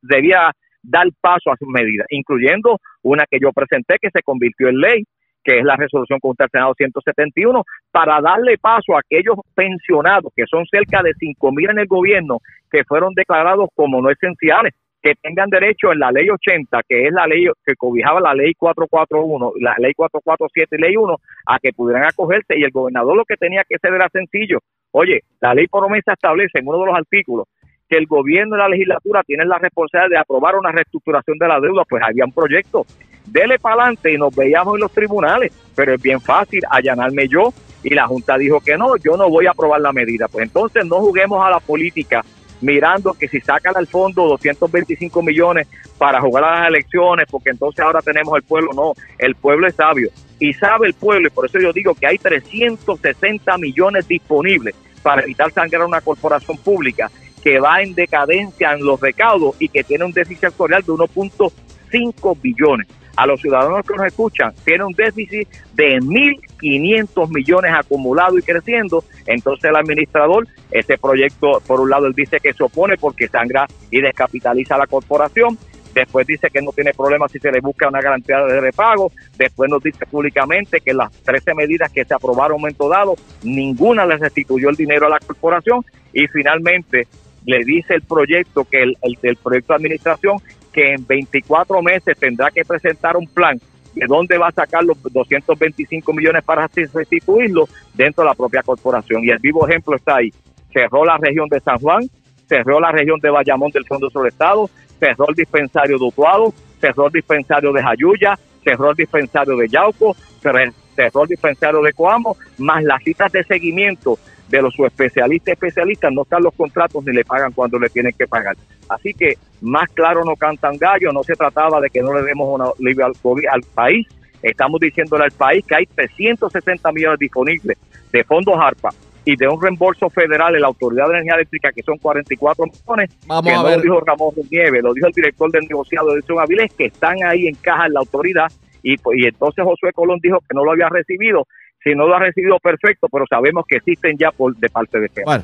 debía 0.02 0.52
dar 0.84 1.08
paso 1.22 1.52
a 1.52 1.58
sus 1.58 1.70
medidas, 1.70 2.06
incluyendo 2.10 2.80
una 3.02 3.24
que 3.32 3.40
yo 3.42 3.54
presenté 3.54 3.96
que 4.02 4.10
se 4.14 4.24
convirtió 4.24 4.68
en 4.68 4.80
ley, 4.82 5.04
que 5.44 5.60
es 5.60 5.66
la 5.66 5.76
resolución 5.76 6.20
Senado 6.52 6.74
171, 6.76 7.64
para 7.92 8.22
darle 8.22 8.58
paso 8.58 8.96
a 8.96 9.00
aquellos 9.00 9.38
pensionados, 9.56 10.32
que 10.36 10.46
son 10.50 10.66
cerca 10.66 11.02
de 11.04 11.14
5 11.18 11.52
mil 11.52 11.70
en 11.70 11.80
el 11.80 11.88
gobierno, 11.88 12.40
que 12.70 12.84
fueron 12.84 13.14
declarados 13.14 13.70
como 13.76 14.02
no 14.02 14.10
esenciales, 14.10 14.74
que 15.02 15.16
tengan 15.22 15.50
derecho 15.50 15.92
en 15.92 16.00
la 16.00 16.12
ley 16.12 16.30
80, 16.30 16.82
que 16.88 17.08
es 17.08 17.14
la 17.14 17.26
ley 17.26 17.46
que 17.66 17.76
cobijaba 17.76 18.22
la 18.22 18.36
ley 18.36 18.54
441, 18.54 19.54
la 19.60 19.76
ley 19.80 19.94
447 19.94 20.76
y 20.78 20.82
ley 20.82 20.96
1, 20.96 21.16
a 21.48 21.60
que 21.60 21.74
pudieran 21.74 22.06
acogerse. 22.06 22.58
Y 22.58 22.64
el 22.64 22.72
gobernador 22.72 23.18
lo 23.18 23.26
que 23.26 23.36
tenía 23.36 23.64
que 23.68 23.76
hacer 23.76 23.94
era 23.94 24.10
sencillo, 24.10 24.60
Oye, 24.92 25.22
la 25.40 25.54
ley 25.54 25.68
promesa 25.68 26.14
establece 26.14 26.60
en 26.60 26.68
uno 26.68 26.80
de 26.80 26.86
los 26.88 26.96
artículos 26.96 27.48
que 27.90 27.98
el 27.98 28.08
gobierno 28.08 28.56
y 28.56 28.60
la 28.60 28.70
legislatura 28.70 29.24
tienen 29.24 29.50
la 29.50 29.58
responsabilidad 29.58 30.10
de 30.10 30.18
aprobar 30.18 30.56
una 30.56 30.72
reestructuración 30.72 31.38
de 31.38 31.48
la 31.48 31.60
deuda, 31.60 31.84
pues 31.90 32.02
había 32.06 32.26
un 32.26 32.32
proyecto. 32.32 32.86
Dele 33.26 33.60
para 33.60 33.76
adelante 33.76 34.14
y 34.14 34.18
nos 34.18 34.36
veíamos 34.36 34.76
en 34.76 34.82
los 34.82 34.92
tribunales, 34.92 35.52
pero 35.76 35.94
es 35.94 36.02
bien 36.02 36.20
fácil 36.20 36.62
allanarme 36.70 37.28
yo 37.28 37.54
y 37.84 37.94
la 37.94 38.08
Junta 38.08 38.38
dijo 38.38 38.60
que 38.60 38.78
no, 38.78 38.96
yo 38.98 39.18
no 39.18 39.30
voy 39.30 39.48
a 39.48 39.52
aprobar 39.52 39.82
la 39.82 39.92
medida. 39.92 40.28
Pues 40.28 40.44
entonces 40.44 40.86
no 40.86 40.98
juguemos 40.98 41.44
a 41.46 41.50
la 41.50 41.60
política 41.60 42.24
mirando 42.62 43.14
que 43.14 43.28
si 43.28 43.40
sacan 43.40 43.76
al 43.76 43.88
fondo 43.88 44.28
225 44.28 45.22
millones 45.24 45.68
para 45.98 46.22
jugar 46.22 46.44
a 46.44 46.60
las 46.60 46.68
elecciones, 46.70 47.26
porque 47.30 47.50
entonces 47.50 47.84
ahora 47.84 48.02
tenemos 48.02 48.36
el 48.36 48.44
pueblo, 48.44 48.72
no, 48.74 48.94
el 49.18 49.36
pueblo 49.36 49.68
es 49.68 49.76
sabio 49.76 50.10
y 50.40 50.54
sabe 50.54 50.88
el 50.88 50.94
pueblo, 50.94 51.28
y 51.28 51.32
por 51.32 51.46
eso 51.46 51.60
yo 51.60 51.72
digo 51.72 51.94
que 51.94 52.08
hay 52.08 52.18
360 52.18 53.58
millones 53.58 54.08
disponibles 54.08 54.76
para 55.04 55.22
evitar 55.22 55.52
sangrar 55.52 55.86
una 55.86 56.02
corporación 56.02 56.58
pública 56.58 57.12
que 57.44 57.60
va 57.60 57.82
en 57.82 57.94
decadencia 57.94 58.74
en 58.74 58.84
los 58.84 59.00
recaudos 59.00 59.56
y 59.60 59.70
que 59.70 59.84
tiene 59.84 60.06
un 60.06 60.12
déficit 60.12 60.46
actual 60.46 60.82
de 60.84 60.92
1.5 60.92 62.42
billones. 62.42 62.88
A 63.16 63.28
los 63.28 63.42
ciudadanos 63.42 63.86
que 63.86 63.96
nos 63.96 64.06
escuchan, 64.06 64.54
tiene 64.64 64.86
un 64.86 64.94
déficit 64.94 65.48
de 65.74 66.00
1.500 66.00 67.30
millones 67.30 67.72
acumulado 67.74 68.38
y 68.38 68.42
creciendo. 68.42 69.04
Entonces 69.26 69.70
el 69.70 69.76
administrador, 69.76 70.48
ese 70.72 70.98
proyecto, 70.98 71.62
por 71.68 71.82
un 71.82 71.90
lado, 71.90 72.08
él 72.08 72.14
dice 72.14 72.40
que 72.40 72.54
se 72.54 72.64
opone 72.64 72.98
porque 72.98 73.28
sangra 73.28 73.68
y 73.90 74.02
descapitaliza 74.02 74.78
la 74.78 74.88
corporación. 74.88 75.58
Después 75.94 76.26
dice 76.26 76.50
que 76.50 76.62
no 76.62 76.72
tiene 76.72 76.94
problema 76.94 77.28
si 77.28 77.38
se 77.40 77.52
le 77.52 77.60
busca 77.60 77.90
una 77.90 78.00
garantía 78.00 78.40
de 78.46 78.62
repago, 78.62 79.12
después 79.38 79.70
nos 79.70 79.84
dice 79.84 80.06
públicamente 80.06 80.80
que 80.80 80.94
las 80.94 81.12
13 81.24 81.54
medidas 81.54 81.92
que 81.92 82.06
se 82.06 82.14
aprobaron 82.14 82.52
en 82.52 82.56
un 82.56 82.62
momento 82.62 82.88
dado, 82.88 83.16
ninguna 83.44 84.06
le 84.06 84.18
restituyó 84.18 84.70
el 84.70 84.78
dinero 84.78 85.08
a 85.08 85.10
la 85.10 85.20
corporación. 85.20 85.84
Y 86.14 86.28
finalmente 86.28 87.08
le 87.46 87.64
dice 87.66 87.96
el 87.96 88.02
proyecto 88.04 88.66
que 88.66 88.84
el, 88.84 88.98
el, 89.02 89.36
proyecto 89.38 89.74
de 89.74 89.78
administración 89.78 90.38
que 90.72 90.94
en 90.94 91.06
24 91.06 91.82
meses 91.82 92.18
tendrá 92.18 92.50
que 92.52 92.64
presentar 92.64 93.18
un 93.18 93.28
plan 93.28 93.60
de 93.94 94.06
dónde 94.08 94.38
va 94.38 94.48
a 94.48 94.52
sacar 94.52 94.84
los 94.84 94.98
225 95.02 96.14
millones 96.14 96.44
para 96.44 96.68
restituirlo 96.68 97.68
dentro 97.94 98.24
de 98.24 98.30
la 98.30 98.36
propia 98.36 98.64
corporación. 98.64 99.24
Y 99.24 99.30
el 99.30 99.40
vivo 99.40 99.68
ejemplo 99.68 99.96
está 99.96 100.18
ahí. 100.18 100.32
Cerró 100.72 101.04
la 101.04 101.18
región 101.18 101.50
de 101.50 101.60
San 101.60 101.78
Juan, 101.80 102.10
cerró 102.48 102.80
la 102.80 102.92
región 102.92 103.20
de 103.20 103.30
Bayamón 103.30 103.72
del 103.72 103.86
Fondo 103.86 104.10
sobre 104.10 104.30
Estado, 104.30 104.70
cerró 105.00 105.28
el 105.28 105.36
dispensario 105.36 105.98
de 105.98 106.06
Utuado, 106.06 106.54
cerró 106.80 107.08
el 107.08 107.14
dispensario 107.14 107.74
de 107.74 107.84
Jayuya, 107.84 108.40
cerró 108.64 108.92
el 108.92 108.96
dispensario 108.96 109.58
de 109.58 109.68
Yauco, 109.68 110.16
cerró 110.42 111.24
el 111.24 111.28
dispensario 111.28 111.82
de 111.82 111.94
Coamo, 111.94 112.38
más 112.60 112.84
las 112.84 113.04
citas 113.04 113.32
de 113.32 113.44
seguimiento 113.44 114.18
de 114.52 114.62
los 114.62 114.78
especialistas 114.78 115.54
especialistas, 115.54 116.12
no 116.12 116.24
están 116.24 116.44
los 116.44 116.54
contratos 116.54 117.04
ni 117.06 117.14
le 117.14 117.24
pagan 117.24 117.52
cuando 117.54 117.80
le 117.80 117.90
tienen 117.90 118.14
que 118.18 118.28
pagar. 118.28 118.56
Así 118.90 119.14
que 119.14 119.36
más 119.62 119.90
claro 119.94 120.24
no 120.26 120.36
cantan 120.36 120.78
gallo, 120.78 121.12
no 121.12 121.24
se 121.24 121.34
trataba 121.34 121.80
de 121.80 121.90
que 121.90 122.02
no 122.02 122.14
le 122.14 122.24
demos 122.24 122.48
una 122.54 122.66
libre 122.80 123.06
al, 123.06 123.14
al 123.52 123.62
país, 123.74 124.08
estamos 124.44 124.80
diciéndole 124.80 125.24
al 125.24 125.32
país 125.32 125.66
que 125.66 125.76
hay 125.76 125.86
360 125.86 126.92
millones 126.92 127.20
disponibles 127.20 127.78
de 128.12 128.24
fondos 128.26 128.56
ARPA 128.60 128.90
y 129.24 129.36
de 129.36 129.48
un 129.48 129.62
reembolso 129.62 130.10
federal 130.10 130.56
en 130.56 130.62
la 130.62 130.68
Autoridad 130.68 131.06
de 131.06 131.14
Energía 131.14 131.36
Eléctrica, 131.36 131.72
que 131.72 131.84
son 131.84 131.98
44 131.98 132.66
millones, 132.66 133.10
Vamos 133.28 133.44
que 133.46 133.52
a 133.52 133.58
no 133.58 133.64
ver. 133.64 133.78
lo 133.78 133.84
dijo 133.84 134.00
Ramón 134.02 134.34
Nieve, 134.50 134.82
lo 134.82 134.94
dijo 134.94 135.08
el 135.08 135.14
director 135.14 135.52
del 135.52 135.64
negociado 135.70 136.18
Edson 136.18 136.40
Avilés, 136.40 136.74
que 136.74 136.86
están 136.86 137.24
ahí 137.24 137.48
en 137.48 137.56
caja 137.56 137.86
en 137.86 137.94
la 137.94 138.00
autoridad, 138.00 138.52
y, 138.84 138.98
pues, 138.98 139.20
y 139.20 139.28
entonces 139.28 139.64
Josué 139.64 139.94
Colón 139.94 140.20
dijo 140.24 140.40
que 140.40 140.56
no 140.56 140.66
lo 140.66 140.72
había 140.72 140.90
recibido. 140.90 141.48
Si 141.84 141.96
no 141.96 142.08
lo 142.08 142.16
ha 142.16 142.20
recibido, 142.20 142.60
perfecto, 142.60 143.08
pero 143.12 143.26
sabemos 143.30 143.66
que 143.68 143.78
existen 143.78 144.18
ya 144.18 144.32
por 144.32 144.56
de 144.56 144.70
parte 144.70 145.00
de 145.00 145.10
FEMA. 145.10 145.26
Bueno, 145.26 145.44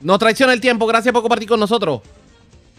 no 0.00 0.18
traiciona 0.18 0.52
el 0.52 0.60
tiempo. 0.60 0.86
Gracias 0.86 1.12
por 1.12 1.22
compartir 1.22 1.48
con 1.48 1.60
nosotros. 1.60 2.02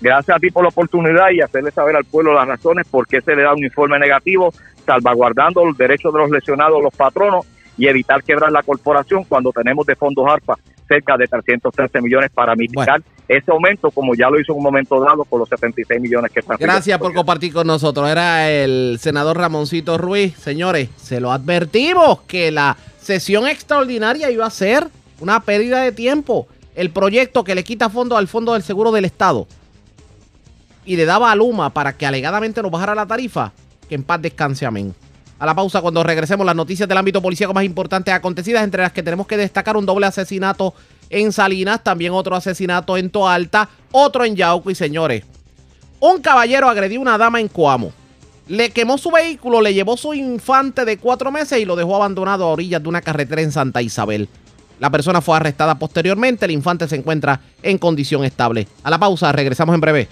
Gracias 0.02 0.36
a 0.36 0.40
ti 0.40 0.50
por 0.50 0.64
la 0.64 0.70
oportunidad 0.70 1.30
y 1.32 1.42
hacerle 1.42 1.72
saber 1.72 1.96
al 1.96 2.06
pueblo 2.06 2.34
las 2.34 2.48
razones 2.48 2.88
por 2.90 3.08
qué 3.08 3.22
se 3.22 3.36
le 3.36 3.44
da 3.44 3.54
un 3.54 3.64
informe 3.64 4.00
negativo, 4.00 4.54
salvaguardando 4.86 5.66
los 5.66 5.78
derechos 5.78 6.14
de 6.14 6.20
los 6.20 6.30
lesionados, 6.30 6.82
los 6.82 6.94
patronos, 6.94 7.46
y 7.78 7.88
evitar 7.88 8.24
quebrar 8.24 8.52
la 8.52 8.64
corporación 8.64 9.24
cuando 9.24 9.52
tenemos 9.52 9.86
de 9.86 9.96
fondos 9.96 10.28
ARPA 10.30 10.58
cerca 10.94 11.18
de 11.18 11.28
313 11.28 12.02
millones 12.02 12.30
para 12.34 12.56
mitigar 12.56 13.02
ese 13.28 13.52
aumento, 13.52 13.90
como 13.92 14.16
ya 14.16 14.30
lo 14.30 14.40
hizo 14.40 14.52
en 14.52 14.58
un 14.58 14.64
momento 14.64 15.00
dado 15.00 15.24
con 15.24 15.40
los 15.40 15.50
76 15.50 16.00
millones 16.02 16.32
que 16.32 16.42
están. 16.42 16.58
Gracias 16.60 17.00
por 17.00 17.14
compartir 17.14 17.54
con 17.54 17.66
nosotros. 17.66 18.10
Era 18.10 18.50
el 18.52 18.98
senador 19.00 19.38
Ramoncito 19.38 19.98
Ruiz. 19.98 20.36
Señores, 20.36 20.90
se 20.98 21.20
lo 21.20 21.32
advertimos 21.32 22.22
que 22.22 22.52
la 22.52 22.78
sesión 23.00 23.48
extraordinaria 23.48 24.30
iba 24.30 24.46
a 24.46 24.50
ser 24.50 24.88
una 25.20 25.40
pérdida 25.40 25.82
de 25.82 25.92
tiempo. 25.92 26.48
El 26.76 26.90
proyecto 26.90 27.44
que 27.44 27.56
le 27.56 27.64
quita 27.64 27.90
fondo 27.90 28.18
al 28.18 28.28
Fondo 28.28 28.54
del 28.54 28.64
Seguro 28.64 28.92
del 28.92 29.06
Estado 29.06 29.48
y 30.86 30.96
le 30.96 31.06
daba 31.06 31.32
a 31.32 31.36
Luma 31.36 31.70
para 31.70 31.94
que 31.94 32.06
alegadamente 32.06 32.62
nos 32.62 32.72
bajara 32.72 32.96
la 32.96 33.06
tarifa, 33.06 33.52
que 33.88 33.96
en 33.96 34.04
paz 34.04 34.22
descanse, 34.22 34.66
amén. 34.66 34.94
A 35.44 35.46
la 35.46 35.54
pausa, 35.54 35.82
cuando 35.82 36.02
regresemos, 36.04 36.46
las 36.46 36.56
noticias 36.56 36.88
del 36.88 36.98
ámbito 36.98 37.22
policíaco 37.22 37.54
más 37.54 37.66
importantes 37.66 38.14
acontecidas, 38.14 38.64
entre 38.64 38.82
las 38.82 38.94
que 38.94 39.04
tenemos 39.04 39.28
que 39.28 39.36
destacar 39.36 39.76
un 39.76 39.86
doble 39.86 40.06
asesinato 40.06 40.74
en 41.10 41.34
Salinas, 41.34 41.84
también 41.84 42.14
otro 42.14 42.34
asesinato 42.34 42.96
en 42.96 43.10
Toalta, 43.10 43.68
otro 43.92 44.24
en 44.24 44.38
Yauco 44.38 44.72
y 44.72 44.76
señores. 44.76 45.26
Un 46.00 46.22
caballero 46.22 46.70
agredió 46.70 47.00
a 47.00 47.02
una 47.02 47.18
dama 47.18 47.42
en 47.42 47.50
Coamo. 47.50 47.92
Le 48.48 48.70
quemó 48.70 48.98
su 48.98 49.12
vehículo, 49.12 49.60
le 49.60 49.74
llevó 49.74 49.98
su 49.98 50.14
infante 50.14 50.86
de 50.86 50.98
cuatro 50.98 51.30
meses 51.30 51.60
y 51.60 51.66
lo 51.66 51.76
dejó 51.76 51.98
abandonado 51.98 52.46
a 52.46 52.48
orillas 52.48 52.82
de 52.82 52.88
una 52.88 53.02
carretera 53.02 53.42
en 53.42 53.52
Santa 53.52 53.82
Isabel. 53.82 54.30
La 54.80 54.92
persona 54.92 55.20
fue 55.20 55.36
arrestada 55.36 55.78
posteriormente, 55.78 56.46
el 56.46 56.52
infante 56.52 56.88
se 56.88 56.96
encuentra 56.96 57.42
en 57.62 57.78
condición 57.80 58.24
estable. 58.24 58.70
A 58.82 58.90
la 58.90 58.98
pausa, 58.98 59.30
regresamos 59.34 59.76
en 59.76 59.82
breve. 59.82 60.08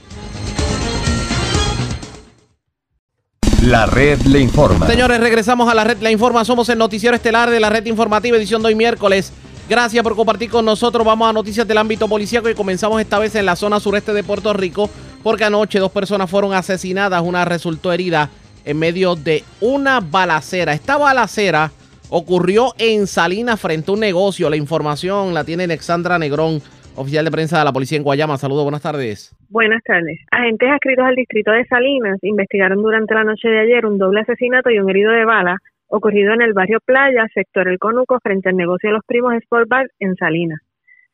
La 3.62 3.86
red 3.86 4.20
le 4.24 4.40
informa. 4.40 4.88
Señores, 4.88 5.20
regresamos 5.20 5.70
a 5.70 5.76
la 5.76 5.84
red 5.84 6.00
La 6.02 6.10
Informa. 6.10 6.44
Somos 6.44 6.68
el 6.70 6.80
noticiero 6.80 7.16
estelar 7.16 7.52
de 7.52 7.60
la 7.60 7.70
red 7.70 7.86
informativa, 7.86 8.36
edición 8.36 8.64
de 8.64 8.70
hoy 8.70 8.76
miércoles. 8.76 9.32
Gracias 9.70 10.02
por 10.02 10.16
compartir 10.16 10.50
con 10.50 10.66
nosotros. 10.66 11.06
Vamos 11.06 11.30
a 11.30 11.34
noticias 11.34 11.68
del 11.68 11.78
ámbito 11.78 12.08
policíaco 12.08 12.50
y 12.50 12.56
comenzamos 12.56 13.00
esta 13.00 13.20
vez 13.20 13.36
en 13.36 13.46
la 13.46 13.56
zona 13.56 13.80
sureste 13.80 14.14
de 14.14 14.24
Puerto 14.24 14.52
Rico, 14.54 14.90
porque 15.22 15.44
anoche 15.44 15.78
dos 15.78 15.92
personas 15.92 16.28
fueron 16.28 16.54
asesinadas. 16.54 17.22
Una 17.22 17.46
resultó 17.46 17.94
herida 17.94 18.32
en 18.66 18.80
medio 18.80 19.16
de 19.16 19.44
una 19.60 20.00
balacera. 20.00 20.74
Esta 20.74 20.98
balacera 20.98 21.72
ocurrió 22.10 22.74
en 22.80 23.06
Salinas 23.06 23.60
frente 23.60 23.92
a 23.92 23.94
un 23.94 24.00
negocio. 24.00 24.50
La 24.50 24.58
información 24.58 25.36
la 25.36 25.44
tiene 25.44 25.66
Alexandra 25.66 26.18
Negrón, 26.18 26.64
oficial 26.96 27.26
de 27.26 27.32
prensa 27.32 27.60
de 27.60 27.66
la 27.66 27.74
policía 27.74 27.98
en 27.98 28.04
Guayama. 28.04 28.38
Saludos, 28.38 28.64
buenas 28.64 28.82
tardes. 28.82 29.36
Buenas 29.50 29.84
tardes. 29.84 30.20
Agentes 30.32 30.70
adscritos 30.70 31.06
al 31.06 31.16
distrito 31.16 31.52
de 31.52 31.66
Salinas 31.66 32.20
investigaron 32.22 32.82
durante 32.82 33.14
la 33.14 33.24
noche 33.24 33.48
de 33.50 33.60
ayer 33.60 33.86
un 33.86 33.98
doble 33.98 34.22
asesinato 34.22 34.70
y 34.70 34.80
un 34.80 34.90
herido 34.90 35.12
de 35.12 35.26
bala 35.26 35.58
ocurrido 35.88 36.34
en 36.34 36.42
el 36.42 36.54
barrio 36.54 36.80
Playa, 36.86 37.28
sector 37.34 37.68
El 37.68 37.78
Conuco, 37.78 38.20
frente 38.22 38.50
al 38.50 38.56
negocio 38.56 38.90
de 38.90 38.94
los 38.94 39.06
primos 39.06 39.34
Sport 39.36 39.68
Bar 39.68 39.88
en 40.00 40.16
Salinas. 40.16 40.62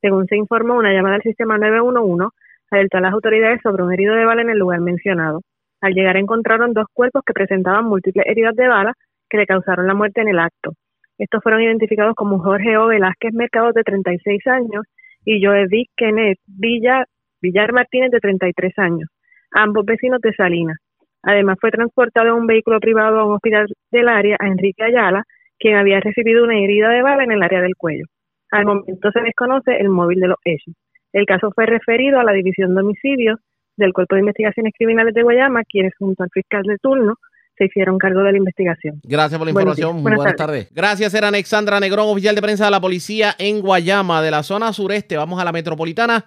Según 0.01 0.27
se 0.27 0.35
informó, 0.35 0.75
una 0.75 0.93
llamada 0.93 1.15
al 1.15 1.23
sistema 1.23 1.57
911 1.57 2.27
alertó 2.69 2.97
a 2.97 3.01
las 3.01 3.13
autoridades 3.13 3.59
sobre 3.63 3.83
un 3.83 3.91
herido 3.91 4.13
de 4.13 4.25
bala 4.25 4.41
en 4.41 4.49
el 4.49 4.59
lugar 4.59 4.79
mencionado. 4.81 5.41
Al 5.81 5.93
llegar 5.93 6.17
encontraron 6.17 6.73
dos 6.73 6.85
cuerpos 6.93 7.23
que 7.25 7.33
presentaban 7.33 7.85
múltiples 7.85 8.25
heridas 8.27 8.55
de 8.55 8.67
bala 8.67 8.93
que 9.29 9.37
le 9.37 9.47
causaron 9.47 9.87
la 9.87 9.93
muerte 9.93 10.21
en 10.21 10.27
el 10.27 10.39
acto. 10.39 10.73
Estos 11.17 11.41
fueron 11.41 11.61
identificados 11.61 12.13
como 12.15 12.39
Jorge 12.39 12.77
O. 12.77 12.87
Velázquez 12.87 13.33
Mercado, 13.33 13.71
de 13.73 13.83
36 13.83 14.45
años, 14.47 14.85
y 15.27 15.45
Joe 15.45 15.67
Vic 15.67 15.89
Kenneth 15.97 16.39
Villa, 16.47 17.03
Villar 17.41 17.73
Martínez, 17.73 18.11
de 18.11 18.19
33 18.21 18.79
años, 18.79 19.09
ambos 19.51 19.85
vecinos 19.85 20.21
de 20.21 20.31
Salinas. 20.33 20.77
Además, 21.21 21.57
fue 21.59 21.69
transportado 21.69 22.29
en 22.29 22.33
un 22.35 22.47
vehículo 22.47 22.79
privado 22.79 23.19
a 23.19 23.25
un 23.25 23.33
hospital 23.33 23.67
del 23.91 24.07
área 24.07 24.37
a 24.39 24.47
Enrique 24.47 24.83
Ayala, 24.83 25.23
quien 25.59 25.75
había 25.75 25.99
recibido 25.99 26.45
una 26.45 26.57
herida 26.57 26.89
de 26.89 27.01
bala 27.01 27.25
en 27.25 27.33
el 27.33 27.43
área 27.43 27.61
del 27.61 27.75
cuello. 27.75 28.05
Al 28.51 28.65
momento 28.65 29.11
se 29.11 29.19
desconoce 29.19 29.75
el 29.75 29.89
móvil 29.89 30.21
de 30.21 30.29
los 30.29 30.37
hechos. 30.45 30.73
El 31.11 31.25
caso 31.25 31.51
fue 31.53 31.65
referido 31.65 32.21
a 32.21 32.23
la 32.23 32.31
División 32.31 32.73
de 32.73 32.81
Homicidios 32.81 33.37
del 33.75 33.91
Cuerpo 33.91 34.15
de 34.15 34.21
Investigaciones 34.21 34.73
Criminales 34.77 35.13
de 35.13 35.23
Guayama, 35.23 35.63
quienes 35.63 35.93
junto 35.97 36.23
al 36.23 36.29
fiscal 36.29 36.63
de 36.63 36.77
turno 36.77 37.15
se 37.57 37.65
hicieron 37.65 37.97
cargo 37.97 38.21
de 38.21 38.31
la 38.31 38.37
investigación. 38.37 39.01
Gracias 39.03 39.37
por 39.37 39.47
la 39.47 39.53
Buenos 39.53 39.77
información. 39.77 39.97
días. 39.97 40.03
Buenas, 40.03 40.17
Buenas 40.17 40.35
tardes. 40.35 40.67
Gracias, 40.71 41.13
era 41.13 41.29
Alexandra 41.29 41.79
Negrón, 41.79 42.09
oficial 42.09 42.35
de 42.35 42.41
prensa 42.41 42.65
de 42.65 42.71
la 42.71 42.81
policía 42.81 43.35
en 43.39 43.61
Guayama, 43.61 44.21
de 44.21 44.31
la 44.31 44.43
zona 44.43 44.71
sureste. 44.73 45.17
Vamos 45.17 45.39
a 45.39 45.45
la 45.45 45.51
metropolitana. 45.51 46.25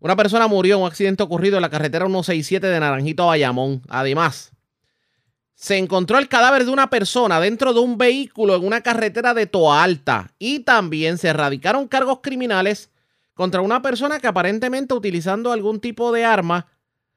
Una 0.00 0.16
persona 0.16 0.48
murió 0.48 0.76
en 0.76 0.82
un 0.82 0.88
accidente 0.88 1.22
ocurrido 1.22 1.56
en 1.56 1.62
la 1.62 1.70
carretera 1.70 2.06
167 2.06 2.66
de 2.66 2.80
Naranjito 2.80 3.22
a 3.22 3.26
Bayamón. 3.26 3.82
Además, 3.88 4.52
se 5.54 5.78
encontró 5.78 6.18
el 6.18 6.28
cadáver 6.28 6.64
de 6.64 6.72
una 6.72 6.90
persona 6.90 7.38
dentro 7.38 7.72
de 7.72 7.78
un 7.78 7.96
vehículo 7.96 8.56
en 8.56 8.66
una 8.66 8.80
carretera 8.80 9.32
de 9.32 9.46
Toa 9.46 9.84
Alta. 9.84 10.32
Y 10.40 10.60
también 10.60 11.18
se 11.18 11.28
erradicaron 11.28 11.86
cargos 11.86 12.18
criminales 12.20 12.90
contra 13.34 13.60
una 13.60 13.80
persona 13.80 14.18
que 14.18 14.26
aparentemente 14.26 14.92
utilizando 14.92 15.52
algún 15.52 15.78
tipo 15.78 16.10
de 16.10 16.24
arma 16.24 16.66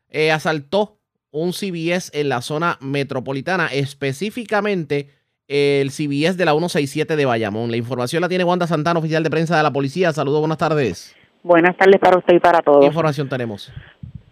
eh, 0.10 0.32
asaltó 0.32 0.95
un 1.36 1.52
CBS 1.52 2.12
en 2.14 2.30
la 2.30 2.42
zona 2.42 2.78
metropolitana, 2.80 3.68
específicamente 3.68 5.10
el 5.48 5.92
CBS 5.92 6.38
de 6.38 6.46
la 6.46 6.54
167 6.54 7.16
de 7.16 7.26
Bayamón. 7.26 7.70
La 7.70 7.78
información 7.78 8.22
la 8.22 8.30
tiene 8.30 8.46
Wanda 8.46 8.68
Santana, 8.68 9.00
oficial 9.00 9.22
de 9.22 9.30
prensa 9.30 9.58
de 9.58 9.64
la 9.64 9.72
policía. 9.72 10.14
Saludos, 10.14 10.40
buenas 10.40 10.58
tardes. 10.58 11.16
Buenas 11.44 11.78
tardes 11.78 12.00
para 12.00 12.18
usted 12.18 12.36
y 12.36 12.40
para 12.40 12.62
todos. 12.62 12.80
¿Qué 12.80 12.88
información 12.88 13.28
tenemos? 13.30 13.72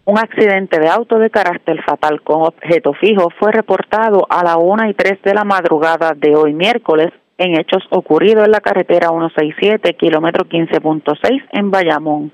Un 0.05 0.17
accidente 0.17 0.79
de 0.79 0.87
auto 0.87 1.19
de 1.19 1.29
carácter 1.29 1.81
fatal 1.83 2.21
con 2.23 2.41
objeto 2.41 2.93
fijo 2.93 3.29
fue 3.37 3.51
reportado 3.51 4.25
a 4.29 4.43
la 4.43 4.57
1 4.57 4.89
y 4.89 4.93
3 4.93 5.21
de 5.23 5.33
la 5.33 5.43
madrugada 5.43 6.13
de 6.15 6.35
hoy 6.35 6.53
miércoles 6.53 7.09
en 7.37 7.59
hechos 7.59 7.83
ocurridos 7.89 8.45
en 8.45 8.51
la 8.51 8.61
carretera 8.61 9.09
167, 9.09 9.93
kilómetro 9.95 10.45
15.6 10.45 11.43
en 11.51 11.69
Bayamón. 11.69 12.31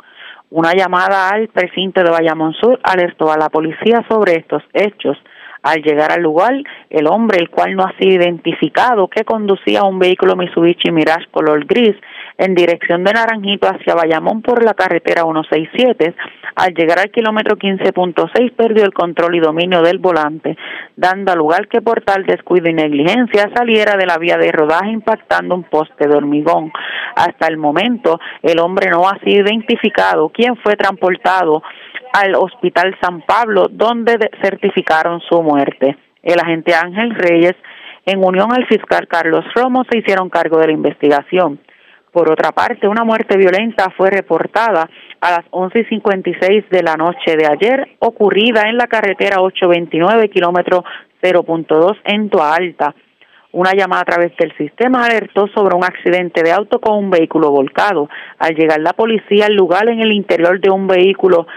Una 0.52 0.74
llamada 0.74 1.30
al 1.30 1.48
precinto 1.50 2.04
de 2.04 2.10
Bayamón 2.10 2.54
Sur 2.54 2.80
alertó 2.82 3.32
a 3.32 3.38
la 3.38 3.50
policía 3.50 4.04
sobre 4.10 4.38
estos 4.38 4.64
hechos. 4.74 5.16
Al 5.62 5.84
llegar 5.84 6.12
al 6.12 6.24
lugar, 6.24 6.54
el 6.90 7.06
hombre, 7.06 7.38
el 7.40 7.50
cual 7.50 7.76
no 7.76 7.84
ha 7.84 7.94
sido 8.00 8.16
identificado, 8.16 9.08
que 9.10 9.26
conducía 9.26 9.84
un 9.84 10.00
vehículo 10.00 10.36
Mitsubishi 10.36 10.92
Mirage 10.92 11.28
color 11.30 11.66
gris 11.66 11.96
en 12.40 12.56
dirección 12.56 13.04
de 13.04 13.12
Naranjito 13.12 13.68
hacia 13.68 13.96
Bayamón 13.96 14.42
por 14.42 14.64
la 14.64 14.74
carretera 14.74 15.24
167, 15.24 16.16
al 16.56 16.74
llegar 16.74 17.00
al 17.00 17.12
kilómetro 17.12 17.58
15.6 17.58 18.54
perdió 18.56 18.86
el 18.86 18.94
control 18.94 19.36
y 19.36 19.40
dominio 19.42 19.82
del 19.82 20.00
volante, 20.00 20.56
dando 20.96 21.36
lugar 21.36 21.68
que 21.68 21.82
por 21.82 22.02
tal 22.02 22.26
descuido 22.26 22.70
y 22.70 22.74
negligencia 22.74 23.50
saliera 23.54 23.98
de 23.98 24.06
la 24.06 24.18
vía 24.18 24.38
de 24.38 24.54
rodaje 24.54 24.90
impactando 24.90 25.54
un 25.54 25.64
poste 25.64 26.08
de 26.08 26.16
hormigón. 26.16 26.72
Hasta 27.16 27.48
el 27.48 27.58
momento, 27.58 28.20
el 28.42 28.60
hombre 28.60 28.90
no 28.90 29.08
ha 29.10 29.20
sido 29.20 29.46
identificado, 29.46 30.30
quien 30.30 30.56
fue 30.56 30.78
transportado 30.78 31.62
al 32.14 32.36
Hospital 32.36 32.96
San 33.02 33.22
Pablo, 33.22 33.68
donde 33.70 34.18
de- 34.18 34.32
certificaron 34.42 35.20
su 35.30 35.42
muerte. 35.44 35.98
El 36.24 36.40
agente 36.40 36.74
Ángel 36.74 37.14
Reyes, 37.16 37.56
en 38.06 38.24
unión 38.24 38.54
al 38.54 38.66
fiscal 38.68 39.08
Carlos 39.10 39.44
Romo, 39.54 39.84
se 39.92 39.98
hicieron 40.00 40.30
cargo 40.30 40.58
de 40.58 40.68
la 40.68 40.74
investigación. 40.74 41.60
Por 42.12 42.32
otra 42.32 42.52
parte, 42.52 42.88
una 42.88 43.04
muerte 43.04 43.38
violenta 43.38 43.94
fue 43.96 44.10
reportada 44.10 44.90
a 45.22 45.32
las 45.32 45.46
11 45.52 45.80
y 45.80 45.86
56 45.86 46.70
de 46.70 46.84
la 46.84 46.96
noche 46.96 47.36
de 47.38 47.46
ayer, 47.46 47.98
ocurrida 48.00 48.64
en 48.68 48.78
la 48.78 48.88
carretera 48.88 49.42
829, 49.42 50.30
kilómetro 50.30 50.84
0.2 51.22 51.98
en 52.06 52.30
Toa 52.30 52.56
Alta. 52.56 52.96
Una 53.52 53.74
llamada 53.74 54.04
a 54.04 54.06
través 54.06 54.38
del 54.38 54.56
sistema 54.58 55.06
alertó 55.06 55.48
sobre 55.48 55.76
un 55.76 55.84
accidente 55.84 56.44
de 56.44 56.52
auto 56.52 56.80
con 56.80 56.98
un 56.98 57.10
vehículo 57.10 57.50
volcado. 57.50 58.08
Al 58.38 58.54
llegar 58.54 58.80
la 58.80 58.94
policía 58.94 59.48
al 59.48 59.56
lugar 59.56 59.90
en 59.90 60.02
el 60.02 60.12
interior 60.12 60.60
de 60.62 60.70
un 60.70 60.86
vehículo 60.86 61.48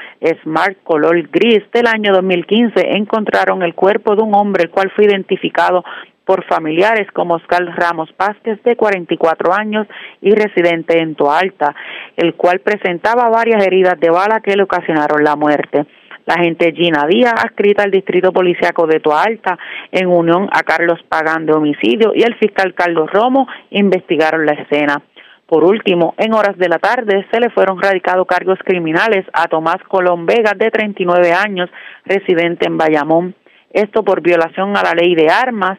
Smart 0.43 0.79
color 0.85 1.29
gris 1.29 1.63
del 1.71 1.87
año 1.87 2.15
2015, 2.15 2.97
encontraron 2.97 3.63
el 3.63 3.75
cuerpo 3.75 4.17
de 4.17 4.23
un 4.23 4.35
hombre 4.35 4.65
el 4.65 4.71
cual 4.71 4.91
fue 4.97 5.05
identificado 5.05 5.85
por 6.25 6.45
familiares 6.47 7.09
como 7.13 7.35
Oscar 7.35 7.63
Ramos 7.77 8.09
Vázquez, 8.17 8.63
de 8.63 8.75
44 8.75 9.53
años 9.53 9.87
y 10.23 10.31
residente 10.31 10.99
en 10.99 11.15
Toalta, 11.15 11.75
el 12.17 12.35
cual 12.37 12.61
presentaba 12.61 13.29
varias 13.29 13.67
heridas 13.67 14.01
de 14.01 14.09
bala 14.09 14.41
que 14.41 14.57
le 14.57 14.63
ocasionaron 14.63 15.23
la 15.23 15.37
muerte. 15.37 15.85
La 16.25 16.35
agente 16.35 16.73
Gina 16.73 17.07
Díaz, 17.07 17.35
adscrita 17.37 17.83
al 17.83 17.91
Distrito 17.91 18.33
Policiaco 18.33 18.87
de 18.87 19.01
Toalta, 19.01 19.59
en 19.91 20.07
unión 20.07 20.49
a 20.53 20.63
Carlos 20.63 21.01
Pagán 21.09 21.47
de 21.47 21.53
Homicidio 21.53 22.13
y 22.15 22.23
el 22.23 22.37
fiscal 22.37 22.75
Carlos 22.75 23.11
Romo, 23.11 23.49
investigaron 23.71 24.47
la 24.47 24.53
escena. 24.53 25.03
Por 25.47 25.65
último, 25.65 26.15
en 26.17 26.33
horas 26.33 26.57
de 26.57 26.69
la 26.69 26.79
tarde 26.79 27.27
se 27.31 27.41
le 27.41 27.51
fueron 27.51 27.83
radicados 27.83 28.27
cargos 28.27 28.59
criminales 28.65 29.27
a 29.33 29.49
Tomás 29.49 29.83
Colón 29.89 30.25
Vega, 30.25 30.53
de 30.57 30.71
39 30.71 31.33
años, 31.33 31.69
residente 32.05 32.67
en 32.67 32.79
Bayamón. 32.79 33.35
Esto 33.73 34.03
por 34.03 34.23
violación 34.23 34.77
a 34.77 34.83
la 34.83 34.95
ley 34.95 35.15
de 35.15 35.29
armas 35.29 35.79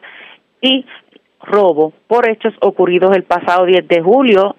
y 0.60 0.86
robo 1.40 1.92
por 2.06 2.28
hechos 2.28 2.54
ocurridos 2.60 3.16
el 3.16 3.24
pasado 3.24 3.66
10 3.66 3.88
de 3.88 4.00
julio 4.00 4.56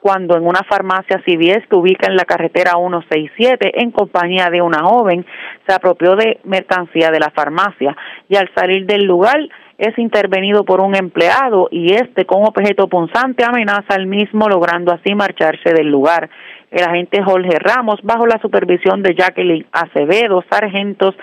cuando 0.00 0.36
en 0.36 0.46
una 0.46 0.60
farmacia 0.68 1.22
CVS 1.26 1.66
que 1.68 1.76
ubica 1.76 2.06
en 2.06 2.16
la 2.16 2.24
carretera 2.24 2.72
167 2.76 3.82
en 3.82 3.90
compañía 3.90 4.50
de 4.50 4.62
una 4.62 4.84
joven 4.84 5.26
se 5.66 5.74
apropió 5.74 6.16
de 6.16 6.38
mercancía 6.44 7.10
de 7.10 7.20
la 7.20 7.30
farmacia 7.30 7.96
y 8.28 8.36
al 8.36 8.50
salir 8.54 8.86
del 8.86 9.04
lugar 9.04 9.36
es 9.78 9.98
intervenido 9.98 10.64
por 10.64 10.80
un 10.80 10.94
empleado 10.94 11.68
y 11.70 11.92
este 11.92 12.24
con 12.24 12.44
objeto 12.44 12.88
punzante 12.88 13.44
amenaza 13.44 13.94
al 13.94 14.06
mismo 14.06 14.48
logrando 14.48 14.92
así 14.92 15.14
marcharse 15.14 15.72
del 15.74 15.90
lugar. 15.90 16.30
El 16.70 16.82
agente 16.82 17.22
Jorge 17.22 17.58
Ramos, 17.58 18.00
bajo 18.02 18.26
la 18.26 18.40
supervisión 18.40 19.02
de 19.02 19.14
Jacqueline 19.14 19.66
Acevedo, 19.72 20.44
sargentos 20.50 21.14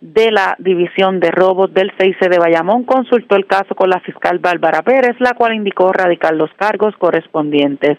de 0.00 0.30
la 0.30 0.54
División 0.58 1.18
de 1.18 1.30
Robos 1.30 1.72
del 1.72 1.92
6 1.98 2.16
de 2.20 2.38
Bayamón, 2.38 2.84
consultó 2.84 3.36
el 3.36 3.46
caso 3.46 3.74
con 3.74 3.88
la 3.88 4.00
fiscal 4.00 4.38
Bárbara 4.38 4.82
Pérez, 4.82 5.16
la 5.18 5.34
cual 5.34 5.54
indicó 5.54 5.92
radicar 5.92 6.34
los 6.34 6.52
cargos 6.54 6.94
correspondientes 6.98 7.98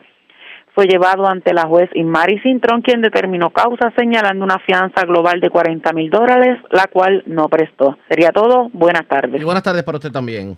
fue 0.74 0.88
llevado 0.88 1.28
ante 1.28 1.53
la 1.53 1.63
juez 1.67 1.89
Inmari 1.93 2.39
Cintrón, 2.39 2.82
quien 2.82 3.01
determinó 3.01 3.51
causa 3.51 3.93
señalando 3.97 4.43
una 4.43 4.59
fianza 4.59 5.05
global 5.05 5.39
de 5.39 5.49
40 5.49 5.93
mil 5.93 6.09
dólares, 6.09 6.59
la 6.71 6.88
cual 6.88 7.24
no 7.28 7.47
prestó. 7.47 7.97
Sería 8.09 8.32
todo. 8.32 8.69
Buenas 8.74 9.07
tardes. 9.07 9.39
Y 9.39 9.43
buenas 9.43 9.63
tardes 9.63 9.84
para 9.84 9.97
usted 9.97 10.11
también. 10.11 10.57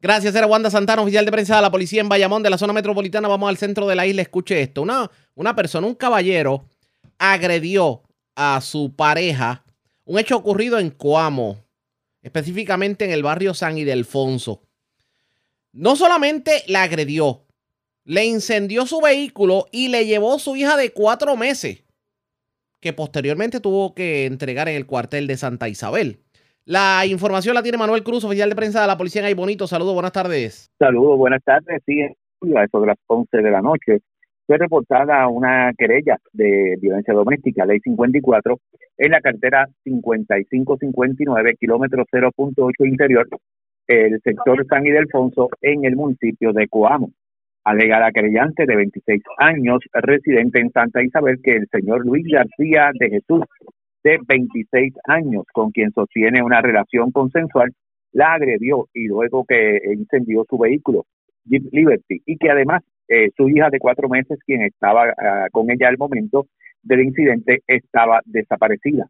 Gracias, 0.00 0.34
era 0.34 0.46
Wanda 0.46 0.70
Santana, 0.70 1.02
oficial 1.02 1.26
de 1.26 1.32
prensa 1.32 1.56
de 1.56 1.62
la 1.62 1.70
policía 1.70 2.00
en 2.00 2.08
Bayamón, 2.08 2.42
de 2.42 2.48
la 2.48 2.56
zona 2.56 2.72
metropolitana. 2.72 3.28
Vamos 3.28 3.48
al 3.48 3.58
centro 3.58 3.86
de 3.86 3.96
la 3.96 4.06
isla. 4.06 4.22
Escuche 4.22 4.62
esto. 4.62 4.82
Una, 4.82 5.10
una 5.34 5.54
persona, 5.54 5.86
un 5.86 5.94
caballero, 5.94 6.64
agredió 7.18 8.02
a 8.34 8.60
su 8.62 8.94
pareja. 8.96 9.64
Un 10.04 10.18
hecho 10.18 10.36
ocurrido 10.36 10.78
en 10.78 10.90
Coamo, 10.90 11.58
específicamente 12.22 13.04
en 13.04 13.10
el 13.10 13.22
barrio 13.22 13.52
San 13.52 13.76
Ildefonso. 13.76 14.62
No 15.72 15.96
solamente 15.96 16.64
la 16.66 16.82
agredió, 16.82 17.42
le 18.10 18.24
incendió 18.24 18.86
su 18.86 19.00
vehículo 19.00 19.66
y 19.70 19.86
le 19.86 20.04
llevó 20.04 20.40
su 20.40 20.56
hija 20.56 20.76
de 20.76 20.90
cuatro 20.90 21.36
meses, 21.36 21.84
que 22.80 22.92
posteriormente 22.92 23.60
tuvo 23.60 23.94
que 23.94 24.26
entregar 24.26 24.68
en 24.68 24.74
el 24.74 24.84
cuartel 24.84 25.28
de 25.28 25.36
Santa 25.36 25.68
Isabel. 25.68 26.18
La 26.64 27.06
información 27.06 27.54
la 27.54 27.62
tiene 27.62 27.78
Manuel 27.78 28.02
Cruz, 28.02 28.24
oficial 28.24 28.48
de 28.48 28.56
prensa 28.56 28.80
de 28.80 28.88
la 28.88 28.98
policía 28.98 29.20
en 29.20 29.26
Ay 29.26 29.34
Bonito. 29.34 29.68
Saludos, 29.68 29.94
buenas 29.94 30.10
tardes. 30.10 30.72
Saludos, 30.76 31.18
buenas 31.18 31.40
tardes. 31.44 31.80
Sí, 31.86 32.02
a 32.02 32.64
eso 32.64 32.80
de 32.80 32.86
las 32.88 32.98
11 33.06 33.36
de 33.36 33.50
la 33.52 33.62
noche 33.62 34.00
fue 34.44 34.58
reportada 34.58 35.28
una 35.28 35.72
querella 35.78 36.18
de 36.32 36.78
violencia 36.80 37.14
doméstica, 37.14 37.64
ley 37.64 37.78
54, 37.78 38.58
en 38.98 39.10
la 39.12 39.20
cartera 39.20 39.68
5559, 39.84 41.54
kilómetro 41.60 42.04
0.8 42.10 42.88
interior, 42.88 43.28
el 43.86 44.20
sector 44.22 44.66
San 44.66 44.84
Ildefonso, 44.84 45.48
en 45.60 45.84
el 45.84 45.94
municipio 45.94 46.52
de 46.52 46.66
Coamo 46.66 47.12
alega 47.70 48.00
la 48.00 48.10
de 48.10 48.76
26 48.76 49.22
años, 49.38 49.78
residente 49.92 50.58
en 50.58 50.70
Santa 50.70 51.02
Isabel, 51.02 51.38
que 51.42 51.56
el 51.56 51.68
señor 51.70 52.04
Luis 52.04 52.26
García 52.26 52.90
de 52.98 53.10
Jesús, 53.10 53.44
de 54.02 54.18
26 54.26 54.94
años, 55.04 55.44
con 55.52 55.70
quien 55.70 55.92
sostiene 55.92 56.42
una 56.42 56.60
relación 56.60 57.12
consensual, 57.12 57.70
la 58.12 58.34
agredió 58.34 58.88
y 58.92 59.06
luego 59.06 59.44
que 59.44 59.78
incendió 59.92 60.44
su 60.48 60.58
vehículo, 60.58 61.04
Jeep 61.44 61.72
Liberty, 61.72 62.20
y 62.26 62.36
que 62.38 62.50
además 62.50 62.82
eh, 63.08 63.30
su 63.36 63.48
hija 63.48 63.70
de 63.70 63.78
cuatro 63.78 64.08
meses, 64.08 64.38
quien 64.44 64.62
estaba 64.62 65.04
ah, 65.16 65.46
con 65.52 65.70
ella 65.70 65.88
al 65.88 65.98
momento 65.98 66.46
del 66.82 67.02
incidente, 67.02 67.62
estaba 67.68 68.20
desaparecida. 68.24 69.06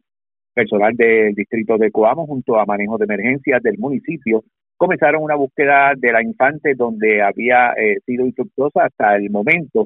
Personal 0.53 0.95
del 0.95 1.33
distrito 1.33 1.77
de 1.77 1.89
Coamo, 1.89 2.27
junto 2.27 2.59
a 2.59 2.65
manejo 2.65 2.97
de 2.97 3.05
emergencias 3.05 3.63
del 3.63 3.77
municipio, 3.79 4.43
comenzaron 4.81 5.21
una 5.21 5.35
búsqueda 5.35 5.93
de 5.95 6.11
la 6.11 6.23
infante 6.23 6.73
donde 6.73 7.21
había 7.21 7.73
eh, 7.73 7.97
sido 8.03 8.25
infructuosa 8.25 8.85
hasta 8.85 9.15
el 9.15 9.29
momento 9.29 9.85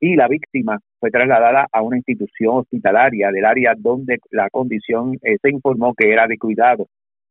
y 0.00 0.16
la 0.16 0.26
víctima 0.26 0.80
fue 0.98 1.12
trasladada 1.12 1.68
a 1.70 1.82
una 1.82 1.98
institución 1.98 2.56
hospitalaria 2.56 3.30
del 3.30 3.44
área 3.44 3.74
donde 3.78 4.18
la 4.32 4.50
condición 4.50 5.12
eh, 5.22 5.36
se 5.40 5.50
informó 5.50 5.94
que 5.94 6.10
era 6.10 6.26
de 6.26 6.36
cuidado. 6.36 6.88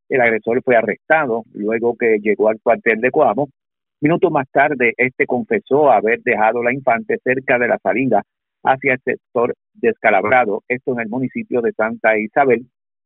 El 0.07 0.21
agresor 0.21 0.61
fue 0.63 0.77
arrestado 0.77 1.43
luego 1.51 1.93
que 1.99 2.19
llegó 2.21 2.47
al 2.47 2.61
cuartel 2.63 3.01
de 3.01 3.11
Coamo. 3.11 3.49
Minutos 3.99 4.31
más 4.31 4.47
tarde, 4.49 4.93
este 4.95 5.25
confesó 5.25 5.91
haber 5.91 6.21
dejado 6.21 6.63
la 6.63 6.73
infante 6.73 7.17
cerca 7.21 7.59
de 7.59 7.67
la 7.67 7.79
salida 7.83 8.23
hacia 8.63 8.93
el 8.93 8.99
sector 9.03 9.53
descalabrado, 9.73 10.63
esto 10.69 10.93
en 10.93 11.01
el 11.01 11.09
municipio 11.09 11.59
de 11.59 11.73
Santa 11.73 12.17
Isabel, 12.17 12.65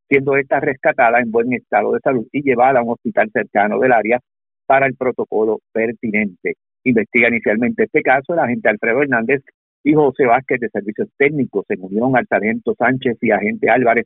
siendo 0.10 0.36
esta 0.38 0.60
rescatada 0.60 1.20
en 1.20 1.32
buen 1.32 1.54
estado 1.54 1.94
de 1.94 2.00
salud 2.00 2.28
y 2.32 2.42
llevada 2.42 2.80
a 2.80 2.84
un 2.84 2.92
hospital 2.92 3.30
cercano 3.32 3.80
del 3.80 3.92
área 3.92 4.20
para 4.66 4.86
el 4.86 4.96
protocolo 4.96 5.60
pertinente. 5.72 6.56
Investiga 6.84 7.30
inicialmente 7.30 7.84
este 7.84 8.02
caso 8.02 8.34
el 8.34 8.40
agente 8.40 8.70
Alfredo 8.70 9.02
Hernández 9.02 9.44
y 9.84 9.94
José 9.94 10.26
Vázquez 10.26 10.60
de 10.60 10.70
Servicios 10.70 11.10
Técnicos 11.18 11.66
en 11.70 11.84
unión 11.84 12.16
al 12.16 12.28
sargento 12.28 12.76
Sánchez 12.78 13.18
y 13.22 13.32
agente 13.32 13.70
Álvarez 13.70 14.06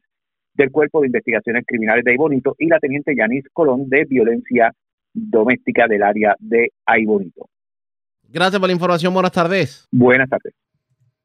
del 0.53 0.71
Cuerpo 0.71 1.01
de 1.01 1.07
Investigaciones 1.07 1.63
Criminales 1.65 2.03
de 2.03 2.11
Aibonito 2.11 2.55
y 2.57 2.67
la 2.67 2.79
teniente 2.79 3.15
Yanis 3.15 3.45
Colón 3.53 3.89
de 3.89 4.05
Violencia 4.05 4.71
Doméstica 5.13 5.87
del 5.87 6.03
área 6.03 6.35
de 6.39 6.71
Aibonito. 6.85 7.47
Gracias 8.29 8.59
por 8.59 8.69
la 8.69 8.73
información. 8.73 9.13
Buenas 9.13 9.31
tardes. 9.31 9.87
Buenas 9.91 10.29
tardes. 10.29 10.53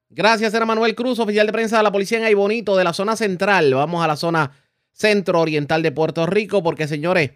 Gracias, 0.09 0.55
era 0.55 0.65
Manuel 0.65 0.95
Cruz, 0.95 1.19
oficial 1.19 1.47
de 1.47 1.53
prensa 1.53 1.79
de 1.79 1.83
la 1.83 1.93
policía 1.93 2.19
en 2.19 2.25
Aibonito, 2.25 2.77
de 2.77 2.85
la 2.85 2.93
zona 2.93 3.17
central. 3.17 3.75
Vamos 3.75 4.03
a 4.03 4.07
la 4.07 4.17
zona 4.17 4.51
centro 4.97 5.41
oriental 5.41 5.83
de 5.83 5.93
Puerto 5.93 6.27
Rico, 6.27 6.63
porque 6.63 6.89
señores, 6.89 7.33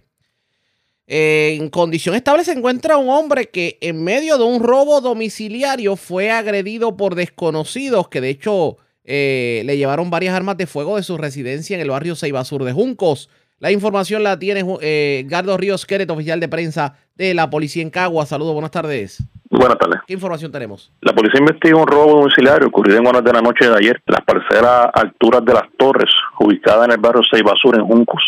en 1.07 1.69
condición 1.71 2.15
estable 2.15 2.45
se 2.45 2.53
encuentra 2.53 2.97
un 2.97 3.09
hombre 3.09 3.49
que 3.49 3.79
en 3.81 4.03
medio 4.03 4.39
de 4.39 4.45
un 4.45 4.63
robo 4.63 5.01
domiciliario 5.01 5.97
fue 5.97 6.31
agredido 6.31 6.97
por 6.97 7.17
desconocidos 7.17 8.09
que 8.09 8.21
de 8.21 8.29
hecho 8.31 8.77
eh, 9.05 9.63
le 9.67 9.77
llevaron 9.77 10.09
varias 10.09 10.37
armas 10.37 10.57
de 10.57 10.69
fuego 10.69 10.97
de 10.97 11.03
su 11.03 11.17
residencia 11.17 11.75
en 11.75 11.81
el 11.81 11.91
barrio 11.91 12.15
Ceiba 12.15 12.45
Sur 12.45 12.63
de 12.63 12.73
Juncos. 12.73 13.29
La 13.59 13.73
información 13.73 14.23
la 14.23 14.39
tiene 14.39 14.65
eh, 14.81 15.25
Gardo 15.27 15.57
Ríos 15.57 15.85
Queret, 15.85 16.09
oficial 16.11 16.39
de 16.39 16.49
prensa 16.49 16.97
de 17.17 17.35
la 17.35 17.51
policía 17.51 17.83
en 17.83 17.91
Cagua. 17.91 18.25
Saludos, 18.25 18.53
buenas 18.53 18.71
tardes. 18.71 19.19
Buenas 19.51 19.78
tardes. 19.78 20.01
¿Qué 20.07 20.14
información 20.14 20.53
tenemos? 20.53 20.92
La 21.01 21.12
policía 21.12 21.40
investiga 21.40 21.76
un 21.76 21.86
robo 21.86 22.20
domiciliario 22.20 22.68
ocurrido 22.68 22.98
en 22.98 23.07
horas 23.09 23.24
de 23.24 23.32
la 23.32 23.42
noche 23.42 23.68
de 23.68 23.76
ayer 23.76 24.01
en 24.07 24.12
las 24.14 24.24
parcelas 24.24 24.90
alturas 24.94 25.44
de 25.44 25.53
las 25.53 25.64
torres, 25.76 26.11
ubicada 26.38 26.84
en 26.84 26.92
el 26.92 26.98
barrio 26.98 27.22
Seibasur, 27.28 27.76
en 27.76 27.84
Juncos. 27.84 28.22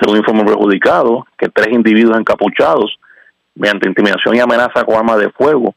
Según 0.00 0.16
informó 0.16 0.42
el 0.42 0.48
perjudicado, 0.48 1.26
que 1.38 1.48
tres 1.48 1.68
individuos 1.68 2.18
encapuchados, 2.18 2.98
mediante 3.54 3.88
intimidación 3.88 4.34
y 4.34 4.40
amenaza 4.40 4.84
con 4.84 4.96
armas 4.96 5.18
de 5.18 5.30
fuego, 5.30 5.76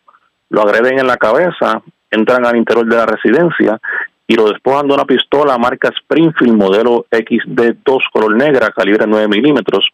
lo 0.50 0.62
agreden 0.62 0.98
en 0.98 1.08
la 1.08 1.18
cabeza, 1.18 1.84
entran 2.10 2.46
al 2.46 2.56
interior 2.56 2.88
de 2.88 2.96
la 2.96 3.06
residencia 3.06 3.80
y 4.28 4.34
lo 4.34 4.50
despojan 4.50 4.88
de 4.88 4.96
una 4.96 5.06
pistola 5.06 5.60
marca 5.60 5.90
Springfield 5.90 6.58
modelo 6.58 7.06
XD2 7.12 8.00
color 8.12 8.36
negra, 8.36 8.72
calibre 8.72 9.06
9 9.08 9.28
milímetros, 9.28 9.92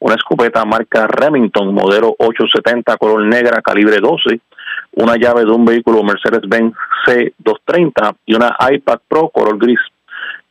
una 0.00 0.14
escopeta 0.14 0.64
marca 0.64 1.06
Remington 1.06 1.74
modelo 1.74 2.14
870 2.18 2.96
color 2.96 3.24
negra 3.24 3.60
calibre 3.62 3.98
12, 4.00 4.40
una 4.92 5.16
llave 5.16 5.44
de 5.44 5.50
un 5.50 5.64
vehículo 5.64 6.02
Mercedes-Benz 6.02 6.74
C230 7.06 8.16
y 8.26 8.34
una 8.34 8.56
iPad 8.70 8.98
Pro 9.08 9.28
color 9.28 9.58
gris. 9.58 9.80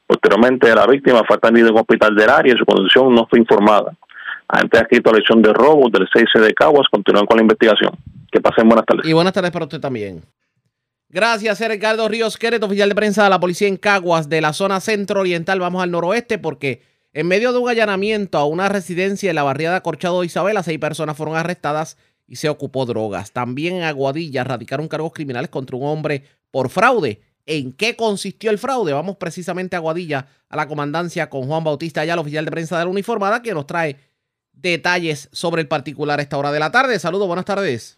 Posteriormente, 0.05 0.73
la 0.73 0.87
víctima 0.87 1.23
fue 1.27 1.35
atendida 1.35 1.67
en 1.67 1.73
un 1.73 1.79
hospital 1.81 2.15
del 2.15 2.29
área 2.29 2.53
y 2.53 2.57
su 2.57 2.65
condición 2.65 3.13
no 3.13 3.27
fue 3.27 3.39
informada. 3.39 3.93
Antes 4.47 4.81
escrito 4.81 5.11
la 5.11 5.17
lección 5.17 5.41
de 5.41 5.51
robo 5.51 5.89
del 5.89 6.07
6 6.11 6.25
de 6.35 6.53
Caguas, 6.53 6.87
continúan 6.89 7.25
con 7.25 7.35
la 7.35 7.43
investigación. 7.43 7.91
Que 8.31 8.39
pasen 8.39 8.67
buenas 8.67 8.85
tardes. 8.85 9.05
Y 9.05 9.11
buenas 9.11 9.33
tardes 9.33 9.51
para 9.51 9.65
usted 9.65 9.81
también. 9.81 10.23
Gracias, 11.09 11.65
Ricardo 11.67 12.07
Ríos 12.07 12.37
Queret, 12.37 12.63
oficial 12.63 12.89
de 12.89 12.95
prensa 12.95 13.23
de 13.23 13.29
la 13.29 13.39
policía 13.39 13.67
en 13.67 13.77
Caguas, 13.77 14.29
de 14.29 14.41
la 14.41 14.53
zona 14.53 14.79
centro-oriental. 14.79 15.59
Vamos 15.59 15.83
al 15.83 15.91
noroeste 15.91 16.37
porque 16.37 16.81
en 17.13 17.27
medio 17.27 17.51
de 17.51 17.59
un 17.59 17.69
allanamiento 17.69 18.37
a 18.37 18.45
una 18.45 18.69
residencia 18.69 19.29
en 19.29 19.35
la 19.35 19.43
barriada 19.43 19.81
Corchado 19.81 20.21
de 20.21 20.27
Isabela, 20.27 20.63
seis 20.63 20.79
personas 20.79 21.17
fueron 21.17 21.35
arrestadas 21.35 21.97
y 22.27 22.35
se 22.35 22.49
ocupó 22.49 22.85
drogas. 22.85 23.31
También 23.31 23.75
en 23.75 23.83
Aguadilla 23.83 24.43
radicaron 24.43 24.87
cargos 24.87 25.13
criminales 25.13 25.49
contra 25.49 25.77
un 25.77 25.83
hombre 25.85 26.23
por 26.51 26.69
fraude. 26.69 27.21
¿En 27.45 27.71
qué 27.71 27.95
consistió 27.95 28.51
el 28.51 28.57
fraude? 28.57 28.91
Vamos 28.91 29.15
precisamente 29.15 29.75
a 29.75 29.79
Aguadilla, 29.79 30.27
a 30.49 30.57
la 30.57 30.67
comandancia 30.67 31.29
con 31.29 31.47
Juan 31.47 31.63
Bautista, 31.63 32.01
allá 32.01 32.13
el 32.13 32.19
oficial 32.19 32.43
de 32.43 32.51
prensa 32.51 32.77
de 32.77 32.83
la 32.85 32.91
uniformada, 32.91 33.41
que 33.41 33.53
nos 33.53 33.65
trae 33.65 33.97
detalles 34.51 35.29
sobre 35.31 35.61
el 35.61 35.67
particular 35.67 36.19
a 36.19 36.23
esta 36.23 36.37
hora 36.37 36.51
de 36.51 36.59
la 36.59 36.71
tarde. 36.71 36.99
Saludos, 36.99 37.27
buenas 37.27 37.45
tardes. 37.45 37.96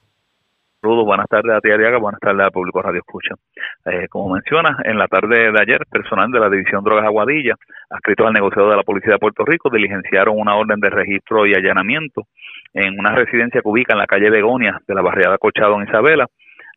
Saludos, 0.82 1.06
buenas 1.06 1.28
tardes 1.28 1.52
a 1.54 1.60
ti, 1.60 1.70
Ariaga, 1.70 1.98
buenas 1.98 2.22
tardes 2.22 2.48
a 2.48 2.52
Público 2.52 2.82
Radio 2.82 3.00
Escucha. 3.00 3.36
Eh, 3.84 4.08
como 4.08 4.34
mencionas, 4.34 4.78
en 4.86 4.98
la 4.98 5.10
tarde 5.10 5.52
de 5.52 5.62
ayer, 5.62 5.82
personal 5.92 6.32
de 6.32 6.40
la 6.40 6.50
División 6.50 6.86
Drogas 6.86 7.04
Aguadilla, 7.04 7.56
adscritos 7.90 8.26
al 8.26 8.32
negociado 8.32 8.70
de 8.70 8.78
la 8.78 8.84
Policía 8.84 9.12
de 9.12 9.20
Puerto 9.20 9.44
Rico, 9.44 9.70
diligenciaron 9.70 10.40
una 10.40 10.56
orden 10.56 10.80
de 10.80 10.90
registro 10.90 11.46
y 11.46 11.54
allanamiento 11.54 12.28
en 12.74 12.98
una 12.98 13.14
residencia 13.14 13.60
que 13.62 13.68
ubica 13.68 13.92
en 13.94 14.00
la 14.00 14.08
calle 14.08 14.30
Begonia 14.30 14.80
de 14.88 14.96
la 14.96 15.02
barriada 15.02 15.38
Cochado 15.38 15.76
en 15.76 15.90
Isabela. 15.90 16.28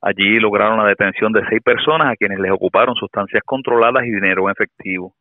Allí 0.01 0.41
lograron 0.41 0.79
la 0.79 0.89
detención 0.89 1.33
de 1.33 1.47
seis 1.49 1.63
personas 1.63 2.09
a 2.09 2.17
quienes 2.17 2.41
les 2.41 2.51
ocuparon 2.51 2.97
sustancias 2.97 3.45
controladas 3.47 4.05
y 4.05 4.11
dinero 4.11 4.47
en 4.47 4.51
efectivo. 4.51 5.15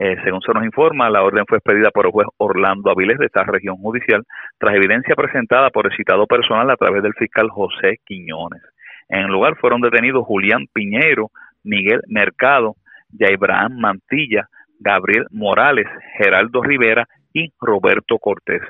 Eh, 0.00 0.16
según 0.22 0.40
se 0.42 0.52
nos 0.52 0.64
informa, 0.64 1.10
la 1.10 1.22
orden 1.22 1.44
fue 1.48 1.58
expedida 1.58 1.90
por 1.90 2.06
el 2.06 2.12
juez 2.12 2.28
Orlando 2.36 2.90
Avilés 2.90 3.18
de 3.18 3.26
esta 3.26 3.42
región 3.42 3.76
judicial 3.78 4.22
tras 4.56 4.76
evidencia 4.76 5.16
presentada 5.16 5.70
por 5.70 5.86
el 5.86 5.96
citado 5.96 6.26
personal 6.26 6.70
a 6.70 6.76
través 6.76 7.02
del 7.02 7.14
fiscal 7.14 7.48
José 7.50 7.98
Quiñones. 8.04 8.62
En 9.08 9.20
el 9.20 9.32
lugar 9.32 9.56
fueron 9.56 9.80
detenidos 9.80 10.24
Julián 10.24 10.66
Piñero, 10.72 11.30
Miguel 11.64 12.00
Mercado, 12.06 12.76
Yaibraham 13.10 13.78
Mantilla, 13.80 14.48
Gabriel 14.78 15.26
Morales, 15.30 15.86
Geraldo 16.16 16.62
Rivera 16.62 17.06
y 17.32 17.52
Roberto 17.60 18.18
Cortés. 18.18 18.62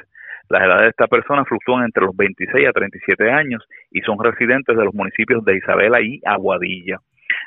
Las 0.49 0.62
edades 0.62 0.83
de 0.83 0.89
estas 0.89 1.09
personas 1.09 1.47
fluctúan 1.47 1.85
entre 1.85 2.05
los 2.05 2.16
26 2.16 2.68
a 2.68 2.72
37 2.72 3.31
años 3.31 3.62
y 3.91 4.01
son 4.01 4.16
residentes 4.22 4.74
de 4.74 4.85
los 4.85 4.95
municipios 4.95 5.45
de 5.45 5.59
Isabela 5.59 6.01
y 6.01 6.22
Aguadilla. 6.24 6.99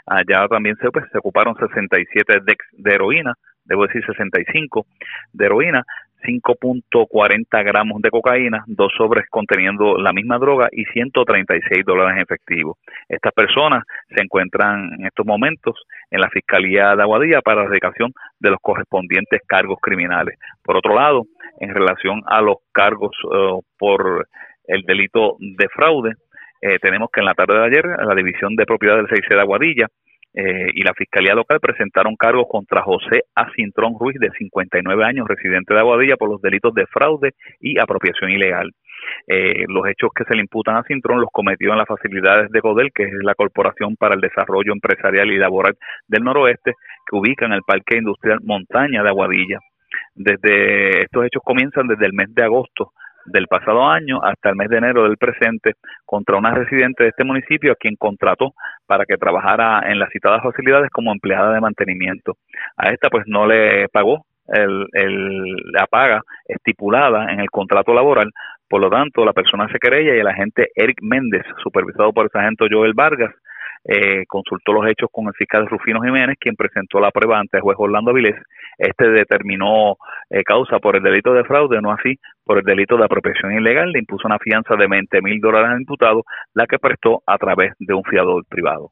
Allá 0.06 0.48
también 0.48 0.76
se, 0.78 0.92
pues, 0.92 1.06
se 1.12 1.18
ocuparon 1.18 1.56
67 1.56 2.42
de, 2.46 2.56
de 2.74 2.94
heroína, 2.94 3.34
debo 3.72 3.88
decir 3.88 4.06
65 4.06 4.86
de 5.32 5.46
heroína, 5.46 5.84
5.40 6.24 7.64
gramos 7.64 8.02
de 8.02 8.10
cocaína, 8.12 8.64
dos 8.68 8.92
sobres 8.96 9.26
conteniendo 9.30 9.98
la 9.98 10.14
misma 10.14 10.38
droga 10.38 10.68
y 10.72 10.86
136 10.86 11.84
dólares 11.86 12.18
en 12.18 12.22
efectivo. 12.22 12.78
Estas 13.10 13.34
personas 13.34 13.84
se 14.14 14.22
encuentran 14.22 14.94
en 15.00 15.06
estos 15.06 15.26
momentos 15.26 15.76
en 16.12 16.22
la 16.22 16.30
Fiscalía 16.30 16.96
de 16.96 17.02
Aguadilla 17.02 17.42
para 17.42 17.62
la 17.62 17.64
erradicación 17.64 18.12
de 18.40 18.50
los 18.52 18.60
correspondientes 18.62 19.42
cargos 19.48 19.80
criminales. 19.82 20.38
Por 20.64 20.78
otro 20.78 20.94
lado, 20.94 21.24
en 21.60 21.74
relación 21.74 22.22
a 22.28 22.42
los 22.42 22.58
cargos 22.72 23.12
eh, 23.24 23.60
por 23.80 24.28
el 24.68 24.82
delito 24.84 25.38
de 25.40 25.68
fraude, 25.70 26.14
eh, 26.62 26.78
tenemos 26.80 27.10
que 27.12 27.22
en 27.22 27.26
la 27.26 27.34
tarde 27.34 27.56
de 27.58 27.66
ayer 27.66 27.86
la 27.86 28.14
División 28.16 28.56
de 28.56 28.66
Propiedad 28.66 28.98
del 28.98 29.08
6 29.10 29.22
de 29.30 29.40
Aguadilla 29.40 29.88
eh, 30.34 30.68
y 30.74 30.84
la 30.84 30.94
Fiscalía 30.94 31.36
Local 31.36 31.60
presentaron 31.60 32.16
cargos 32.16 32.46
contra 32.50 32.82
José 32.82 33.24
Acintrón 33.36 33.96
Ruiz, 34.00 34.18
de 34.20 34.32
59 34.32 35.04
años, 35.04 35.28
residente 35.28 35.74
de 35.74 35.80
Aguadilla, 35.80 36.16
por 36.16 36.30
los 36.30 36.42
delitos 36.42 36.74
de 36.74 36.86
fraude 36.88 37.34
y 37.60 37.80
apropiación 37.80 38.32
ilegal. 38.32 38.72
Eh, 39.28 39.66
los 39.68 39.88
hechos 39.88 40.12
que 40.16 40.24
se 40.26 40.36
le 40.36 40.42
imputan 40.42 40.78
a 40.78 40.84
Cintrón 40.84 41.20
los 41.20 41.30
cometió 41.32 41.72
en 41.72 41.80
las 41.80 41.88
facilidades 41.88 42.50
de 42.52 42.62
CODEL, 42.62 42.92
que 42.94 43.04
es 43.04 43.14
la 43.24 43.36
Corporación 43.36 43.96
para 43.96 44.16
el 44.16 44.22
Desarrollo 44.22 44.72
Empresarial 44.74 45.32
y 45.32 45.38
Laboral 45.38 45.76
del 46.08 46.24
Noroeste, 46.24 46.74
que 47.10 47.16
ubica 47.16 47.46
en 47.46 47.54
el 47.54 47.64
Parque 47.64 47.98
Industrial 47.98 48.40
Montaña 48.44 49.04
de 49.04 49.10
Aguadilla. 49.10 49.60
Desde 50.16 51.02
estos 51.04 51.26
hechos 51.26 51.42
comienzan 51.44 51.88
desde 51.88 52.06
el 52.06 52.14
mes 52.14 52.34
de 52.34 52.44
agosto 52.44 52.94
del 53.26 53.48
pasado 53.48 53.88
año 53.88 54.20
hasta 54.24 54.50
el 54.50 54.56
mes 54.56 54.70
de 54.70 54.78
enero 54.78 55.04
del 55.04 55.18
presente 55.18 55.74
contra 56.06 56.38
una 56.38 56.54
residente 56.54 57.04
de 57.04 57.10
este 57.10 57.24
municipio 57.24 57.72
a 57.72 57.76
quien 57.76 57.96
contrató 57.96 58.54
para 58.86 59.06
que 59.06 59.18
trabajara 59.18 59.92
en 59.92 60.00
las 60.00 60.10
citadas 60.12 60.44
facilidades 60.44 60.90
como 60.92 61.12
empleada 61.12 61.54
de 61.54 61.62
mantenimiento. 61.62 62.38
A 62.78 62.90
esta 62.90 63.10
pues 63.10 63.24
no 63.28 63.46
le 63.46 63.88
pagó 63.90 64.26
el, 64.48 64.88
el, 64.94 65.56
la 65.72 65.88
paga 65.88 66.22
estipulada 66.46 67.32
en 67.32 67.40
el 67.40 67.50
contrato 67.50 67.94
laboral, 67.94 68.32
por 68.68 68.82
lo 68.82 68.90
tanto 68.90 69.26
la 69.26 69.34
persona 69.34 69.68
se 69.72 69.80
querella 69.80 70.16
y 70.16 70.20
el 70.20 70.28
agente 70.28 70.70
Eric 70.76 71.00
Méndez, 71.02 71.44
supervisado 71.64 72.12
por 72.14 72.26
el 72.26 72.32
sargento 72.32 72.66
Joel 72.70 72.94
Vargas, 72.94 73.32
eh, 73.84 74.26
consultó 74.28 74.74
los 74.74 74.88
hechos 74.88 75.10
con 75.12 75.26
el 75.28 75.34
fiscal 75.34 75.68
Rufino 75.68 76.02
Jiménez, 76.02 76.38
quien 76.40 76.56
presentó 76.56 77.00
la 77.00 77.12
prueba 77.12 77.40
ante 77.40 77.58
el 77.58 77.64
juez 77.64 77.76
Orlando 77.80 78.14
Vilés. 78.14 78.36
Este 78.78 79.10
determinó 79.10 79.98
eh, 80.30 80.44
causa 80.44 80.80
por 80.80 80.96
el 80.96 81.04
delito 81.04 81.34
de 81.34 81.44
fraude, 81.44 81.82
no 81.82 81.92
así 81.92 82.20
por 82.44 82.60
el 82.60 82.64
delito 82.64 82.98
de 82.98 83.06
apropiación 83.06 83.54
ilegal. 83.54 83.92
Le 83.92 84.00
impuso 84.00 84.28
una 84.28 84.40
fianza 84.40 84.76
de 84.76 84.88
20 84.88 85.22
mil 85.22 85.40
dólares 85.40 85.72
al 85.72 85.82
imputado, 85.82 86.24
la 86.54 86.68
que 86.68 86.80
prestó 86.80 87.24
a 87.26 87.38
través 87.38 87.74
de 87.80 87.94
un 87.94 88.04
fiador 88.04 88.46
privado. 88.46 88.92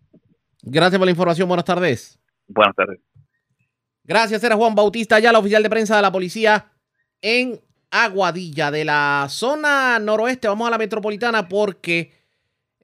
Gracias 0.64 0.98
por 0.98 1.06
la 1.06 1.12
información. 1.12 1.48
Buenas 1.48 1.66
tardes. 1.66 2.20
Buenas 2.48 2.76
tardes. 2.76 3.00
Gracias. 4.04 4.44
Era 4.44 4.56
Juan 4.56 4.76
Bautista, 4.76 5.20
ya 5.20 5.32
la 5.32 5.40
oficial 5.40 5.62
de 5.62 5.70
prensa 5.70 5.96
de 5.96 6.02
la 6.02 6.12
policía 6.12 6.66
en 7.22 7.60
Aguadilla, 7.92 8.72
de 8.72 8.86
la 8.86 9.28
zona 9.30 10.00
noroeste. 10.00 10.48
Vamos 10.48 10.68
a 10.68 10.72
la 10.72 10.78
metropolitana 10.78 11.48
porque 11.48 12.12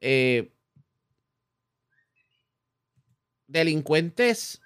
eh, 0.00 0.52
delincuentes, 3.46 4.62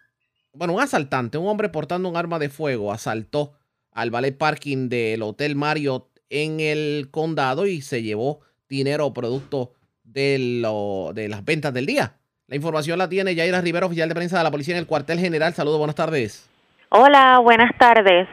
bueno, 0.53 0.74
un 0.74 0.81
asaltante, 0.81 1.39
un 1.39 1.49
hombre 1.49 1.68
portando 1.68 2.09
un 2.09 2.16
arma 2.16 2.39
de 2.39 2.49
fuego, 2.49 2.93
asaltó 2.93 3.53
al 3.93 4.11
ballet 4.11 4.37
parking 4.37 4.89
del 4.89 5.22
Hotel 5.22 5.57
Marriott 5.57 6.07
en 6.28 6.61
el 6.61 7.09
condado 7.11 7.66
y 7.66 7.83
se 7.83 8.03
llevó 8.03 8.41
dinero 8.68 9.12
producto 9.12 9.72
de, 10.05 10.61
lo, 10.62 11.12
de 11.14 11.28
las 11.28 11.45
ventas 11.45 11.74
del 11.74 11.87
día. 11.87 12.14
La 12.47 12.57
información 12.57 12.99
la 12.99 13.09
tiene 13.09 13.35
Yaira 13.35 13.61
Rivera, 13.61 13.87
oficial 13.87 14.09
de 14.09 14.14
prensa 14.14 14.39
de 14.39 14.45
la 14.45 14.51
policía 14.51 14.74
en 14.74 14.81
el 14.81 14.87
cuartel 14.87 15.20
general. 15.20 15.55
Saludos, 15.55 15.78
buenas 15.78 15.95
tardes. 15.95 16.51
Hola, 16.89 17.39
buenas 17.39 17.70
tardes. 17.78 18.26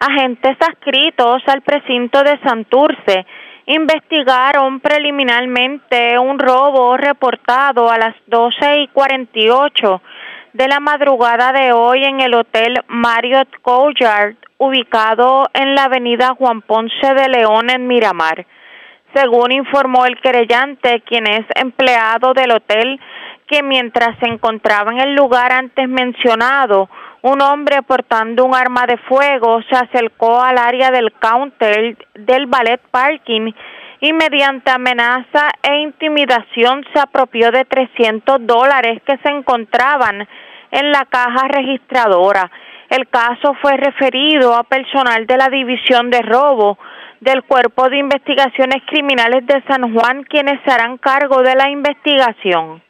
Agentes 0.00 0.56
adscritos 0.60 1.42
al 1.46 1.62
precinto 1.62 2.24
de 2.24 2.40
Santurce 2.40 3.24
investigaron 3.66 4.80
preliminarmente 4.80 6.18
un 6.18 6.38
robo 6.38 6.96
reportado 6.96 7.90
a 7.90 7.98
las 7.98 8.14
12 8.26 8.80
y 8.80 8.88
48 8.88 10.02
de 10.52 10.68
la 10.68 10.80
madrugada 10.80 11.52
de 11.52 11.72
hoy 11.72 12.04
en 12.04 12.20
el 12.20 12.34
Hotel 12.34 12.82
Marriott 12.88 13.48
Courtyard, 13.62 14.36
ubicado 14.58 15.48
en 15.54 15.74
la 15.74 15.84
avenida 15.84 16.34
Juan 16.36 16.62
Ponce 16.62 17.14
de 17.14 17.28
León 17.28 17.70
en 17.70 17.86
Miramar. 17.86 18.46
Según 19.14 19.52
informó 19.52 20.06
el 20.06 20.20
querellante, 20.20 21.02
quien 21.06 21.26
es 21.26 21.46
empleado 21.54 22.32
del 22.34 22.52
hotel, 22.52 23.00
que 23.46 23.62
mientras 23.62 24.18
se 24.18 24.26
encontraba 24.26 24.92
en 24.92 25.00
el 25.00 25.14
lugar 25.14 25.52
antes 25.52 25.88
mencionado, 25.88 26.88
un 27.22 27.40
hombre 27.40 27.82
portando 27.82 28.44
un 28.44 28.54
arma 28.54 28.84
de 28.86 28.98
fuego 28.98 29.60
se 29.70 29.76
acercó 29.76 30.40
al 30.40 30.58
área 30.58 30.90
del 30.90 31.12
counter 31.12 31.96
del 32.14 32.46
ballet 32.46 32.80
parking 32.90 33.52
y 34.00 34.12
mediante 34.12 34.70
amenaza 34.72 35.50
e 35.62 35.82
intimidación 35.82 36.84
se 36.92 36.98
apropió 36.98 37.52
de 37.52 37.64
300 37.64 38.44
dólares 38.44 39.00
que 39.06 39.16
se 39.18 39.28
encontraban 39.28 40.26
en 40.72 40.90
la 40.90 41.04
caja 41.04 41.46
registradora. 41.46 42.50
El 42.90 43.08
caso 43.08 43.54
fue 43.62 43.76
referido 43.76 44.54
a 44.54 44.64
personal 44.64 45.26
de 45.26 45.36
la 45.36 45.48
División 45.48 46.10
de 46.10 46.20
Robo 46.22 46.76
del 47.20 47.44
Cuerpo 47.44 47.88
de 47.88 47.98
Investigaciones 47.98 48.82
Criminales 48.88 49.46
de 49.46 49.62
San 49.68 49.94
Juan, 49.94 50.24
quienes 50.24 50.60
se 50.64 50.72
harán 50.72 50.98
cargo 50.98 51.40
de 51.42 51.54
la 51.54 51.70
investigación. 51.70 52.82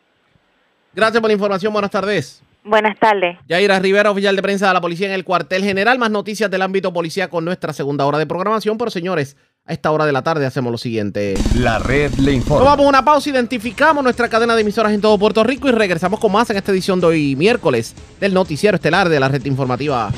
Gracias 0.95 1.21
por 1.21 1.29
la 1.29 1.35
información. 1.35 1.73
Buenas 1.73 1.91
tardes. 1.91 2.43
Buenas 2.65 2.99
tardes. 2.99 3.39
Yaira 3.49 3.79
Rivera, 3.81 4.11
oficial 4.11 4.37
de 4.37 4.43
prensa 4.43 4.69
de 4.69 4.75
la 4.75 4.81
policía 4.81 5.09
en 5.09 5.13
el 5.13 5.25
cuartel 5.25 5.65
general. 5.65 5.99
Más 5.99 6.11
noticias 6.11 6.51
del 6.51 6.63
ámbito 6.63 6.93
policía 6.93 7.29
con 7.29 7.45
nuestra 7.45 7.73
segunda 7.73 8.07
hora 8.07 8.19
de 8.19 8.27
programación. 8.27 8.79
Pero 8.79 8.91
señores, 8.91 9.37
a 9.65 9.73
esta 9.73 9.91
hora 9.91 10.07
de 10.07 10.13
la 10.13 10.23
tarde 10.23 10.47
hacemos 10.47 10.71
lo 10.71 10.79
siguiente. 10.79 11.35
La 11.57 11.79
red 11.79 12.13
le 12.15 12.33
informa. 12.33 12.65
Tomamos 12.65 12.87
una 12.87 13.05
pausa, 13.05 13.31
identificamos 13.31 14.05
nuestra 14.05 14.29
cadena 14.29 14.55
de 14.55 14.63
emisoras 14.63 14.93
en 14.93 15.01
todo 15.01 15.19
Puerto 15.19 15.43
Rico 15.43 15.69
y 15.69 15.73
regresamos 15.73 16.21
con 16.21 16.33
más 16.33 16.51
en 16.51 16.57
esta 16.57 16.73
edición 16.73 17.01
de 17.01 17.07
hoy 17.07 17.37
miércoles 17.37 17.95
del 18.21 18.33
noticiero 18.33 18.77
estelar 18.77 19.09
de 19.09 19.19
la 19.19 19.29
red 19.29 19.45
informativa. 19.45 20.11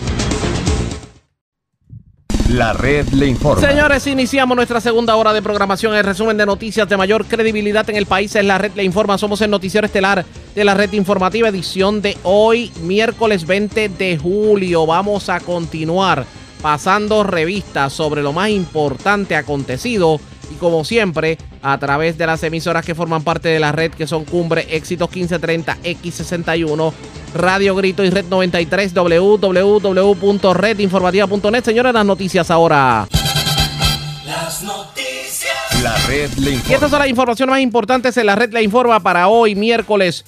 La 2.54 2.72
red 2.72 3.08
le 3.08 3.26
informa. 3.26 3.68
Señores, 3.68 4.06
iniciamos 4.06 4.54
nuestra 4.54 4.80
segunda 4.80 5.16
hora 5.16 5.32
de 5.32 5.42
programación. 5.42 5.92
El 5.96 6.04
resumen 6.04 6.36
de 6.36 6.46
noticias 6.46 6.88
de 6.88 6.96
mayor 6.96 7.26
credibilidad 7.26 7.90
en 7.90 7.96
el 7.96 8.06
país 8.06 8.36
es 8.36 8.44
la 8.44 8.58
red 8.58 8.70
le 8.76 8.84
informa. 8.84 9.18
Somos 9.18 9.40
el 9.40 9.50
noticiero 9.50 9.86
estelar 9.86 10.24
de 10.54 10.64
la 10.64 10.74
red 10.74 10.92
informativa, 10.92 11.48
edición 11.48 12.00
de 12.00 12.16
hoy, 12.22 12.70
miércoles 12.82 13.44
20 13.44 13.88
de 13.88 14.18
julio. 14.18 14.86
Vamos 14.86 15.28
a 15.30 15.40
continuar 15.40 16.26
pasando 16.62 17.24
revistas 17.24 17.92
sobre 17.92 18.22
lo 18.22 18.32
más 18.32 18.50
importante 18.50 19.34
acontecido 19.34 20.20
y 20.50 20.54
como 20.56 20.84
siempre 20.84 21.38
a 21.62 21.78
través 21.78 22.18
de 22.18 22.26
las 22.26 22.42
emisoras 22.42 22.84
que 22.84 22.94
forman 22.94 23.22
parte 23.22 23.48
de 23.48 23.58
la 23.60 23.72
red 23.72 23.92
que 23.92 24.06
son 24.06 24.24
Cumbre, 24.24 24.66
Éxitos 24.70 25.10
1530, 25.10 25.78
X61, 25.82 26.92
Radio 27.34 27.74
Grito 27.74 28.04
y 28.04 28.10
Red 28.10 28.26
93, 28.26 28.92
www.redinformativa.net. 28.94 31.64
Señores, 31.64 31.94
las 31.94 32.04
noticias 32.06 32.50
ahora. 32.50 33.06
Las 34.26 34.62
noticias. 34.62 35.82
La 35.82 35.96
red 36.06 36.30
le 36.38 36.50
Y 36.50 36.54
informa. 36.54 36.74
estas 36.74 36.90
son 36.90 36.98
las 37.00 37.08
informaciones 37.08 37.50
más 37.52 37.60
importantes 37.60 38.16
en 38.16 38.26
la 38.26 38.34
red 38.36 38.52
La 38.52 38.62
Informa 38.62 39.00
para 39.00 39.28
hoy, 39.28 39.54
miércoles 39.54 40.24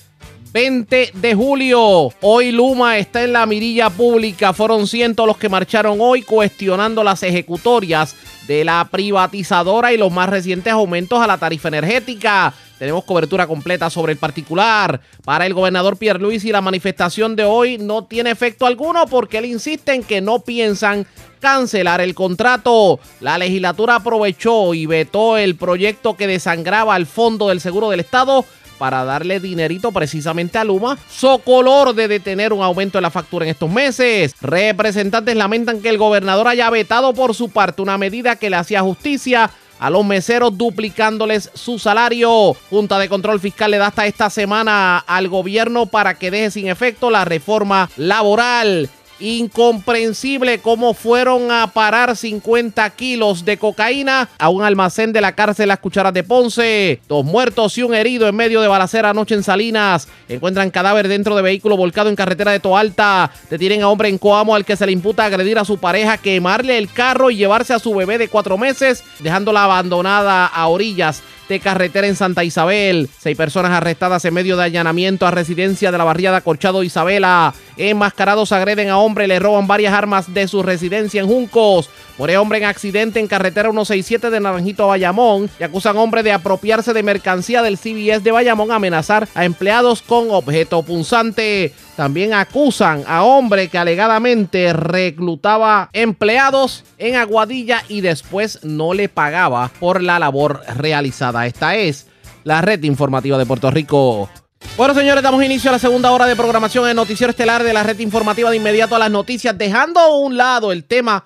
20 0.52 1.10
de 1.14 1.34
julio. 1.34 2.10
Hoy 2.20 2.52
Luma 2.52 2.98
está 2.98 3.22
en 3.22 3.32
la 3.32 3.46
mirilla 3.46 3.90
pública. 3.90 4.52
Fueron 4.52 4.86
cientos 4.86 5.26
los 5.26 5.36
que 5.36 5.48
marcharon 5.48 5.98
hoy 6.00 6.22
cuestionando 6.22 7.02
las 7.04 7.22
ejecutorias 7.22 8.14
de 8.46 8.64
la 8.64 8.88
privatizadora 8.90 9.92
y 9.92 9.96
los 9.96 10.12
más 10.12 10.28
recientes 10.28 10.72
aumentos 10.72 11.20
a 11.20 11.26
la 11.26 11.38
tarifa 11.38 11.68
energética. 11.68 12.54
Tenemos 12.78 13.04
cobertura 13.04 13.46
completa 13.46 13.88
sobre 13.90 14.12
el 14.12 14.18
particular. 14.18 15.00
Para 15.24 15.46
el 15.46 15.54
gobernador 15.54 15.96
Pierre 15.96 16.20
Luis 16.20 16.44
y 16.44 16.52
la 16.52 16.60
manifestación 16.60 17.34
de 17.34 17.44
hoy 17.44 17.78
no 17.78 18.04
tiene 18.04 18.30
efecto 18.30 18.66
alguno 18.66 19.06
porque 19.06 19.38
él 19.38 19.46
insiste 19.46 19.94
en 19.94 20.04
que 20.04 20.20
no 20.20 20.40
piensan 20.40 21.06
cancelar 21.40 22.00
el 22.00 22.14
contrato. 22.14 23.00
La 23.20 23.38
legislatura 23.38 23.96
aprovechó 23.96 24.74
y 24.74 24.86
vetó 24.86 25.38
el 25.38 25.56
proyecto 25.56 26.16
que 26.16 26.26
desangraba 26.26 26.94
al 26.94 27.06
Fondo 27.06 27.48
del 27.48 27.60
Seguro 27.60 27.90
del 27.90 28.00
Estado 28.00 28.44
para 28.78 29.04
darle 29.04 29.40
dinerito 29.40 29.92
precisamente 29.92 30.58
a 30.58 30.64
Luma, 30.64 30.98
socolor 31.08 31.94
de 31.94 32.08
detener 32.08 32.52
un 32.52 32.62
aumento 32.62 32.98
de 32.98 33.02
la 33.02 33.10
factura 33.10 33.44
en 33.44 33.50
estos 33.50 33.70
meses. 33.70 34.34
Representantes 34.40 35.36
lamentan 35.36 35.80
que 35.80 35.88
el 35.88 35.98
gobernador 35.98 36.48
haya 36.48 36.70
vetado 36.70 37.12
por 37.14 37.34
su 37.34 37.50
parte 37.50 37.82
una 37.82 37.98
medida 37.98 38.36
que 38.36 38.50
le 38.50 38.56
hacía 38.56 38.82
justicia 38.82 39.50
a 39.78 39.90
los 39.90 40.04
meseros 40.04 40.56
duplicándoles 40.56 41.50
su 41.54 41.78
salario. 41.78 42.54
Junta 42.70 42.98
de 42.98 43.08
Control 43.08 43.40
Fiscal 43.40 43.70
le 43.70 43.78
da 43.78 43.88
hasta 43.88 44.06
esta 44.06 44.30
semana 44.30 44.98
al 44.98 45.28
gobierno 45.28 45.86
para 45.86 46.14
que 46.14 46.30
deje 46.30 46.50
sin 46.50 46.68
efecto 46.68 47.10
la 47.10 47.24
reforma 47.24 47.90
laboral. 47.96 48.88
Incomprensible 49.18 50.58
cómo 50.58 50.92
fueron 50.92 51.50
a 51.50 51.68
parar 51.68 52.16
50 52.16 52.90
kilos 52.90 53.44
de 53.46 53.56
cocaína 53.56 54.28
a 54.38 54.50
un 54.50 54.62
almacén 54.62 55.12
de 55.12 55.22
la 55.22 55.34
cárcel 55.34 55.68
Las 55.68 55.78
Cucharas 55.78 56.12
de 56.12 56.22
Ponce. 56.22 57.00
Dos 57.08 57.24
muertos 57.24 57.78
y 57.78 57.82
un 57.82 57.94
herido 57.94 58.28
en 58.28 58.36
medio 58.36 58.60
de 58.60 58.68
balacera 58.68 59.10
anoche 59.10 59.34
en 59.34 59.42
Salinas. 59.42 60.06
Encuentran 60.28 60.70
cadáver 60.70 61.08
dentro 61.08 61.34
de 61.34 61.42
vehículo 61.42 61.78
volcado 61.78 62.10
en 62.10 62.16
carretera 62.16 62.52
de 62.52 62.60
Toalta. 62.60 63.30
Detienen 63.48 63.82
a 63.82 63.88
hombre 63.88 64.10
en 64.10 64.18
Coamo 64.18 64.54
al 64.54 64.66
que 64.66 64.76
se 64.76 64.84
le 64.84 64.92
imputa 64.92 65.24
agredir 65.24 65.58
a 65.58 65.64
su 65.64 65.78
pareja, 65.78 66.18
quemarle 66.18 66.76
el 66.76 66.92
carro 66.92 67.30
y 67.30 67.36
llevarse 67.36 67.72
a 67.72 67.78
su 67.78 67.94
bebé 67.94 68.18
de 68.18 68.28
cuatro 68.28 68.58
meses, 68.58 69.02
dejándola 69.20 69.64
abandonada 69.64 70.46
a 70.46 70.66
orillas 70.68 71.22
de 71.48 71.60
carretera 71.60 72.06
en 72.06 72.16
Santa 72.16 72.44
Isabel. 72.44 73.08
Seis 73.18 73.36
personas 73.36 73.72
arrestadas 73.72 74.24
en 74.24 74.34
medio 74.34 74.56
de 74.56 74.64
allanamiento 74.64 75.26
a 75.26 75.30
residencia 75.30 75.92
de 75.92 75.98
la 75.98 76.04
barriada 76.04 76.40
Corchado 76.40 76.82
Isabela. 76.82 77.54
Enmascarados 77.76 78.52
agreden 78.52 78.88
a 78.88 78.98
hombre, 78.98 79.26
le 79.26 79.38
roban 79.38 79.66
varias 79.66 79.92
armas 79.92 80.32
de 80.32 80.48
su 80.48 80.62
residencia 80.62 81.20
en 81.20 81.26
Juncos. 81.26 81.90
Muere 82.18 82.38
hombre 82.38 82.58
en 82.58 82.64
accidente 82.64 83.20
en 83.20 83.26
carretera 83.26 83.68
167 83.68 84.30
de 84.30 84.40
Naranjito 84.40 84.84
a 84.84 84.86
Bayamón 84.86 85.50
y 85.60 85.64
acusan 85.64 85.98
hombre 85.98 86.22
de 86.22 86.32
apropiarse 86.32 86.94
de 86.94 87.02
mercancía 87.02 87.60
del 87.60 87.76
CBS 87.76 88.20
de 88.20 88.32
Bayamón 88.32 88.72
amenazar 88.72 89.28
a 89.34 89.44
empleados 89.44 90.00
con 90.00 90.30
objeto 90.30 90.82
punzante. 90.82 91.74
También 91.94 92.32
acusan 92.32 93.04
a 93.06 93.22
hombre 93.22 93.68
que 93.68 93.76
alegadamente 93.76 94.72
reclutaba 94.72 95.90
empleados 95.92 96.84
en 96.96 97.16
Aguadilla 97.16 97.82
y 97.86 98.00
después 98.00 98.60
no 98.64 98.94
le 98.94 99.10
pagaba 99.10 99.70
por 99.78 100.02
la 100.02 100.18
labor 100.18 100.62
realizada. 100.74 101.46
Esta 101.46 101.76
es 101.76 102.06
la 102.44 102.62
red 102.62 102.82
informativa 102.84 103.36
de 103.36 103.44
Puerto 103.44 103.70
Rico. 103.70 104.30
Bueno, 104.78 104.94
señores, 104.94 105.22
damos 105.22 105.42
inicio 105.42 105.68
a 105.70 105.74
la 105.74 105.78
segunda 105.78 106.10
hora 106.12 106.26
de 106.26 106.34
programación 106.34 106.88
en 106.88 106.96
Noticiero 106.96 107.30
Estelar 107.30 107.62
de 107.62 107.74
la 107.74 107.82
red 107.82 107.98
informativa 107.98 108.50
de 108.50 108.56
inmediato 108.56 108.96
a 108.96 108.98
las 108.98 109.10
noticias, 109.10 109.56
dejando 109.56 110.00
a 110.00 110.16
un 110.16 110.36
lado 110.36 110.72
el 110.72 110.84
tema 110.84 111.24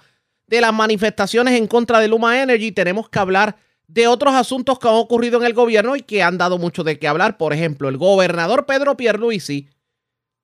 de 0.51 0.61
las 0.61 0.75
manifestaciones 0.75 1.55
en 1.55 1.69
contra 1.69 2.01
de 2.01 2.09
Luma 2.09 2.43
Energy, 2.43 2.73
tenemos 2.73 3.09
que 3.09 3.21
hablar 3.21 3.57
de 3.87 4.09
otros 4.09 4.35
asuntos 4.35 4.81
que 4.81 4.89
han 4.89 4.95
ocurrido 4.95 5.39
en 5.39 5.47
el 5.47 5.55
gobierno 5.55 5.95
y 5.95 6.03
que 6.03 6.25
han 6.25 6.39
dado 6.39 6.59
mucho 6.59 6.83
de 6.83 6.99
qué 6.99 7.07
hablar. 7.07 7.39
Por 7.39 7.53
ejemplo, 7.53 7.89
el 7.89 7.97
gobernador 7.97 8.67
Pedro 8.67 8.97
Pierluisi 8.97 9.69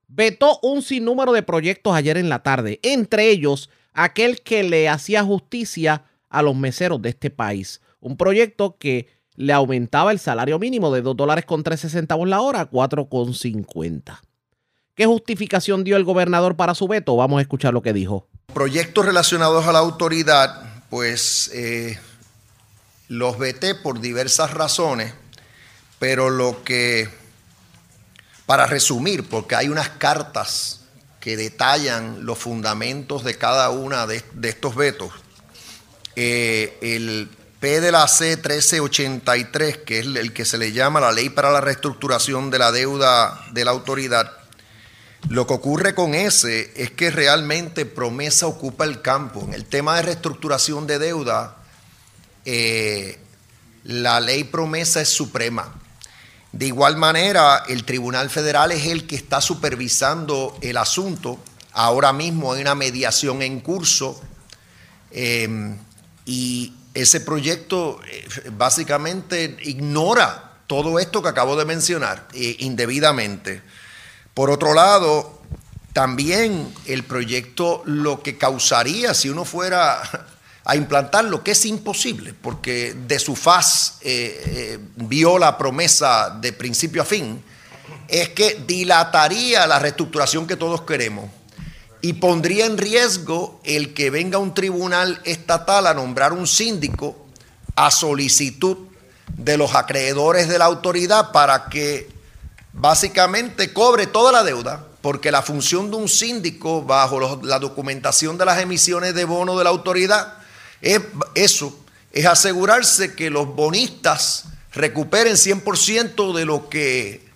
vetó 0.07 0.61
un 0.63 0.83
sinnúmero 0.83 1.33
de 1.33 1.43
proyectos 1.43 1.93
ayer 1.93 2.19
en 2.19 2.29
la 2.29 2.45
tarde, 2.45 2.79
entre 2.85 3.31
ellos 3.31 3.69
aquel 3.95 4.43
que 4.43 4.63
le 4.63 4.89
hacía 4.89 5.25
justicia 5.25 6.05
a 6.29 6.41
los 6.41 6.55
meseros 6.55 7.03
de 7.03 7.09
este 7.09 7.31
país. 7.31 7.81
Un 7.99 8.17
proyecto 8.17 8.77
que 8.79 9.09
le 9.35 9.53
aumentaba 9.53 10.13
el 10.13 10.21
salario 10.21 10.61
mínimo 10.61 10.95
de 10.95 11.03
2 11.03 11.17
dólares 11.17 11.45
con 11.45 11.65
13 11.65 11.89
centavos 11.89 12.29
la 12.29 12.41
hora 12.43 12.61
a 12.61 12.71
4,50. 12.71 14.21
¿Qué 14.95 15.05
justificación 15.05 15.83
dio 15.83 15.97
el 15.97 16.05
gobernador 16.05 16.55
para 16.55 16.77
su 16.77 16.87
veto? 16.87 17.17
Vamos 17.17 17.39
a 17.39 17.43
escuchar 17.43 17.75
lo 17.75 17.83
que 17.83 17.93
dijo 17.93 18.29
proyectos 18.57 19.05
relacionados 19.05 19.67
a 19.67 19.73
la 19.73 19.81
autoridad, 19.81 20.63
pues 20.89 21.51
eh, 21.53 22.01
los 23.07 23.39
veté 23.39 23.75
por 23.75 24.01
diversas 24.01 24.55
razones, 24.55 25.13
pero 25.99 26.31
lo 26.31 26.65
que, 26.65 27.07
para 28.47 28.65
resumir, 28.65 29.29
porque 29.29 29.57
hay 29.57 29.69
unas 29.69 29.91
cartas 29.91 30.81
que 31.21 31.37
detallan 31.37 32.25
los 32.25 32.39
fundamentos 32.39 33.25
de 33.25 33.37
cada 33.37 33.69
una 33.69 34.07
de, 34.07 34.25
estos 34.45 34.75
vetos, 34.75 35.13
eh, 36.15 36.79
el 36.81 37.29
P 37.61 37.83
de 37.83 37.93
la 37.93 38.09
C 38.09 38.39
1383, 38.39 39.77
que 39.85 39.99
es 39.99 40.07
el 40.07 40.33
que 40.33 40.47
se 40.47 40.57
le 40.57 40.73
llama 40.73 40.99
la 40.99 41.13
ley 41.13 41.29
para 41.29 41.51
la 41.51 41.61
reestructuración 41.61 42.51
de 42.51 42.59
la 42.59 42.73
deuda 42.73 43.39
de 43.53 43.67
la 43.67 43.73
autoridad, 43.73 44.33
lo 45.29 45.47
que 45.47 45.55
ocurre 45.55 45.95
con 45.95 46.15
ese 46.15 46.73
es 46.77 46.93
que 46.93 47.11
realmente 47.11 47.85
promesa 47.85 48.47
ocupa 48.47 48.85
el 48.85 49.03
campo. 49.03 49.43
En 49.43 49.55
el 49.55 49.65
tema 49.65 49.97
de 49.97 50.03
reestructuración 50.03 50.87
de 50.87 50.99
deuda, 51.01 51.57
eh, 52.45 53.19
la 53.85 54.21
ley 54.21 54.45
promesa 54.45 55.01
es 55.01 55.09
suprema. 55.09 55.75
De 56.53 56.67
igual 56.67 56.97
manera, 56.97 57.65
el 57.69 57.85
Tribunal 57.85 58.31
Federal 58.31 58.71
es 58.71 58.87
el 58.87 59.07
que 59.07 59.17
está 59.17 59.41
supervisando 59.41 60.57
el 60.61 60.77
asunto. 60.77 61.41
Ahora 61.73 62.13
mismo 62.13 62.53
hay 62.53 62.63
una 62.63 62.77
mediación 62.77 63.43
en 63.43 63.61
curso 63.61 64.21
eh, 65.11 65.77
y 66.25 66.73
ese 66.95 67.21
proyecto 67.21 68.01
eh, 68.09 68.51
básicamente 68.57 69.57
ignora 69.65 70.53
todo 70.69 71.01
esto 71.01 71.21
que 71.21 71.29
acabo 71.29 71.57
de 71.57 71.65
mencionar 71.65 72.29
indebidamente. 72.33 73.63
Por 74.37 74.51
otro 74.51 74.75
lado, 74.75 75.41
también 75.95 76.71
el 76.85 77.05
proyecto 77.05 77.81
lo 77.87 78.23
que 78.23 78.37
causaría 78.37 79.15
si 79.15 79.31
uno 79.31 79.47
fuera 79.47 80.03
a 80.63 80.77
implantarlo, 80.77 81.43
que 81.43 81.53
es 81.53 81.65
imposible, 81.65 82.35
porque 82.35 82.95
de 83.07 83.19
su 83.19 83.35
faz 83.35 83.97
eh, 84.03 84.43
eh, 84.45 84.79
vio 84.97 85.39
la 85.39 85.57
promesa 85.57 86.37
de 86.39 86.53
principio 86.53 87.01
a 87.01 87.07
fin, 87.07 87.43
es 88.09 88.29
que 88.29 88.63
dilataría 88.67 89.67
la 89.67 89.79
reestructuración 89.79 90.47
que 90.47 90.57
todos 90.57 90.83
queremos 90.83 91.31
y 92.03 92.13
pondría 92.13 92.67
en 92.67 92.77
riesgo 92.77 93.59
el 93.65 93.95
que 93.95 94.11
venga 94.11 94.37
un 94.37 94.53
tribunal 94.53 95.19
estatal 95.25 95.87
a 95.87 95.95
nombrar 95.95 96.35
un 96.35 96.47
síndico 96.47 97.17
a 97.75 97.91
solicitud 97.91 98.77
de 99.35 99.57
los 99.57 99.75
acreedores 99.75 100.47
de 100.47 100.59
la 100.59 100.67
autoridad 100.67 101.33
para 101.33 101.71
que 101.71 102.15
básicamente 102.77 103.73
cobre 103.73 104.07
toda 104.07 104.31
la 104.33 104.45
deuda, 104.45 104.87
porque 105.01 105.31
la 105.31 105.43
función 105.43 105.91
de 105.91 105.97
un 105.97 106.09
síndico 106.09 106.83
bajo 106.83 107.41
la 107.43 107.59
documentación 107.59 108.37
de 108.39 108.45
las 108.45 108.61
emisiones 108.61 109.15
de 109.15 109.25
bono 109.25 109.57
de 109.57 109.65
la 109.65 109.71
autoridad 109.71 110.35
es 110.81 111.01
eso, 111.35 111.77
es 112.13 112.27
asegurarse 112.27 113.15
que 113.15 113.31
los 113.31 113.47
bonistas 113.55 114.45
recuperen 114.73 115.35
100% 115.35 116.35
de 116.35 116.45
lo 116.45 116.69
que 116.69 117.27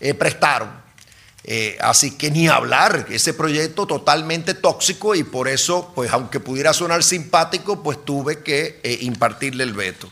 eh, 0.00 0.14
prestaron. 0.14 0.70
Eh, 1.48 1.78
así 1.80 2.16
que 2.16 2.30
ni 2.30 2.48
hablar, 2.48 3.06
ese 3.08 3.32
proyecto 3.32 3.86
totalmente 3.86 4.54
tóxico 4.54 5.14
y 5.14 5.22
por 5.22 5.46
eso, 5.46 5.92
pues 5.94 6.12
aunque 6.12 6.40
pudiera 6.40 6.72
sonar 6.72 7.04
simpático, 7.04 7.82
pues 7.82 8.04
tuve 8.04 8.42
que 8.42 8.80
eh, 8.82 8.98
impartirle 9.02 9.62
el 9.62 9.72
veto. 9.72 10.10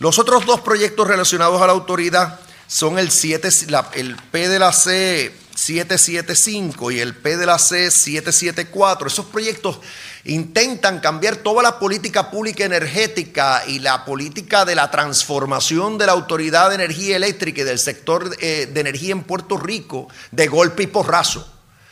Los 0.00 0.18
otros 0.18 0.46
dos 0.46 0.60
proyectos 0.60 1.06
relacionados 1.06 1.62
a 1.62 1.66
la 1.66 1.72
autoridad 1.72 2.40
son 2.66 2.98
el, 2.98 3.10
7, 3.10 3.48
el 3.94 4.16
P 4.16 4.48
de 4.48 4.58
la 4.58 4.72
C 4.72 5.32
775 5.54 6.90
y 6.90 7.00
el 7.00 7.14
P 7.14 7.36
de 7.36 7.46
la 7.46 7.58
C 7.58 7.90
774. 7.90 9.08
Esos 9.08 9.26
proyectos 9.26 9.80
intentan 10.24 11.00
cambiar 11.00 11.36
toda 11.36 11.62
la 11.62 11.78
política 11.78 12.30
pública 12.30 12.64
energética 12.64 13.62
y 13.66 13.78
la 13.78 14.04
política 14.04 14.64
de 14.64 14.74
la 14.74 14.90
transformación 14.90 15.98
de 15.98 16.06
la 16.06 16.12
Autoridad 16.12 16.70
de 16.70 16.76
Energía 16.76 17.16
Eléctrica 17.16 17.60
y 17.60 17.64
del 17.64 17.78
sector 17.78 18.36
eh, 18.40 18.68
de 18.72 18.80
energía 18.80 19.12
en 19.12 19.22
Puerto 19.22 19.56
Rico 19.56 20.08
de 20.30 20.48
golpe 20.48 20.84
y 20.84 20.86
porrazo. 20.88 21.50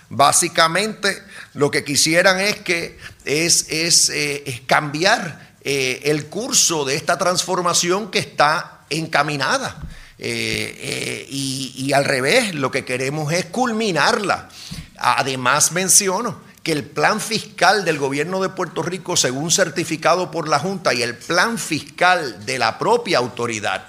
Básicamente 0.09 1.23
lo 1.55 1.71
que 1.71 1.85
quisieran 1.85 2.39
es 2.41 2.61
que 2.61 2.99
es, 3.25 3.67
es, 3.71 4.11
eh, 4.11 4.63
cambiar 4.67 5.55
eh, 5.63 6.01
el 6.05 6.27
curso 6.27 6.85
de 6.85 6.97
esta 6.97 7.17
transformación 7.17 8.11
que 8.11 8.19
está 8.19 8.85
encaminada. 8.91 9.81
Eh, 10.25 10.77
eh, 10.79 11.27
y, 11.31 11.93
al 11.93 12.05
revés, 12.05 12.55
lo 12.55 12.71
que 12.71 12.85
queremos 12.85 13.33
es 13.33 13.47
culminarla. 13.47 14.49
Además 14.97 15.73
menciono 15.73 16.41
que 16.63 16.71
el 16.71 16.85
plan 16.85 17.21
fiscal 17.21 17.85
del 17.85 17.99
gobierno 17.99 18.41
de 18.41 18.49
Puerto 18.49 18.85
Rico, 18.85 19.17
según 19.17 19.51
certificado 19.51 20.31
por 20.31 20.47
la 20.47 20.61
Junta, 20.61 20.95
y 20.95 21.03
el 21.03 21.17
plan 21.17 21.59
fiscal 21.59 22.47
de 22.47 22.57
la 22.61 22.79
propia 22.79 23.19
autoridad, 23.19 23.89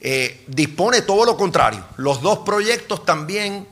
eh, 0.00 0.42
dispone 0.48 1.02
todo 1.02 1.24
lo 1.24 1.36
contrario. 1.36 1.86
Los 1.98 2.20
dos 2.20 2.40
proyectos 2.40 3.04
también 3.04 3.68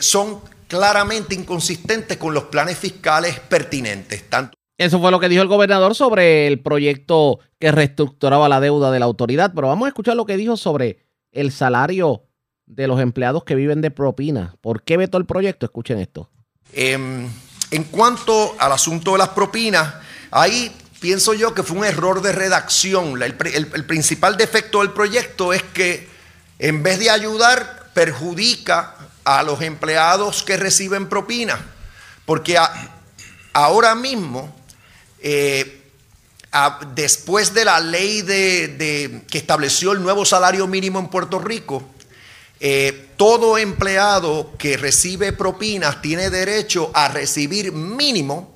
son 0.00 0.40
claramente 0.68 1.34
inconsistentes 1.34 2.16
con 2.16 2.32
los 2.32 2.44
planes 2.44 2.78
fiscales 2.78 3.40
pertinentes. 3.40 4.30
Tanto 4.30 4.56
eso 4.78 5.00
fue 5.00 5.10
lo 5.10 5.20
que 5.20 5.28
dijo 5.28 5.42
el 5.42 5.48
gobernador 5.48 5.94
sobre 5.94 6.46
el 6.46 6.60
proyecto 6.60 7.38
que 7.58 7.72
reestructuraba 7.72 8.48
la 8.48 8.60
deuda 8.60 8.90
de 8.90 8.98
la 8.98 9.04
autoridad. 9.04 9.52
Pero 9.54 9.68
vamos 9.68 9.86
a 9.86 9.88
escuchar 9.88 10.16
lo 10.16 10.26
que 10.26 10.36
dijo 10.36 10.56
sobre 10.56 10.98
el 11.30 11.52
salario 11.52 12.24
de 12.66 12.86
los 12.86 13.00
empleados 13.00 13.44
que 13.44 13.54
viven 13.54 13.80
de 13.80 13.90
propina. 13.90 14.56
¿Por 14.60 14.82
qué 14.82 14.96
vetó 14.96 15.18
el 15.18 15.26
proyecto? 15.26 15.66
Escuchen 15.66 15.98
esto. 15.98 16.30
Em, 16.72 17.28
en 17.70 17.84
cuanto 17.84 18.54
al 18.58 18.72
asunto 18.72 19.12
de 19.12 19.18
las 19.18 19.28
propinas, 19.30 19.94
ahí 20.30 20.74
pienso 21.00 21.34
yo 21.34 21.52
que 21.52 21.62
fue 21.62 21.78
un 21.78 21.84
error 21.84 22.22
de 22.22 22.32
redacción. 22.32 23.20
El, 23.22 23.34
principal 23.84 24.36
defecto 24.36 24.80
del 24.80 24.92
proyecto 24.92 25.52
es 25.52 25.62
que 25.62 26.08
en 26.58 26.82
vez 26.82 26.98
de 26.98 27.10
ayudar, 27.10 27.90
perjudica 27.92 28.96
a 29.24 29.42
los 29.42 29.60
empleados 29.60 30.42
que 30.42 30.56
reciben 30.56 31.08
propina. 31.08 31.58
Porque 32.24 32.56
ahora 33.52 33.94
mismo, 33.94 34.54
eh, 35.22 35.82
después 36.94 37.54
de 37.54 37.64
la 37.64 37.80
ley 37.80 38.22
de, 38.22 39.22
que 39.30 39.38
estableció 39.38 39.92
el 39.92 40.02
nuevo 40.02 40.24
salario 40.24 40.66
mínimo 40.66 40.98
en 40.98 41.08
Puerto 41.08 41.38
Rico, 41.38 41.82
eh, 42.60 43.10
todo 43.16 43.56
empleado 43.58 44.52
que 44.58 44.76
recibe 44.76 45.32
propinas 45.32 46.02
tiene 46.02 46.30
derecho 46.30 46.90
a 46.94 47.08
recibir 47.08 47.72
mínimo 47.72 48.52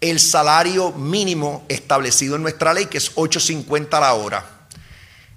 el 0.00 0.20
salario 0.20 0.92
mínimo 0.92 1.64
establecido 1.68 2.36
en 2.36 2.42
nuestra 2.42 2.72
ley, 2.72 2.86
que 2.86 2.98
es 2.98 3.14
8.50 3.16 3.94
a 3.94 4.00
la 4.00 4.14
hora. 4.14 4.68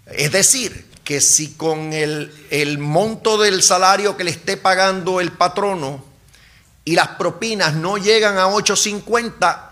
Es 0.05 0.31
decir, 0.31 0.85
que 1.03 1.19
si 1.19 1.53
con 1.53 1.93
el, 1.93 2.31
el 2.51 2.77
monto 2.77 3.37
del 3.37 3.63
salario 3.63 4.15
que 4.15 4.23
le 4.23 4.31
esté 4.31 4.57
pagando 4.57 5.19
el 5.19 5.31
patrono 5.31 6.05
y 6.85 6.95
las 6.95 7.09
propinas 7.09 7.73
no 7.73 7.97
llegan 7.97 8.37
a 8.37 8.45
8.50, 8.47 9.70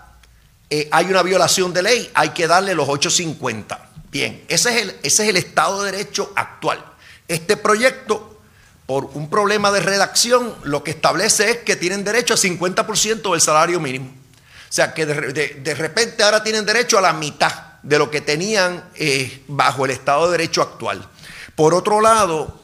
eh, 0.70 0.88
hay 0.92 1.06
una 1.06 1.22
violación 1.24 1.72
de 1.72 1.82
ley, 1.82 2.10
hay 2.14 2.30
que 2.30 2.46
darle 2.46 2.74
los 2.74 2.88
8.50. 2.88 3.78
Bien, 4.10 4.44
ese 4.48 4.70
es, 4.70 4.82
el, 4.82 4.90
ese 5.02 5.24
es 5.24 5.28
el 5.28 5.36
Estado 5.36 5.82
de 5.82 5.90
Derecho 5.90 6.32
actual. 6.36 6.84
Este 7.26 7.56
proyecto, 7.56 8.40
por 8.86 9.10
un 9.14 9.28
problema 9.28 9.72
de 9.72 9.80
redacción, 9.80 10.54
lo 10.62 10.84
que 10.84 10.92
establece 10.92 11.50
es 11.50 11.56
que 11.58 11.76
tienen 11.76 12.04
derecho 12.04 12.34
a 12.34 12.36
50% 12.36 13.30
del 13.32 13.40
salario 13.40 13.78
mínimo. 13.80 14.06
O 14.08 14.72
sea, 14.72 14.94
que 14.94 15.06
de, 15.06 15.74
repente 15.74 16.22
ahora 16.22 16.44
tienen 16.44 16.64
derecho 16.64 16.98
a 16.98 17.00
la 17.00 17.12
mitad 17.12 17.52
de 17.82 17.98
lo 17.98 18.10
que 18.10 18.20
tenían 18.20 18.84
eh, 18.94 19.42
bajo 19.48 19.84
el 19.84 19.90
Estado 19.90 20.26
de 20.26 20.38
Derecho 20.38 20.62
actual. 20.62 21.08
Por 21.56 21.74
otro 21.74 22.00
lado, 22.00 22.60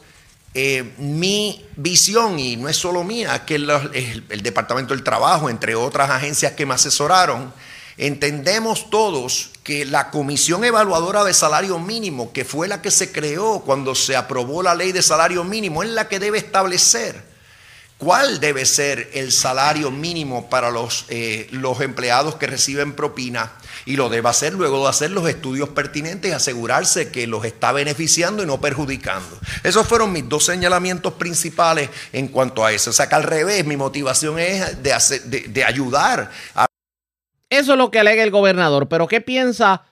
eh, 0.53 0.93
mi 0.97 1.65
visión, 1.75 2.39
y 2.39 2.55
no 2.55 2.69
es 2.69 2.77
solo 2.77 3.03
mía, 3.03 3.45
que 3.45 3.55
el, 3.55 3.69
el, 4.29 4.41
Departamento 4.41 4.93
del 4.93 5.03
Trabajo, 5.03 5.49
entre 5.49 5.75
otras 5.75 6.09
agencias 6.09 6.53
que 6.53 6.65
me 6.65 6.73
asesoraron, 6.73 7.53
entendemos 7.97 8.89
todos 8.89 9.51
que 9.63 9.85
la 9.85 10.11
Comisión 10.11 10.63
Evaluadora 10.63 11.23
de 11.23 11.33
Salario 11.33 11.79
Mínimo, 11.79 12.31
que 12.31 12.45
fue 12.45 12.67
la 12.67 12.81
que 12.81 12.91
se 12.91 13.11
creó 13.11 13.61
cuando 13.65 13.95
se 13.95 14.15
aprobó 14.15 14.63
la 14.63 14.75
ley 14.75 14.91
de 14.91 15.01
salario 15.01 15.43
mínimo, 15.43 15.83
es 15.83 15.89
la 15.89 16.07
que 16.07 16.19
debe 16.19 16.37
establecer 16.37 17.37
cuál 17.97 18.39
debe 18.39 18.65
ser 18.65 19.09
el 19.13 19.31
salario 19.31 19.89
mínimo 19.89 20.49
para 20.49 20.69
los, 20.69 21.05
eh, 21.09 21.47
los 21.51 21.81
empleados 21.81 22.35
que 22.35 22.45
reciben 22.45 22.93
propina 22.93 23.53
y 23.85 23.95
lo 23.95 24.09
debe 24.09 24.29
hacer 24.29 24.53
luego 24.53 24.83
de 24.83 24.89
hacer 24.89 25.11
los 25.11 25.27
estudios 25.27 25.69
pertinentes 25.69 26.29
y 26.29 26.33
asegurarse 26.33 27.09
que 27.09 27.25
los 27.25 27.43
está 27.45 27.71
beneficiando 27.71 28.43
y 28.43 28.45
no 28.45 28.61
perjudicando. 28.61 29.39
Esos 29.63 29.87
fueron 29.87 30.11
mis 30.11 30.29
dos 30.29 30.45
señalamientos 30.45 31.13
principales 31.13 31.89
en 32.13 32.27
cuanto 32.27 32.63
a 32.63 32.71
eso. 32.71 32.91
O 32.91 32.93
sea 32.93 33.09
que 33.09 33.15
al 33.15 33.23
revés, 33.23 33.65
mi 33.65 33.77
motivación 33.77 34.37
es 34.39 34.83
de, 34.83 34.93
hacer, 34.93 35.23
de, 35.23 35.63
ayudar 35.63 36.29
Eso 37.49 37.73
es 37.73 37.77
lo 37.77 37.91
que 37.91 37.99
alega 37.99 38.23
el 38.23 38.31
gobernador, 38.31 38.87
pero 38.89 39.07
¿qué 39.07 39.21
piensa 39.21 39.83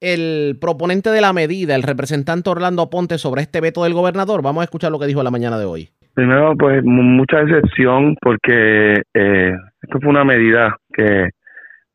el 0.00 0.58
proponente 0.60 1.10
de 1.10 1.20
la 1.20 1.32
medida, 1.32 1.76
el 1.76 1.84
representante 1.84 2.50
Orlando 2.50 2.90
Ponte, 2.90 3.18
sobre 3.18 3.42
este 3.42 3.60
veto 3.60 3.84
del 3.84 3.94
gobernador? 3.94 4.42
Vamos 4.42 4.62
a 4.62 4.64
escuchar 4.64 4.90
lo 4.90 4.98
que 4.98 5.06
dijo 5.06 5.22
la 5.22 5.30
mañana 5.30 5.58
de 5.58 5.64
hoy. 5.64 5.88
Primero, 6.14 6.54
pues 6.56 6.82
mucha 6.84 7.38
decepción 7.44 8.16
porque 8.20 9.02
eh, 9.14 9.52
esto 9.82 9.98
fue 10.00 10.10
una 10.10 10.24
medida 10.24 10.76
que 10.92 11.30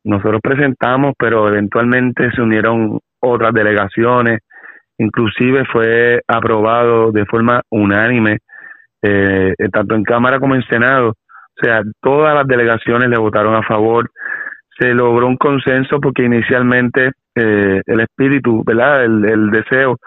nosotros 0.04 0.40
presentamos, 0.42 1.14
pero 1.18 1.48
eventualmente 1.48 2.30
se 2.32 2.40
unieron 2.40 2.98
otras 3.20 3.52
delegaciones, 3.52 4.40
inclusive 4.98 5.64
fue 5.70 6.20
aprobado 6.26 7.12
de 7.12 7.26
forma 7.26 7.62
unánime, 7.70 8.38
eh, 9.02 9.54
tanto 9.72 9.94
en 9.94 10.02
Cámara 10.02 10.38
como 10.38 10.54
en 10.54 10.62
Senado. 10.62 11.10
O 11.10 11.62
sea, 11.62 11.82
todas 12.00 12.34
las 12.34 12.46
delegaciones 12.46 13.08
le 13.10 13.18
votaron 13.18 13.54
a 13.54 13.62
favor. 13.62 14.10
Se 14.80 14.94
logró 14.94 15.26
un 15.26 15.36
consenso 15.36 16.00
porque 16.00 16.24
inicialmente 16.24 17.12
eh, 17.34 17.82
el 17.84 18.00
espíritu, 18.00 18.64
¿verdad? 18.64 19.04
El, 19.04 19.50
deseo 19.50 19.98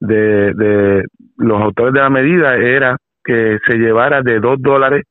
de, 0.00 0.52
de 0.54 1.04
los 1.38 1.62
autores 1.62 1.94
de 1.94 2.00
la 2.00 2.10
medida 2.10 2.56
era 2.56 2.96
que 3.24 3.58
se 3.66 3.78
llevara 3.78 4.22
de 4.22 4.40
2 4.40 4.56
dólares 4.60 5.04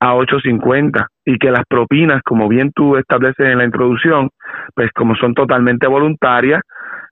a 0.00 0.14
8.50 0.14 1.06
y 1.24 1.38
que 1.38 1.50
las 1.50 1.64
propinas, 1.68 2.22
como 2.22 2.48
bien 2.48 2.72
tú 2.74 2.96
estableces 2.96 3.46
en 3.46 3.58
la 3.58 3.64
introducción, 3.64 4.30
pues 4.74 4.90
como 4.92 5.14
son 5.16 5.34
totalmente 5.34 5.86
voluntarias, 5.86 6.62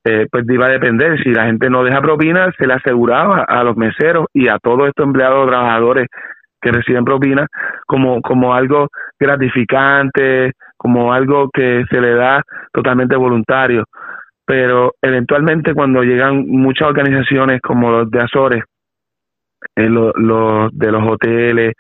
eh, 0.05 0.27
pues 0.31 0.45
iba 0.49 0.67
a 0.67 0.71
depender. 0.71 1.21
Si 1.23 1.31
la 1.31 1.47
gente 1.47 1.69
no 1.69 1.83
deja 1.83 2.01
propinas, 2.01 2.55
se 2.57 2.67
le 2.67 2.75
aseguraba 2.75 3.45
a 3.47 3.65
los 3.65 3.77
meseros 3.77 4.27
y 4.33 4.49
a 4.49 4.59
todos 4.59 4.89
estos 4.89 5.05
empleados 5.05 5.49
trabajadores 5.49 6.07
que 6.61 6.73
reciben 6.73 7.05
propinas 7.05 7.49
como, 7.87 8.23
como 8.23 8.55
algo 8.55 8.89
gratificante, 9.19 10.53
como 10.77 11.13
algo 11.13 11.49
que 11.53 11.85
se 11.91 12.01
le 12.01 12.15
da 12.15 12.43
totalmente 12.73 13.17
voluntario. 13.17 13.85
Pero 14.45 14.95
eventualmente 15.03 15.75
cuando 15.75 16.03
llegan 16.03 16.47
muchas 16.47 16.89
organizaciones 16.89 17.61
como 17.61 17.91
los 17.91 18.11
de 18.11 18.21
Azores, 18.21 18.65
eh, 19.75 19.89
los 19.89 20.71
de 20.73 20.93
los 20.93 21.03
hoteles, 21.09 21.73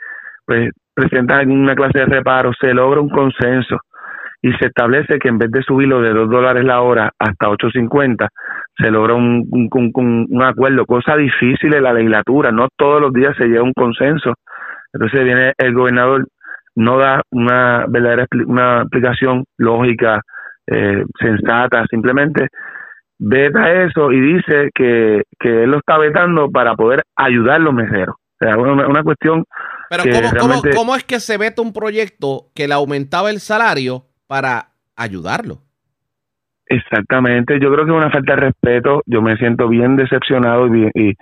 pues 0.44 0.70
presentan 0.94 1.50
una 1.50 1.74
clase 1.74 2.00
de 2.00 2.06
reparo, 2.06 2.52
se 2.58 2.72
logra 2.72 3.00
un 3.00 3.10
consenso 3.10 3.78
y 4.42 4.52
se 4.54 4.66
establece 4.66 5.18
que 5.18 5.28
en 5.28 5.38
vez 5.38 5.50
de 5.50 5.62
subirlo 5.62 6.00
de 6.00 6.12
2 6.12 6.30
dólares 6.30 6.64
la 6.64 6.80
hora 6.80 7.10
hasta 7.18 7.48
8.50, 7.48 8.28
se 8.78 8.90
logra 8.90 9.14
un, 9.14 9.46
un, 9.50 10.28
un, 10.30 10.42
acuerdo, 10.42 10.86
cosa 10.86 11.16
difícil 11.16 11.74
en 11.74 11.82
la 11.82 11.92
legislatura, 11.92 12.50
no 12.52 12.68
todos 12.76 13.00
los 13.00 13.12
días 13.12 13.36
se 13.36 13.46
llega 13.46 13.60
a 13.60 13.64
un 13.64 13.72
consenso. 13.72 14.34
Entonces 14.92 15.24
viene 15.24 15.52
el 15.58 15.74
gobernador, 15.74 16.26
no 16.76 16.98
da 16.98 17.22
una 17.30 17.86
verdadera 17.88 18.26
una 18.46 18.82
explicación 18.82 19.44
lógica, 19.58 20.20
eh, 20.66 21.04
sensata, 21.18 21.84
simplemente 21.90 22.48
veta 23.18 23.84
eso 23.84 24.12
y 24.12 24.20
dice 24.20 24.70
que, 24.74 25.22
que 25.38 25.64
él 25.64 25.70
lo 25.70 25.78
está 25.78 25.98
vetando 25.98 26.50
para 26.50 26.74
poder 26.74 27.02
ayudar 27.16 27.56
a 27.56 27.60
los 27.60 27.74
meseros. 27.74 28.16
O 28.16 28.44
sea, 28.44 28.56
una, 28.58 28.86
una 28.86 29.02
cuestión. 29.02 29.44
Pero 29.88 30.04
¿cómo, 30.38 30.62
¿cómo, 30.74 30.96
es 30.96 31.04
que 31.04 31.20
se 31.20 31.38
veta 31.38 31.62
un 31.62 31.72
proyecto 31.72 32.48
que 32.54 32.68
le 32.68 32.74
aumentaba 32.74 33.30
el 33.30 33.40
salario 33.40 34.04
para 34.26 34.68
ayudarlo? 34.96 35.58
Exactamente, 36.66 37.60
yo 37.60 37.72
creo 37.72 37.86
que 37.86 37.92
es 37.92 37.96
una 37.96 38.10
falta 38.10 38.34
de 38.34 38.40
respeto. 38.40 39.02
Yo 39.06 39.22
me 39.22 39.36
siento 39.36 39.68
bien 39.68 39.96
decepcionado 39.96 40.66
y, 40.66 40.70
bien, 40.70 40.90
y 40.94 41.14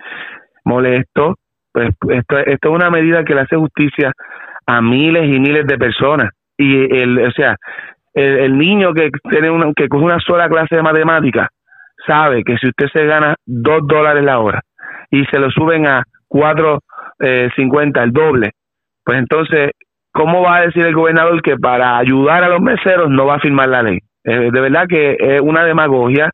molesto. 0.65 1.35
Pues 1.71 1.89
esto, 2.09 2.37
esto 2.39 2.69
es 2.69 2.75
una 2.75 2.89
medida 2.89 3.23
que 3.23 3.35
le 3.35 3.41
hace 3.41 3.55
justicia 3.55 4.11
a 4.65 4.81
miles 4.81 5.25
y 5.25 5.39
miles 5.39 5.65
de 5.67 5.77
personas. 5.77 6.29
Y 6.57 6.75
el, 6.95 7.19
o 7.19 7.31
sea, 7.31 7.55
el, 8.13 8.57
niño 8.57 8.93
que 8.93 9.09
tiene 9.29 9.49
una, 9.49 9.73
que 9.75 9.87
coge 9.87 10.05
una 10.05 10.19
sola 10.19 10.47
clase 10.47 10.75
de 10.75 10.81
matemáticas 10.81 11.49
sabe 12.07 12.43
que 12.43 12.57
si 12.57 12.67
usted 12.67 12.87
se 12.93 13.05
gana 13.05 13.35
dos 13.45 13.81
dólares 13.87 14.23
la 14.23 14.39
hora 14.39 14.61
y 15.11 15.25
se 15.25 15.39
lo 15.39 15.49
suben 15.49 15.87
a 15.87 16.03
cuatro 16.27 16.79
eh, 17.19 17.49
cincuenta, 17.55 18.03
el 18.03 18.11
doble, 18.11 18.51
pues 19.03 19.19
entonces, 19.19 19.71
¿cómo 20.11 20.41
va 20.41 20.57
a 20.57 20.61
decir 20.61 20.85
el 20.85 20.95
gobernador 20.95 21.41
que 21.41 21.57
para 21.57 21.97
ayudar 21.97 22.43
a 22.43 22.49
los 22.49 22.61
meseros 22.61 23.09
no 23.09 23.25
va 23.25 23.35
a 23.35 23.39
firmar 23.39 23.69
la 23.69 23.83
ley? 23.83 23.99
Eh, 24.23 24.49
de 24.51 24.61
verdad 24.61 24.85
que 24.87 25.15
es 25.19 25.41
una 25.41 25.63
demagogia, 25.63 26.31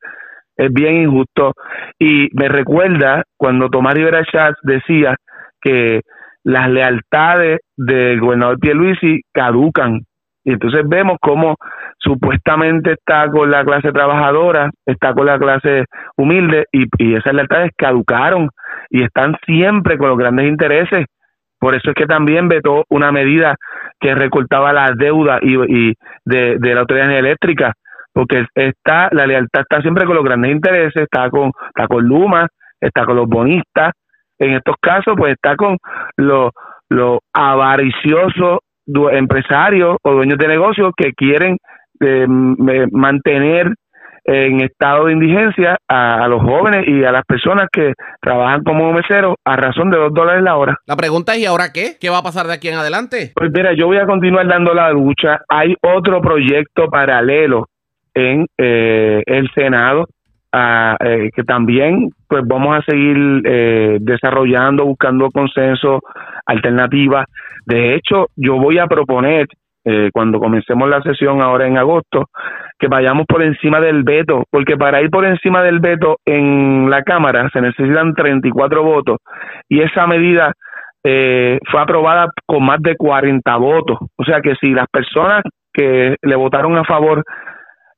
es 0.55 0.71
bien 0.71 0.95
injusto 0.97 1.53
y 1.99 2.29
me 2.34 2.47
recuerda 2.47 3.23
cuando 3.38 3.69
Tomás 3.69 3.95
Rivera 3.95 4.23
Schatz 4.23 4.57
decía 4.63 5.15
que 5.61 6.01
las 6.43 6.69
lealtades 6.69 7.59
del 7.77 8.19
gobernador 8.19 8.59
Pierluisi 8.59 9.21
caducan 9.33 10.01
y 10.43 10.53
entonces 10.53 10.81
vemos 10.87 11.17
cómo 11.21 11.55
supuestamente 11.99 12.93
está 12.93 13.29
con 13.29 13.51
la 13.51 13.63
clase 13.63 13.91
trabajadora, 13.91 14.71
está 14.85 15.13
con 15.13 15.27
la 15.27 15.37
clase 15.37 15.85
humilde 16.17 16.65
y, 16.71 16.85
y 16.97 17.15
esas 17.15 17.33
lealtades 17.33 17.71
caducaron 17.77 18.49
y 18.89 19.03
están 19.03 19.35
siempre 19.45 19.97
con 19.97 20.09
los 20.09 20.17
grandes 20.17 20.47
intereses. 20.47 21.05
Por 21.59 21.75
eso 21.75 21.91
es 21.91 21.95
que 21.95 22.07
también 22.07 22.47
vetó 22.47 22.85
una 22.89 23.11
medida 23.11 23.55
que 23.99 24.15
recortaba 24.15 24.73
la 24.73 24.93
deuda 24.95 25.37
y, 25.43 25.53
y 25.67 25.93
de, 26.25 26.57
de 26.57 26.73
la 26.73 26.81
autoridad 26.81 27.11
eléctrica, 27.11 27.73
porque 28.11 28.45
está 28.55 29.09
la 29.11 29.27
lealtad 29.27 29.61
está 29.61 29.79
siempre 29.81 30.05
con 30.05 30.15
los 30.15 30.25
grandes 30.25 30.51
intereses, 30.51 31.03
está 31.03 31.29
con 31.29 31.51
está 31.67 31.87
con 31.87 32.03
Luma, 32.03 32.47
está 32.79 33.05
con 33.05 33.15
los 33.15 33.27
bonistas, 33.27 33.93
en 34.41 34.55
estos 34.55 34.75
casos 34.81 35.13
pues 35.17 35.33
está 35.33 35.55
con 35.55 35.77
los 36.17 36.51
los 36.89 37.19
avariciosos 37.31 38.59
empresarios 39.13 39.97
o 40.03 40.11
dueños 40.11 40.37
de 40.37 40.47
negocios 40.47 40.91
que 40.97 41.13
quieren 41.13 41.57
eh, 42.01 42.27
mantener 42.91 43.67
en 44.23 44.61
estado 44.61 45.05
de 45.05 45.13
indigencia 45.13 45.77
a, 45.87 46.27
los 46.27 46.41
jóvenes 46.41 46.87
y 46.87 47.03
a 47.03 47.11
las 47.11 47.25
personas 47.25 47.67
que 47.71 47.93
trabajan 48.21 48.63
como 48.63 48.91
meseros 48.91 49.35
a 49.45 49.55
razón 49.55 49.89
de 49.89 49.97
dos 49.97 50.13
dólares 50.13 50.43
la 50.43 50.57
hora. 50.57 50.77
La 50.85 50.95
pregunta 50.95 51.33
es, 51.33 51.39
¿y 51.39 51.45
ahora 51.45 51.71
qué? 51.73 51.97
¿Qué 51.99 52.09
va 52.09 52.19
a 52.19 52.23
pasar 52.23 52.45
de 52.45 52.53
aquí 52.53 52.67
en 52.67 52.75
adelante? 52.75 53.31
Pues 53.35 53.51
mira, 53.53 53.73
yo 53.73 53.87
voy 53.87 53.97
a 53.97 54.05
continuar 54.05 54.47
dando 54.47 54.73
la 54.73 54.91
lucha. 54.91 55.41
Hay 55.49 55.75
otro 55.81 56.21
proyecto 56.21 56.87
paralelo 56.89 57.67
en 58.13 58.45
eh, 58.57 59.23
el 59.25 59.49
Senado 59.55 60.07
eh, 60.53 61.29
que 61.33 61.43
también 61.43 62.09
pues 62.27 62.43
vamos 62.45 62.77
a 62.77 62.81
seguir 62.83 63.41
eh, 63.45 63.97
desarrollando, 64.01 64.85
buscando 64.85 65.29
consenso, 65.31 65.99
alternativas. 66.45 67.25
De 67.65 67.95
hecho, 67.95 68.27
yo 68.35 68.57
voy 68.57 68.79
a 68.79 68.87
proponer 68.87 69.47
eh, 69.83 70.09
cuando 70.13 70.39
comencemos 70.39 70.87
la 70.89 71.01
sesión 71.01 71.41
ahora 71.41 71.65
en 71.65 71.77
agosto, 71.77 72.29
que 72.77 72.87
vayamos 72.87 73.25
por 73.27 73.41
encima 73.41 73.79
del 73.79 74.03
veto, 74.03 74.43
porque 74.51 74.77
para 74.77 75.01
ir 75.01 75.09
por 75.09 75.25
encima 75.25 75.63
del 75.63 75.79
veto 75.79 76.17
en 76.25 76.89
la 76.89 77.01
Cámara 77.01 77.49
se 77.51 77.61
necesitan 77.61 78.13
34 78.13 78.83
votos 78.83 79.17
y 79.67 79.81
esa 79.81 80.05
medida 80.05 80.53
eh, 81.03 81.57
fue 81.71 81.81
aprobada 81.81 82.27
con 82.45 82.63
más 82.63 82.79
de 82.81 82.95
40 82.95 83.55
votos. 83.57 83.97
O 84.17 84.23
sea 84.23 84.41
que 84.41 84.53
si 84.61 84.71
las 84.71 84.87
personas 84.87 85.41
que 85.73 86.15
le 86.21 86.35
votaron 86.35 86.77
a 86.77 86.83
favor 86.83 87.23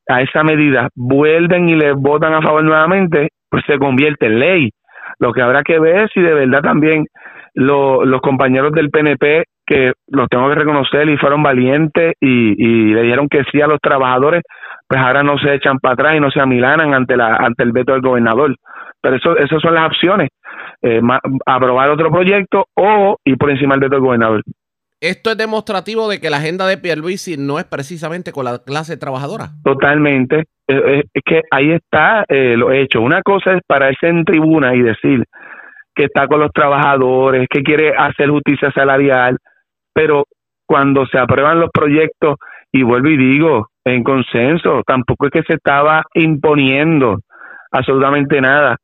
a 0.07 0.21
esa 0.21 0.43
medida 0.43 0.89
vuelven 0.95 1.69
y 1.69 1.75
le 1.75 1.93
votan 1.93 2.33
a 2.33 2.41
favor 2.41 2.63
nuevamente, 2.63 3.29
pues 3.49 3.63
se 3.67 3.77
convierte 3.77 4.27
en 4.27 4.39
ley. 4.39 4.69
Lo 5.19 5.31
que 5.31 5.41
habrá 5.41 5.63
que 5.63 5.79
ver 5.79 6.05
es 6.05 6.11
si 6.13 6.21
de 6.21 6.33
verdad 6.33 6.61
también 6.61 7.05
los 7.53 8.21
compañeros 8.21 8.71
del 8.71 8.89
PNP, 8.89 9.43
que 9.65 9.93
los 10.07 10.27
tengo 10.27 10.49
que 10.49 10.55
reconocer 10.55 11.07
y 11.07 11.17
fueron 11.17 11.43
valientes 11.43 12.13
y, 12.19 12.93
le 12.93 13.03
dieron 13.03 13.29
que 13.29 13.43
sí 13.51 13.61
a 13.61 13.67
los 13.67 13.79
trabajadores, 13.79 14.41
pues 14.87 14.99
ahora 15.01 15.23
no 15.23 15.37
se 15.37 15.53
echan 15.53 15.79
para 15.79 15.93
atrás 15.93 16.15
y 16.15 16.19
no 16.19 16.31
se 16.31 16.41
amilanan 16.41 16.93
ante, 16.93 17.15
la, 17.15 17.35
ante 17.35 17.63
el 17.63 17.71
veto 17.71 17.93
del 17.93 18.01
gobernador. 18.01 18.55
Pero 19.01 19.15
eso, 19.15 19.37
esas 19.37 19.61
son 19.61 19.73
las 19.73 19.87
opciones, 19.87 20.29
eh, 20.81 21.01
aprobar 21.45 21.89
otro 21.89 22.11
proyecto 22.11 22.65
o 22.75 23.17
ir 23.23 23.37
por 23.37 23.51
encima 23.51 23.75
del 23.75 23.81
veto 23.81 23.95
del 23.95 24.03
gobernador. 24.03 24.43
Esto 25.03 25.31
es 25.31 25.37
demostrativo 25.37 26.07
de 26.07 26.21
que 26.21 26.29
la 26.29 26.37
agenda 26.37 26.65
de 26.65 26.77
Pierluisi 26.77 27.35
no 27.35 27.59
es 27.59 27.65
precisamente 27.65 28.31
con 28.31 28.45
la 28.45 28.59
clase 28.59 28.95
trabajadora. 28.95 29.49
Totalmente. 29.61 30.45
Eh, 30.65 30.75
eh, 30.75 31.03
es 31.13 31.21
que 31.25 31.41
ahí 31.51 31.73
está 31.73 32.23
eh, 32.29 32.55
lo 32.55 32.71
hecho. 32.71 33.01
Una 33.01 33.21
cosa 33.21 33.51
es 33.51 33.61
pararse 33.67 34.07
en 34.07 34.23
tribuna 34.23 34.73
y 34.73 34.81
decir 34.81 35.25
que 35.93 36.05
está 36.05 36.25
con 36.29 36.39
los 36.39 36.51
trabajadores, 36.53 37.47
que 37.49 37.63
quiere 37.63 37.93
hacer 37.97 38.29
justicia 38.29 38.71
salarial, 38.71 39.39
pero 39.93 40.23
cuando 40.65 41.05
se 41.07 41.19
aprueban 41.19 41.59
los 41.59 41.69
proyectos, 41.73 42.37
y 42.71 42.83
vuelvo 42.83 43.09
y 43.09 43.17
digo, 43.17 43.67
en 43.83 44.05
consenso, 44.05 44.83
tampoco 44.87 45.25
es 45.25 45.31
que 45.33 45.43
se 45.43 45.55
estaba 45.55 46.03
imponiendo 46.13 47.19
absolutamente 47.71 48.39
nada. 48.39 48.77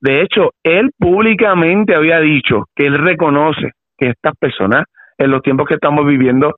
De 0.00 0.22
hecho, 0.22 0.52
él 0.62 0.92
públicamente 0.96 1.96
había 1.96 2.20
dicho 2.20 2.66
que 2.76 2.86
él 2.86 2.98
reconoce 2.98 3.72
que 3.98 4.10
estas 4.10 4.34
personas 4.38 4.84
en 5.18 5.30
los 5.30 5.42
tiempos 5.42 5.66
que 5.66 5.74
estamos 5.74 6.06
viviendo 6.06 6.54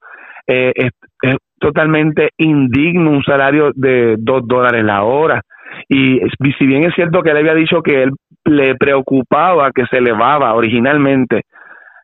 eh, 0.46 0.72
es, 0.74 0.90
totalmente 1.60 2.30
indigno 2.38 3.10
un 3.10 3.24
salario 3.24 3.72
de 3.74 4.14
dos 4.16 4.46
dólares 4.46 4.84
la 4.84 5.02
hora. 5.02 5.42
Y 5.88 6.20
si 6.56 6.66
bien 6.66 6.84
es 6.84 6.94
cierto 6.94 7.20
que 7.20 7.30
él 7.30 7.38
había 7.38 7.54
dicho 7.54 7.82
que 7.82 8.04
él 8.04 8.12
le 8.44 8.76
preocupaba 8.76 9.72
que 9.72 9.84
se 9.86 9.98
elevaba 9.98 10.54
originalmente 10.54 11.42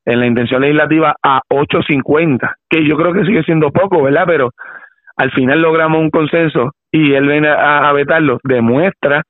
en 0.04 0.18
la 0.18 0.26
intención 0.26 0.62
legislativa 0.62 1.14
a 1.22 1.40
8.50, 1.48 2.52
que 2.68 2.84
yo 2.84 2.96
creo 2.96 3.12
que 3.12 3.24
sigue 3.24 3.44
siendo 3.44 3.70
poco, 3.70 4.02
¿verdad? 4.02 4.24
Pero 4.26 4.50
al 5.16 5.30
final 5.30 5.62
logramos 5.62 6.00
un 6.00 6.10
consenso 6.10 6.72
y 6.90 7.12
él 7.12 7.28
viene 7.28 7.48
a 7.48 7.92
vetarlo, 7.92 8.40
demuestra 8.42 9.22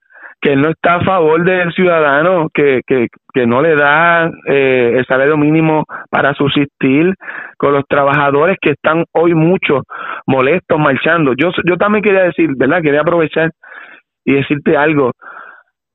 que 0.45 0.57
no 0.57 0.69
está 0.69 0.97
a 0.97 1.05
favor 1.05 1.43
del 1.43 1.73
ciudadano, 1.73 2.49
que, 2.53 2.83
que, 2.87 3.07
que 3.33 3.47
no 3.47 3.63
le 3.63 3.75
da 3.75 4.31
eh, 4.47 4.93
el 4.95 5.07
salario 5.07 5.39
mínimo 5.39 5.85
para 6.11 6.35
subsistir 6.35 7.15
con 7.57 7.73
los 7.73 7.85
trabajadores 7.89 8.59
que 8.61 8.73
están 8.73 9.05
hoy 9.13 9.33
mucho 9.33 9.85
molestos 10.27 10.79
marchando. 10.79 11.33
Yo, 11.35 11.51
yo 11.65 11.79
también 11.79 12.05
quería 12.05 12.25
decir, 12.25 12.51
¿verdad? 12.59 12.83
Quería 12.83 13.01
aprovechar 13.01 13.53
y 14.23 14.35
decirte 14.35 14.77
algo. 14.77 15.13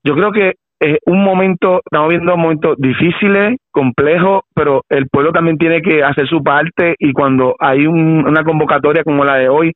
Yo 0.03 0.15
creo 0.15 0.31
que 0.31 0.53
es 0.79 0.97
un 1.05 1.23
momento, 1.23 1.81
estamos 1.85 2.09
viendo 2.09 2.35
momentos 2.35 2.75
difíciles, 2.79 3.55
complejos, 3.71 4.41
pero 4.55 4.81
el 4.89 5.09
pueblo 5.11 5.31
también 5.31 5.59
tiene 5.59 5.83
que 5.83 6.01
hacer 6.01 6.27
su 6.27 6.41
parte 6.41 6.95
y 6.97 7.13
cuando 7.13 7.53
hay 7.59 7.85
una 7.85 8.43
convocatoria 8.43 9.03
como 9.03 9.23
la 9.23 9.35
de 9.35 9.47
hoy, 9.47 9.73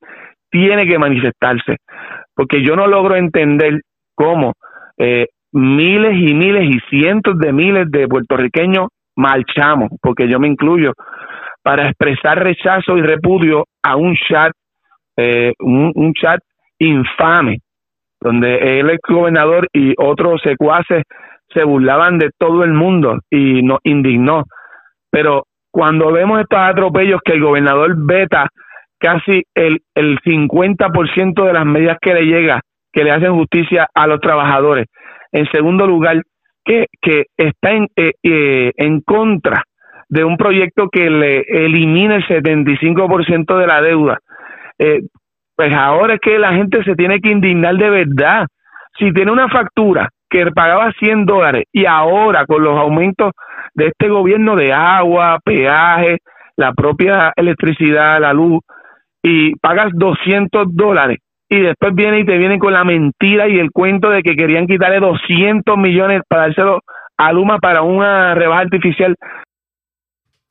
tiene 0.50 0.88
que 0.88 0.98
manifestarse. 0.98 1.78
Porque 2.36 2.64
yo 2.64 2.76
no 2.76 2.88
logro 2.88 3.16
entender 3.16 3.82
cómo 4.16 4.54
eh, 4.98 5.28
miles 5.52 6.14
y 6.16 6.34
miles 6.34 6.70
y 6.70 6.80
cientos 6.90 7.38
de 7.38 7.54
miles 7.54 7.90
de 7.90 8.08
puertorriqueños 8.08 8.88
marchamos, 9.16 9.90
porque 10.02 10.28
yo 10.28 10.40
me 10.40 10.48
incluyo, 10.48 10.94
para 11.62 11.88
expresar 11.88 12.44
rechazo 12.44 12.98
y 12.98 13.02
repudio 13.02 13.66
a 13.84 13.96
un 13.96 14.16
chat, 14.16 14.52
eh, 15.18 15.54
un, 15.60 16.14
chat 16.14 16.40
infame, 16.80 17.60
donde 18.20 18.80
el 18.80 18.90
ex 18.90 19.02
gobernador 19.08 19.68
y 19.72 19.94
otros 19.98 20.42
secuaces 20.42 21.04
se 21.54 21.64
burlaban 21.64 22.18
de 22.18 22.32
todo 22.38 22.64
el 22.64 22.74
mundo 22.74 23.20
y 23.30 23.62
nos 23.62 23.80
indignó. 23.84 24.44
Pero 25.12 25.44
cuando 25.72 26.12
vemos 26.12 26.42
estos 26.42 26.60
atropellos 26.60 27.22
que 27.24 27.34
el 27.34 27.42
gobernador 27.42 27.94
veta 27.96 28.48
casi 28.98 29.44
el, 29.54 29.82
el 29.94 30.20
50% 30.22 31.46
de 31.46 31.54
las 31.54 31.66
medidas 31.66 31.98
que 32.02 32.14
le 32.14 32.26
llega 32.26 32.62
que 32.94 33.04
le 33.04 33.12
hacen 33.12 33.34
justicia 33.34 33.88
a 33.94 34.08
los 34.08 34.22
trabajadores. 34.22 34.88
En 35.32 35.50
segundo 35.52 35.86
lugar, 35.88 36.22
que, 36.64 36.86
está 37.36 37.72
en, 37.72 37.88
eh, 37.96 38.14
eh, 38.24 38.72
en 38.78 39.02
contra 39.02 39.64
de 40.08 40.24
un 40.24 40.38
proyecto 40.38 40.90
que 40.90 41.10
le 41.10 41.40
elimina 41.40 42.16
el 42.16 42.28
75% 42.28 43.58
de 43.58 43.68
la 43.68 43.82
deuda. 43.82 44.20
Eh, 44.78 45.02
pues 45.56 45.74
ahora 45.74 46.16
es 46.16 46.20
que 46.22 46.40
la 46.40 46.54
gente 46.54 46.84
se 46.84 46.96
tiene 46.96 47.20
que 47.20 47.32
indignar 47.32 47.76
de 47.76 47.90
verdad. 47.90 48.48
Si 48.98 49.12
tiene 49.12 49.32
una 49.32 49.50
factura 49.50 50.10
que 50.30 50.46
pagaba 50.52 50.92
100 51.00 51.26
dólares 51.26 51.66
y 51.72 51.86
ahora 51.86 52.46
con 52.46 52.64
los 52.64 52.78
aumentos 52.78 53.32
de 53.74 53.88
este 53.88 54.08
gobierno 54.10 54.56
de 54.56 54.72
agua, 54.74 55.40
peaje, 55.44 56.18
la 56.58 56.74
propia 56.74 57.34
electricidad, 57.36 58.20
la 58.20 58.34
luz, 58.34 58.62
y 59.24 59.56
pagas 59.56 59.92
200 59.94 60.68
dólares, 60.76 61.18
y 61.50 61.60
después 61.60 61.94
viene 61.94 62.20
y 62.20 62.26
te 62.26 62.38
vienen 62.38 62.60
con 62.60 62.74
la 62.74 62.84
mentira 62.84 63.48
y 63.48 63.60
el 63.60 63.72
cuento 63.72 64.10
de 64.10 64.24
que 64.24 64.36
querían 64.36 64.68
quitarle 64.68 65.00
200 65.00 65.78
millones 65.78 66.22
para 66.28 66.44
dárselo 66.44 66.80
a 67.18 67.32
Luma 67.32 67.60
para 67.60 67.82
una 67.82 68.34
rebaja 68.36 68.62
artificial. 68.62 69.16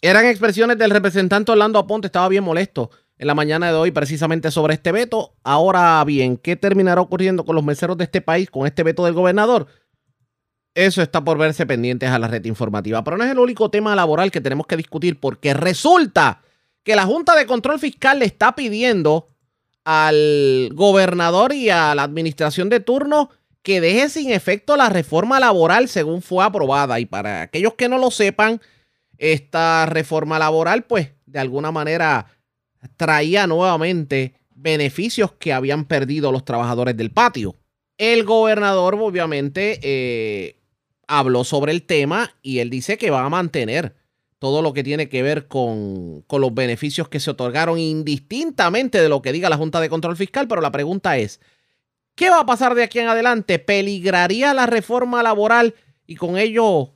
Eran 0.01 0.27
expresiones 0.27 0.79
del 0.79 0.91
representante 0.91 1.53
Orlando 1.53 1.79
Aponte, 1.79 2.07
estaba 2.07 2.29
bien 2.29 2.45
molesto 2.45 2.91
en 3.19 3.27
la 3.29 3.35
mañana 3.35 3.69
de 3.69 3.75
hoy 3.75 3.93
precisamente 3.93 4.51
sobre 4.51 4.75
este 4.75 4.91
veto. 4.91 5.35
Ahora 5.45 6.03
bien, 6.05 6.37
¿qué 6.37 6.57
terminará 6.57 7.01
ocurriendo 7.01 7.45
con 7.45 7.55
los 7.55 7.65
meseros 7.65 7.97
de 7.97 8.05
este 8.05 8.21
país 8.21 8.51
con 8.51 8.67
este 8.67 8.83
veto 8.83 9.05
del 9.05 9.15
gobernador? 9.15 9.67
Eso 10.75 11.03
está 11.03 11.23
por 11.23 11.39
verse 11.39 11.67
pendientes 11.67 12.09
a 12.11 12.19
la 12.19 12.29
red 12.29 12.45
informativa. 12.47 13.05
Pero 13.05 13.17
no 13.17 13.25
es 13.25 13.31
el 13.31 13.39
único 13.39 13.71
tema 13.71 13.95
laboral 13.95 14.31
que 14.31 14.41
tenemos 14.41 14.67
que 14.67 14.77
discutir 14.77 15.21
porque 15.21 15.55
resulta 15.55 16.41
que 16.83 16.97
la 16.97 17.05
Junta 17.05 17.37
de 17.37 17.47
Control 17.47 17.79
Fiscal 17.79 18.19
le 18.19 18.25
está 18.25 18.55
pidiendo 18.55 19.29
al 19.85 20.71
gobernador 20.75 21.53
y 21.53 21.71
a 21.71 21.95
la 21.95 22.03
administración 22.05 22.69
de 22.69 22.81
turno 22.81 23.31
que 23.63 23.81
deje 23.81 24.09
sin 24.09 24.31
efecto 24.31 24.77
la 24.77 24.89
reforma 24.89 25.41
laboral 25.41 25.89
según 25.89 26.23
fue 26.23 26.45
aprobada. 26.45 27.01
Y 27.01 27.07
para 27.07 27.43
aquellos 27.43 27.75
que 27.75 27.89
no 27.89 27.99
lo 27.99 28.11
sepan, 28.11 28.61
esta 29.19 29.87
reforma 29.87 30.39
laboral, 30.39 30.85
pues, 30.85 31.11
de 31.27 31.39
alguna 31.39 31.71
manera 31.71 32.27
traía 32.97 33.47
nuevamente 33.47 34.35
beneficios 34.55 35.33
que 35.33 35.53
habían 35.53 35.85
perdido 35.85 36.33
los 36.33 36.45
trabajadores 36.45 36.97
del 36.97 37.13
patio. 37.13 37.57
El 37.99 38.25
gobernador, 38.25 38.97
obviamente, 38.97 39.79
eh, 39.83 40.57
habló 41.07 41.45
sobre 41.45 41.73
el 41.73 41.85
tema 41.85 42.35
y 42.43 42.59
él 42.59 42.71
dice 42.71 42.99
que 42.99 43.11
va 43.11 43.25
a 43.25 43.29
mantener 43.29 43.95
todo 44.43 44.61
lo 44.61 44.73
que 44.73 44.83
tiene 44.83 45.09
que 45.09 45.23
ver 45.23 45.47
con, 45.47 46.25
los 46.29 46.53
beneficios 46.53 47.09
que 47.09 47.21
se 47.21 47.31
otorgaron 47.31 47.79
indistintamente 47.79 49.01
de 49.01 49.09
lo 49.09 49.23
que 49.23 49.31
diga 49.31 49.49
la 49.49 49.57
Junta 49.57 49.81
de 49.81 49.89
Control 49.89 50.17
Fiscal, 50.17 50.49
pero 50.49 50.61
la 50.61 50.73
pregunta 50.73 51.17
es, 51.17 51.39
¿qué 52.17 52.29
va 52.29 52.41
a 52.41 52.45
pasar 52.45 52.75
de 52.75 52.83
aquí 52.83 52.99
en 52.99 53.07
adelante? 53.07 53.61
¿Peligraría 53.61 54.53
la 54.53 54.67
reforma 54.67 55.23
laboral 55.23 55.77
y 56.09 56.17
con 56.17 56.39
ello, 56.39 56.93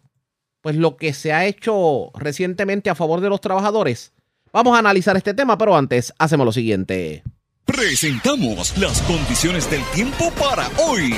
pues 0.61 0.75
lo 0.75 0.97
que 0.97 1.13
se 1.13 1.33
ha 1.33 1.47
hecho 1.47 2.11
recientemente 2.15 2.91
a 2.91 2.97
favor 2.97 3.21
de 3.21 3.29
los 3.29 3.41
trabajadores? 3.41 4.13
Vamos 4.53 4.75
a 4.75 4.81
analizar 4.81 5.17
este 5.17 5.33
tema, 5.33 5.57
pero 5.57 5.77
antes 5.77 6.13
hacemos 6.19 6.47
lo 6.47 6.53
siguiente. 6.53 7.23
Presentamos 7.65 8.77
las 8.77 9.01
condiciones 9.03 9.71
del 9.71 9.85
tiempo 9.95 10.33
para 10.33 10.69
hoy. 10.79 11.15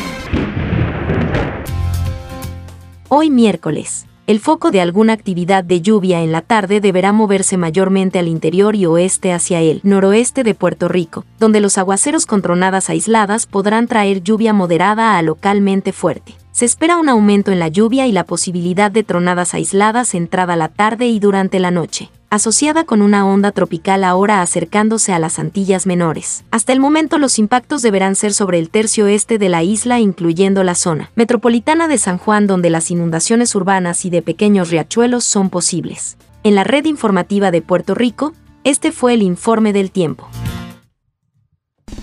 Hoy 3.09 3.31
miércoles. 3.31 4.08
El 4.29 4.41
foco 4.41 4.70
de 4.70 4.83
alguna 4.83 5.14
actividad 5.14 5.64
de 5.64 5.81
lluvia 5.81 6.20
en 6.20 6.33
la 6.33 6.43
tarde 6.43 6.83
deberá 6.83 7.12
moverse 7.14 7.57
mayormente 7.57 8.18
al 8.18 8.29
interior 8.29 8.76
y 8.76 8.85
oeste 8.85 9.33
hacia 9.33 9.62
el 9.62 9.81
noroeste 9.85 10.45
de 10.45 10.55
Puerto 10.55 10.87
Rico, 10.87 11.24
donde 11.39 11.61
los 11.61 11.79
aguaceros 11.79 12.26
con 12.26 12.43
tronadas 12.43 12.91
aisladas 12.91 13.47
podrán 13.47 13.87
traer 13.87 14.22
lluvia 14.22 14.53
moderada 14.53 15.16
a 15.16 15.22
localmente 15.22 15.95
fuerte. 15.95 16.35
Se 16.53 16.66
espera 16.66 16.99
un 16.99 17.09
aumento 17.09 17.53
en 17.53 17.59
la 17.59 17.68
lluvia 17.68 18.07
y 18.07 18.12
la 18.12 18.24
posibilidad 18.24 18.91
de 18.91 19.03
tronadas 19.03 19.55
aisladas 19.55 20.14
entrada 20.14 20.57
la 20.57 20.68
tarde 20.68 21.07
y 21.07 21.20
durante 21.20 21.59
la 21.59 21.70
noche. 21.70 22.11
Asociada 22.31 22.85
con 22.85 23.03
una 23.03 23.26
onda 23.26 23.53
tropical 23.53 24.05
ahora 24.05 24.43
acercándose 24.43 25.12
a 25.12 25.18
las 25.18 25.39
Antillas 25.39 25.87
Menores. 25.87 26.45
Hasta 26.51 26.72
el 26.72 26.81
momento 26.81 27.18
los 27.18 27.39
impactos 27.39 27.83
deberán 27.83 28.16
ser 28.16 28.33
sobre 28.33 28.59
el 28.59 28.70
tercio 28.70 29.07
este 29.07 29.39
de 29.39 29.49
la 29.49 29.62
isla 29.62 30.01
incluyendo 30.01 30.64
la 30.64 30.74
zona 30.74 31.11
metropolitana 31.14 31.89
de 31.89 31.99
San 31.99 32.18
Juan 32.18 32.47
donde 32.47 32.70
las 32.70 32.91
inundaciones 32.91 33.55
urbanas 33.55 34.05
y 34.05 34.11
de 34.11 34.22
pequeños 34.22 34.70
riachuelos 34.70 35.24
son 35.24 35.51
posibles. 35.51 36.16
En 36.45 36.55
la 36.55 36.64
red 36.64 36.85
informativa 36.85 37.51
de 37.51 37.62
Puerto 37.62 37.95
Rico, 37.95 38.33
este 38.64 38.93
fue 38.93 39.14
el 39.14 39.22
informe 39.22 39.72
del 39.72 39.91
tiempo. 39.91 40.29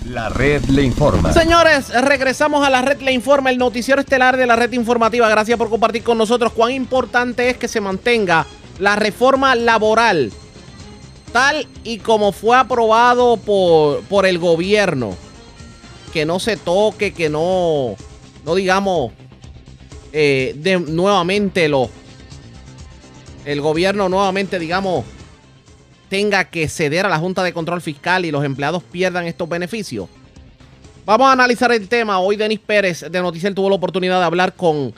La 0.04 0.28
red 0.28 0.62
le 0.66 0.82
informa. 0.82 1.32
Señores, 1.32 1.88
regresamos 2.04 2.64
a 2.64 2.70
la 2.70 2.82
red 2.82 3.00
le 3.00 3.12
informa, 3.12 3.50
el 3.50 3.58
noticiero 3.58 4.00
estelar 4.00 4.36
de 4.36 4.46
la 4.46 4.54
red 4.54 4.72
informativa. 4.72 5.28
Gracias 5.28 5.58
por 5.58 5.68
compartir 5.68 6.04
con 6.04 6.16
nosotros 6.16 6.52
cuán 6.52 6.72
importante 6.72 7.50
es 7.50 7.56
que 7.56 7.66
se 7.66 7.80
mantenga 7.80 8.46
la 8.78 8.96
reforma 8.96 9.54
laboral 9.54 10.32
tal 11.32 11.66
y 11.84 11.98
como 11.98 12.32
fue 12.32 12.56
aprobado 12.56 13.36
por, 13.36 14.02
por 14.04 14.26
el 14.26 14.38
gobierno. 14.38 15.16
Que 16.12 16.24
no 16.24 16.40
se 16.40 16.56
toque, 16.56 17.12
que 17.12 17.28
no, 17.28 17.94
no 18.44 18.54
digamos 18.54 19.12
eh, 20.14 20.54
de, 20.56 20.80
nuevamente 20.80 21.68
lo, 21.68 21.90
el 23.44 23.60
gobierno 23.60 24.08
nuevamente, 24.08 24.58
digamos, 24.58 25.04
tenga 26.08 26.44
que 26.44 26.68
ceder 26.68 27.04
a 27.04 27.10
la 27.10 27.18
Junta 27.18 27.42
de 27.42 27.52
Control 27.52 27.82
Fiscal 27.82 28.24
y 28.24 28.30
los 28.30 28.42
empleados 28.42 28.82
pierdan 28.82 29.26
estos 29.26 29.46
beneficios. 29.46 30.08
Vamos 31.04 31.28
a 31.28 31.32
analizar 31.32 31.70
el 31.70 31.86
tema. 31.88 32.18
Hoy 32.18 32.36
Denis 32.36 32.60
Pérez 32.60 33.04
de 33.10 33.20
Noticiel 33.20 33.54
tuvo 33.54 33.68
la 33.68 33.76
oportunidad 33.76 34.20
de 34.20 34.24
hablar 34.24 34.54
con 34.54 34.94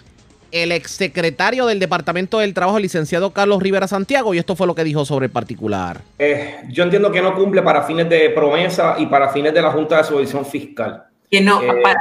el 0.52 0.72
exsecretario 0.72 1.66
del 1.66 1.78
Departamento 1.78 2.38
del 2.38 2.54
Trabajo, 2.54 2.78
el 2.78 2.82
licenciado 2.82 3.30
Carlos 3.30 3.62
Rivera 3.62 3.88
Santiago, 3.88 4.34
y 4.34 4.38
esto 4.38 4.56
fue 4.56 4.66
lo 4.66 4.74
que 4.74 4.84
dijo 4.84 5.04
sobre 5.04 5.26
el 5.26 5.32
particular. 5.32 6.00
Eh, 6.18 6.62
yo 6.68 6.84
entiendo 6.84 7.10
que 7.10 7.22
no 7.22 7.34
cumple 7.34 7.62
para 7.62 7.82
fines 7.82 8.08
de 8.08 8.30
promesa 8.30 8.96
y 8.98 9.06
para 9.06 9.28
fines 9.28 9.52
de 9.54 9.62
la 9.62 9.70
Junta 9.70 9.98
de 9.98 10.04
Supervisión 10.04 10.44
Fiscal. 10.44 11.04
Que 11.30 11.40
no, 11.40 11.62
Eh, 11.62 11.82
para, 11.82 12.00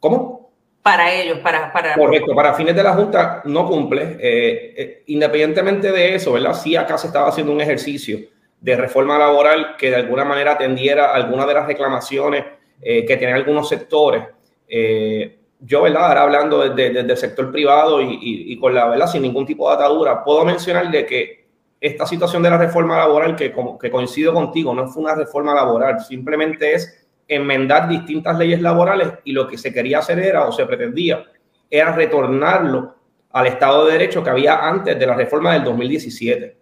¿Cómo? 0.00 0.50
para 0.82 1.12
ellos, 1.14 1.38
para, 1.38 1.72
para 1.72 1.94
Correcto, 1.94 2.34
para 2.34 2.52
fines 2.52 2.76
de 2.76 2.82
la 2.82 2.92
Junta 2.92 3.40
no 3.46 3.66
cumple. 3.66 4.18
Eh, 4.20 4.74
eh, 4.76 5.02
independientemente 5.06 5.90
de 5.90 6.14
eso, 6.14 6.32
¿verdad? 6.34 6.52
Sí, 6.54 6.76
acá 6.76 6.98
se 6.98 7.06
estaba 7.06 7.28
haciendo 7.28 7.52
un 7.52 7.60
ejercicio 7.62 8.18
de 8.60 8.76
reforma 8.76 9.18
laboral 9.18 9.76
que 9.78 9.90
de 9.90 9.96
alguna 9.96 10.24
manera 10.24 10.52
atendiera 10.52 11.14
algunas 11.14 11.46
de 11.46 11.54
las 11.54 11.66
reclamaciones 11.66 12.44
eh, 12.82 13.04
que 13.06 13.16
tienen 13.16 13.34
algunos 13.36 13.68
sectores. 13.68 14.24
Eh, 14.68 15.38
yo, 15.64 15.82
¿verdad? 15.82 16.08
Ahora 16.08 16.22
hablando 16.22 16.60
desde, 16.68 16.92
desde 16.92 17.10
el 17.12 17.16
sector 17.16 17.50
privado 17.50 18.00
y, 18.00 18.06
y- 18.14 18.52
y 18.52 18.58
con 18.58 18.74
la 18.74 18.86
verdad, 18.88 19.06
sin 19.06 19.22
ningún 19.22 19.46
tipo 19.46 19.68
de 19.68 19.74
atadura, 19.76 20.22
puedo 20.24 20.44
mencionar 20.44 20.90
de 20.90 21.06
que 21.06 21.44
esta 21.80 22.06
situación 22.06 22.42
de 22.42 22.50
la 22.50 22.58
reforma 22.58 22.96
laboral, 22.98 23.36
que, 23.36 23.52
que 23.80 23.90
coincido 23.90 24.32
contigo, 24.32 24.74
no 24.74 24.88
fue 24.88 25.02
una 25.02 25.14
reforma 25.14 25.54
laboral, 25.54 26.00
simplemente 26.00 26.72
es 26.74 27.06
enmendar 27.28 27.88
distintas 27.88 28.36
leyes 28.38 28.60
laborales 28.60 29.08
y 29.24 29.32
lo 29.32 29.46
que 29.46 29.56
se 29.58 29.72
quería 29.72 29.98
hacer 29.98 30.18
era, 30.18 30.46
o 30.46 30.52
se 30.52 30.66
pretendía, 30.66 31.24
era 31.70 31.92
retornarlo 31.92 32.94
al 33.32 33.46
Estado 33.48 33.86
de 33.86 33.92
Derecho 33.92 34.22
que 34.22 34.30
había 34.30 34.66
antes 34.66 34.98
de 34.98 35.06
la 35.06 35.14
reforma 35.14 35.52
del 35.54 35.64
2017. 35.64 36.56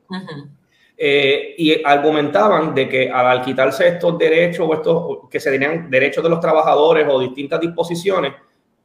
Eh, 0.97 1.55
y 1.59 1.83
argumentaban 1.85 2.75
de 2.75 2.89
que 2.89 3.11
al 3.11 3.43
quitarse 3.43 3.89
estos 3.89 4.17
derechos 4.19 4.67
o 4.69 4.75
estos 4.75 5.19
que 5.31 5.41
se 5.41 5.51
tenían 5.51 5.91
derechos 5.91 6.23
de 6.23 6.31
los 6.31 6.39
trabajadores 6.39 7.07
o 7.11 7.19
distintas 7.21 7.61
disposiciones, 7.61 8.33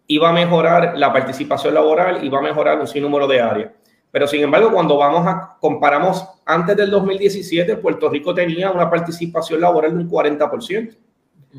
iba 0.07 0.29
a 0.29 0.33
mejorar 0.33 0.97
la 0.97 1.11
participación 1.11 1.73
laboral, 1.73 2.23
iba 2.23 2.39
a 2.39 2.41
mejorar 2.41 2.79
un 2.79 2.87
sinnúmero 2.87 3.27
de 3.27 3.41
áreas. 3.41 3.71
Pero 4.09 4.25
sin 4.25 4.41
embargo, 4.41 4.71
cuando 4.71 4.97
vamos 4.97 5.27
a 5.27 5.57
comparamos 5.59 6.25
antes 6.45 6.75
del 6.77 6.89
2017, 6.89 7.75
Puerto 7.77 8.09
Rico 8.09 8.33
tenía 8.33 8.71
una 8.71 8.89
participación 8.89 9.59
laboral 9.61 9.91
de 9.97 10.03
un 10.03 10.09
40%. 10.09 10.95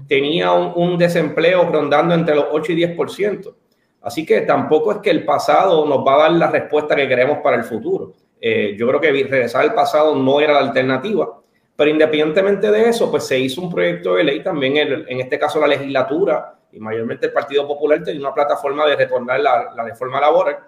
Tenía 0.06 0.52
un, 0.52 0.72
un 0.74 0.98
desempleo 0.98 1.68
rondando 1.70 2.14
entre 2.14 2.34
los 2.34 2.46
8 2.50 2.72
y 2.72 2.76
10%. 2.96 3.54
Así 4.02 4.24
que 4.24 4.42
tampoco 4.42 4.92
es 4.92 4.98
que 4.98 5.10
el 5.10 5.24
pasado 5.24 5.84
nos 5.86 6.06
va 6.06 6.14
a 6.14 6.18
dar 6.18 6.32
la 6.32 6.50
respuesta 6.50 6.94
que 6.96 7.08
queremos 7.08 7.38
para 7.38 7.56
el 7.56 7.64
futuro. 7.64 8.12
Eh, 8.40 8.76
yo 8.78 8.86
creo 8.88 9.00
que 9.00 9.10
regresar 9.12 9.62
al 9.62 9.74
pasado 9.74 10.14
no 10.14 10.40
era 10.40 10.54
la 10.54 10.60
alternativa. 10.60 11.28
Pero 11.76 11.90
independientemente 11.90 12.70
de 12.70 12.88
eso, 12.88 13.10
pues 13.10 13.26
se 13.26 13.38
hizo 13.38 13.60
un 13.60 13.70
proyecto 13.70 14.14
de 14.14 14.24
ley 14.24 14.42
también, 14.42 14.76
el- 14.76 15.04
en 15.08 15.20
este 15.20 15.38
caso 15.38 15.60
la 15.60 15.66
legislatura 15.68 16.57
y 16.72 16.80
mayormente 16.80 17.26
el 17.26 17.32
Partido 17.32 17.66
Popular 17.66 18.02
tenía 18.02 18.20
una 18.20 18.34
plataforma 18.34 18.86
de 18.86 18.96
retornar 18.96 19.40
la, 19.40 19.72
la 19.74 19.84
reforma 19.84 20.20
laboral. 20.20 20.58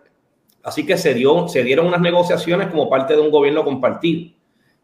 Así 0.62 0.84
que 0.84 0.96
se, 0.96 1.14
dio, 1.14 1.48
se 1.48 1.62
dieron 1.62 1.86
unas 1.86 2.01
negociaciones 2.01 2.68
como 2.68 2.88
parte 2.88 3.14
de 3.14 3.20
un 3.20 3.30
gobierno 3.30 3.64
compartido. 3.64 4.32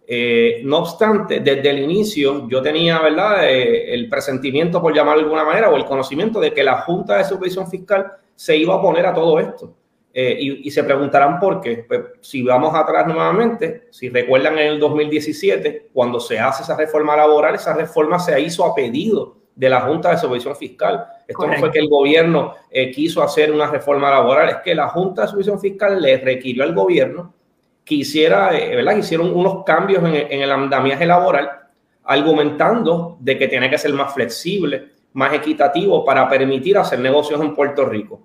Eh, 0.09 0.61
no 0.65 0.79
obstante, 0.79 1.41
desde 1.41 1.69
el 1.69 1.81
inicio 1.81 2.49
yo 2.49 2.63
tenía 2.63 3.01
¿verdad? 3.01 3.45
Eh, 3.51 3.93
el 3.93 4.09
presentimiento, 4.09 4.81
por 4.81 4.95
llamarlo 4.95 5.21
de 5.21 5.25
alguna 5.25 5.45
manera, 5.45 5.69
o 5.69 5.77
el 5.77 5.85
conocimiento 5.85 6.39
de 6.41 6.53
que 6.53 6.63
la 6.63 6.83
Junta 6.83 7.19
de 7.19 7.25
Supervisión 7.25 7.69
Fiscal 7.69 8.13
se 8.35 8.57
iba 8.57 8.75
a 8.75 8.77
oponer 8.77 9.07
a 9.07 9.15
todo 9.15 9.41
esto. 9.41 9.75
Eh, 10.15 10.37
y, 10.41 10.69
y 10.69 10.71
se 10.71 10.83
preguntarán 10.85 11.39
por 11.39 11.61
qué. 11.61 11.85
Pues, 11.87 12.01
si 12.21 12.43
vamos 12.43 12.75
atrás 12.75 13.07
nuevamente, 13.07 13.89
si 13.91 14.09
recuerdan 14.09 14.59
en 14.59 14.69
el 14.69 14.81
2017, 14.81 15.91
cuando 15.93 16.21
se 16.21 16.39
hace 16.39 16.63
esa 16.63 16.77
reforma 16.77 17.17
laboral, 17.17 17.55
esa 17.55 17.75
reforma 17.75 18.19
se 18.19 18.41
hizo 18.41 18.65
a 18.65 18.75
pedido 18.75 19.37
de 19.57 19.71
la 19.71 19.81
Junta 19.81 20.11
de 20.11 20.19
Supervisión 20.19 20.55
Fiscal. 20.55 21.05
Esto 21.27 21.47
no 21.47 21.55
fue 21.55 21.73
que 21.73 21.81
el 21.81 21.89
gobierno 21.89 22.55
eh, 22.71 22.93
quiso 22.93 23.23
hacer 23.23 23.51
una 23.51 23.67
reforma 23.67 24.11
laboral, 24.11 24.51
es 24.51 24.57
que 24.57 24.75
la 24.75 24.89
Junta 24.89 25.23
de 25.23 25.29
Supervisión 25.29 25.59
Fiscal 25.59 26.01
le 26.01 26.19
requirió 26.19 26.63
al 26.63 26.75
gobierno 26.75 27.35
que 27.85 27.97
hiciera, 27.97 28.57
eh, 28.57 28.77
¿verdad? 28.77 28.93
Que 28.93 29.01
hicieron 29.01 29.35
unos 29.35 29.65
cambios 29.65 30.05
en, 30.05 30.15
en 30.15 30.43
el 30.43 30.53
andamiaje 30.53 31.07
laboral, 31.07 31.51
argumentando 32.05 33.17
de 33.19 33.39
que 33.39 33.49
tiene 33.49 33.71
que 33.71 33.79
ser 33.79 33.93
más 33.95 34.13
flexible, 34.13 34.93
más 35.15 35.33
equitativo 35.33 36.05
para 36.05 36.29
permitir 36.29 36.77
hacer 36.77 36.99
negocios 37.01 37.41
en 37.41 37.55
Puerto 37.55 37.87
Rico. 37.87 38.21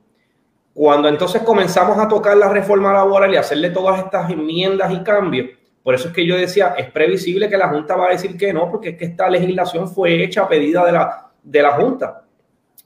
Cuando 0.73 1.07
entonces 1.07 1.41
comenzamos 1.43 1.97
a 1.97 2.07
tocar 2.07 2.35
la 2.37 2.49
reforma 2.49 2.93
laboral 2.93 3.33
y 3.33 3.37
hacerle 3.37 3.69
todas 3.71 3.99
estas 3.99 4.29
enmiendas 4.29 4.91
y 4.91 5.01
cambios, 5.01 5.49
por 5.83 5.95
eso 5.95 6.09
es 6.09 6.13
que 6.13 6.25
yo 6.25 6.35
decía, 6.37 6.75
es 6.77 6.91
previsible 6.91 7.49
que 7.49 7.57
la 7.57 7.69
Junta 7.69 7.95
va 7.95 8.07
a 8.07 8.11
decir 8.11 8.37
que 8.37 8.53
no, 8.53 8.69
porque 8.69 8.89
es 8.89 8.97
que 8.97 9.05
esta 9.05 9.29
legislación 9.29 9.87
fue 9.89 10.23
hecha 10.23 10.43
a 10.43 10.47
pedida 10.47 10.85
de 10.85 10.91
la, 10.91 11.31
de 11.41 11.61
la 11.61 11.71
Junta. 11.73 12.23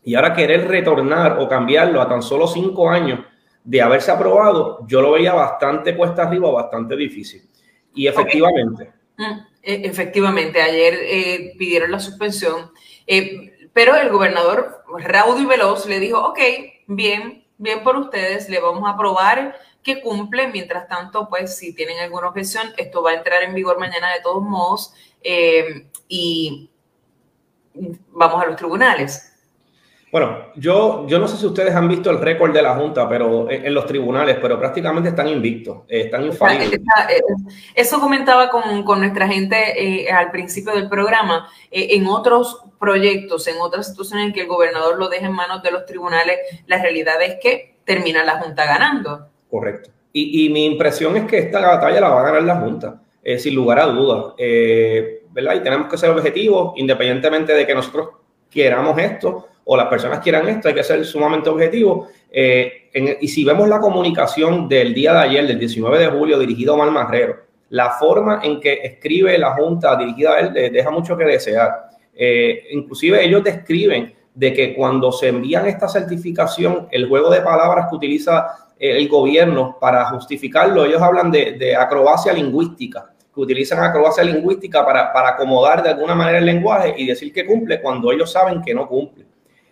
Y 0.04 0.16
ahora 0.16 0.34
querer 0.34 0.68
retornar 0.68 1.40
o 1.40 1.48
cambiarlo 1.50 2.02
a 2.02 2.08
tan 2.08 2.22
solo 2.22 2.48
cinco 2.48 2.90
años 2.90 3.20
de 3.64 3.82
haberse 3.82 4.12
aprobado, 4.12 4.86
yo 4.88 5.02
lo 5.02 5.12
veía 5.12 5.34
bastante 5.34 5.96
cuesta 5.96 6.24
arriba, 6.24 6.52
bastante 6.52 6.96
difícil. 6.96 7.42
Y 7.94 8.08
efectivamente, 8.08 8.92
Mm, 9.18 9.40
e- 9.64 9.88
Efectivamente, 9.88 10.62
ayer 10.62 10.94
eh, 11.02 11.54
pidieron 11.58 11.92
la 11.92 12.00
suspensión, 12.00 12.72
eh, 13.08 13.70
pero 13.74 13.96
el 13.96 14.10
gobernador 14.10 14.84
raudo 15.00 15.40
y 15.42 15.46
veloz 15.46 15.86
le 15.88 16.00
dijo, 16.00 16.20
ok, 16.20 16.40
bien, 16.88 17.46
bien 17.58 17.84
por 17.84 17.96
ustedes, 17.98 18.50
le 18.50 18.60
vamos 18.60 18.84
a 18.86 18.92
aprobar 18.92 19.56
que 19.86 20.02
cumple, 20.02 20.48
mientras 20.48 20.90
tanto, 20.90 21.30
pues 21.30 21.56
si 21.56 21.74
tienen 21.74 22.00
alguna 22.00 22.28
objeción, 22.28 22.74
esto 22.76 23.04
va 23.04 23.12
a 23.12 23.14
entrar 23.14 23.44
en 23.44 23.54
vigor 23.54 23.80
mañana 23.80 24.12
de 24.12 24.20
todos 24.22 24.44
modos 24.44 24.94
eh, 25.22 25.88
y 26.10 26.70
vamos 28.12 28.44
a 28.44 28.48
los 28.48 28.56
tribunales. 28.56 29.32
Bueno, 30.12 30.54
yo, 30.56 31.06
yo 31.08 31.20
no 31.20 31.28
sé 31.28 31.36
si 31.36 31.46
ustedes 31.46 31.76
han 31.76 31.90
visto 31.90 32.10
el 32.10 32.22
récord 32.22 32.54
de 32.54 32.62
la 32.62 32.76
Junta 32.76 33.08
pero 33.10 33.50
en, 33.50 33.66
en 33.66 33.74
los 33.74 33.86
tribunales, 33.86 34.38
pero 34.42 34.58
prácticamente 34.58 35.10
están 35.10 35.28
invictos, 35.28 35.80
eh, 35.90 36.02
están 36.02 36.24
infalibles. 36.24 36.80
Eh, 37.10 37.22
Eso 37.76 38.00
comentaba 38.00 38.50
con, 38.50 38.84
con 38.86 39.00
nuestra 39.02 39.28
gente 39.28 39.58
eh, 39.76 40.10
al 40.10 40.32
principio 40.32 40.74
del 40.74 40.88
programa. 40.88 41.50
Eh, 41.70 41.90
en 41.92 42.08
otros 42.08 42.64
proyectos, 42.80 43.46
en 43.48 43.58
otras 43.60 43.90
situaciones 43.90 44.28
en 44.28 44.34
que 44.34 44.42
el 44.42 44.48
gobernador 44.48 44.98
lo 44.98 45.10
deja 45.10 45.26
en 45.26 45.34
manos 45.34 45.62
de 45.62 45.72
los 45.72 45.86
tribunales, 45.86 46.38
la 46.66 46.82
realidad 46.82 47.22
es 47.22 47.36
que 47.42 47.76
termina 47.84 48.24
la 48.24 48.40
Junta 48.40 48.66
ganando. 48.66 49.28
Correcto. 49.56 49.90
Y, 50.12 50.50
mi 50.50 50.66
impresión 50.66 51.16
es 51.16 51.24
que 51.26 51.38
esta 51.38 51.60
batalla 51.60 52.02
la 52.02 52.10
va 52.10 52.22
a 52.22 52.24
ganar 52.24 52.44
la 52.44 52.56
Junta, 52.58 53.02
eh, 53.24 53.40
sin 53.40 53.56
lugar 53.56 53.80
a 53.80 53.86
dudas. 53.86 54.34
Eh, 54.38 55.24
¿verdad? 55.32 55.56
Y 55.56 55.60
tenemos 55.62 55.88
que 55.88 55.98
ser 55.98 56.10
objetivos, 56.10 56.74
independientemente 56.76 57.54
de 57.54 57.66
que 57.66 57.74
nosotros 57.74 58.10
queramos 58.50 58.98
esto 58.98 59.48
o 59.64 59.78
las 59.78 59.88
personas 59.88 60.20
quieran 60.20 60.48
esto, 60.50 60.68
hay 60.68 60.74
que 60.74 60.84
ser 60.84 61.06
sumamente 61.06 61.50
objetivos. 61.50 62.10
Eh, 62.30 62.90
y 63.22 63.28
si 63.30 63.46
vemos 63.46 63.70
la 63.70 63.80
comunicación 63.80 64.68
del 64.68 64.94
día 64.94 65.14
de 65.14 65.20
ayer, 65.20 65.48
del 65.48 65.60
19 65.60 66.00
de 66.00 66.08
julio, 66.08 66.38
dirigido 66.38 66.74
a 66.74 66.76
Omar 66.76 66.92
Marrero, 66.92 67.38
la 67.70 67.92
forma 67.92 68.42
en 68.44 68.60
que 68.60 68.82
escribe 68.84 69.38
la 69.38 69.54
Junta 69.54 69.96
dirigida 69.96 70.34
a 70.34 70.40
él 70.42 70.54
deja 70.54 70.92
mucho 70.92 71.16
que 71.16 71.24
desear. 71.24 71.72
Eh, 72.14 72.68
inclusive 72.72 73.24
ellos 73.24 73.42
describen 73.42 74.14
de 74.34 74.54
que 74.54 74.76
cuando 74.76 75.12
se 75.14 75.30
envían 75.30 75.66
esta 75.66 75.88
certificación, 75.88 76.88
el 76.92 77.08
juego 77.08 77.30
de 77.30 77.42
palabras 77.42 77.88
que 77.90 77.96
utiliza 77.96 78.65
el 78.78 79.08
gobierno 79.08 79.78
para 79.80 80.06
justificarlo, 80.06 80.86
ellos 80.86 81.02
hablan 81.02 81.32
de, 81.32 81.76
acrobacia 81.76 82.34
lingüística, 82.34 83.14
que 83.34 83.42
utilizan 83.42 83.84
acrobacia 83.84 84.24
lingüística 84.24 84.86
para, 84.86 85.12
para 85.12 85.30
acomodar 85.30 85.84
de 85.84 85.90
alguna 85.90 86.16
manera 86.16 86.40
el 86.40 86.46
lenguaje 86.46 86.94
y 86.98 87.06
decir 87.06 87.32
que 87.34 87.46
cumple 87.46 87.82
cuando 87.82 88.12
ellos 88.12 88.32
saben 88.32 88.62
que 88.62 88.74
no 88.74 88.88
cumple. 88.88 89.26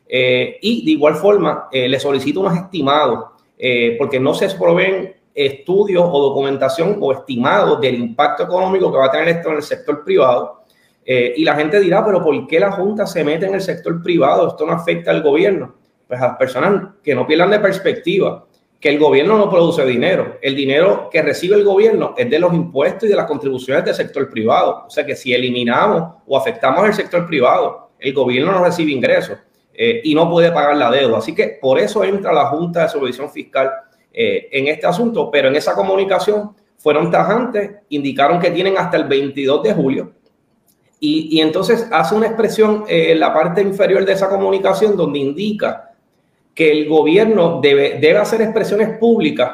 Eh, 0.07 0.57
y 0.61 0.85
de 0.85 0.91
igual 0.91 1.15
forma, 1.15 1.67
eh, 1.71 1.87
le 1.87 1.99
solicito 1.99 2.41
unos 2.41 2.55
estimados, 2.55 3.25
eh, 3.57 3.95
porque 3.97 4.19
no 4.19 4.33
se 4.33 4.49
proveen 4.49 5.15
estudios 5.33 6.03
o 6.05 6.21
documentación 6.21 6.97
o 6.99 7.11
estimados 7.11 7.81
del 7.81 7.95
impacto 7.95 8.43
económico 8.43 8.91
que 8.91 8.97
va 8.97 9.05
a 9.05 9.11
tener 9.11 9.29
esto 9.29 9.49
en 9.49 9.55
el 9.55 9.63
sector 9.63 10.03
privado. 10.03 10.63
Eh, 11.05 11.33
y 11.37 11.43
la 11.43 11.55
gente 11.55 11.79
dirá, 11.79 12.05
pero 12.05 12.23
¿por 12.23 12.47
qué 12.47 12.59
la 12.59 12.71
Junta 12.71 13.05
se 13.05 13.23
mete 13.23 13.45
en 13.45 13.55
el 13.55 13.61
sector 13.61 14.01
privado? 14.01 14.47
Esto 14.47 14.65
no 14.65 14.73
afecta 14.73 15.11
al 15.11 15.21
gobierno. 15.21 15.75
Pues 16.07 16.21
a 16.21 16.27
las 16.27 16.37
personas 16.37 16.93
que 17.03 17.15
no 17.15 17.25
pierdan 17.25 17.51
de 17.51 17.59
perspectiva 17.59 18.45
que 18.83 18.89
el 18.89 18.99
gobierno 18.99 19.37
no 19.37 19.49
produce 19.49 19.85
dinero. 19.85 20.39
El 20.41 20.57
dinero 20.57 21.07
que 21.09 21.21
recibe 21.21 21.55
el 21.55 21.63
gobierno 21.63 22.15
es 22.17 22.29
de 22.29 22.37
los 22.37 22.53
impuestos 22.53 23.05
y 23.05 23.07
de 23.07 23.15
las 23.15 23.27
contribuciones 23.27 23.85
del 23.85 23.95
sector 23.95 24.29
privado. 24.29 24.83
O 24.87 24.89
sea 24.89 25.05
que 25.05 25.15
si 25.15 25.33
eliminamos 25.33 26.15
o 26.27 26.37
afectamos 26.37 26.85
el 26.85 26.93
sector 26.93 27.25
privado, 27.25 27.91
el 27.97 28.13
gobierno 28.13 28.51
no 28.51 28.61
recibe 28.61 28.91
ingresos 28.91 29.37
eh, 29.73 30.01
y 30.03 30.13
no 30.13 30.29
puede 30.29 30.51
pagar 30.51 30.75
la 30.75 30.91
deuda. 30.91 31.19
Así 31.19 31.33
que 31.33 31.57
por 31.61 31.79
eso 31.79 32.03
entra 32.03 32.33
la 32.33 32.47
Junta 32.47 32.83
de 32.83 32.89
Supervisión 32.89 33.29
Fiscal 33.29 33.71
eh, 34.11 34.49
en 34.51 34.67
este 34.67 34.85
asunto, 34.85 35.31
pero 35.31 35.47
en 35.47 35.55
esa 35.55 35.75
comunicación 35.75 36.53
fueron 36.75 37.09
tajantes, 37.09 37.71
indicaron 37.87 38.37
que 38.37 38.51
tienen 38.51 38.77
hasta 38.77 38.97
el 38.97 39.05
22 39.05 39.63
de 39.63 39.73
julio 39.73 40.11
y, 41.05 41.41
entonces 41.41 41.87
hace 41.91 42.15
una 42.15 42.27
expresión 42.27 42.85
en 42.87 43.19
la 43.19 43.33
parte 43.33 43.61
inferior 43.61 44.05
de 44.05 44.13
esa 44.13 44.29
comunicación 44.29 44.95
donde 44.95 45.19
indica 45.19 45.92
que 46.53 46.71
el 46.71 46.87
gobierno 46.87 47.59
debe, 47.61 47.99
debe 47.99 48.19
hacer 48.19 48.41
expresiones 48.41 48.97
públicas, 48.97 49.51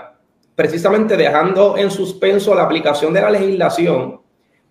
precisamente 0.55 1.15
dejando 1.15 1.77
en 1.77 1.89
suspenso 1.89 2.53
la 2.53 2.63
aplicación 2.63 3.13
de 3.13 3.21
la 3.21 3.31
legislación 3.31 4.19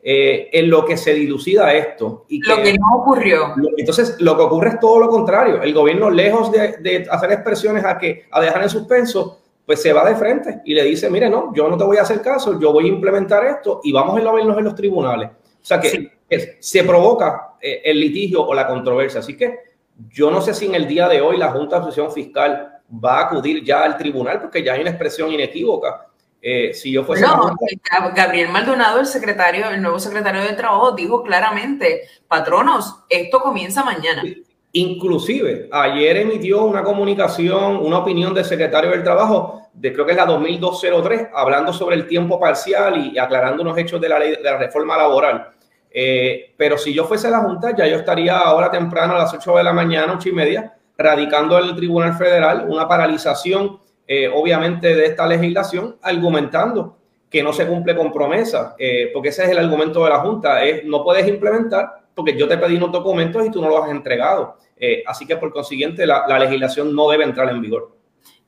eh, 0.02 0.48
en 0.52 0.70
lo 0.70 0.84
que 0.84 0.96
se 0.96 1.14
dilucida 1.14 1.72
esto. 1.74 2.24
Y 2.28 2.40
lo 2.46 2.62
que 2.62 2.74
no 2.74 3.00
ocurrió. 3.00 3.54
Entonces, 3.76 4.16
lo 4.20 4.36
que 4.36 4.42
ocurre 4.42 4.68
es 4.70 4.80
todo 4.80 4.98
lo 5.00 5.08
contrario. 5.08 5.60
El 5.62 5.74
gobierno, 5.74 6.10
lejos 6.10 6.52
de, 6.52 6.76
de, 6.78 7.06
hacer 7.10 7.32
expresiones 7.32 7.84
a, 7.84 7.98
que, 7.98 8.26
a 8.30 8.40
dejar 8.40 8.62
en 8.62 8.70
suspenso, 8.70 9.40
pues 9.66 9.82
se 9.82 9.92
va 9.92 10.08
de 10.08 10.16
frente 10.16 10.62
y 10.64 10.72
le 10.72 10.84
dice, 10.84 11.10
mire, 11.10 11.28
no, 11.28 11.52
yo 11.54 11.68
no 11.68 11.76
te 11.76 11.84
voy 11.84 11.98
a 11.98 12.02
hacer 12.02 12.22
caso, 12.22 12.58
yo 12.58 12.72
voy 12.72 12.86
a 12.86 12.88
implementar 12.88 13.44
esto 13.44 13.80
y 13.84 13.92
vamos 13.92 14.18
a 14.18 14.32
vernos 14.32 14.56
en 14.56 14.64
los 14.64 14.74
tribunales. 14.74 15.28
O 15.28 15.64
sea 15.64 15.78
que 15.78 16.12
se 16.58 16.84
provoca 16.84 17.56
eh, 17.60 17.82
el 17.84 18.00
litigio 18.00 18.46
o 18.46 18.54
la 18.54 18.66
controversia. 18.66 19.20
Así 19.20 19.36
que 19.36 19.67
yo 20.10 20.30
no 20.30 20.40
sé 20.40 20.54
si 20.54 20.66
en 20.66 20.74
el 20.74 20.86
día 20.86 21.08
de 21.08 21.20
hoy 21.20 21.36
la 21.36 21.50
Junta 21.50 21.76
de 21.76 21.82
Asociación 21.82 22.12
Fiscal 22.12 22.80
va 23.04 23.18
a 23.18 23.24
acudir 23.26 23.64
ya 23.64 23.82
al 23.82 23.96
tribunal 23.96 24.40
porque 24.40 24.62
ya 24.62 24.74
hay 24.74 24.80
una 24.80 24.90
expresión 24.90 25.32
inequívoca. 25.32 26.06
Eh, 26.40 26.72
si 26.72 26.92
yo 26.92 27.02
fuese 27.02 27.26
no, 27.26 27.56
Gabriel 28.14 28.48
Maldonado, 28.50 29.00
el 29.00 29.06
secretario, 29.06 29.68
el 29.70 29.82
nuevo 29.82 29.98
secretario 29.98 30.42
de 30.42 30.52
Trabajo, 30.52 30.92
dijo 30.92 31.22
claramente, 31.24 32.02
patronos, 32.28 33.04
esto 33.08 33.40
comienza 33.40 33.82
mañana. 33.82 34.22
Inclusive, 34.72 35.68
ayer 35.72 36.18
emitió 36.18 36.64
una 36.64 36.84
comunicación, 36.84 37.76
una 37.76 37.98
opinión 37.98 38.34
del 38.34 38.44
secretario 38.44 38.90
del 38.90 39.02
Trabajo, 39.02 39.68
de 39.72 39.92
creo 39.92 40.06
que 40.06 40.12
es 40.12 40.16
la 40.16 40.26
2203, 40.26 41.28
hablando 41.34 41.72
sobre 41.72 41.96
el 41.96 42.06
tiempo 42.06 42.38
parcial 42.38 43.12
y 43.12 43.18
aclarando 43.18 43.62
unos 43.62 43.76
hechos 43.76 44.00
de 44.00 44.08
la 44.08 44.18
ley 44.18 44.30
de 44.36 44.42
la 44.42 44.58
reforma 44.58 44.96
laboral. 44.96 45.50
Eh, 46.00 46.54
pero 46.56 46.78
si 46.78 46.94
yo 46.94 47.06
fuese 47.06 47.28
la 47.28 47.40
Junta, 47.40 47.74
ya 47.76 47.84
yo 47.84 47.96
estaría 47.96 48.38
ahora 48.38 48.70
temprano 48.70 49.16
a 49.16 49.18
las 49.18 49.34
8 49.34 49.56
de 49.56 49.64
la 49.64 49.72
mañana, 49.72 50.12
8 50.14 50.28
y 50.28 50.32
media, 50.32 50.78
radicando 50.96 51.58
en 51.58 51.64
el 51.64 51.74
Tribunal 51.74 52.14
Federal 52.14 52.66
una 52.68 52.86
paralización, 52.86 53.80
eh, 54.06 54.30
obviamente, 54.32 54.94
de 54.94 55.06
esta 55.06 55.26
legislación, 55.26 55.96
argumentando 56.00 56.98
que 57.28 57.42
no 57.42 57.52
se 57.52 57.66
cumple 57.66 57.96
con 57.96 58.12
promesa, 58.12 58.76
eh, 58.78 59.10
porque 59.12 59.30
ese 59.30 59.42
es 59.42 59.50
el 59.50 59.58
argumento 59.58 60.04
de 60.04 60.10
la 60.10 60.20
Junta, 60.20 60.62
es 60.62 60.84
no 60.84 61.02
puedes 61.02 61.26
implementar 61.26 62.04
porque 62.14 62.38
yo 62.38 62.46
te 62.46 62.58
pedí 62.58 62.76
unos 62.76 62.92
documentos 62.92 63.44
y 63.44 63.50
tú 63.50 63.60
no 63.60 63.68
los 63.68 63.82
has 63.82 63.90
entregado. 63.90 64.56
así 65.04 65.26
que 65.26 65.36
por 65.36 65.52
consiguiente 65.52 66.06
la 66.06 66.38
legislación 66.38 66.94
no 66.94 67.10
debe 67.10 67.24
entrar 67.24 67.50
en 67.50 67.60
vigor. 67.60 67.90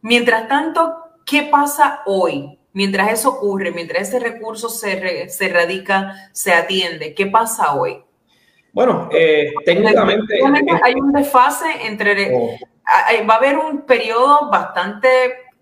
Mientras 0.02 0.46
tanto, 0.46 0.94
¿qué 1.26 1.48
pasa 1.50 2.02
hoy? 2.06 2.59
Mientras 2.72 3.12
eso 3.12 3.30
ocurre, 3.30 3.72
mientras 3.72 4.08
ese 4.08 4.20
recurso 4.20 4.68
se, 4.68 5.28
se 5.28 5.48
radica, 5.48 6.30
se 6.32 6.52
atiende, 6.52 7.14
¿qué 7.14 7.26
pasa 7.26 7.74
hoy? 7.74 8.02
Bueno, 8.72 9.08
eh, 9.12 9.52
técnicamente... 9.64 10.38
Hay 10.82 10.94
un 10.94 11.12
desfase 11.12 11.66
entre... 11.86 12.30
Oh. 12.34 12.50
Va 13.28 13.34
a 13.34 13.36
haber 13.36 13.56
un 13.56 13.82
periodo 13.82 14.48
bastante 14.50 15.08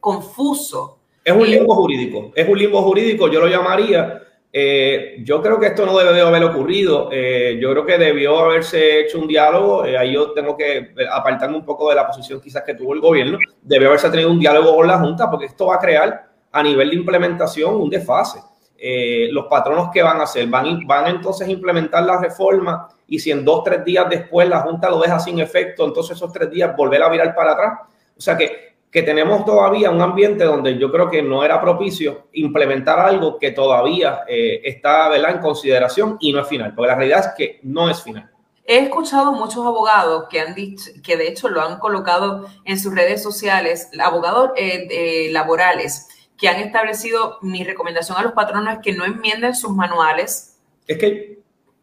confuso. 0.01 0.98
Es 1.24 1.32
un 1.35 1.48
limbo 1.48 1.74
jurídico, 1.74 2.32
es 2.35 2.48
un 2.48 2.59
limbo 2.59 2.80
jurídico, 2.82 3.28
yo 3.28 3.40
lo 3.40 3.48
llamaría. 3.48 4.22
Eh, 4.51 5.16
yo 5.24 5.43
creo 5.43 5.60
que 5.60 5.66
esto 5.66 5.85
no 5.85 5.98
debe 5.98 6.22
haber 6.22 6.44
ocurrido. 6.44 7.10
Eh, 7.12 7.59
yo 7.60 7.70
creo 7.72 7.85
que 7.85 7.98
debió 7.98 8.39
haberse 8.39 9.01
hecho 9.01 9.18
un 9.18 9.28
diálogo. 9.28 9.82
ahí 9.82 10.14
yo 10.14 10.32
tengo 10.32 10.56
que 10.56 10.94
apartarme 11.10 11.56
un 11.56 11.66
poco 11.66 11.90
de 11.90 11.97
la 11.97 12.06
posición 12.06 12.40
quizás 12.40 12.62
que 12.62 12.74
tuvo 12.74 12.94
el 12.94 13.01
gobierno. 13.01 13.39
Debió 13.60 13.89
haberse 13.89 14.09
tenido 14.09 14.30
un 14.30 14.40
diálogo 14.40 14.74
con 14.74 14.86
la 14.86 14.98
Junta 14.98 15.30
porque 15.30 15.47
esto 15.47 15.66
va 15.66 15.74
a 15.74 15.80
crear 15.80 16.27
a 16.52 16.62
nivel 16.62 16.90
de 16.90 16.96
implementación 16.96 17.76
un 17.76 17.90
desfase. 17.90 18.40
Eh, 18.80 19.28
los 19.32 19.46
patronos 19.46 19.90
que 19.92 20.02
van 20.02 20.20
a 20.20 20.24
hacer, 20.24 20.46
van, 20.46 20.86
van 20.86 21.08
entonces 21.08 21.48
a 21.48 21.50
implementar 21.50 22.04
la 22.04 22.20
reforma 22.20 22.88
y 23.08 23.18
si 23.18 23.32
en 23.32 23.44
dos, 23.44 23.64
tres 23.64 23.84
días 23.84 24.08
después 24.08 24.48
la 24.48 24.60
Junta 24.60 24.88
lo 24.88 25.00
deja 25.00 25.18
sin 25.18 25.40
efecto, 25.40 25.84
entonces 25.84 26.16
esos 26.16 26.32
tres 26.32 26.48
días 26.50 26.76
volver 26.76 27.02
a 27.02 27.08
virar 27.08 27.34
para 27.34 27.52
atrás. 27.52 27.78
O 28.16 28.20
sea 28.20 28.36
que, 28.36 28.76
que 28.90 29.02
tenemos 29.02 29.44
todavía 29.44 29.90
un 29.90 30.00
ambiente 30.00 30.44
donde 30.44 30.78
yo 30.78 30.92
creo 30.92 31.10
que 31.10 31.22
no 31.22 31.44
era 31.44 31.60
propicio 31.60 32.28
implementar 32.34 33.00
algo 33.00 33.38
que 33.38 33.50
todavía 33.50 34.20
eh, 34.28 34.60
está 34.62 35.14
en 35.16 35.38
consideración 35.38 36.16
y 36.20 36.32
no 36.32 36.40
es 36.40 36.48
final, 36.48 36.74
porque 36.74 36.88
la 36.88 36.94
realidad 36.94 37.20
es 37.20 37.32
que 37.36 37.60
no 37.64 37.90
es 37.90 38.02
final. 38.02 38.30
He 38.64 38.78
escuchado 38.80 39.32
muchos 39.32 39.64
abogados 39.64 40.26
que 40.28 40.40
han 40.40 40.54
dicho, 40.54 40.90
que 41.02 41.16
de 41.16 41.28
hecho 41.28 41.48
lo 41.48 41.62
han 41.62 41.78
colocado 41.78 42.46
en 42.64 42.78
sus 42.78 42.94
redes 42.94 43.22
sociales, 43.22 43.88
abogados 43.98 44.50
eh, 44.56 45.28
laborales, 45.32 46.06
que 46.39 46.48
han 46.48 46.60
establecido, 46.60 47.39
mi 47.43 47.65
recomendación 47.65 48.16
a 48.16 48.23
los 48.23 48.32
patronos 48.32 48.74
es 48.74 48.78
que 48.81 48.93
no 48.93 49.05
enmienden 49.05 49.55
sus 49.55 49.73
manuales. 49.73 50.56
Es 50.86 50.97
que 50.97 51.40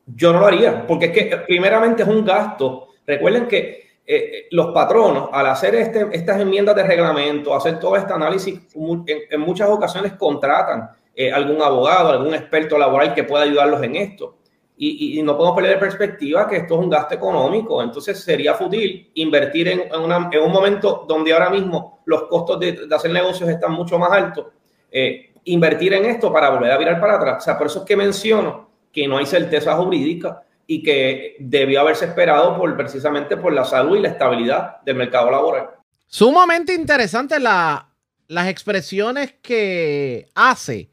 yo 0.07 0.31
no 0.31 0.39
lo 0.39 0.47
haría, 0.47 0.87
porque 0.87 1.05
es 1.05 1.11
que 1.11 1.37
primeramente 1.45 2.03
es 2.03 2.09
un 2.09 2.23
gasto. 2.23 2.89
Recuerden 3.05 3.47
que 3.47 3.85
eh, 4.07 4.47
los 4.51 4.71
patronos, 4.71 5.29
al 5.31 5.47
hacer 5.47 5.75
este, 5.75 6.07
estas 6.11 6.39
enmiendas 6.39 6.75
de 6.75 6.83
reglamento, 6.83 7.55
hacer 7.55 7.79
todo 7.79 7.97
este 7.97 8.13
análisis, 8.13 8.59
en, 8.75 9.41
muchas 9.41 9.67
ocasiones 9.69 10.13
contratan 10.13 10.89
eh, 11.15 11.31
algún 11.31 11.61
abogado, 11.61 12.11
algún 12.11 12.33
experto 12.33 12.77
laboral 12.77 13.13
que 13.13 13.23
pueda 13.23 13.43
ayudarlos 13.43 13.81
en 13.83 13.95
esto. 13.95 14.37
Y, 14.77 15.21
no 15.23 15.37
podemos 15.37 15.55
perder 15.55 15.75
de 15.75 15.79
perspectiva 15.79 16.47
que 16.49 16.57
esto 16.57 16.73
es 16.75 16.79
un 16.81 16.89
gasto 16.89 17.15
económico, 17.15 17.81
entonces 17.81 18.19
sería 18.19 18.55
fútil 18.55 19.09
invertir 19.13 19.69
en, 19.69 19.83
en, 19.83 20.41
un 20.41 20.51
momento 20.51 21.05
donde 21.07 21.31
ahora 21.31 21.49
mismo 21.49 22.01
los 22.05 22.23
costos 22.23 22.59
de, 22.59 22.87
hacer 22.91 23.11
negocios 23.11 23.49
están 23.49 23.71
mucho 23.71 23.97
más 23.97 24.11
altos, 24.11 24.47
eh, 24.91 25.31
invertir 25.45 25.93
en 25.93 26.05
esto 26.05 26.31
para 26.31 26.49
volver 26.49 26.71
a 26.71 26.77
virar 26.77 26.99
para 26.99 27.15
atrás. 27.15 27.37
O 27.37 27.41
sea, 27.45 27.57
por 27.57 27.67
eso 27.67 27.79
es 27.79 27.85
que 27.85 27.95
menciono 27.95 28.69
que 28.91 29.07
no 29.07 29.17
hay 29.17 29.25
certeza 29.25 29.75
jurídica 29.77 30.43
y 30.67 30.83
que 30.83 31.37
debió 31.39 31.81
haberse 31.81 32.05
esperado 32.05 32.57
por 32.57 32.75
precisamente 32.75 33.37
por 33.37 33.53
la 33.53 33.63
salud 33.63 33.97
y 33.97 34.01
la 34.01 34.09
estabilidad 34.09 34.81
del 34.83 34.95
mercado 34.95 35.31
laboral. 35.31 35.69
Sumamente 36.07 36.73
interesante 36.73 37.39
la, 37.39 37.89
las 38.27 38.47
expresiones 38.47 39.35
que 39.41 40.27
hace 40.35 40.89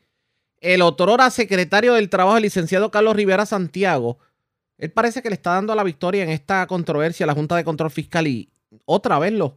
el 0.63 0.81
otrora 0.81 1.29
secretario 1.31 1.95
del 1.95 2.09
Trabajo, 2.09 2.37
el 2.37 2.45
licenciado 2.45 2.91
Carlos 2.91 3.17
Rivera 3.17 3.45
Santiago, 3.45 4.19
él 4.79 4.91
parece 4.91 5.21
que 5.21 5.29
le 5.29 5.35
está 5.35 5.51
dando 5.51 5.75
la 5.75 5.83
victoria 5.83 6.23
en 6.23 6.31
esta 6.31 6.67
controversia 6.67 7.25
a 7.25 7.27
la 7.27 7.35
Junta 7.35 7.57
de 7.57 7.65
Control 7.65 7.91
Fiscal 7.91 8.27
y 8.27 8.49
otra 8.85 9.19
vez 9.19 9.33
los 9.33 9.53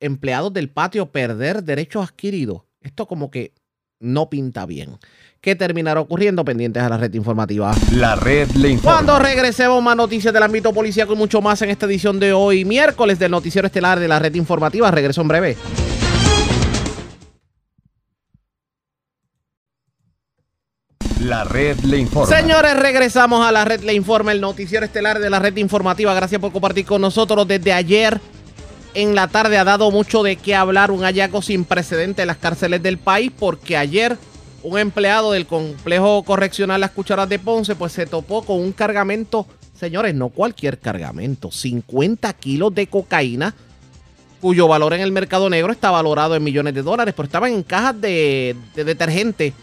empleados 0.00 0.52
del 0.52 0.70
patio 0.70 1.06
perder 1.06 1.62
derechos 1.64 2.04
adquiridos. 2.08 2.62
Esto 2.80 3.06
como 3.06 3.30
que 3.30 3.52
no 4.00 4.30
pinta 4.30 4.64
bien. 4.64 4.98
¿Qué 5.40 5.54
terminará 5.56 6.00
ocurriendo? 6.00 6.44
Pendientes 6.44 6.82
a 6.82 6.88
la 6.88 6.96
red 6.96 7.12
informativa. 7.14 7.74
La 7.92 8.16
red 8.16 8.48
le 8.52 8.70
informa. 8.70 8.98
Cuando 8.98 9.18
regresemos, 9.18 9.82
más 9.82 9.96
noticias 9.96 10.32
del 10.32 10.42
ámbito 10.42 10.72
policíaco 10.72 11.14
y 11.14 11.16
mucho 11.16 11.40
más 11.40 11.62
en 11.62 11.70
esta 11.70 11.86
edición 11.86 12.20
de 12.20 12.32
hoy, 12.32 12.64
miércoles 12.64 13.18
del 13.18 13.30
Noticiero 13.30 13.66
Estelar 13.66 13.98
de 13.98 14.08
la 14.08 14.18
red 14.18 14.34
informativa. 14.34 14.90
Regreso 14.90 15.20
en 15.20 15.28
breve. 15.28 15.56
La 21.22 21.44
red 21.44 21.78
le 21.80 21.98
informa. 21.98 22.36
Señores, 22.36 22.76
regresamos 22.76 23.46
a 23.46 23.52
la 23.52 23.64
red 23.64 23.82
le 23.84 23.94
informa, 23.94 24.32
el 24.32 24.40
noticiero 24.40 24.84
estelar 24.84 25.20
de 25.20 25.30
la 25.30 25.38
red 25.38 25.56
informativa. 25.56 26.12
Gracias 26.14 26.40
por 26.40 26.50
compartir 26.50 26.84
con 26.84 27.00
nosotros 27.00 27.46
desde 27.46 27.72
ayer. 27.72 28.20
En 28.94 29.14
la 29.14 29.28
tarde 29.28 29.56
ha 29.56 29.62
dado 29.62 29.92
mucho 29.92 30.24
de 30.24 30.34
qué 30.34 30.56
hablar, 30.56 30.90
un 30.90 31.02
hallazgo 31.02 31.40
sin 31.40 31.64
precedente 31.64 32.22
en 32.22 32.28
las 32.28 32.38
cárceles 32.38 32.82
del 32.82 32.98
país, 32.98 33.30
porque 33.38 33.76
ayer 33.76 34.18
un 34.64 34.78
empleado 34.78 35.30
del 35.30 35.46
complejo 35.46 36.24
correccional 36.24 36.80
Las 36.80 36.90
Cucharas 36.90 37.28
de 37.28 37.38
Ponce, 37.38 37.76
pues 37.76 37.92
se 37.92 38.06
topó 38.06 38.42
con 38.42 38.58
un 38.58 38.72
cargamento, 38.72 39.46
señores, 39.78 40.16
no 40.16 40.28
cualquier 40.28 40.80
cargamento, 40.80 41.52
50 41.52 42.32
kilos 42.34 42.74
de 42.74 42.88
cocaína, 42.88 43.54
cuyo 44.40 44.66
valor 44.66 44.92
en 44.92 45.00
el 45.00 45.12
mercado 45.12 45.48
negro 45.48 45.72
está 45.72 45.92
valorado 45.92 46.34
en 46.34 46.42
millones 46.42 46.74
de 46.74 46.82
dólares, 46.82 47.14
pero 47.16 47.26
estaban 47.26 47.52
en 47.52 47.62
cajas 47.62 48.00
de, 48.00 48.56
de 48.74 48.84
detergente 48.84 49.54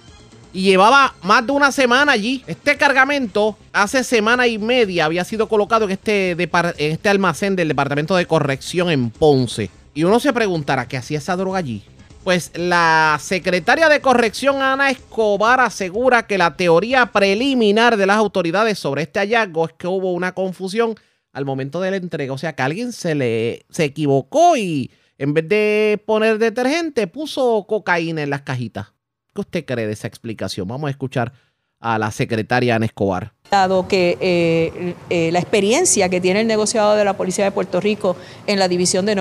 y 0.53 0.63
llevaba 0.63 1.15
más 1.23 1.45
de 1.45 1.51
una 1.51 1.71
semana 1.71 2.11
allí. 2.11 2.43
Este 2.47 2.77
cargamento 2.77 3.57
hace 3.71 4.03
semana 4.03 4.47
y 4.47 4.57
media 4.57 5.05
había 5.05 5.23
sido 5.23 5.47
colocado 5.47 5.85
en 5.85 5.91
este, 5.91 6.31
en 6.31 6.91
este 6.91 7.09
almacén 7.09 7.55
del 7.55 7.67
Departamento 7.67 8.15
de 8.15 8.25
Corrección 8.25 8.89
en 8.89 9.09
Ponce. 9.09 9.69
Y 9.93 10.03
uno 10.03 10.19
se 10.19 10.33
preguntará, 10.33 10.87
¿qué 10.87 10.97
hacía 10.97 11.17
esa 11.17 11.35
droga 11.35 11.59
allí? 11.59 11.83
Pues 12.23 12.51
la 12.55 13.17
secretaria 13.21 13.89
de 13.89 14.01
corrección 14.01 14.61
Ana 14.61 14.89
Escobar 14.89 15.61
asegura 15.61 16.27
que 16.27 16.37
la 16.37 16.55
teoría 16.55 17.07
preliminar 17.07 17.97
de 17.97 18.05
las 18.05 18.17
autoridades 18.17 18.77
sobre 18.77 19.03
este 19.03 19.19
hallazgo 19.19 19.67
es 19.67 19.73
que 19.73 19.87
hubo 19.87 20.13
una 20.13 20.33
confusión 20.33 20.95
al 21.31 21.45
momento 21.45 21.79
de 21.79 21.91
la 21.91 21.97
entrega. 21.97 22.33
O 22.33 22.37
sea, 22.37 22.53
que 22.53 22.63
alguien 22.63 22.91
se 22.91 23.15
le 23.15 23.65
se 23.69 23.85
equivocó 23.85 24.57
y 24.57 24.91
en 25.17 25.33
vez 25.33 25.47
de 25.47 26.01
poner 26.05 26.39
detergente 26.39 27.07
puso 27.07 27.65
cocaína 27.67 28.21
en 28.21 28.29
las 28.29 28.41
cajitas. 28.41 28.87
¿Qué 29.33 29.41
usted 29.41 29.65
cree 29.65 29.87
de 29.87 29.93
esa 29.93 30.07
explicación? 30.07 30.67
Vamos 30.67 30.87
a 30.87 30.91
escuchar 30.91 31.33
a 31.79 31.97
la 31.97 32.11
secretaria 32.11 32.75
Ana 32.75 32.85
Escobar. 32.85 33.33
Dado 33.51 33.87
que 33.87 34.17
eh, 34.19 34.95
eh, 35.09 35.31
la 35.31 35.39
experiencia 35.39 36.09
que 36.09 36.19
tiene 36.19 36.41
el 36.41 36.47
negociado 36.47 36.95
de 36.95 37.05
la 37.05 37.15
Policía 37.15 37.45
de 37.45 37.51
Puerto 37.51 37.79
Rico 37.79 38.15
en 38.47 38.59
la 38.59 38.67
división 38.67 39.05
de 39.05 39.15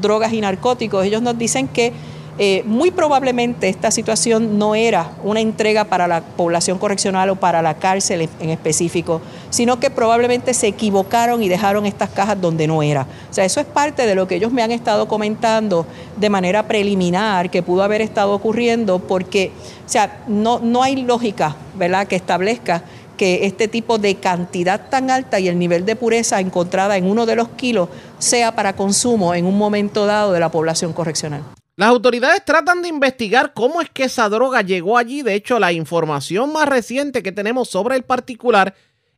drogas 0.00 0.32
y 0.32 0.40
narcóticos, 0.40 1.04
ellos 1.04 1.22
nos 1.22 1.38
dicen 1.38 1.68
que 1.68 1.92
eh, 2.40 2.62
muy 2.64 2.92
probablemente 2.92 3.68
esta 3.68 3.90
situación 3.90 4.58
no 4.58 4.76
era 4.76 5.10
una 5.24 5.40
entrega 5.40 5.84
para 5.84 6.06
la 6.06 6.20
población 6.20 6.78
correccional 6.78 7.30
o 7.30 7.36
para 7.36 7.62
la 7.62 7.74
cárcel 7.74 8.28
en 8.38 8.50
específico, 8.50 9.20
sino 9.50 9.80
que 9.80 9.90
probablemente 9.90 10.54
se 10.54 10.68
equivocaron 10.68 11.42
y 11.42 11.48
dejaron 11.48 11.84
estas 11.84 12.10
cajas 12.10 12.40
donde 12.40 12.68
no 12.68 12.80
era. 12.82 13.08
O 13.28 13.34
sea, 13.34 13.44
eso 13.44 13.58
es 13.58 13.66
parte 13.66 14.06
de 14.06 14.14
lo 14.14 14.28
que 14.28 14.36
ellos 14.36 14.52
me 14.52 14.62
han 14.62 14.70
estado 14.70 15.08
comentando 15.08 15.84
de 16.16 16.30
manera 16.30 16.68
preliminar 16.68 17.50
que 17.50 17.64
pudo 17.64 17.82
haber 17.82 18.02
estado 18.02 18.32
ocurriendo 18.34 19.00
porque, 19.00 19.50
o 19.84 19.88
sea, 19.88 20.22
no, 20.28 20.60
no 20.60 20.84
hay 20.84 21.02
lógica, 21.02 21.56
¿verdad?, 21.74 22.06
que 22.06 22.14
establezca 22.14 22.84
que 23.16 23.46
este 23.46 23.66
tipo 23.66 23.98
de 23.98 24.14
cantidad 24.14 24.88
tan 24.88 25.10
alta 25.10 25.40
y 25.40 25.48
el 25.48 25.58
nivel 25.58 25.84
de 25.84 25.96
pureza 25.96 26.38
encontrada 26.38 26.96
en 26.96 27.10
uno 27.10 27.26
de 27.26 27.34
los 27.34 27.48
kilos 27.48 27.88
sea 28.20 28.54
para 28.54 28.76
consumo 28.76 29.34
en 29.34 29.44
un 29.44 29.58
momento 29.58 30.06
dado 30.06 30.32
de 30.32 30.38
la 30.38 30.52
población 30.52 30.92
correccional. 30.92 31.42
Las 31.78 31.90
autoridades 31.90 32.44
tratan 32.44 32.82
de 32.82 32.88
investigar 32.88 33.52
cómo 33.54 33.80
es 33.80 33.88
que 33.88 34.02
esa 34.02 34.28
droga 34.28 34.62
llegó 34.62 34.98
allí. 34.98 35.22
De 35.22 35.34
hecho, 35.34 35.60
la 35.60 35.72
información 35.72 36.52
más 36.52 36.68
reciente 36.68 37.22
que 37.22 37.30
tenemos 37.30 37.70
sobre 37.70 37.94
el 37.94 38.02
particular 38.02 38.74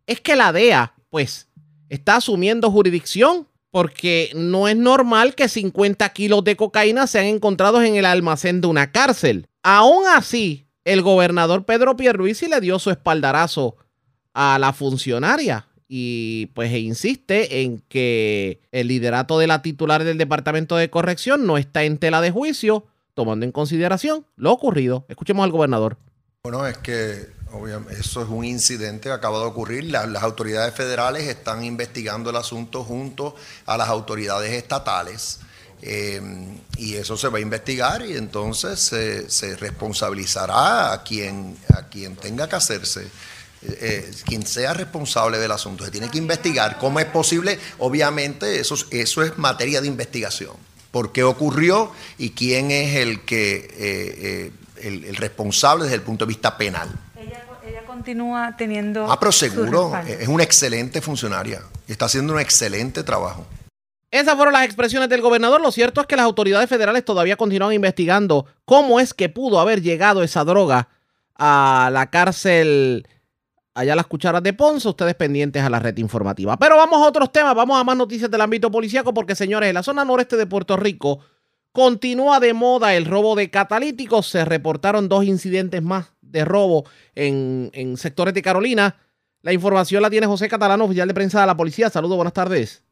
es 0.07 0.20
que 0.20 0.37
la 0.37 0.53
DEA, 0.53 0.93
pues, 1.09 1.49
está 1.89 2.16
asumiendo 2.16 2.70
jurisdicción 2.70 3.49
porque 3.70 4.31
no 4.35 4.69
es 4.69 4.77
normal 4.77 5.35
que 5.35 5.49
50 5.49 6.07
kilos 6.11 6.45
de 6.45 6.57
cocaína 6.57 7.07
sean 7.07 7.24
encontrados 7.24 7.82
en 7.82 7.95
el 7.95 8.05
almacén 8.05 8.61
de 8.61 8.66
una 8.66 8.93
cárcel. 8.93 9.47
Aún 9.62 10.05
así, 10.07 10.66
el 10.85 11.01
gobernador 11.01 11.65
Pedro 11.65 11.97
Pierluisi 11.97 12.47
le 12.47 12.61
dio 12.61 12.78
su 12.78 12.91
espaldarazo 12.91 13.77
a 14.35 14.59
la 14.59 14.74
funcionaria 14.74 15.66
y 15.93 16.47
pues 16.55 16.73
insiste 16.73 17.62
en 17.62 17.83
que 17.89 18.61
el 18.71 18.87
liderato 18.87 19.41
de 19.41 19.49
la 19.49 19.61
titular 19.61 20.05
del 20.05 20.19
Departamento 20.19 20.77
de 20.77 20.89
Corrección 20.89 21.47
no 21.47 21.59
está 21.59 21.83
en 21.83 21.99
tela 21.99 22.21
de 22.21 22.31
juicio, 22.31 22.87
tomando 23.15 23.45
en 23.45 23.51
consideración 23.51 24.25
lo 24.37 24.53
ocurrido. 24.53 25.05
Escuchemos 25.09 25.43
al 25.43 25.51
gobernador. 25.51 25.97
Bueno, 26.45 26.65
es 26.65 26.79
que 26.79 27.27
obviamente 27.51 28.01
eso 28.01 28.23
es 28.23 28.29
un 28.29 28.45
incidente 28.45 29.09
que 29.09 29.15
acaba 29.15 29.41
de 29.41 29.47
ocurrir. 29.47 29.83
las 29.83 30.23
autoridades 30.23 30.73
federales 30.75 31.25
están 31.25 31.65
investigando 31.65 32.31
el 32.31 32.37
asunto 32.37 32.85
junto 32.85 33.35
a 33.67 33.77
las 33.77 33.89
autoridades 33.89 34.53
estatales. 34.53 35.41
Eh, 35.83 36.21
y 36.77 36.95
eso 36.95 37.17
se 37.17 37.27
va 37.29 37.39
a 37.39 37.41
investigar 37.41 38.07
y 38.07 38.17
entonces 38.17 38.79
se 38.79 39.57
responsabilizará 39.57 40.93
a 40.93 41.03
quien, 41.03 41.57
a 41.75 41.89
quien 41.89 42.15
tenga 42.15 42.49
que 42.49 42.55
hacerse. 42.55 43.09
Eh, 43.62 44.11
quien 44.24 44.47
sea 44.47 44.73
responsable 44.73 45.39
del 45.39 45.53
asunto. 45.53 45.85
Se 45.85 45.91
tiene 45.91 46.09
que 46.09 46.16
investigar 46.16 46.78
cómo 46.78 46.99
es 46.99 47.07
posible. 47.07 47.59
Obviamente, 47.78 48.59
eso, 48.59 48.74
eso 48.91 49.23
es 49.23 49.37
materia 49.37 49.82
de 49.82 49.87
investigación. 49.87 50.57
¿Por 50.91 51.12
qué 51.12 51.24
ocurrió 51.24 51.93
y 52.16 52.31
quién 52.31 52.70
es 52.70 52.97
el, 52.97 53.24
que, 53.24 53.57
eh, 53.57 53.70
eh, 53.78 54.53
el, 54.82 55.15
responsable 55.16 55.85
desde 55.85 55.97
el 55.97 56.03
punto 56.03 56.24
de 56.24 56.31
vista 56.31 56.57
penal? 56.57 56.89
Ella, 57.16 57.85
continúa 57.87 58.57
teniendo. 58.57 59.11
Ah, 59.11 59.20
pero 59.20 59.31
seguro, 59.31 59.93
es 60.07 60.27
una 60.27 60.43
excelente 60.43 61.03
funcionaria 61.03 61.61
y 61.87 61.93
está 61.93 62.07
haciendo 62.07 62.32
un 62.32 62.41
excelente 62.41 63.03
trabajo. 63.03 63.47
Esas 64.11 64.35
fueron 64.37 64.55
las 64.55 64.65
expresiones 64.65 65.09
del 65.11 65.20
gobernador. 65.20 65.61
Lo 65.61 65.70
cierto 65.70 66.01
es 66.01 66.07
que 66.07 66.16
las 66.16 66.24
autoridades 66.24 66.69
federales 66.69 67.05
todavía 67.05 67.37
continúan 67.37 67.74
investigando 67.74 68.47
cómo 68.65 69.01
es 69.01 69.12
que 69.12 69.28
pudo 69.28 69.61
haber 69.61 69.82
llegado 69.82 70.23
esa 70.23 70.45
droga 70.45 70.89
a 71.37 71.91
la 71.93 72.11
cárcel 72.11 73.07
allá 73.75 73.95
las 73.95 74.07
cucharas 74.07 74.43
de 74.43 74.53
Ponce, 74.53 74.89
ustedes 74.89 75.15
pendientes 75.15 75.63
a 75.63 75.71
la 75.71 75.79
red 75.79 75.97
informativa. 75.99 76.57
Pero 76.57 76.77
vamos 76.77 77.01
a 77.03 77.09
otros 77.09 77.33
temas, 77.33 77.55
vamos 77.55 77.81
a 77.81 77.85
más 77.85 77.97
noticias 77.97 78.31
del 78.31 78.41
ámbito 78.41 78.71
policíaco 78.71 79.15
porque 79.15 79.35
señores, 79.35 79.69
en 79.69 79.75
la 79.75 79.83
zona 79.83 80.05
noreste 80.05 80.37
de 80.37 80.47
Puerto 80.47 80.77
Rico 80.77 81.21
continúa 81.73 82.41
de 82.41 82.53
moda 82.55 82.95
el 82.95 83.07
robo 83.07 83.37
de 83.37 83.51
catalíticos. 83.51 84.27
Se 84.27 84.45
reportaron 84.45 85.09
dos 85.09 85.25
incidentes 85.25 85.83
más 85.83 86.15
de 86.21 86.45
robo 86.45 86.85
en, 87.15 87.97
sectores 87.97 88.35
de 88.35 88.43
Carolina. 88.43 88.97
La 89.43 89.53
información 89.53 90.03
la 90.03 90.11
tiene 90.11 90.27
José 90.27 90.49
Catalano, 90.49 90.85
oficial 90.85 91.09
de 91.09 91.15
prensa 91.15 91.41
de 91.41 91.47
la 91.47 91.57
policía. 91.57 91.89
Saludos, 91.89 92.17
buenas 92.17 92.35
tardes. 92.35 92.85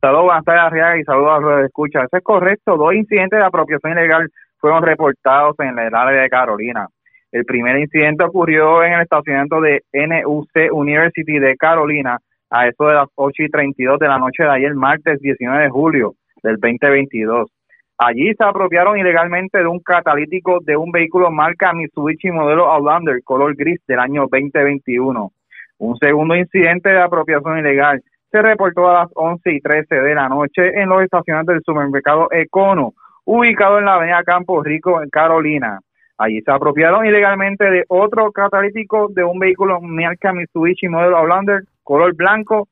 Saludos, 0.00 0.24
buenas 0.24 0.44
tardes, 0.44 1.00
y 1.00 1.04
saludos 1.04 1.30
a 1.30 1.40
los 1.40 1.64
escucha. 1.64 2.00
Eso 2.00 2.18
es 2.18 2.22
correcto. 2.22 2.76
Dos 2.76 2.92
incidentes 2.94 3.38
de 3.38 3.44
apropiación 3.44 3.92
ilegal 3.92 4.30
fueron 4.58 4.82
reportados 4.82 5.56
en 5.60 5.78
el 5.78 5.94
área 5.94 6.22
de 6.22 6.28
Carolina. 6.28 6.88
El 7.36 7.44
primer 7.44 7.76
incidente 7.76 8.24
ocurrió 8.24 8.82
en 8.82 8.94
el 8.94 9.02
estacionamiento 9.02 9.60
de 9.60 9.82
NUC 9.92 10.72
University 10.72 11.38
de 11.38 11.54
Carolina 11.56 12.18
a 12.48 12.66
eso 12.66 12.86
de 12.86 12.94
las 12.94 13.08
8 13.14 13.42
y 13.42 13.50
32 13.50 13.98
de 13.98 14.08
la 14.08 14.18
noche 14.18 14.42
de 14.42 14.48
ayer, 14.48 14.74
martes 14.74 15.20
19 15.20 15.64
de 15.64 15.68
julio 15.68 16.14
del 16.42 16.56
2022. 16.56 17.50
Allí 17.98 18.32
se 18.32 18.42
apropiaron 18.42 18.98
ilegalmente 18.98 19.58
de 19.58 19.66
un 19.66 19.80
catalítico 19.80 20.60
de 20.62 20.78
un 20.78 20.90
vehículo 20.90 21.30
marca 21.30 21.74
Mitsubishi 21.74 22.30
modelo 22.30 22.72
Outlander 22.72 23.22
color 23.22 23.54
gris 23.54 23.82
del 23.86 23.98
año 23.98 24.28
2021. 24.30 25.30
Un 25.76 25.96
segundo 25.98 26.36
incidente 26.36 26.88
de 26.88 27.02
apropiación 27.02 27.58
ilegal 27.58 28.02
se 28.30 28.40
reportó 28.40 28.88
a 28.88 29.02
las 29.02 29.10
11 29.14 29.52
y 29.52 29.60
13 29.60 29.94
de 29.94 30.14
la 30.14 30.30
noche 30.30 30.80
en 30.80 30.88
los 30.88 31.02
estacionamientos 31.02 31.56
del 31.56 31.62
supermercado 31.66 32.28
Econo, 32.30 32.94
ubicado 33.26 33.78
en 33.78 33.84
la 33.84 33.96
avenida 33.96 34.22
Campo 34.24 34.62
Rico, 34.62 35.02
en 35.02 35.10
Carolina. 35.10 35.80
Allí 36.18 36.40
se 36.40 36.50
apropiaron 36.50 37.04
ilegalmente 37.04 37.64
de 37.64 37.84
otro 37.88 38.32
catalítico 38.32 39.08
de 39.10 39.22
un 39.22 39.38
vehículo 39.38 39.80
marca 39.80 40.32
Mitsubishi 40.32 40.88
modelo 40.88 41.18
Outlander 41.18 41.64
color 41.82 42.14
blanco 42.14 42.68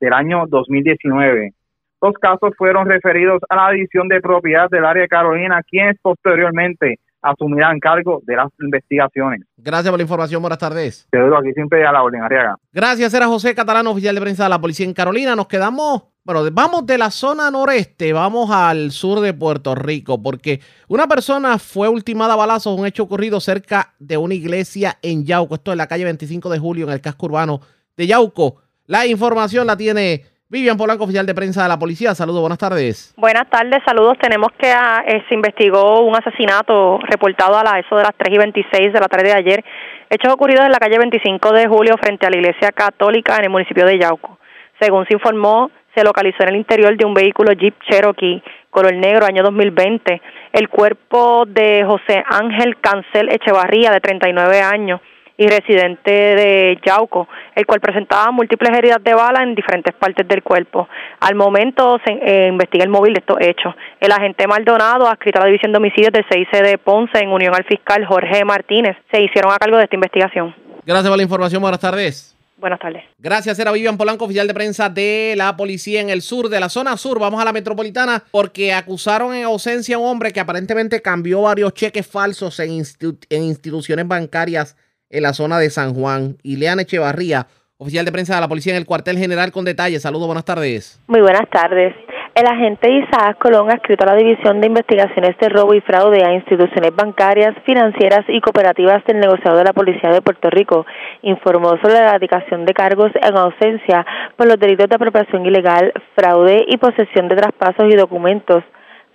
del 0.00 0.12
año 0.12 0.44
2019. 0.48 1.52
Los 2.00 2.14
casos 2.14 2.52
fueron 2.56 2.88
referidos 2.88 3.40
a 3.48 3.56
la 3.56 3.70
División 3.72 4.08
de 4.08 4.20
Propiedad 4.20 4.68
del 4.70 4.84
área 4.84 5.02
de 5.02 5.08
Carolina, 5.08 5.60
quienes 5.68 5.96
posteriormente 6.00 7.00
asumirán 7.22 7.80
cargo 7.80 8.20
de 8.24 8.36
las 8.36 8.48
investigaciones. 8.60 9.40
Gracias 9.56 9.90
por 9.90 9.98
la 9.98 10.02
información, 10.02 10.40
buenas 10.42 10.58
tardes. 10.58 11.08
Te 11.10 11.18
doy 11.18 11.32
aquí 11.36 11.52
siempre 11.54 11.84
a 11.84 11.92
la 11.92 12.02
orden, 12.02 12.22
Arriaga. 12.22 12.56
Gracias, 12.72 13.12
era 13.14 13.26
José 13.26 13.54
Catalano, 13.54 13.90
oficial 13.90 14.14
de 14.14 14.20
prensa 14.20 14.44
de 14.44 14.50
la 14.50 14.60
Policía 14.60 14.86
en 14.86 14.94
Carolina. 14.94 15.34
Nos 15.34 15.48
quedamos 15.48 16.04
bueno, 16.26 16.42
vamos 16.50 16.84
de 16.84 16.98
la 16.98 17.12
zona 17.12 17.52
noreste, 17.52 18.12
vamos 18.12 18.50
al 18.50 18.90
sur 18.90 19.20
de 19.20 19.32
Puerto 19.32 19.76
Rico, 19.76 20.20
porque 20.20 20.58
una 20.88 21.06
persona 21.06 21.56
fue 21.56 21.88
ultimada 21.88 22.32
a 22.32 22.36
balazos, 22.36 22.76
un 22.76 22.84
hecho 22.84 23.04
ocurrido 23.04 23.38
cerca 23.38 23.94
de 24.00 24.16
una 24.16 24.34
iglesia 24.34 24.98
en 25.02 25.24
Yauco, 25.24 25.54
esto 25.54 25.70
es 25.70 25.76
la 25.76 25.86
calle 25.86 26.02
25 26.02 26.50
de 26.50 26.58
julio, 26.58 26.86
en 26.88 26.94
el 26.94 27.00
casco 27.00 27.26
urbano 27.26 27.60
de 27.96 28.08
Yauco. 28.08 28.56
La 28.86 29.06
información 29.06 29.68
la 29.68 29.76
tiene 29.76 30.24
Vivian 30.48 30.76
Polanco, 30.76 31.04
oficial 31.04 31.26
de 31.26 31.34
prensa 31.34 31.62
de 31.62 31.68
la 31.68 31.78
policía. 31.78 32.12
Saludos, 32.16 32.40
buenas 32.40 32.58
tardes. 32.58 33.14
Buenas 33.16 33.48
tardes, 33.48 33.80
saludos. 33.86 34.18
Tenemos 34.20 34.48
que 34.58 34.68
ah, 34.68 35.04
eh, 35.06 35.22
se 35.28 35.34
investigó 35.34 36.00
un 36.00 36.16
asesinato 36.16 36.98
reportado 37.02 37.56
a 37.56 37.62
la, 37.62 37.78
eso 37.78 37.94
de 37.94 38.02
las 38.02 38.16
3 38.16 38.34
y 38.34 38.38
26 38.38 38.92
de 38.92 39.00
la 39.00 39.06
tarde 39.06 39.28
de 39.28 39.34
ayer. 39.34 39.64
Hechos 40.10 40.32
ocurridos 40.32 40.66
en 40.66 40.72
la 40.72 40.78
calle 40.78 40.98
25 40.98 41.52
de 41.52 41.68
julio 41.68 41.94
frente 42.00 42.26
a 42.26 42.30
la 42.30 42.36
iglesia 42.36 42.72
católica 42.72 43.36
en 43.36 43.44
el 43.44 43.50
municipio 43.50 43.86
de 43.86 44.00
Yauco. 44.00 44.40
Según 44.80 45.06
se 45.06 45.14
informó, 45.14 45.70
se 45.96 46.04
localizó 46.04 46.42
en 46.42 46.50
el 46.50 46.56
interior 46.56 46.96
de 46.96 47.04
un 47.04 47.14
vehículo 47.14 47.52
Jeep 47.52 47.74
Cherokee 47.88 48.42
color 48.70 48.92
negro 48.94 49.24
año 49.24 49.42
2020 49.42 50.20
el 50.52 50.68
cuerpo 50.68 51.44
de 51.46 51.84
José 51.86 52.22
Ángel 52.26 52.76
Cancel 52.80 53.30
Echevarría 53.30 53.90
de 53.90 54.00
39 54.00 54.60
años 54.60 55.00
y 55.38 55.48
residente 55.48 56.10
de 56.10 56.78
Yauco, 56.84 57.28
el 57.54 57.66
cual 57.66 57.80
presentaba 57.80 58.30
múltiples 58.30 58.76
heridas 58.76 59.02
de 59.04 59.14
bala 59.14 59.42
en 59.42 59.54
diferentes 59.54 59.94
partes 59.94 60.26
del 60.26 60.42
cuerpo. 60.42 60.88
Al 61.20 61.34
momento 61.34 61.98
se 62.04 62.12
eh, 62.12 62.48
investiga 62.48 62.84
el 62.84 62.90
móvil 62.90 63.12
de 63.12 63.20
estos 63.20 63.36
hechos. 63.40 63.74
El 64.00 64.12
agente 64.12 64.46
Maldonado, 64.46 65.06
adscrito 65.06 65.38
a 65.38 65.42
la 65.42 65.46
División 65.48 65.72
de 65.72 65.78
Homicidios 65.78 66.12
del 66.12 66.24
CIC 66.30 66.62
de 66.62 66.78
Ponce, 66.78 67.18
en 67.18 67.30
unión 67.30 67.54
al 67.54 67.64
fiscal 67.64 68.04
Jorge 68.06 68.44
Martínez, 68.44 68.96
se 69.12 69.22
hicieron 69.22 69.52
a 69.52 69.58
cargo 69.58 69.76
de 69.76 69.84
esta 69.84 69.96
investigación. 69.96 70.54
Gracias 70.86 71.08
por 71.08 71.16
la 71.18 71.22
información. 71.22 71.60
Buenas 71.60 71.80
tardes. 71.80 72.35
Buenas 72.58 72.80
tardes. 72.80 73.04
Gracias, 73.18 73.58
era 73.58 73.70
Vivian 73.70 73.98
Polanco, 73.98 74.24
oficial 74.24 74.46
de 74.46 74.54
prensa 74.54 74.88
de 74.88 75.34
la 75.36 75.56
policía 75.56 76.00
en 76.00 76.08
el 76.08 76.22
sur, 76.22 76.48
de 76.48 76.58
la 76.58 76.68
zona 76.68 76.96
sur. 76.96 77.18
Vamos 77.18 77.40
a 77.40 77.44
la 77.44 77.52
metropolitana 77.52 78.22
porque 78.30 78.72
acusaron 78.72 79.34
en 79.34 79.44
ausencia 79.44 79.96
a 79.96 79.98
un 79.98 80.06
hombre 80.06 80.32
que 80.32 80.40
aparentemente 80.40 81.02
cambió 81.02 81.42
varios 81.42 81.74
cheques 81.74 82.06
falsos 82.06 82.58
en, 82.60 82.82
en 83.30 83.42
instituciones 83.42 84.08
bancarias 84.08 84.76
en 85.10 85.22
la 85.22 85.34
zona 85.34 85.58
de 85.58 85.68
San 85.68 85.94
Juan. 85.94 86.38
Ileana 86.42 86.82
Echevarría, 86.82 87.46
oficial 87.76 88.04
de 88.04 88.12
prensa 88.12 88.34
de 88.34 88.40
la 88.40 88.48
policía 88.48 88.72
en 88.72 88.78
el 88.78 88.86
cuartel 88.86 89.18
general 89.18 89.52
con 89.52 89.64
detalles. 89.64 90.02
Saludos, 90.02 90.26
buenas 90.26 90.44
tardes. 90.44 90.98
Muy 91.08 91.20
buenas 91.20 91.48
tardes. 91.50 91.94
El 92.36 92.46
agente 92.46 92.92
Isaac 92.92 93.38
Colón, 93.38 93.70
adscrito 93.70 94.04
a 94.04 94.12
la 94.12 94.14
División 94.14 94.60
de 94.60 94.66
Investigaciones 94.66 95.38
de 95.38 95.48
Robo 95.48 95.72
y 95.72 95.80
Fraude 95.80 96.22
a 96.22 96.34
instituciones 96.34 96.94
bancarias, 96.94 97.54
financieras 97.64 98.26
y 98.28 98.42
cooperativas 98.42 99.02
del 99.06 99.20
negociado 99.20 99.56
de 99.56 99.64
la 99.64 99.72
Policía 99.72 100.10
de 100.10 100.20
Puerto 100.20 100.50
Rico, 100.50 100.84
informó 101.22 101.70
sobre 101.78 101.94
la 101.94 102.08
erradicación 102.08 102.66
de 102.66 102.74
cargos 102.74 103.10
en 103.14 103.38
ausencia 103.38 104.04
por 104.36 104.48
los 104.48 104.60
delitos 104.60 104.86
de 104.86 104.96
apropiación 104.96 105.46
ilegal, 105.46 105.94
fraude 106.14 106.66
y 106.68 106.76
posesión 106.76 107.26
de 107.28 107.36
traspasos 107.36 107.86
y 107.90 107.96
documentos 107.96 108.62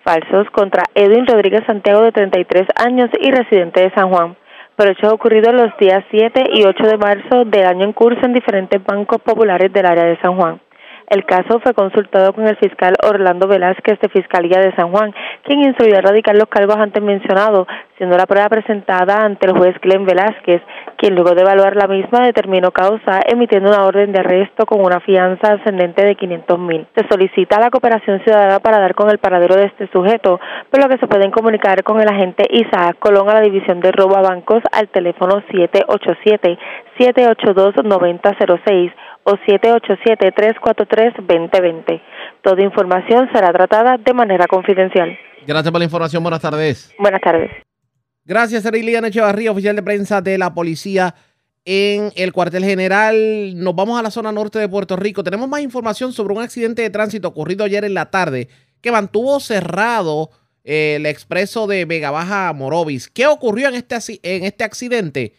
falsos 0.03 0.49
contra 0.49 0.85
Edwin 0.95 1.27
Rodríguez 1.27 1.61
Santiago 1.67 2.01
de 2.01 2.13
33 2.13 2.69
años 2.83 3.11
y 3.19 3.29
residente 3.29 3.81
de 3.81 3.93
San 3.93 4.09
Juan 4.09 4.35
por 4.75 4.87
hechos 4.87 5.13
ocurridos 5.13 5.53
los 5.53 5.77
días 5.77 6.03
7 6.09 6.43
y 6.53 6.63
8 6.63 6.87
de 6.87 6.97
marzo 6.97 7.45
del 7.45 7.67
año 7.67 7.85
en 7.85 7.93
curso 7.93 8.25
en 8.25 8.33
diferentes 8.33 8.83
bancos 8.83 9.21
populares 9.21 9.71
del 9.71 9.85
área 9.85 10.05
de 10.05 10.17
San 10.21 10.35
Juan. 10.35 10.59
El 11.11 11.25
caso 11.25 11.59
fue 11.59 11.73
consultado 11.73 12.31
con 12.31 12.47
el 12.47 12.55
fiscal 12.55 12.95
Orlando 13.05 13.45
Velázquez 13.45 13.99
de 13.99 14.07
Fiscalía 14.07 14.61
de 14.61 14.73
San 14.77 14.91
Juan, 14.93 15.13
quien 15.43 15.59
instruyó 15.59 15.95
a 15.95 15.97
erradicar 15.97 16.37
los 16.37 16.47
cargos 16.47 16.77
antes 16.77 17.03
mencionados, 17.03 17.67
siendo 17.97 18.15
la 18.15 18.25
prueba 18.25 18.47
presentada 18.47 19.17
ante 19.17 19.45
el 19.45 19.57
juez 19.57 19.75
Glenn 19.81 20.05
Velázquez, 20.05 20.61
quien 20.95 21.15
luego 21.15 21.35
de 21.35 21.41
evaluar 21.41 21.75
la 21.75 21.87
misma 21.87 22.21
determinó 22.21 22.71
causa, 22.71 23.19
emitiendo 23.27 23.67
una 23.67 23.83
orden 23.83 24.13
de 24.13 24.21
arresto 24.21 24.65
con 24.65 24.79
una 24.79 25.01
fianza 25.01 25.51
ascendente 25.51 26.05
de 26.05 26.15
500 26.15 26.57
mil. 26.57 26.87
Se 26.95 27.05
solicita 27.09 27.59
la 27.59 27.69
cooperación 27.69 28.23
ciudadana 28.23 28.59
para 28.59 28.79
dar 28.79 28.95
con 28.95 29.09
el 29.09 29.17
paradero 29.17 29.57
de 29.57 29.65
este 29.65 29.89
sujeto, 29.91 30.39
por 30.69 30.81
lo 30.81 30.87
que 30.87 30.97
se 30.97 31.07
pueden 31.07 31.31
comunicar 31.31 31.83
con 31.83 31.99
el 31.99 32.07
agente 32.07 32.45
Isaac 32.49 32.99
Colón 32.99 33.29
a 33.29 33.33
la 33.33 33.41
División 33.41 33.81
de 33.81 33.91
Robo 33.91 34.15
a 34.15 34.21
Bancos 34.21 34.63
al 34.71 34.87
teléfono 34.87 35.43
787 35.51 36.57
782 36.97 37.83
9006 37.83 38.91
o 39.23 39.33
787-343-2020. 39.33 42.01
Toda 42.41 42.63
información 42.63 43.29
será 43.33 43.53
tratada 43.53 43.97
de 43.97 44.13
manera 44.13 44.47
confidencial. 44.47 45.17
Gracias 45.45 45.71
por 45.71 45.79
la 45.79 45.85
información. 45.85 46.23
Buenas 46.23 46.41
tardes. 46.41 46.93
Buenas 46.97 47.21
tardes. 47.21 47.51
Gracias, 48.23 48.65
Eriliana 48.65 49.07
Echevarría, 49.07 49.51
oficial 49.51 49.75
de 49.75 49.83
prensa 49.83 50.21
de 50.21 50.37
la 50.37 50.53
policía 50.53 51.15
en 51.65 52.11
el 52.15 52.33
cuartel 52.33 52.63
general. 52.63 53.53
Nos 53.55 53.75
vamos 53.75 53.99
a 53.99 54.03
la 54.03 54.11
zona 54.11 54.31
norte 54.31 54.59
de 54.59 54.69
Puerto 54.69 54.95
Rico. 54.95 55.23
Tenemos 55.23 55.49
más 55.49 55.61
información 55.61 56.13
sobre 56.13 56.33
un 56.33 56.41
accidente 56.41 56.81
de 56.81 56.89
tránsito 56.89 57.27
ocurrido 57.27 57.63
ayer 57.63 57.83
en 57.83 57.93
la 57.93 58.11
tarde 58.11 58.47
que 58.81 58.91
mantuvo 58.91 59.39
cerrado 59.39 60.31
eh, 60.63 60.95
el 60.97 61.05
expreso 61.05 61.67
de 61.67 61.85
Vega 61.85 62.11
Baja 62.11 62.51
Morovis. 62.53 63.09
¿Qué 63.09 63.27
ocurrió 63.27 63.69
en 63.69 63.75
este, 63.75 63.97
en 64.23 64.43
este 64.43 64.63
accidente? 64.63 65.33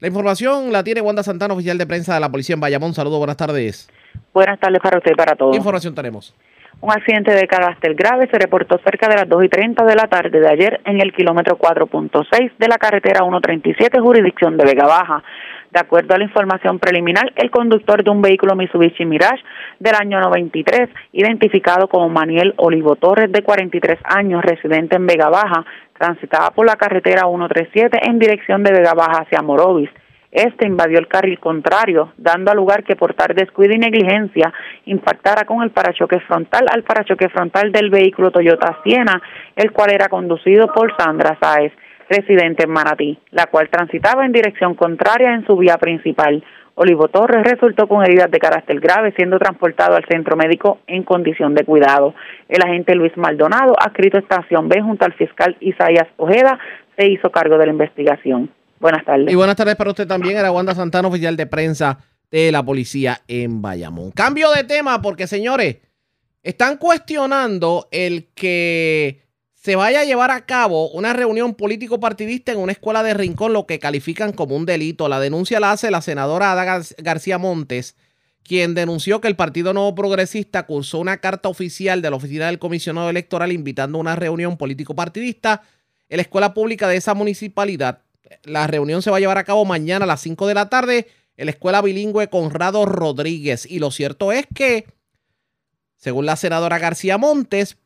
La 0.00 0.06
información 0.06 0.70
la 0.70 0.84
tiene 0.84 1.00
Wanda 1.00 1.24
Santana, 1.24 1.54
oficial 1.54 1.76
de 1.76 1.84
prensa 1.84 2.14
de 2.14 2.20
la 2.20 2.30
policía 2.30 2.54
en 2.54 2.60
Bayamón. 2.60 2.94
Saludos, 2.94 3.18
buenas 3.18 3.36
tardes. 3.36 3.90
Buenas 4.32 4.60
tardes 4.60 4.78
para 4.80 4.98
usted 4.98 5.10
y 5.10 5.16
para 5.16 5.34
todos. 5.34 5.50
¿Qué 5.50 5.56
información 5.56 5.92
tenemos? 5.92 6.36
Un 6.80 6.92
accidente 6.92 7.34
de 7.34 7.48
carácter 7.48 7.96
grave 7.96 8.28
se 8.30 8.38
reportó 8.38 8.78
cerca 8.84 9.08
de 9.08 9.16
las 9.16 9.28
2 9.28 9.46
y 9.46 9.48
30 9.48 9.84
de 9.84 9.96
la 9.96 10.06
tarde 10.06 10.38
de 10.38 10.48
ayer 10.48 10.80
en 10.84 11.00
el 11.00 11.12
kilómetro 11.12 11.58
4.6 11.58 12.52
de 12.56 12.68
la 12.68 12.78
carretera 12.78 13.24
137, 13.24 13.98
jurisdicción 13.98 14.56
de 14.56 14.66
Vega 14.66 14.86
Baja. 14.86 15.24
De 15.70 15.80
acuerdo 15.80 16.14
a 16.14 16.18
la 16.18 16.24
información 16.24 16.78
preliminar, 16.78 17.30
el 17.36 17.50
conductor 17.50 18.02
de 18.02 18.10
un 18.10 18.22
vehículo 18.22 18.56
Mitsubishi 18.56 19.04
Mirage 19.04 19.42
del 19.78 19.94
año 19.94 20.18
93, 20.18 20.88
identificado 21.12 21.88
como 21.88 22.08
Manuel 22.08 22.54
Olivo 22.56 22.96
Torres, 22.96 23.30
de 23.30 23.42
43 23.42 23.98
años, 24.04 24.42
residente 24.42 24.96
en 24.96 25.06
Vega 25.06 25.28
Baja, 25.28 25.66
transitaba 25.98 26.50
por 26.52 26.64
la 26.64 26.76
carretera 26.76 27.24
137 27.28 28.00
en 28.02 28.18
dirección 28.18 28.62
de 28.62 28.72
Vega 28.72 28.94
Baja 28.94 29.22
hacia 29.22 29.42
Morovis. 29.42 29.90
Este 30.30 30.66
invadió 30.66 30.98
el 30.98 31.08
carril 31.08 31.38
contrario, 31.38 32.12
dando 32.16 32.54
lugar 32.54 32.84
que 32.84 32.96
por 32.96 33.14
tal 33.14 33.34
descuido 33.34 33.74
y 33.74 33.78
negligencia 33.78 34.52
impactara 34.84 35.44
con 35.44 35.62
el 35.62 35.70
parachoque 35.70 36.20
frontal 36.20 36.66
al 36.70 36.82
parachoque 36.82 37.28
frontal 37.28 37.72
del 37.72 37.90
vehículo 37.90 38.30
Toyota 38.30 38.78
Siena, 38.84 39.22
el 39.56 39.72
cual 39.72 39.90
era 39.90 40.08
conducido 40.08 40.72
por 40.72 40.94
Sandra 40.96 41.38
Sáez, 41.40 41.72
residente 42.08 42.64
en 42.64 42.70
Manatí, 42.70 43.18
la 43.30 43.46
cual 43.46 43.68
transitaba 43.70 44.24
en 44.24 44.32
dirección 44.32 44.74
contraria 44.74 45.34
en 45.34 45.46
su 45.46 45.56
vía 45.56 45.76
principal. 45.78 46.42
Olivo 46.74 47.08
Torres 47.08 47.42
resultó 47.44 47.88
con 47.88 48.04
heridas 48.04 48.30
de 48.30 48.38
carácter 48.38 48.78
grave, 48.78 49.12
siendo 49.16 49.38
transportado 49.38 49.96
al 49.96 50.04
centro 50.06 50.36
médico 50.36 50.78
en 50.86 51.02
condición 51.02 51.54
de 51.54 51.64
cuidado. 51.64 52.14
El 52.48 52.62
agente 52.62 52.94
Luis 52.94 53.16
Maldonado, 53.16 53.74
adscrito 53.78 54.16
a 54.16 54.20
Estación 54.20 54.68
B 54.68 54.80
junto 54.80 55.04
al 55.04 55.12
fiscal 55.14 55.56
Isaías 55.60 56.06
Ojeda, 56.16 56.58
se 56.96 57.08
hizo 57.08 57.30
cargo 57.30 57.58
de 57.58 57.66
la 57.66 57.72
investigación. 57.72 58.50
Buenas 58.78 59.04
tardes. 59.04 59.32
Y 59.32 59.34
buenas 59.34 59.56
tardes 59.56 59.74
para 59.74 59.90
usted 59.90 60.06
también. 60.06 60.38
Era 60.38 60.52
Wanda 60.52 60.74
Santana, 60.74 61.08
oficial 61.08 61.36
de 61.36 61.46
prensa 61.46 61.98
de 62.30 62.52
la 62.52 62.62
policía 62.62 63.18
en 63.26 63.60
Bayamón. 63.60 64.12
Cambio 64.12 64.50
de 64.52 64.62
tema 64.62 65.02
porque, 65.02 65.26
señores, 65.26 65.78
están 66.44 66.76
cuestionando 66.76 67.88
el 67.90 68.28
que 68.34 69.27
se 69.68 69.76
vaya 69.76 70.00
a 70.00 70.04
llevar 70.06 70.30
a 70.30 70.46
cabo 70.46 70.88
una 70.92 71.12
reunión 71.12 71.54
político-partidista 71.54 72.52
en 72.52 72.58
una 72.58 72.72
escuela 72.72 73.02
de 73.02 73.12
Rincón, 73.12 73.52
lo 73.52 73.66
que 73.66 73.78
califican 73.78 74.32
como 74.32 74.56
un 74.56 74.64
delito. 74.64 75.10
La 75.10 75.20
denuncia 75.20 75.60
la 75.60 75.72
hace 75.72 75.90
la 75.90 76.00
senadora 76.00 76.52
Ada 76.52 76.82
García 76.96 77.36
Montes, 77.36 77.94
quien 78.42 78.72
denunció 78.72 79.20
que 79.20 79.28
el 79.28 79.36
Partido 79.36 79.74
Nuevo 79.74 79.94
Progresista 79.94 80.64
cursó 80.64 81.00
una 81.00 81.18
carta 81.18 81.50
oficial 81.50 82.00
de 82.00 82.08
la 82.08 82.16
oficina 82.16 82.46
del 82.46 82.58
comisionado 82.58 83.10
electoral 83.10 83.52
invitando 83.52 83.98
a 83.98 84.00
una 84.00 84.16
reunión 84.16 84.56
político-partidista 84.56 85.60
en 86.08 86.16
la 86.16 86.22
escuela 86.22 86.54
pública 86.54 86.88
de 86.88 86.96
esa 86.96 87.12
municipalidad. 87.12 88.00
La 88.44 88.68
reunión 88.68 89.02
se 89.02 89.10
va 89.10 89.18
a 89.18 89.20
llevar 89.20 89.36
a 89.36 89.44
cabo 89.44 89.66
mañana 89.66 90.04
a 90.06 90.08
las 90.08 90.22
5 90.22 90.46
de 90.46 90.54
la 90.54 90.70
tarde 90.70 91.08
en 91.36 91.44
la 91.44 91.50
escuela 91.50 91.82
bilingüe 91.82 92.30
Conrado 92.30 92.86
Rodríguez. 92.86 93.66
Y 93.66 93.80
lo 93.80 93.90
cierto 93.90 94.32
es 94.32 94.46
que, 94.54 94.86
según 95.98 96.24
la 96.24 96.36
senadora 96.36 96.78
García 96.78 97.18
Montes, 97.18 97.76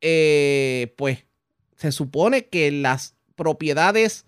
eh, 0.00 0.94
pues 0.96 1.24
se 1.76 1.92
supone 1.92 2.46
que 2.46 2.70
las 2.70 3.14
propiedades 3.34 4.26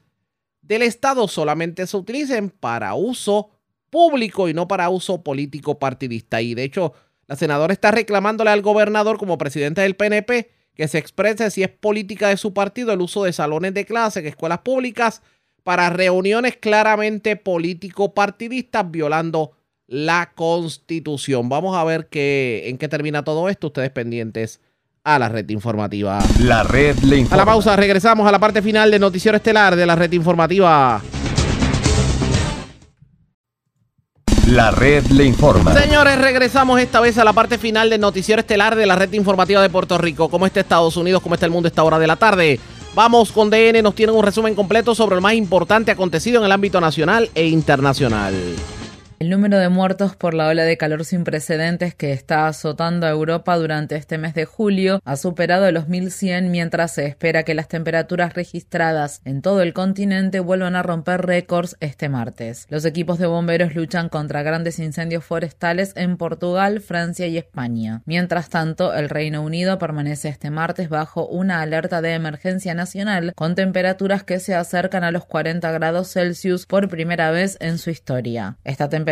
del 0.62 0.82
Estado 0.82 1.28
solamente 1.28 1.86
se 1.86 1.96
utilicen 1.96 2.50
para 2.50 2.94
uso 2.94 3.50
público 3.90 4.48
y 4.48 4.54
no 4.54 4.68
para 4.68 4.90
uso 4.90 5.22
político 5.22 5.78
partidista. 5.78 6.42
Y 6.42 6.54
de 6.54 6.64
hecho, 6.64 6.92
la 7.26 7.36
senadora 7.36 7.72
está 7.72 7.90
reclamándole 7.90 8.50
al 8.50 8.62
gobernador 8.62 9.18
como 9.18 9.38
presidente 9.38 9.80
del 9.80 9.96
PNP 9.96 10.50
que 10.74 10.88
se 10.88 10.98
exprese 10.98 11.50
si 11.50 11.64
es 11.64 11.70
política 11.70 12.28
de 12.28 12.36
su 12.36 12.54
partido 12.54 12.92
el 12.92 13.00
uso 13.00 13.24
de 13.24 13.32
salones 13.32 13.74
de 13.74 13.84
clase 13.84 14.20
en 14.20 14.26
escuelas 14.26 14.60
públicas 14.60 15.22
para 15.64 15.90
reuniones 15.90 16.56
claramente 16.56 17.34
político-partidistas 17.34 18.90
violando 18.90 19.52
la 19.88 20.32
constitución. 20.34 21.48
Vamos 21.48 21.76
a 21.76 21.82
ver 21.82 22.08
qué, 22.08 22.64
en 22.66 22.78
qué 22.78 22.88
termina 22.88 23.24
todo 23.24 23.48
esto. 23.48 23.66
Ustedes 23.66 23.90
pendientes 23.90 24.60
a 25.04 25.18
la 25.18 25.28
red 25.28 25.48
informativa. 25.50 26.18
La 26.40 26.62
red 26.62 26.98
le 27.00 27.16
informa. 27.18 27.42
A 27.42 27.46
la 27.46 27.52
pausa, 27.52 27.76
regresamos 27.76 28.26
a 28.28 28.32
la 28.32 28.38
parte 28.38 28.62
final 28.62 28.90
del 28.90 29.00
noticiero 29.00 29.36
estelar 29.36 29.76
de 29.76 29.86
la 29.86 29.96
red 29.96 30.12
informativa. 30.12 31.00
La 34.46 34.70
red 34.70 35.04
le 35.08 35.24
informa. 35.24 35.74
Señores, 35.74 36.18
regresamos 36.18 36.80
esta 36.80 37.00
vez 37.00 37.18
a 37.18 37.24
la 37.24 37.34
parte 37.34 37.58
final 37.58 37.90
del 37.90 38.00
noticiero 38.00 38.40
estelar 38.40 38.76
de 38.76 38.86
la 38.86 38.96
red 38.96 39.12
informativa 39.12 39.60
de 39.60 39.68
Puerto 39.68 39.98
Rico. 39.98 40.30
¿Cómo 40.30 40.46
está 40.46 40.60
Estados 40.60 40.96
Unidos? 40.96 41.22
¿Cómo 41.22 41.34
está 41.34 41.44
el 41.46 41.52
mundo 41.52 41.66
a 41.66 41.70
esta 41.70 41.84
hora 41.84 41.98
de 41.98 42.06
la 42.06 42.16
tarde? 42.16 42.58
Vamos 42.94 43.30
con 43.30 43.50
DN, 43.50 43.82
nos 43.82 43.94
tienen 43.94 44.16
un 44.16 44.24
resumen 44.24 44.54
completo 44.54 44.94
sobre 44.94 45.16
lo 45.16 45.22
más 45.22 45.34
importante 45.34 45.90
acontecido 45.90 46.40
en 46.40 46.46
el 46.46 46.52
ámbito 46.52 46.80
nacional 46.80 47.30
e 47.34 47.46
internacional. 47.46 48.34
El 49.20 49.30
número 49.30 49.58
de 49.58 49.68
muertos 49.68 50.14
por 50.14 50.32
la 50.32 50.46
ola 50.46 50.62
de 50.62 50.76
calor 50.76 51.04
sin 51.04 51.24
precedentes 51.24 51.92
que 51.92 52.12
está 52.12 52.46
azotando 52.46 53.04
a 53.04 53.10
Europa 53.10 53.56
durante 53.56 53.96
este 53.96 54.16
mes 54.16 54.32
de 54.32 54.44
julio 54.44 55.00
ha 55.04 55.16
superado 55.16 55.72
los 55.72 55.88
1100 55.88 56.52
mientras 56.52 56.94
se 56.94 57.06
espera 57.06 57.42
que 57.42 57.56
las 57.56 57.66
temperaturas 57.66 58.34
registradas 58.34 59.20
en 59.24 59.42
todo 59.42 59.60
el 59.62 59.72
continente 59.72 60.38
vuelvan 60.38 60.76
a 60.76 60.84
romper 60.84 61.22
récords 61.22 61.76
este 61.80 62.08
martes. 62.08 62.68
Los 62.70 62.84
equipos 62.84 63.18
de 63.18 63.26
bomberos 63.26 63.74
luchan 63.74 64.08
contra 64.08 64.44
grandes 64.44 64.78
incendios 64.78 65.24
forestales 65.24 65.94
en 65.96 66.16
Portugal, 66.16 66.80
Francia 66.80 67.26
y 67.26 67.38
España. 67.38 68.02
Mientras 68.06 68.50
tanto, 68.50 68.94
el 68.94 69.08
Reino 69.08 69.42
Unido 69.42 69.80
permanece 69.80 70.28
este 70.28 70.50
martes 70.50 70.90
bajo 70.90 71.26
una 71.26 71.60
alerta 71.60 72.00
de 72.02 72.14
emergencia 72.14 72.72
nacional 72.74 73.32
con 73.34 73.56
temperaturas 73.56 74.22
que 74.22 74.38
se 74.38 74.54
acercan 74.54 75.02
a 75.02 75.10
los 75.10 75.24
40 75.24 75.72
grados 75.72 76.12
Celsius 76.12 76.66
por 76.66 76.88
primera 76.88 77.32
vez 77.32 77.56
en 77.58 77.78
su 77.78 77.90
historia. 77.90 78.58
Esta 78.62 78.88
temperatura 78.88 79.07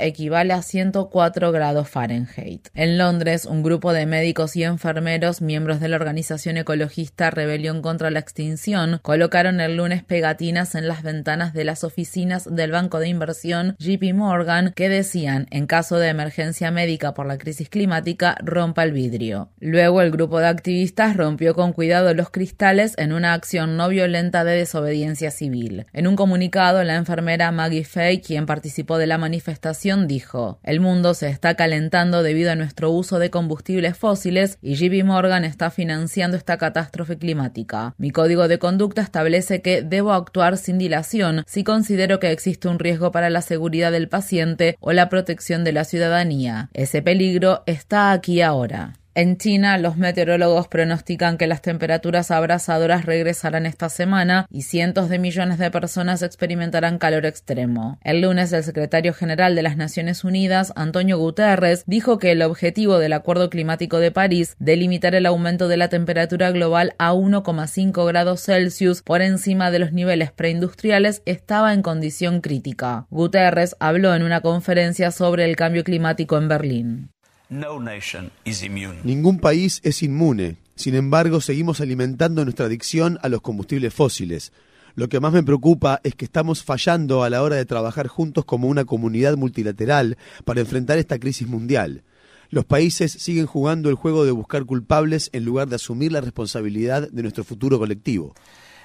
equivale 0.00 0.52
a 0.52 0.62
104 0.62 1.52
grados 1.52 1.88
Fahrenheit. 1.88 2.68
En 2.74 2.98
Londres, 2.98 3.46
un 3.46 3.62
grupo 3.62 3.92
de 3.92 4.06
médicos 4.06 4.56
y 4.56 4.64
enfermeros, 4.64 5.40
miembros 5.40 5.80
de 5.80 5.88
la 5.88 5.96
organización 5.96 6.58
ecologista 6.58 7.30
Rebelión 7.30 7.80
contra 7.80 8.10
la 8.10 8.18
Extinción, 8.18 9.00
colocaron 9.02 9.60
el 9.60 9.76
lunes 9.76 10.04
pegatinas 10.04 10.74
en 10.74 10.86
las 10.86 11.02
ventanas 11.02 11.54
de 11.54 11.64
las 11.64 11.82
oficinas 11.82 12.44
del 12.54 12.72
banco 12.72 12.98
de 12.98 13.08
inversión 13.08 13.74
JP 13.78 14.14
Morgan 14.14 14.72
que 14.74 14.88
decían, 14.88 15.46
en 15.50 15.66
caso 15.66 15.98
de 15.98 16.08
emergencia 16.08 16.70
médica 16.70 17.14
por 17.14 17.26
la 17.26 17.38
crisis 17.38 17.68
climática, 17.68 18.36
rompa 18.42 18.84
el 18.84 18.92
vidrio. 18.92 19.50
Luego, 19.60 20.02
el 20.02 20.10
grupo 20.10 20.40
de 20.40 20.48
activistas 20.48 21.16
rompió 21.16 21.54
con 21.54 21.72
cuidado 21.72 22.12
los 22.14 22.30
cristales 22.30 22.94
en 22.98 23.12
una 23.12 23.32
acción 23.32 23.76
no 23.76 23.88
violenta 23.88 24.44
de 24.44 24.56
desobediencia 24.56 25.30
civil. 25.30 25.86
En 25.92 26.06
un 26.06 26.16
comunicado, 26.16 26.84
la 26.84 26.96
enfermera 26.96 27.50
Maggie 27.50 27.84
Fay, 27.84 28.20
quien 28.20 28.46
participó 28.46 28.98
de 28.98 29.06
la 29.06 29.18
manifestación, 29.18 29.37
manifestación 29.38 30.08
dijo, 30.08 30.58
el 30.64 30.80
mundo 30.80 31.14
se 31.14 31.28
está 31.28 31.54
calentando 31.54 32.24
debido 32.24 32.50
a 32.50 32.56
nuestro 32.56 32.90
uso 32.90 33.20
de 33.20 33.30
combustibles 33.30 33.96
fósiles 33.96 34.58
y 34.60 34.74
JP 34.74 35.06
Morgan 35.06 35.44
está 35.44 35.70
financiando 35.70 36.36
esta 36.36 36.58
catástrofe 36.58 37.18
climática. 37.18 37.94
Mi 37.98 38.10
código 38.10 38.48
de 38.48 38.58
conducta 38.58 39.00
establece 39.00 39.62
que 39.62 39.82
debo 39.82 40.12
actuar 40.12 40.56
sin 40.56 40.76
dilación 40.76 41.44
si 41.46 41.62
considero 41.62 42.18
que 42.18 42.32
existe 42.32 42.66
un 42.66 42.80
riesgo 42.80 43.12
para 43.12 43.30
la 43.30 43.40
seguridad 43.40 43.92
del 43.92 44.08
paciente 44.08 44.76
o 44.80 44.90
la 44.90 45.08
protección 45.08 45.62
de 45.62 45.72
la 45.72 45.84
ciudadanía. 45.84 46.68
Ese 46.74 47.00
peligro 47.00 47.62
está 47.66 48.10
aquí 48.10 48.42
ahora. 48.42 48.94
En 49.18 49.36
China, 49.36 49.78
los 49.78 49.96
meteorólogos 49.96 50.68
pronostican 50.68 51.38
que 51.38 51.48
las 51.48 51.60
temperaturas 51.60 52.30
abrasadoras 52.30 53.04
regresarán 53.04 53.66
esta 53.66 53.88
semana 53.88 54.46
y 54.48 54.62
cientos 54.62 55.08
de 55.08 55.18
millones 55.18 55.58
de 55.58 55.72
personas 55.72 56.22
experimentarán 56.22 56.98
calor 56.98 57.26
extremo. 57.26 57.98
El 58.04 58.20
lunes, 58.20 58.52
el 58.52 58.62
secretario 58.62 59.12
general 59.12 59.56
de 59.56 59.62
las 59.64 59.76
Naciones 59.76 60.22
Unidas, 60.22 60.72
Antonio 60.76 61.18
Guterres, 61.18 61.82
dijo 61.88 62.20
que 62.20 62.30
el 62.30 62.42
objetivo 62.42 63.00
del 63.00 63.12
Acuerdo 63.12 63.50
Climático 63.50 63.98
de 63.98 64.12
París 64.12 64.54
de 64.60 64.76
limitar 64.76 65.16
el 65.16 65.26
aumento 65.26 65.66
de 65.66 65.78
la 65.78 65.88
temperatura 65.88 66.52
global 66.52 66.94
a 66.98 67.12
1,5 67.12 68.06
grados 68.06 68.42
Celsius 68.42 69.02
por 69.02 69.20
encima 69.20 69.72
de 69.72 69.80
los 69.80 69.92
niveles 69.92 70.30
preindustriales 70.30 71.22
estaba 71.26 71.74
en 71.74 71.82
condición 71.82 72.40
crítica. 72.40 73.08
Guterres 73.10 73.74
habló 73.80 74.14
en 74.14 74.22
una 74.22 74.42
conferencia 74.42 75.10
sobre 75.10 75.44
el 75.44 75.56
cambio 75.56 75.82
climático 75.82 76.38
en 76.38 76.46
Berlín. 76.46 77.10
Ningún 77.50 79.38
país 79.38 79.80
es 79.82 80.02
inmune. 80.02 80.56
Sin 80.74 80.94
embargo, 80.94 81.40
seguimos 81.40 81.80
alimentando 81.80 82.44
nuestra 82.44 82.66
adicción 82.66 83.18
a 83.22 83.28
los 83.28 83.40
combustibles 83.40 83.94
fósiles. 83.94 84.52
Lo 84.94 85.08
que 85.08 85.20
más 85.20 85.32
me 85.32 85.42
preocupa 85.42 86.00
es 86.04 86.14
que 86.14 86.24
estamos 86.24 86.62
fallando 86.62 87.22
a 87.22 87.30
la 87.30 87.42
hora 87.42 87.56
de 87.56 87.64
trabajar 87.64 88.08
juntos 88.08 88.44
como 88.44 88.68
una 88.68 88.84
comunidad 88.84 89.36
multilateral 89.36 90.18
para 90.44 90.60
enfrentar 90.60 90.98
esta 90.98 91.18
crisis 91.18 91.48
mundial. 91.48 92.02
Los 92.50 92.64
países 92.64 93.12
siguen 93.12 93.46
jugando 93.46 93.90
el 93.90 93.94
juego 93.94 94.24
de 94.24 94.32
buscar 94.32 94.64
culpables 94.64 95.30
en 95.32 95.44
lugar 95.44 95.68
de 95.68 95.76
asumir 95.76 96.12
la 96.12 96.20
responsabilidad 96.20 97.08
de 97.10 97.22
nuestro 97.22 97.44
futuro 97.44 97.78
colectivo. 97.78 98.34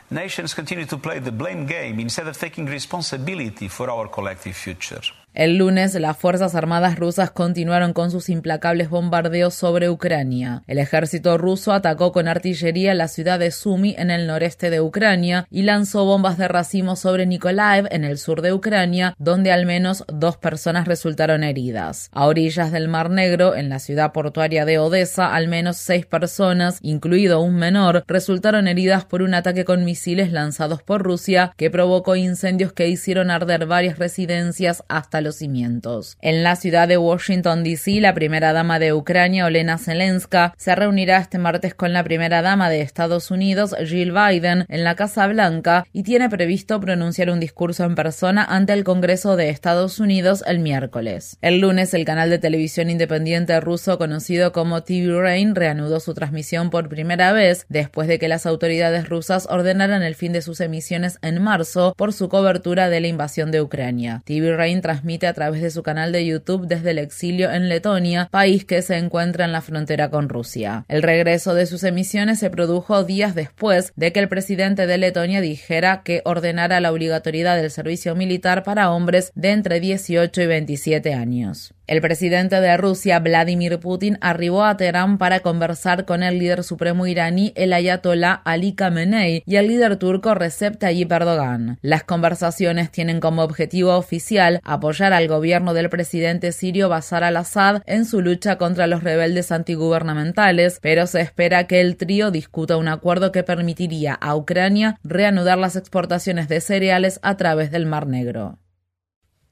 Nations 0.09 0.53
continue 0.53 0.85
to 0.85 1.01
play 1.01 1.19
the 1.19 1.31
blame 1.31 1.65
game 1.65 2.01
instead 2.01 2.27
of 2.27 2.37
taking 2.37 2.67
responsibility 2.67 3.67
for 3.67 3.89
our 3.89 4.09
collective 4.11 4.53
future. 4.53 5.22
El 5.33 5.57
lunes, 5.57 5.95
las 5.95 6.15
Fuerzas 6.15 6.53
Armadas 6.53 6.99
rusas 6.99 7.31
continuaron 7.31 7.93
con 7.93 8.11
sus 8.11 8.29
implacables 8.29 8.91
bombardeos 8.91 9.55
sobre 9.55 9.89
Ucrania. 9.89 10.61
El 10.67 10.77
ejército 10.77 11.39
ruso 11.39 11.73
atacó 11.73 12.11
con 12.11 12.27
artillería 12.27 12.93
la 12.93 13.07
ciudad 13.07 13.39
de 13.39 13.49
Sumy 13.49 13.95
en 13.97 14.11
el 14.11 14.27
noreste 14.27 14.69
de 14.69 14.79
Ucrania 14.79 15.47
y 15.49 15.63
lanzó 15.63 16.05
bombas 16.05 16.37
de 16.37 16.47
racimo 16.47 16.95
sobre 16.95 17.25
Nikolaev 17.25 17.87
en 17.89 18.03
el 18.03 18.19
sur 18.19 18.43
de 18.43 18.53
Ucrania, 18.53 19.15
donde 19.17 19.51
al 19.51 19.65
menos 19.65 20.03
dos 20.07 20.37
personas 20.37 20.87
resultaron 20.87 21.43
heridas. 21.43 22.11
A 22.13 22.27
orillas 22.27 22.71
del 22.71 22.87
Mar 22.87 23.09
Negro, 23.09 23.55
en 23.55 23.69
la 23.69 23.79
ciudad 23.79 24.11
portuaria 24.11 24.65
de 24.65 24.77
Odessa, 24.77 25.33
al 25.33 25.47
menos 25.47 25.77
seis 25.77 26.05
personas, 26.05 26.77
incluido 26.83 27.41
un 27.41 27.55
menor, 27.55 28.03
resultaron 28.07 28.67
heridas 28.67 29.05
por 29.05 29.23
un 29.23 29.33
ataque 29.33 29.65
con 29.65 29.83
misiles 29.83 30.31
lanzados 30.31 30.83
por 30.83 31.01
Rusia 31.01 31.53
que 31.57 31.71
provocó 31.71 32.15
incendios 32.15 32.71
que 32.71 32.87
hicieron 32.87 33.31
arder 33.31 33.65
varias 33.65 33.97
residencias 33.97 34.83
hasta 34.89 35.22
los 35.23 35.37
cimientos. 35.37 36.17
En 36.21 36.43
la 36.43 36.55
ciudad 36.55 36.87
de 36.87 36.97
Washington, 36.97 37.63
D.C., 37.63 37.99
la 38.01 38.13
primera 38.13 38.53
dama 38.53 38.79
de 38.79 38.93
Ucrania, 38.93 39.45
Olena 39.45 39.77
Zelenska, 39.77 40.53
se 40.57 40.75
reunirá 40.75 41.17
este 41.17 41.37
martes 41.37 41.73
con 41.73 41.93
la 41.93 42.03
primera 42.03 42.41
dama 42.41 42.69
de 42.69 42.81
Estados 42.81 43.31
Unidos, 43.31 43.75
Jill 43.85 44.11
Biden, 44.11 44.65
en 44.67 44.83
la 44.83 44.95
Casa 44.95 45.27
Blanca 45.27 45.85
y 45.93 46.03
tiene 46.03 46.29
previsto 46.29 46.79
pronunciar 46.79 47.29
un 47.29 47.39
discurso 47.39 47.83
en 47.83 47.95
persona 47.95 48.43
ante 48.43 48.73
el 48.73 48.83
Congreso 48.83 49.35
de 49.35 49.49
Estados 49.49 49.99
Unidos 49.99 50.43
el 50.45 50.59
miércoles. 50.59 51.37
El 51.41 51.59
lunes, 51.59 51.93
el 51.93 52.05
canal 52.05 52.29
de 52.29 52.39
televisión 52.39 52.89
independiente 52.89 53.59
ruso 53.59 53.97
conocido 53.97 54.51
como 54.51 54.83
TV 54.83 55.19
Rain 55.19 55.55
reanudó 55.55 55.99
su 55.99 56.13
transmisión 56.13 56.69
por 56.69 56.89
primera 56.89 57.31
vez 57.31 57.65
después 57.69 58.07
de 58.07 58.19
que 58.19 58.27
las 58.27 58.45
autoridades 58.45 59.09
rusas 59.09 59.47
ordenaran 59.49 60.03
el 60.03 60.15
fin 60.15 60.33
de 60.33 60.41
sus 60.41 60.59
emisiones 60.59 61.19
en 61.21 61.41
marzo 61.41 61.93
por 61.97 62.13
su 62.13 62.29
cobertura 62.29 62.89
de 62.89 63.01
la 63.01 63.07
invasión 63.07 63.51
de 63.51 63.61
Ucrania. 63.61 64.21
TV 64.25 64.55
Rain 64.55 64.81
transmite 64.81 65.12
a 65.21 65.33
través 65.33 65.61
de 65.61 65.69
su 65.69 65.83
canal 65.83 66.11
de 66.11 66.25
YouTube 66.25 66.67
desde 66.67 66.91
el 66.91 66.99
exilio 66.99 67.51
en 67.51 67.69
Letonia, 67.69 68.27
país 68.31 68.65
que 68.65 68.81
se 68.81 68.97
encuentra 68.97 69.45
en 69.45 69.51
la 69.51 69.61
frontera 69.61 70.09
con 70.09 70.29
Rusia. 70.29 70.85
El 70.87 71.03
regreso 71.03 71.53
de 71.53 71.65
sus 71.65 71.83
emisiones 71.83 72.39
se 72.39 72.49
produjo 72.49 73.03
días 73.03 73.35
después 73.35 73.93
de 73.95 74.11
que 74.11 74.19
el 74.19 74.29
presidente 74.29 74.87
de 74.87 74.97
Letonia 74.97 75.41
dijera 75.41 76.01
que 76.03 76.21
ordenara 76.25 76.79
la 76.79 76.91
obligatoriedad 76.91 77.55
del 77.55 77.71
servicio 77.71 78.15
militar 78.15 78.63
para 78.63 78.91
hombres 78.91 79.31
de 79.35 79.51
entre 79.51 79.79
18 79.79 80.41
y 80.41 80.47
27 80.47 81.13
años. 81.13 81.72
El 81.85 81.99
presidente 81.99 82.61
de 82.61 82.77
Rusia, 82.77 83.19
Vladimir 83.19 83.77
Putin, 83.77 84.17
arribó 84.21 84.63
a 84.63 84.77
Teherán 84.77 85.17
para 85.17 85.41
conversar 85.41 86.05
con 86.05 86.23
el 86.23 86.39
líder 86.39 86.63
supremo 86.63 87.07
iraní, 87.07 87.51
el 87.57 87.73
ayatolá 87.73 88.33
Ali 88.45 88.73
Khamenei, 88.73 89.43
y 89.45 89.57
el 89.57 89.67
líder 89.67 89.97
turco 89.97 90.33
Recep 90.33 90.77
Tayyip 90.79 91.11
Erdogan. 91.11 91.79
Las 91.81 92.05
conversaciones 92.05 92.89
tienen 92.89 93.19
como 93.19 93.43
objetivo 93.43 93.97
oficial 93.97 94.61
apoyar 94.63 95.11
al 95.11 95.27
gobierno 95.27 95.73
del 95.73 95.89
presidente 95.89 96.53
sirio 96.53 96.87
Bashar 96.87 97.25
al-Assad 97.25 97.81
en 97.85 98.05
su 98.05 98.21
lucha 98.21 98.57
contra 98.57 98.87
los 98.87 99.03
rebeldes 99.03 99.51
antigubernamentales, 99.51 100.79
pero 100.81 101.05
se 101.05 101.19
espera 101.19 101.67
que 101.67 101.81
el 101.81 101.97
trío 101.97 102.31
discuta 102.31 102.77
un 102.77 102.87
acuerdo 102.87 103.33
que 103.33 103.43
permitiría 103.43 104.13
a 104.13 104.37
Ucrania 104.37 104.97
reanudar 105.03 105.57
las 105.57 105.75
exportaciones 105.75 106.47
de 106.47 106.61
cereales 106.61 107.19
a 107.23 107.35
través 107.35 107.71
del 107.71 107.85
Mar 107.85 108.07
Negro. 108.07 108.62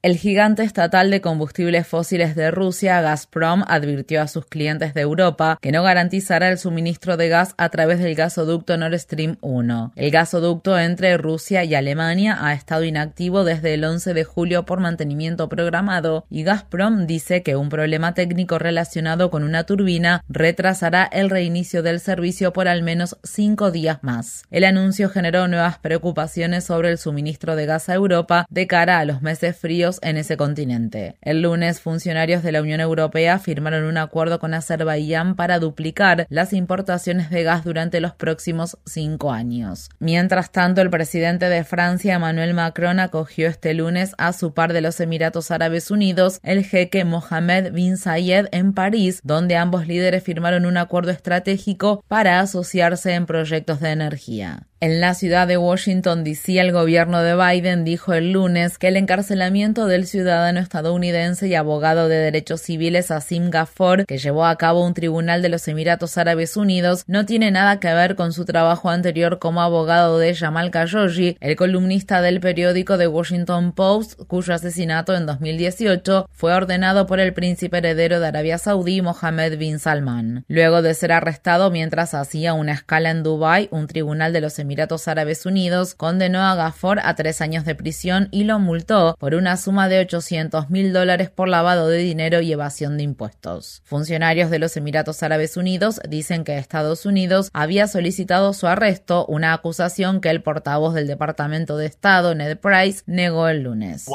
El 0.04 0.16
gigante 0.16 0.64
estatal 0.64 1.12
de 1.12 1.20
combustibles 1.20 1.86
fósiles 1.86 2.34
de 2.34 2.50
Rusia, 2.50 3.00
Gazprom, 3.00 3.62
advirtió 3.68 4.20
a 4.20 4.26
sus 4.26 4.46
clientes 4.46 4.94
de 4.94 5.02
Europa 5.02 5.60
que 5.62 5.70
no 5.70 5.84
garantizará 5.84 6.48
el 6.48 6.58
suministro 6.58 7.16
de 7.16 7.28
gas 7.28 7.54
a 7.56 7.68
través 7.68 8.00
del 8.00 8.16
gasoducto 8.16 8.76
Nord 8.76 8.98
Stream 8.98 9.36
1. 9.42 9.92
El 9.94 10.10
gasoducto 10.10 10.76
entre 10.76 11.16
Rusia 11.18 11.62
y 11.62 11.76
Alemania 11.76 12.36
ha 12.40 12.52
estado 12.52 12.82
inactivo 12.82 13.44
desde 13.44 13.74
el 13.74 13.84
11 13.84 14.12
de 14.12 14.24
julio 14.24 14.64
por 14.64 14.80
mantenimiento 14.80 15.48
programado 15.48 16.26
y 16.28 16.42
Gazprom 16.42 17.06
dice 17.06 17.44
que 17.44 17.54
un 17.54 17.68
problema 17.68 18.12
técnico 18.12 18.58
relacionado 18.58 19.30
con 19.30 19.44
una 19.44 19.66
turbina 19.66 20.24
retrasará 20.28 21.04
el 21.04 21.30
reinicio 21.30 21.84
del 21.84 22.00
servicio 22.00 22.52
por 22.52 22.66
al 22.66 22.82
menos 22.82 23.18
cinco 23.22 23.70
días 23.70 23.98
más. 24.02 24.46
El 24.50 24.64
anuncio 24.64 25.08
generó 25.10 25.46
nuevas 25.46 25.78
preocupaciones 25.78 26.64
sobre 26.64 26.90
el 26.90 26.98
suministro 26.98 27.54
de 27.54 27.66
gas 27.66 27.88
a 27.88 27.94
Europa 27.94 28.46
de 28.50 28.66
cara 28.66 28.98
a 28.98 29.04
los 29.04 29.22
meses 29.22 29.56
fríos 29.56 29.91
en 30.02 30.16
ese 30.16 30.36
continente. 30.36 31.16
El 31.20 31.42
lunes, 31.42 31.80
funcionarios 31.80 32.42
de 32.42 32.52
la 32.52 32.62
Unión 32.62 32.80
Europea 32.80 33.38
firmaron 33.38 33.84
un 33.84 33.98
acuerdo 33.98 34.38
con 34.38 34.54
Azerbaiyán 34.54 35.36
para 35.36 35.58
duplicar 35.58 36.26
las 36.30 36.52
importaciones 36.52 37.30
de 37.30 37.42
gas 37.42 37.64
durante 37.64 38.00
los 38.00 38.14
próximos 38.14 38.78
cinco 38.86 39.32
años. 39.32 39.90
Mientras 39.98 40.50
tanto, 40.50 40.80
el 40.80 40.90
presidente 40.90 41.48
de 41.48 41.64
Francia, 41.64 42.14
Emmanuel 42.14 42.54
Macron, 42.54 43.00
acogió 43.00 43.48
este 43.48 43.74
lunes 43.74 44.14
a 44.18 44.32
su 44.32 44.54
par 44.54 44.72
de 44.72 44.80
los 44.80 45.00
Emiratos 45.00 45.50
Árabes 45.50 45.90
Unidos, 45.90 46.40
el 46.42 46.64
jeque 46.64 47.04
Mohammed 47.04 47.72
bin 47.72 47.96
Zayed, 47.96 48.46
en 48.52 48.72
París, 48.72 49.20
donde 49.24 49.56
ambos 49.56 49.86
líderes 49.86 50.22
firmaron 50.22 50.66
un 50.66 50.76
acuerdo 50.76 51.10
estratégico 51.10 52.04
para 52.08 52.40
asociarse 52.40 53.14
en 53.14 53.26
proyectos 53.26 53.80
de 53.80 53.90
energía. 53.90 54.66
En 54.82 55.00
la 55.00 55.14
ciudad 55.14 55.46
de 55.46 55.56
Washington, 55.56 56.24
D.C., 56.24 56.58
el 56.58 56.72
gobierno 56.72 57.22
de 57.22 57.36
Biden 57.36 57.84
dijo 57.84 58.14
el 58.14 58.32
lunes 58.32 58.78
que 58.78 58.88
el 58.88 58.96
encarcelamiento 58.96 59.86
del 59.86 60.08
ciudadano 60.08 60.58
estadounidense 60.58 61.46
y 61.46 61.54
abogado 61.54 62.08
de 62.08 62.16
derechos 62.16 62.62
civiles 62.62 63.12
Asim 63.12 63.50
Gaffor, 63.50 64.06
que 64.06 64.18
llevó 64.18 64.44
a 64.44 64.56
cabo 64.56 64.84
un 64.84 64.92
tribunal 64.92 65.40
de 65.40 65.50
los 65.50 65.68
Emiratos 65.68 66.18
Árabes 66.18 66.56
Unidos, 66.56 67.04
no 67.06 67.24
tiene 67.26 67.52
nada 67.52 67.78
que 67.78 67.94
ver 67.94 68.16
con 68.16 68.32
su 68.32 68.44
trabajo 68.44 68.90
anterior 68.90 69.38
como 69.38 69.62
abogado 69.62 70.18
de 70.18 70.34
Jamal 70.34 70.72
Khashoggi, 70.72 71.36
el 71.38 71.54
columnista 71.54 72.20
del 72.20 72.40
periódico 72.40 72.98
The 72.98 73.06
Washington 73.06 73.70
Post, 73.74 74.22
cuyo 74.26 74.52
asesinato 74.52 75.14
en 75.14 75.26
2018 75.26 76.26
fue 76.32 76.54
ordenado 76.54 77.06
por 77.06 77.20
el 77.20 77.32
príncipe 77.34 77.78
heredero 77.78 78.18
de 78.18 78.26
Arabia 78.26 78.58
Saudí, 78.58 79.00
Mohammed 79.00 79.58
bin 79.58 79.78
Salman. 79.78 80.44
Luego 80.48 80.82
de 80.82 80.94
ser 80.94 81.12
arrestado 81.12 81.70
mientras 81.70 82.14
hacía 82.14 82.52
una 82.54 82.72
escala 82.72 83.10
en 83.10 83.22
Dubái, 83.22 83.68
un 83.70 83.86
tribunal 83.86 84.32
de 84.32 84.40
los 84.40 84.58
Emiratos 84.58 84.71
Emiratos 84.72 85.06
Árabes 85.06 85.44
Unidos 85.44 85.94
condenó 85.94 86.40
a 86.40 86.54
Gaffor 86.54 86.98
a 87.04 87.14
tres 87.14 87.42
años 87.42 87.66
de 87.66 87.74
prisión 87.74 88.28
y 88.30 88.44
lo 88.44 88.58
multó 88.58 89.16
por 89.18 89.34
una 89.34 89.58
suma 89.58 89.90
de 89.90 90.00
800 90.00 90.70
mil 90.70 90.94
dólares 90.94 91.28
por 91.28 91.48
lavado 91.48 91.88
de 91.88 91.98
dinero 91.98 92.40
y 92.40 92.50
evasión 92.52 92.96
de 92.96 93.02
impuestos. 93.02 93.82
Funcionarios 93.84 94.48
de 94.48 94.58
los 94.58 94.74
Emiratos 94.78 95.22
Árabes 95.22 95.58
Unidos 95.58 96.00
dicen 96.08 96.42
que 96.44 96.56
Estados 96.56 97.04
Unidos 97.04 97.50
había 97.52 97.86
solicitado 97.86 98.54
su 98.54 98.66
arresto, 98.66 99.26
una 99.26 99.52
acusación 99.52 100.22
que 100.22 100.30
el 100.30 100.42
portavoz 100.42 100.94
del 100.94 101.06
Departamento 101.06 101.76
de 101.76 101.84
Estado, 101.84 102.34
Ned 102.34 102.56
Price, 102.56 103.02
negó 103.04 103.48
el 103.48 103.64
lunes. 103.64 104.06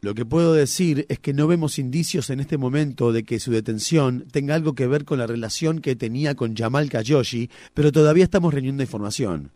Lo 0.00 0.14
que 0.16 0.24
puedo 0.24 0.52
decir 0.52 1.06
es 1.08 1.20
que 1.20 1.32
no 1.32 1.46
vemos 1.46 1.78
indicios 1.78 2.30
en 2.30 2.40
este 2.40 2.58
momento 2.58 3.12
de 3.12 3.22
que 3.22 3.38
su 3.38 3.52
detención 3.52 4.26
tenga 4.32 4.56
algo 4.56 4.74
que 4.74 4.88
ver 4.88 5.04
con 5.04 5.20
la 5.20 5.28
relación 5.28 5.78
que 5.78 5.94
tenía 5.94 6.34
con 6.34 6.56
Jamal 6.56 6.90
Khashoggi, 6.90 7.50
pero 7.74 7.83
todavía 7.92 8.24
estamos 8.24 8.52
reuniendo 8.52 8.82
información. 8.82 9.50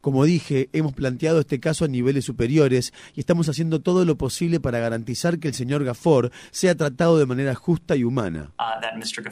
Como 0.00 0.24
dije, 0.24 0.68
hemos 0.72 0.94
planteado 0.94 1.38
este 1.38 1.60
caso 1.60 1.84
a 1.84 1.88
niveles 1.88 2.24
superiores 2.24 2.92
y 3.14 3.20
estamos 3.20 3.48
haciendo 3.48 3.80
todo 3.82 4.04
lo 4.04 4.18
posible 4.18 4.58
para 4.58 4.80
garantizar 4.80 5.38
que 5.38 5.46
el 5.46 5.54
señor 5.54 5.84
Gafford 5.84 6.32
sea 6.50 6.74
tratado 6.74 7.18
de 7.18 7.26
manera 7.26 7.54
justa 7.54 7.94
y 7.94 8.02
humana. 8.02 8.52
uh, 8.58 8.80
that 8.80 8.94
Mr. 8.96 9.22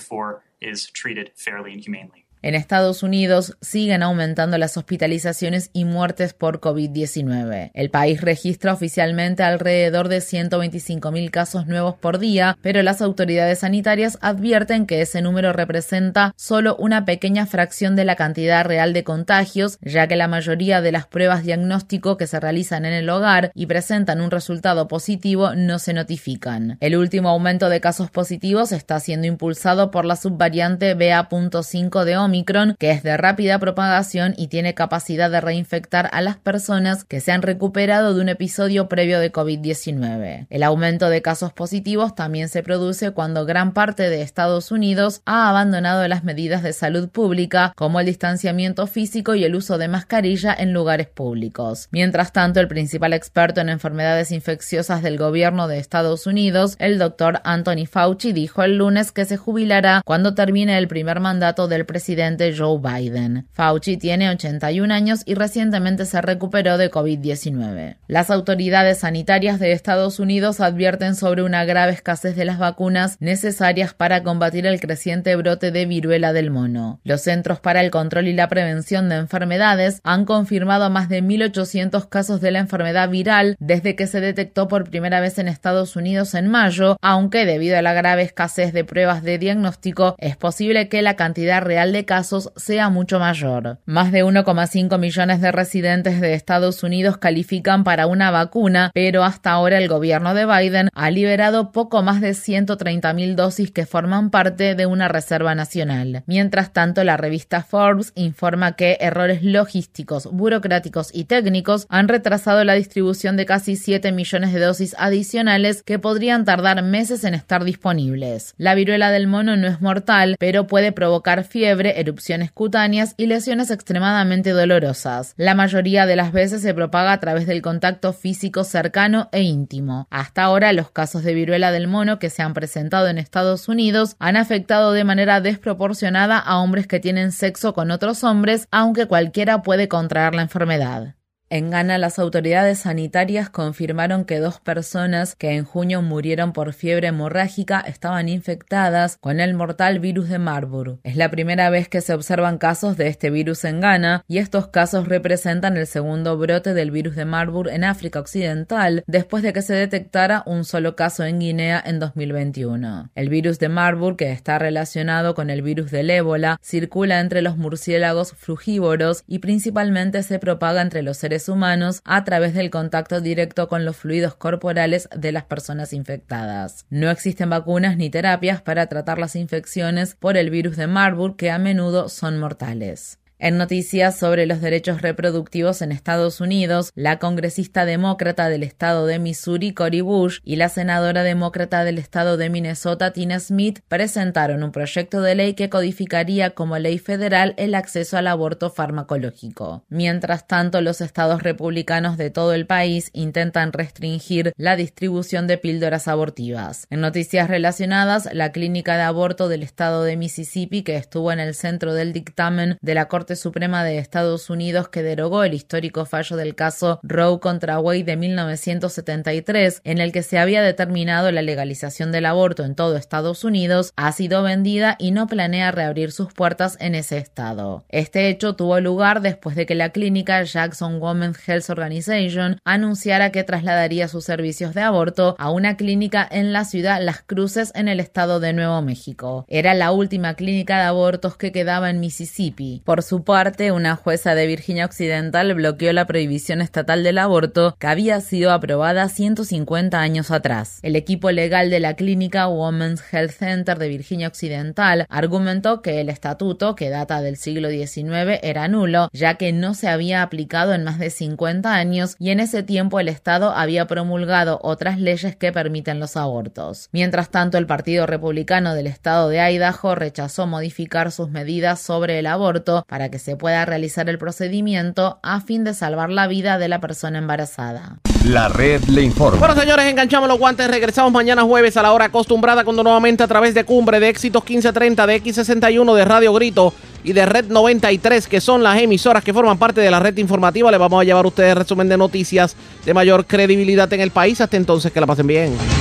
Is 0.61 0.91
treated 0.93 1.33
fairly 1.35 1.73
and 1.73 1.85
humanely. 1.85 2.25
En 2.43 2.55
Estados 2.55 3.03
Unidos 3.03 3.59
siguen 3.61 4.03
aumentando 4.03 4.57
las 4.57 4.79
hospitalizaciones 4.79 5.69
y 5.75 5.85
muertes 5.85 6.33
por 6.33 6.61
COVID-19. 6.61 7.71
El 7.75 7.91
país 7.91 8.23
registra 8.23 8.73
oficialmente 8.73 9.43
alrededor 9.43 10.09
de 10.09 10.19
125.000 10.19 11.31
casos 11.31 11.67
nuevos 11.67 11.97
por 11.97 12.19
día, 12.19 12.57
pero 12.62 12.83
las 12.83 13.03
autoridades 13.03 13.59
sanitarias 13.59 14.17
advierten 14.23 14.87
que 14.87 15.03
ese 15.03 15.21
número 15.21 15.53
representa 15.53 16.33
solo 16.37 16.77
una 16.77 17.05
pequeña 17.05 17.45
fracción 17.45 17.95
de 17.95 18.07
la 18.07 18.17
cantidad 18.17 18.65
real 18.65 18.95
de 18.95 19.05
contagios, 19.05 19.79
ya 19.83 20.07
que 20.07 20.17
la 20.17 20.29
mayoría 20.29 20.81
de 20.81 20.93
las 20.93 21.07
pruebas 21.07 21.45
diagnóstico 21.45 22.17
que 22.17 22.27
se 22.27 22.41
realizan 22.41 22.87
en 22.87 22.95
el 22.95 23.11
hogar 23.11 23.53
y 23.55 23.67
presentan 23.67 24.23
un 24.23 24.31
resultado 24.31 24.89
positivo 24.89 25.55
no 25.55 25.79
se 25.79 25.93
notifican. 25.93 26.79
El 26.81 26.97
último 26.97 27.29
aumento 27.29 27.69
de 27.69 27.83
casos 27.83 28.11
positivos 28.11 28.73
está 28.73 28.99
siendo 28.99 29.27
impulsado 29.27 29.91
por 29.91 30.07
la 30.07 30.17
subvariante 30.17 30.95
BA.5 30.95 32.05
de 32.05 32.17
Omicron, 32.17 32.30
que 32.78 32.90
es 32.90 33.02
de 33.02 33.16
rápida 33.16 33.59
propagación 33.59 34.35
y 34.36 34.48
tiene 34.48 34.74
capacidad 34.74 35.31
de 35.31 35.40
reinfectar 35.40 36.09
a 36.12 36.20
las 36.20 36.36
personas 36.36 37.05
que 37.05 37.20
se 37.20 37.32
han 37.32 37.43
recuperado 37.43 38.15
de 38.15 38.20
un 38.20 38.28
episodio 38.28 38.89
previo 38.89 39.19
de 39.19 39.32
COVID-19. 39.32 40.47
El 40.48 40.62
aumento 40.62 41.11
de 41.11 41.23
casos 41.23 41.52
positivos 41.52 42.15
también 42.15 42.48
se 42.48 42.62
produce 42.62 43.11
cuando 43.11 43.47
gran 43.47 43.73
parte 43.73 44.09
de 44.09 44.23
Estados 44.23 44.70
Unidos 44.70 45.23
ha 45.27 45.48
abandonado 45.48 46.07
las 46.07 46.23
medidas 46.23 46.62
de 46.62 46.73
salud 46.73 47.09
pública, 47.09 47.73
como 47.77 47.98
el 47.98 48.07
distanciamiento 48.07 48.86
físico 48.86 49.35
y 49.35 49.44
el 49.44 49.57
uso 49.57 49.77
de 49.77 49.89
mascarilla 49.89 50.55
en 50.57 50.73
lugares 50.73 51.09
públicos. 51.09 51.89
Mientras 51.90 52.32
tanto, 52.32 52.61
el 52.61 52.69
principal 52.69 53.12
experto 53.12 53.61
en 53.61 53.69
enfermedades 53.69 54.31
infecciosas 54.31 55.02
del 55.02 55.19
gobierno 55.19 55.66
de 55.66 55.78
Estados 55.78 56.27
Unidos, 56.27 56.77
el 56.78 56.98
doctor 56.98 57.40
Anthony 57.44 57.86
Fauci, 57.90 58.32
dijo 58.32 58.62
el 58.62 58.78
lunes 58.78 59.11
que 59.11 59.24
se 59.24 59.36
jubilará 59.36 60.02
cuando 60.05 60.35
termine 60.35 60.78
el 60.78 60.86
primer 60.86 61.19
mandato 61.19 61.66
del 61.66 61.86
presidente 61.86 62.20
Joe 62.57 62.79
Biden. 62.79 63.47
Fauci 63.53 63.97
tiene 63.97 64.31
81 64.31 64.93
años 64.93 65.23
y 65.25 65.35
recientemente 65.35 66.05
se 66.05 66.21
recuperó 66.21 66.77
de 66.77 66.91
COVID-19. 66.91 67.97
Las 68.07 68.31
autoridades 68.31 68.99
sanitarias 68.99 69.59
de 69.59 69.73
Estados 69.73 70.19
Unidos 70.19 70.61
advierten 70.61 71.15
sobre 71.15 71.43
una 71.43 71.65
grave 71.65 71.93
escasez 71.93 72.37
de 72.37 72.45
las 72.45 72.59
vacunas 72.59 73.17
necesarias 73.21 73.95
para 73.95 74.23
combatir 74.23 74.67
el 74.67 74.81
creciente 74.81 75.35
brote 75.37 75.71
de 75.71 75.87
viruela 75.87 76.33
del 76.33 76.51
mono. 76.51 77.01
Los 77.05 77.23
Centros 77.23 77.61
para 77.61 77.81
el 77.81 77.91
Control 77.91 78.29
y 78.29 78.33
la 78.35 78.49
Prevención 78.49 79.09
de 79.09 79.17
Enfermedades 79.17 80.01
han 80.05 80.25
confirmado 80.25 80.91
más 80.91 81.09
de 81.09 81.23
1.800 81.23 82.09
casos 82.09 82.41
de 82.41 82.51
la 82.51 82.59
enfermedad 82.59 83.09
viral 83.09 83.57
desde 83.59 83.97
que 83.97 84.07
se 84.07 84.21
detectó 84.21 84.69
por 84.69 84.89
primera 84.91 85.21
vez 85.21 85.39
en 85.39 85.49
Estados 85.49 85.97
Unidos 85.97 86.35
en 86.35 86.49
mayo, 86.49 86.97
aunque 87.01 87.47
debido 87.47 87.79
a 87.79 87.83
la 87.83 87.95
grave 87.95 88.23
escasez 88.23 88.73
de 88.73 88.85
pruebas 88.85 89.23
de 89.23 89.39
diagnóstico 89.39 90.17
es 90.19 90.37
posible 90.37 90.89
que 90.89 91.03
la 91.03 91.17
cantidad 91.17 91.63
real 91.63 91.93
de 91.93 92.05
casos 92.11 92.53
sea 92.57 92.91
mucho 92.91 93.20
mayor. 93.20 93.78
Más 93.87 94.11
de 94.11 94.24
1,5 94.24 94.99
millones 94.99 95.41
de 95.41 95.53
residentes 95.53 96.20
de 96.20 96.35
Estados 96.35 96.82
Unidos 96.82 97.19
califican 97.19 97.85
para 97.85 98.09
una 98.09 98.32
vacuna, 98.32 98.91
pero 98.93 99.23
hasta 99.23 99.53
ahora 99.53 99.78
el 99.78 99.87
gobierno 99.87 100.35
de 100.35 100.45
Biden 100.45 100.89
ha 100.93 101.11
liberado 101.12 101.70
poco 101.70 102.03
más 102.03 102.20
de 102.20 102.31
130.000 102.31 103.37
dosis 103.37 103.70
que 103.70 103.87
forman 103.87 104.31
parte 104.31 104.74
de 104.74 104.87
una 104.87 105.07
reserva 105.07 105.55
nacional. 105.55 106.24
Mientras 106.27 106.73
tanto, 106.73 107.05
la 107.05 107.16
revista 107.16 107.62
Forbes 107.62 108.11
informa 108.16 108.73
que 108.73 108.99
errores 109.01 109.45
logísticos, 109.45 110.28
burocráticos 110.32 111.11
y 111.15 111.27
técnicos 111.27 111.87
han 111.91 112.09
retrasado 112.09 112.65
la 112.65 112.74
distribución 112.74 113.37
de 113.37 113.47
casi 113.47 113.77
7 113.77 114.11
millones 114.11 114.53
de 114.53 114.59
dosis 114.59 114.97
adicionales 114.99 115.85
que 115.85 116.01
podrían 116.01 116.45
tardar 116.45 116.82
meses 116.82 117.23
en 117.23 117.35
estar 117.35 117.62
disponibles. 117.62 118.55
La 118.57 118.74
viruela 118.74 119.12
del 119.12 119.28
mono 119.28 119.57
no 119.57 119.69
es 119.69 119.81
mortal, 119.81 120.35
pero 120.41 120.66
puede 120.66 120.91
provocar 120.91 121.45
fiebre, 121.45 121.99
erupciones 122.01 122.51
cutáneas 122.52 123.14
y 123.16 123.27
lesiones 123.27 123.70
extremadamente 123.70 124.51
dolorosas. 124.51 125.35
La 125.36 125.55
mayoría 125.55 126.06
de 126.06 126.16
las 126.16 126.32
veces 126.32 126.62
se 126.62 126.74
propaga 126.74 127.12
a 127.12 127.20
través 127.20 127.47
del 127.47 127.62
contacto 127.62 128.12
físico 128.12 128.64
cercano 128.64 129.28
e 129.32 129.43
íntimo. 129.43 130.09
Hasta 130.10 130.43
ahora, 130.43 130.72
los 130.72 130.90
casos 130.90 131.22
de 131.22 131.35
viruela 131.35 131.72
del 131.72 131.89
mono 131.89 132.18
que 132.18 132.31
se 132.31 132.43
han 132.43 132.55
presentado 132.55 133.09
en 133.09 133.18
Estados 133.18 133.68
Unidos 133.68 134.16
han 134.18 134.36
afectado 134.36 134.93
de 134.93 135.05
manera 135.05 135.40
desproporcionada 135.40 136.39
a 136.39 136.59
hombres 136.59 136.86
que 136.86 137.01
tienen 137.01 137.32
sexo 137.32 137.74
con 137.74 137.90
otros 137.90 138.24
hombres, 138.24 138.66
aunque 138.70 139.06
cualquiera 139.06 139.62
puede 139.62 139.89
contraer 139.89 140.35
la 140.35 140.43
enfermedad. 140.43 141.14
En 141.52 141.68
Ghana, 141.70 141.98
las 141.98 142.20
autoridades 142.20 142.78
sanitarias 142.78 143.51
confirmaron 143.51 144.24
que 144.24 144.39
dos 144.39 144.60
personas 144.60 145.35
que 145.35 145.56
en 145.56 145.64
junio 145.64 146.01
murieron 146.01 146.52
por 146.52 146.72
fiebre 146.72 147.09
hemorrágica 147.09 147.81
estaban 147.81 148.28
infectadas 148.28 149.16
con 149.20 149.40
el 149.40 149.55
mortal 149.55 149.98
virus 149.98 150.28
de 150.28 150.39
Marburg. 150.39 151.01
Es 151.02 151.16
la 151.16 151.28
primera 151.28 151.68
vez 151.68 151.89
que 151.89 152.02
se 152.02 152.14
observan 152.14 152.59
casos 152.59 152.97
de 152.97 153.09
este 153.09 153.31
virus 153.31 153.64
en 153.64 153.81
Ghana 153.81 154.24
y 154.28 154.39
estos 154.39 154.68
casos 154.68 155.09
representan 155.09 155.77
el 155.77 155.89
segundo 155.89 156.39
brote 156.39 156.72
del 156.72 156.93
virus 156.93 157.16
de 157.16 157.24
Marburg 157.24 157.68
en 157.70 157.82
África 157.82 158.20
Occidental 158.20 159.02
después 159.09 159.43
de 159.43 159.52
que 159.52 159.62
se 159.62 159.74
detectara 159.74 160.44
un 160.47 160.64
solo 160.64 160.94
caso 160.94 161.24
en 161.24 161.40
Guinea 161.40 161.82
en 161.85 161.98
2021. 161.98 163.10
El 163.16 163.28
virus 163.28 163.59
de 163.59 163.68
Marburg, 163.68 164.16
que 164.16 164.31
está 164.31 164.60
relacionado 164.60 165.35
con 165.35 165.51
el 165.51 165.62
virus 165.62 165.90
del 165.90 166.10
ébola, 166.10 166.60
circula 166.62 167.18
entre 167.18 167.43
los 167.43 167.56
murciélagos 167.56 168.35
frugívoros 168.35 169.24
y 169.27 169.40
principalmente 169.40 170.22
se 170.22 170.39
propaga 170.39 170.81
entre 170.81 171.02
los 171.02 171.16
seres 171.16 171.40
humanos 171.49 172.01
a 172.05 172.25
través 172.25 172.55
del 172.55 172.71
contacto 172.71 173.21
directo 173.21 173.69
con 173.69 173.85
los 173.85 173.97
fluidos 173.97 174.35
corporales 174.35 175.09
de 175.17 175.33
las 175.33 175.45
personas 175.45 175.93
infectadas. 175.93 176.87
No 176.91 177.11
existen 177.11 177.51
vacunas 177.51 177.97
ni 177.97 178.11
terapias 178.11 178.62
para 178.62 178.89
tratar 178.89 179.19
las 179.19 179.37
infecciones 179.37 180.17
por 180.17 180.37
el 180.37 180.51
virus 180.51 180.77
de 180.77 180.87
Marburg 180.87 181.37
que 181.37 181.51
a 181.51 181.59
menudo 181.59 182.09
son 182.09 182.39
mortales. 182.39 183.20
En 183.43 183.57
noticias 183.57 184.19
sobre 184.19 184.45
los 184.45 184.61
derechos 184.61 185.01
reproductivos 185.01 185.81
en 185.81 185.93
Estados 185.93 186.43
Unidos, 186.43 186.93
la 186.95 187.19
congresista 187.19 187.87
demócrata 187.87 188.51
del 188.51 188.62
estado 188.62 189.07
de 189.07 189.19
Missouri, 189.19 189.73
Cory 189.73 190.03
Bush, 190.03 190.41
y 190.45 190.57
la 190.57 190.69
senadora 190.69 191.23
demócrata 191.23 191.83
del 191.83 191.97
estado 191.97 192.37
de 192.37 192.51
Minnesota, 192.51 193.15
Tina 193.15 193.41
Smith, 193.41 193.81
presentaron 193.89 194.62
un 194.62 194.73
proyecto 194.73 195.23
de 195.23 195.35
ley 195.37 195.55
que 195.55 195.71
codificaría 195.71 196.51
como 196.51 196.77
ley 196.77 196.99
federal 196.99 197.55
el 197.57 197.75
acceso 197.75 198.19
al 198.19 198.27
aborto 198.27 198.69
farmacológico. 198.69 199.85
Mientras 199.89 200.47
tanto, 200.47 200.83
los 200.83 201.01
estados 201.01 201.43
republicanos 201.43 202.19
de 202.19 202.29
todo 202.29 202.53
el 202.53 202.67
país 202.67 203.09
intentan 203.15 203.73
restringir 203.73 204.53
la 204.59 204.77
distribución 204.77 205.47
de 205.47 205.57
píldoras 205.57 206.09
abortivas. 206.09 206.87
En 206.91 207.01
noticias 207.01 207.49
relacionadas, 207.49 208.29
la 208.35 208.53
clínica 208.53 208.99
de 208.99 209.03
aborto 209.05 209.49
del 209.49 209.62
estado 209.62 210.05
de 210.05 210.19
Mississippi, 210.19 210.83
que 210.83 210.97
estuvo 210.97 211.33
en 211.33 211.41
el 211.41 211.55
centro 211.55 211.95
del 211.95 212.12
dictamen 212.12 212.77
de 212.83 212.95
la 212.95 213.09
Corte 213.09 213.30
Suprema 213.36 213.85
de 213.85 213.98
Estados 213.98 214.51
Unidos 214.51 214.89
que 214.89 215.02
derogó 215.02 215.44
el 215.44 215.55
histórico 215.55 216.05
fallo 216.05 216.36
del 216.36 216.55
caso 216.55 217.01
Roe 217.02 217.40
contra 217.40 217.81
Wade 217.81 218.05
de 218.05 218.16
1973, 218.16 219.81
en 219.85 219.98
el 219.98 220.12
que 220.12 220.23
se 220.23 220.39
había 220.39 220.62
determinado 220.62 221.31
la 221.32 221.43
legalización 221.43 222.12
del 222.12 222.27
aborto 222.27 222.65
en 222.65 222.74
todo 222.74 222.97
Estados 222.97 223.44
Unidos, 223.44 223.93
ha 223.97 224.12
sido 224.12 224.43
vendida 224.43 224.97
y 224.98 225.11
no 225.11 225.27
planea 225.27 225.70
reabrir 225.70 226.12
sus 226.12 226.32
puertas 226.32 226.77
en 226.81 226.94
ese 226.94 227.19
estado. 227.19 227.85
Este 227.89 228.28
hecho 228.28 228.55
tuvo 228.55 228.81
lugar 228.81 229.20
después 229.20 229.57
de 229.57 229.66
que 229.66 229.74
la 229.74 229.90
clínica 229.90 230.43
Jackson 230.43 231.01
Women's 231.01 231.48
Health 231.48 231.70
Organization 231.70 232.59
anunciara 232.65 233.31
que 233.31 233.44
trasladaría 233.44 234.09
sus 234.09 234.24
servicios 234.24 234.74
de 234.74 234.82
aborto 234.82 235.36
a 235.39 235.51
una 235.51 235.77
clínica 235.77 236.27
en 236.31 236.52
la 236.52 236.65
ciudad 236.65 237.01
Las 237.02 237.23
Cruces 237.23 237.73
en 237.74 237.89
el 237.89 238.01
estado 238.01 238.40
de 238.40 238.52
Nuevo 238.52 238.81
México. 238.82 239.44
Era 239.48 239.74
la 239.74 239.93
última 239.93 240.35
clínica 240.35 240.78
de 240.78 240.85
abortos 240.85 241.36
que 241.36 241.52
quedaba 241.52 241.90
en 241.90 242.01
Mississippi. 242.01 242.82
Por 242.85 243.02
su 243.02 243.20
parte, 243.25 243.73
una 243.73 243.97
jueza 243.97 244.35
de 244.35 244.47
Virginia 244.47 244.85
Occidental 244.85 245.55
bloqueó 245.55 245.93
la 245.93 246.07
prohibición 246.07 246.61
estatal 246.61 247.03
del 247.03 247.19
aborto 247.19 247.77
que 247.79 247.87
había 247.87 248.21
sido 248.21 248.53
aprobada 248.53 249.09
150 249.09 250.01
años 250.01 250.31
atrás. 250.31 250.79
El 250.83 250.97
equipo 250.97 251.31
legal 251.31 251.71
de 251.71 251.81
la 251.81 251.95
clínica 251.95 252.49
Women's 252.49 253.03
Health 253.13 253.33
Center 253.33 253.79
de 253.79 253.89
Virginia 253.89 254.29
Occidental 254.29 255.07
argumentó 255.09 255.83
que 255.83 256.01
el 256.01 256.09
estatuto, 256.09 256.75
que 256.75 256.91
data 256.91 257.21
del 257.23 257.37
siglo 257.37 257.71
XIX, 257.71 258.39
era 258.43 258.69
nulo, 258.69 259.09
ya 259.13 259.35
que 259.35 259.53
no 259.53 259.75
se 259.75 259.89
había 259.89 260.23
aplicado 260.23 260.75
en 260.75 260.85
más 260.85 260.99
de 260.99 261.11
50 261.11 261.73
años 261.75 262.17
y 262.19 262.31
en 262.31 262.41
ese 262.41 262.63
tiempo 262.63 263.01
el 263.01 263.09
Estado 263.09 263.51
había 263.51 263.87
promulgado 263.87 264.59
otras 264.63 264.99
leyes 264.99 265.37
que 265.37 265.53
permiten 265.53 266.01
los 266.01 266.17
abortos. 266.17 266.89
Mientras 266.93 267.31
tanto, 267.31 267.59
el 267.59 267.67
Partido 267.67 268.07
Republicano 268.07 268.75
del 268.75 268.87
Estado 268.87 269.29
de 269.29 269.41
Idaho 269.41 269.95
rechazó 269.95 270.47
modificar 270.47 271.13
sus 271.13 271.31
medidas 271.31 271.81
sobre 271.81 272.19
el 272.19 272.27
aborto 272.27 272.85
para 273.11 273.19
que 273.19 273.19
se 273.19 273.37
pueda 273.37 273.65
realizar 273.65 274.09
el 274.09 274.19
procedimiento 274.19 275.19
a 275.23 275.41
fin 275.41 275.65
de 275.65 275.74
salvar 275.74 276.11
la 276.11 276.28
vida 276.28 276.59
de 276.59 276.69
la 276.69 276.81
persona 276.81 277.19
embarazada. 277.19 277.99
La 278.24 278.49
red 278.49 278.82
le 278.85 279.03
informa. 279.03 279.39
Bueno, 279.39 279.61
señores, 279.61 279.87
enganchamos 279.87 280.28
los 280.28 280.39
guantes. 280.39 280.70
Regresamos 280.70 281.11
mañana 281.12 281.43
jueves 281.43 281.77
a 281.77 281.82
la 281.82 281.93
hora 281.93 282.05
acostumbrada, 282.05 282.62
cuando 282.62 282.85
nuevamente 282.85 283.24
a 283.24 283.27
través 283.27 283.55
de 283.55 283.65
Cumbre, 283.65 283.99
de 283.99 284.09
Éxitos 284.09 284.45
1530, 284.45 285.07
de 285.07 285.23
X61, 285.23 285.95
de 285.95 286.05
Radio 286.05 286.32
Grito 286.35 286.73
y 287.03 287.12
de 287.12 287.27
Red 287.27 287.47
93, 287.47 288.28
que 288.28 288.41
son 288.41 288.62
las 288.62 288.78
emisoras 288.78 289.24
que 289.24 289.32
forman 289.32 289.59
parte 289.59 289.81
de 289.81 289.91
la 289.91 289.99
red 289.99 290.16
informativa, 290.19 290.70
le 290.70 290.78
vamos 290.78 291.01
a 291.01 291.05
llevar 291.05 291.24
a 291.24 291.28
ustedes 291.28 291.57
resumen 291.57 291.89
de 291.89 291.97
noticias 291.97 292.55
de 292.85 292.95
mayor 292.95 293.27
credibilidad 293.27 293.93
en 293.93 294.03
el 294.03 294.11
país. 294.11 294.41
Hasta 294.41 294.57
entonces, 294.57 294.93
que 294.93 295.01
la 295.01 295.07
pasen 295.07 295.27
bien. 295.27 295.80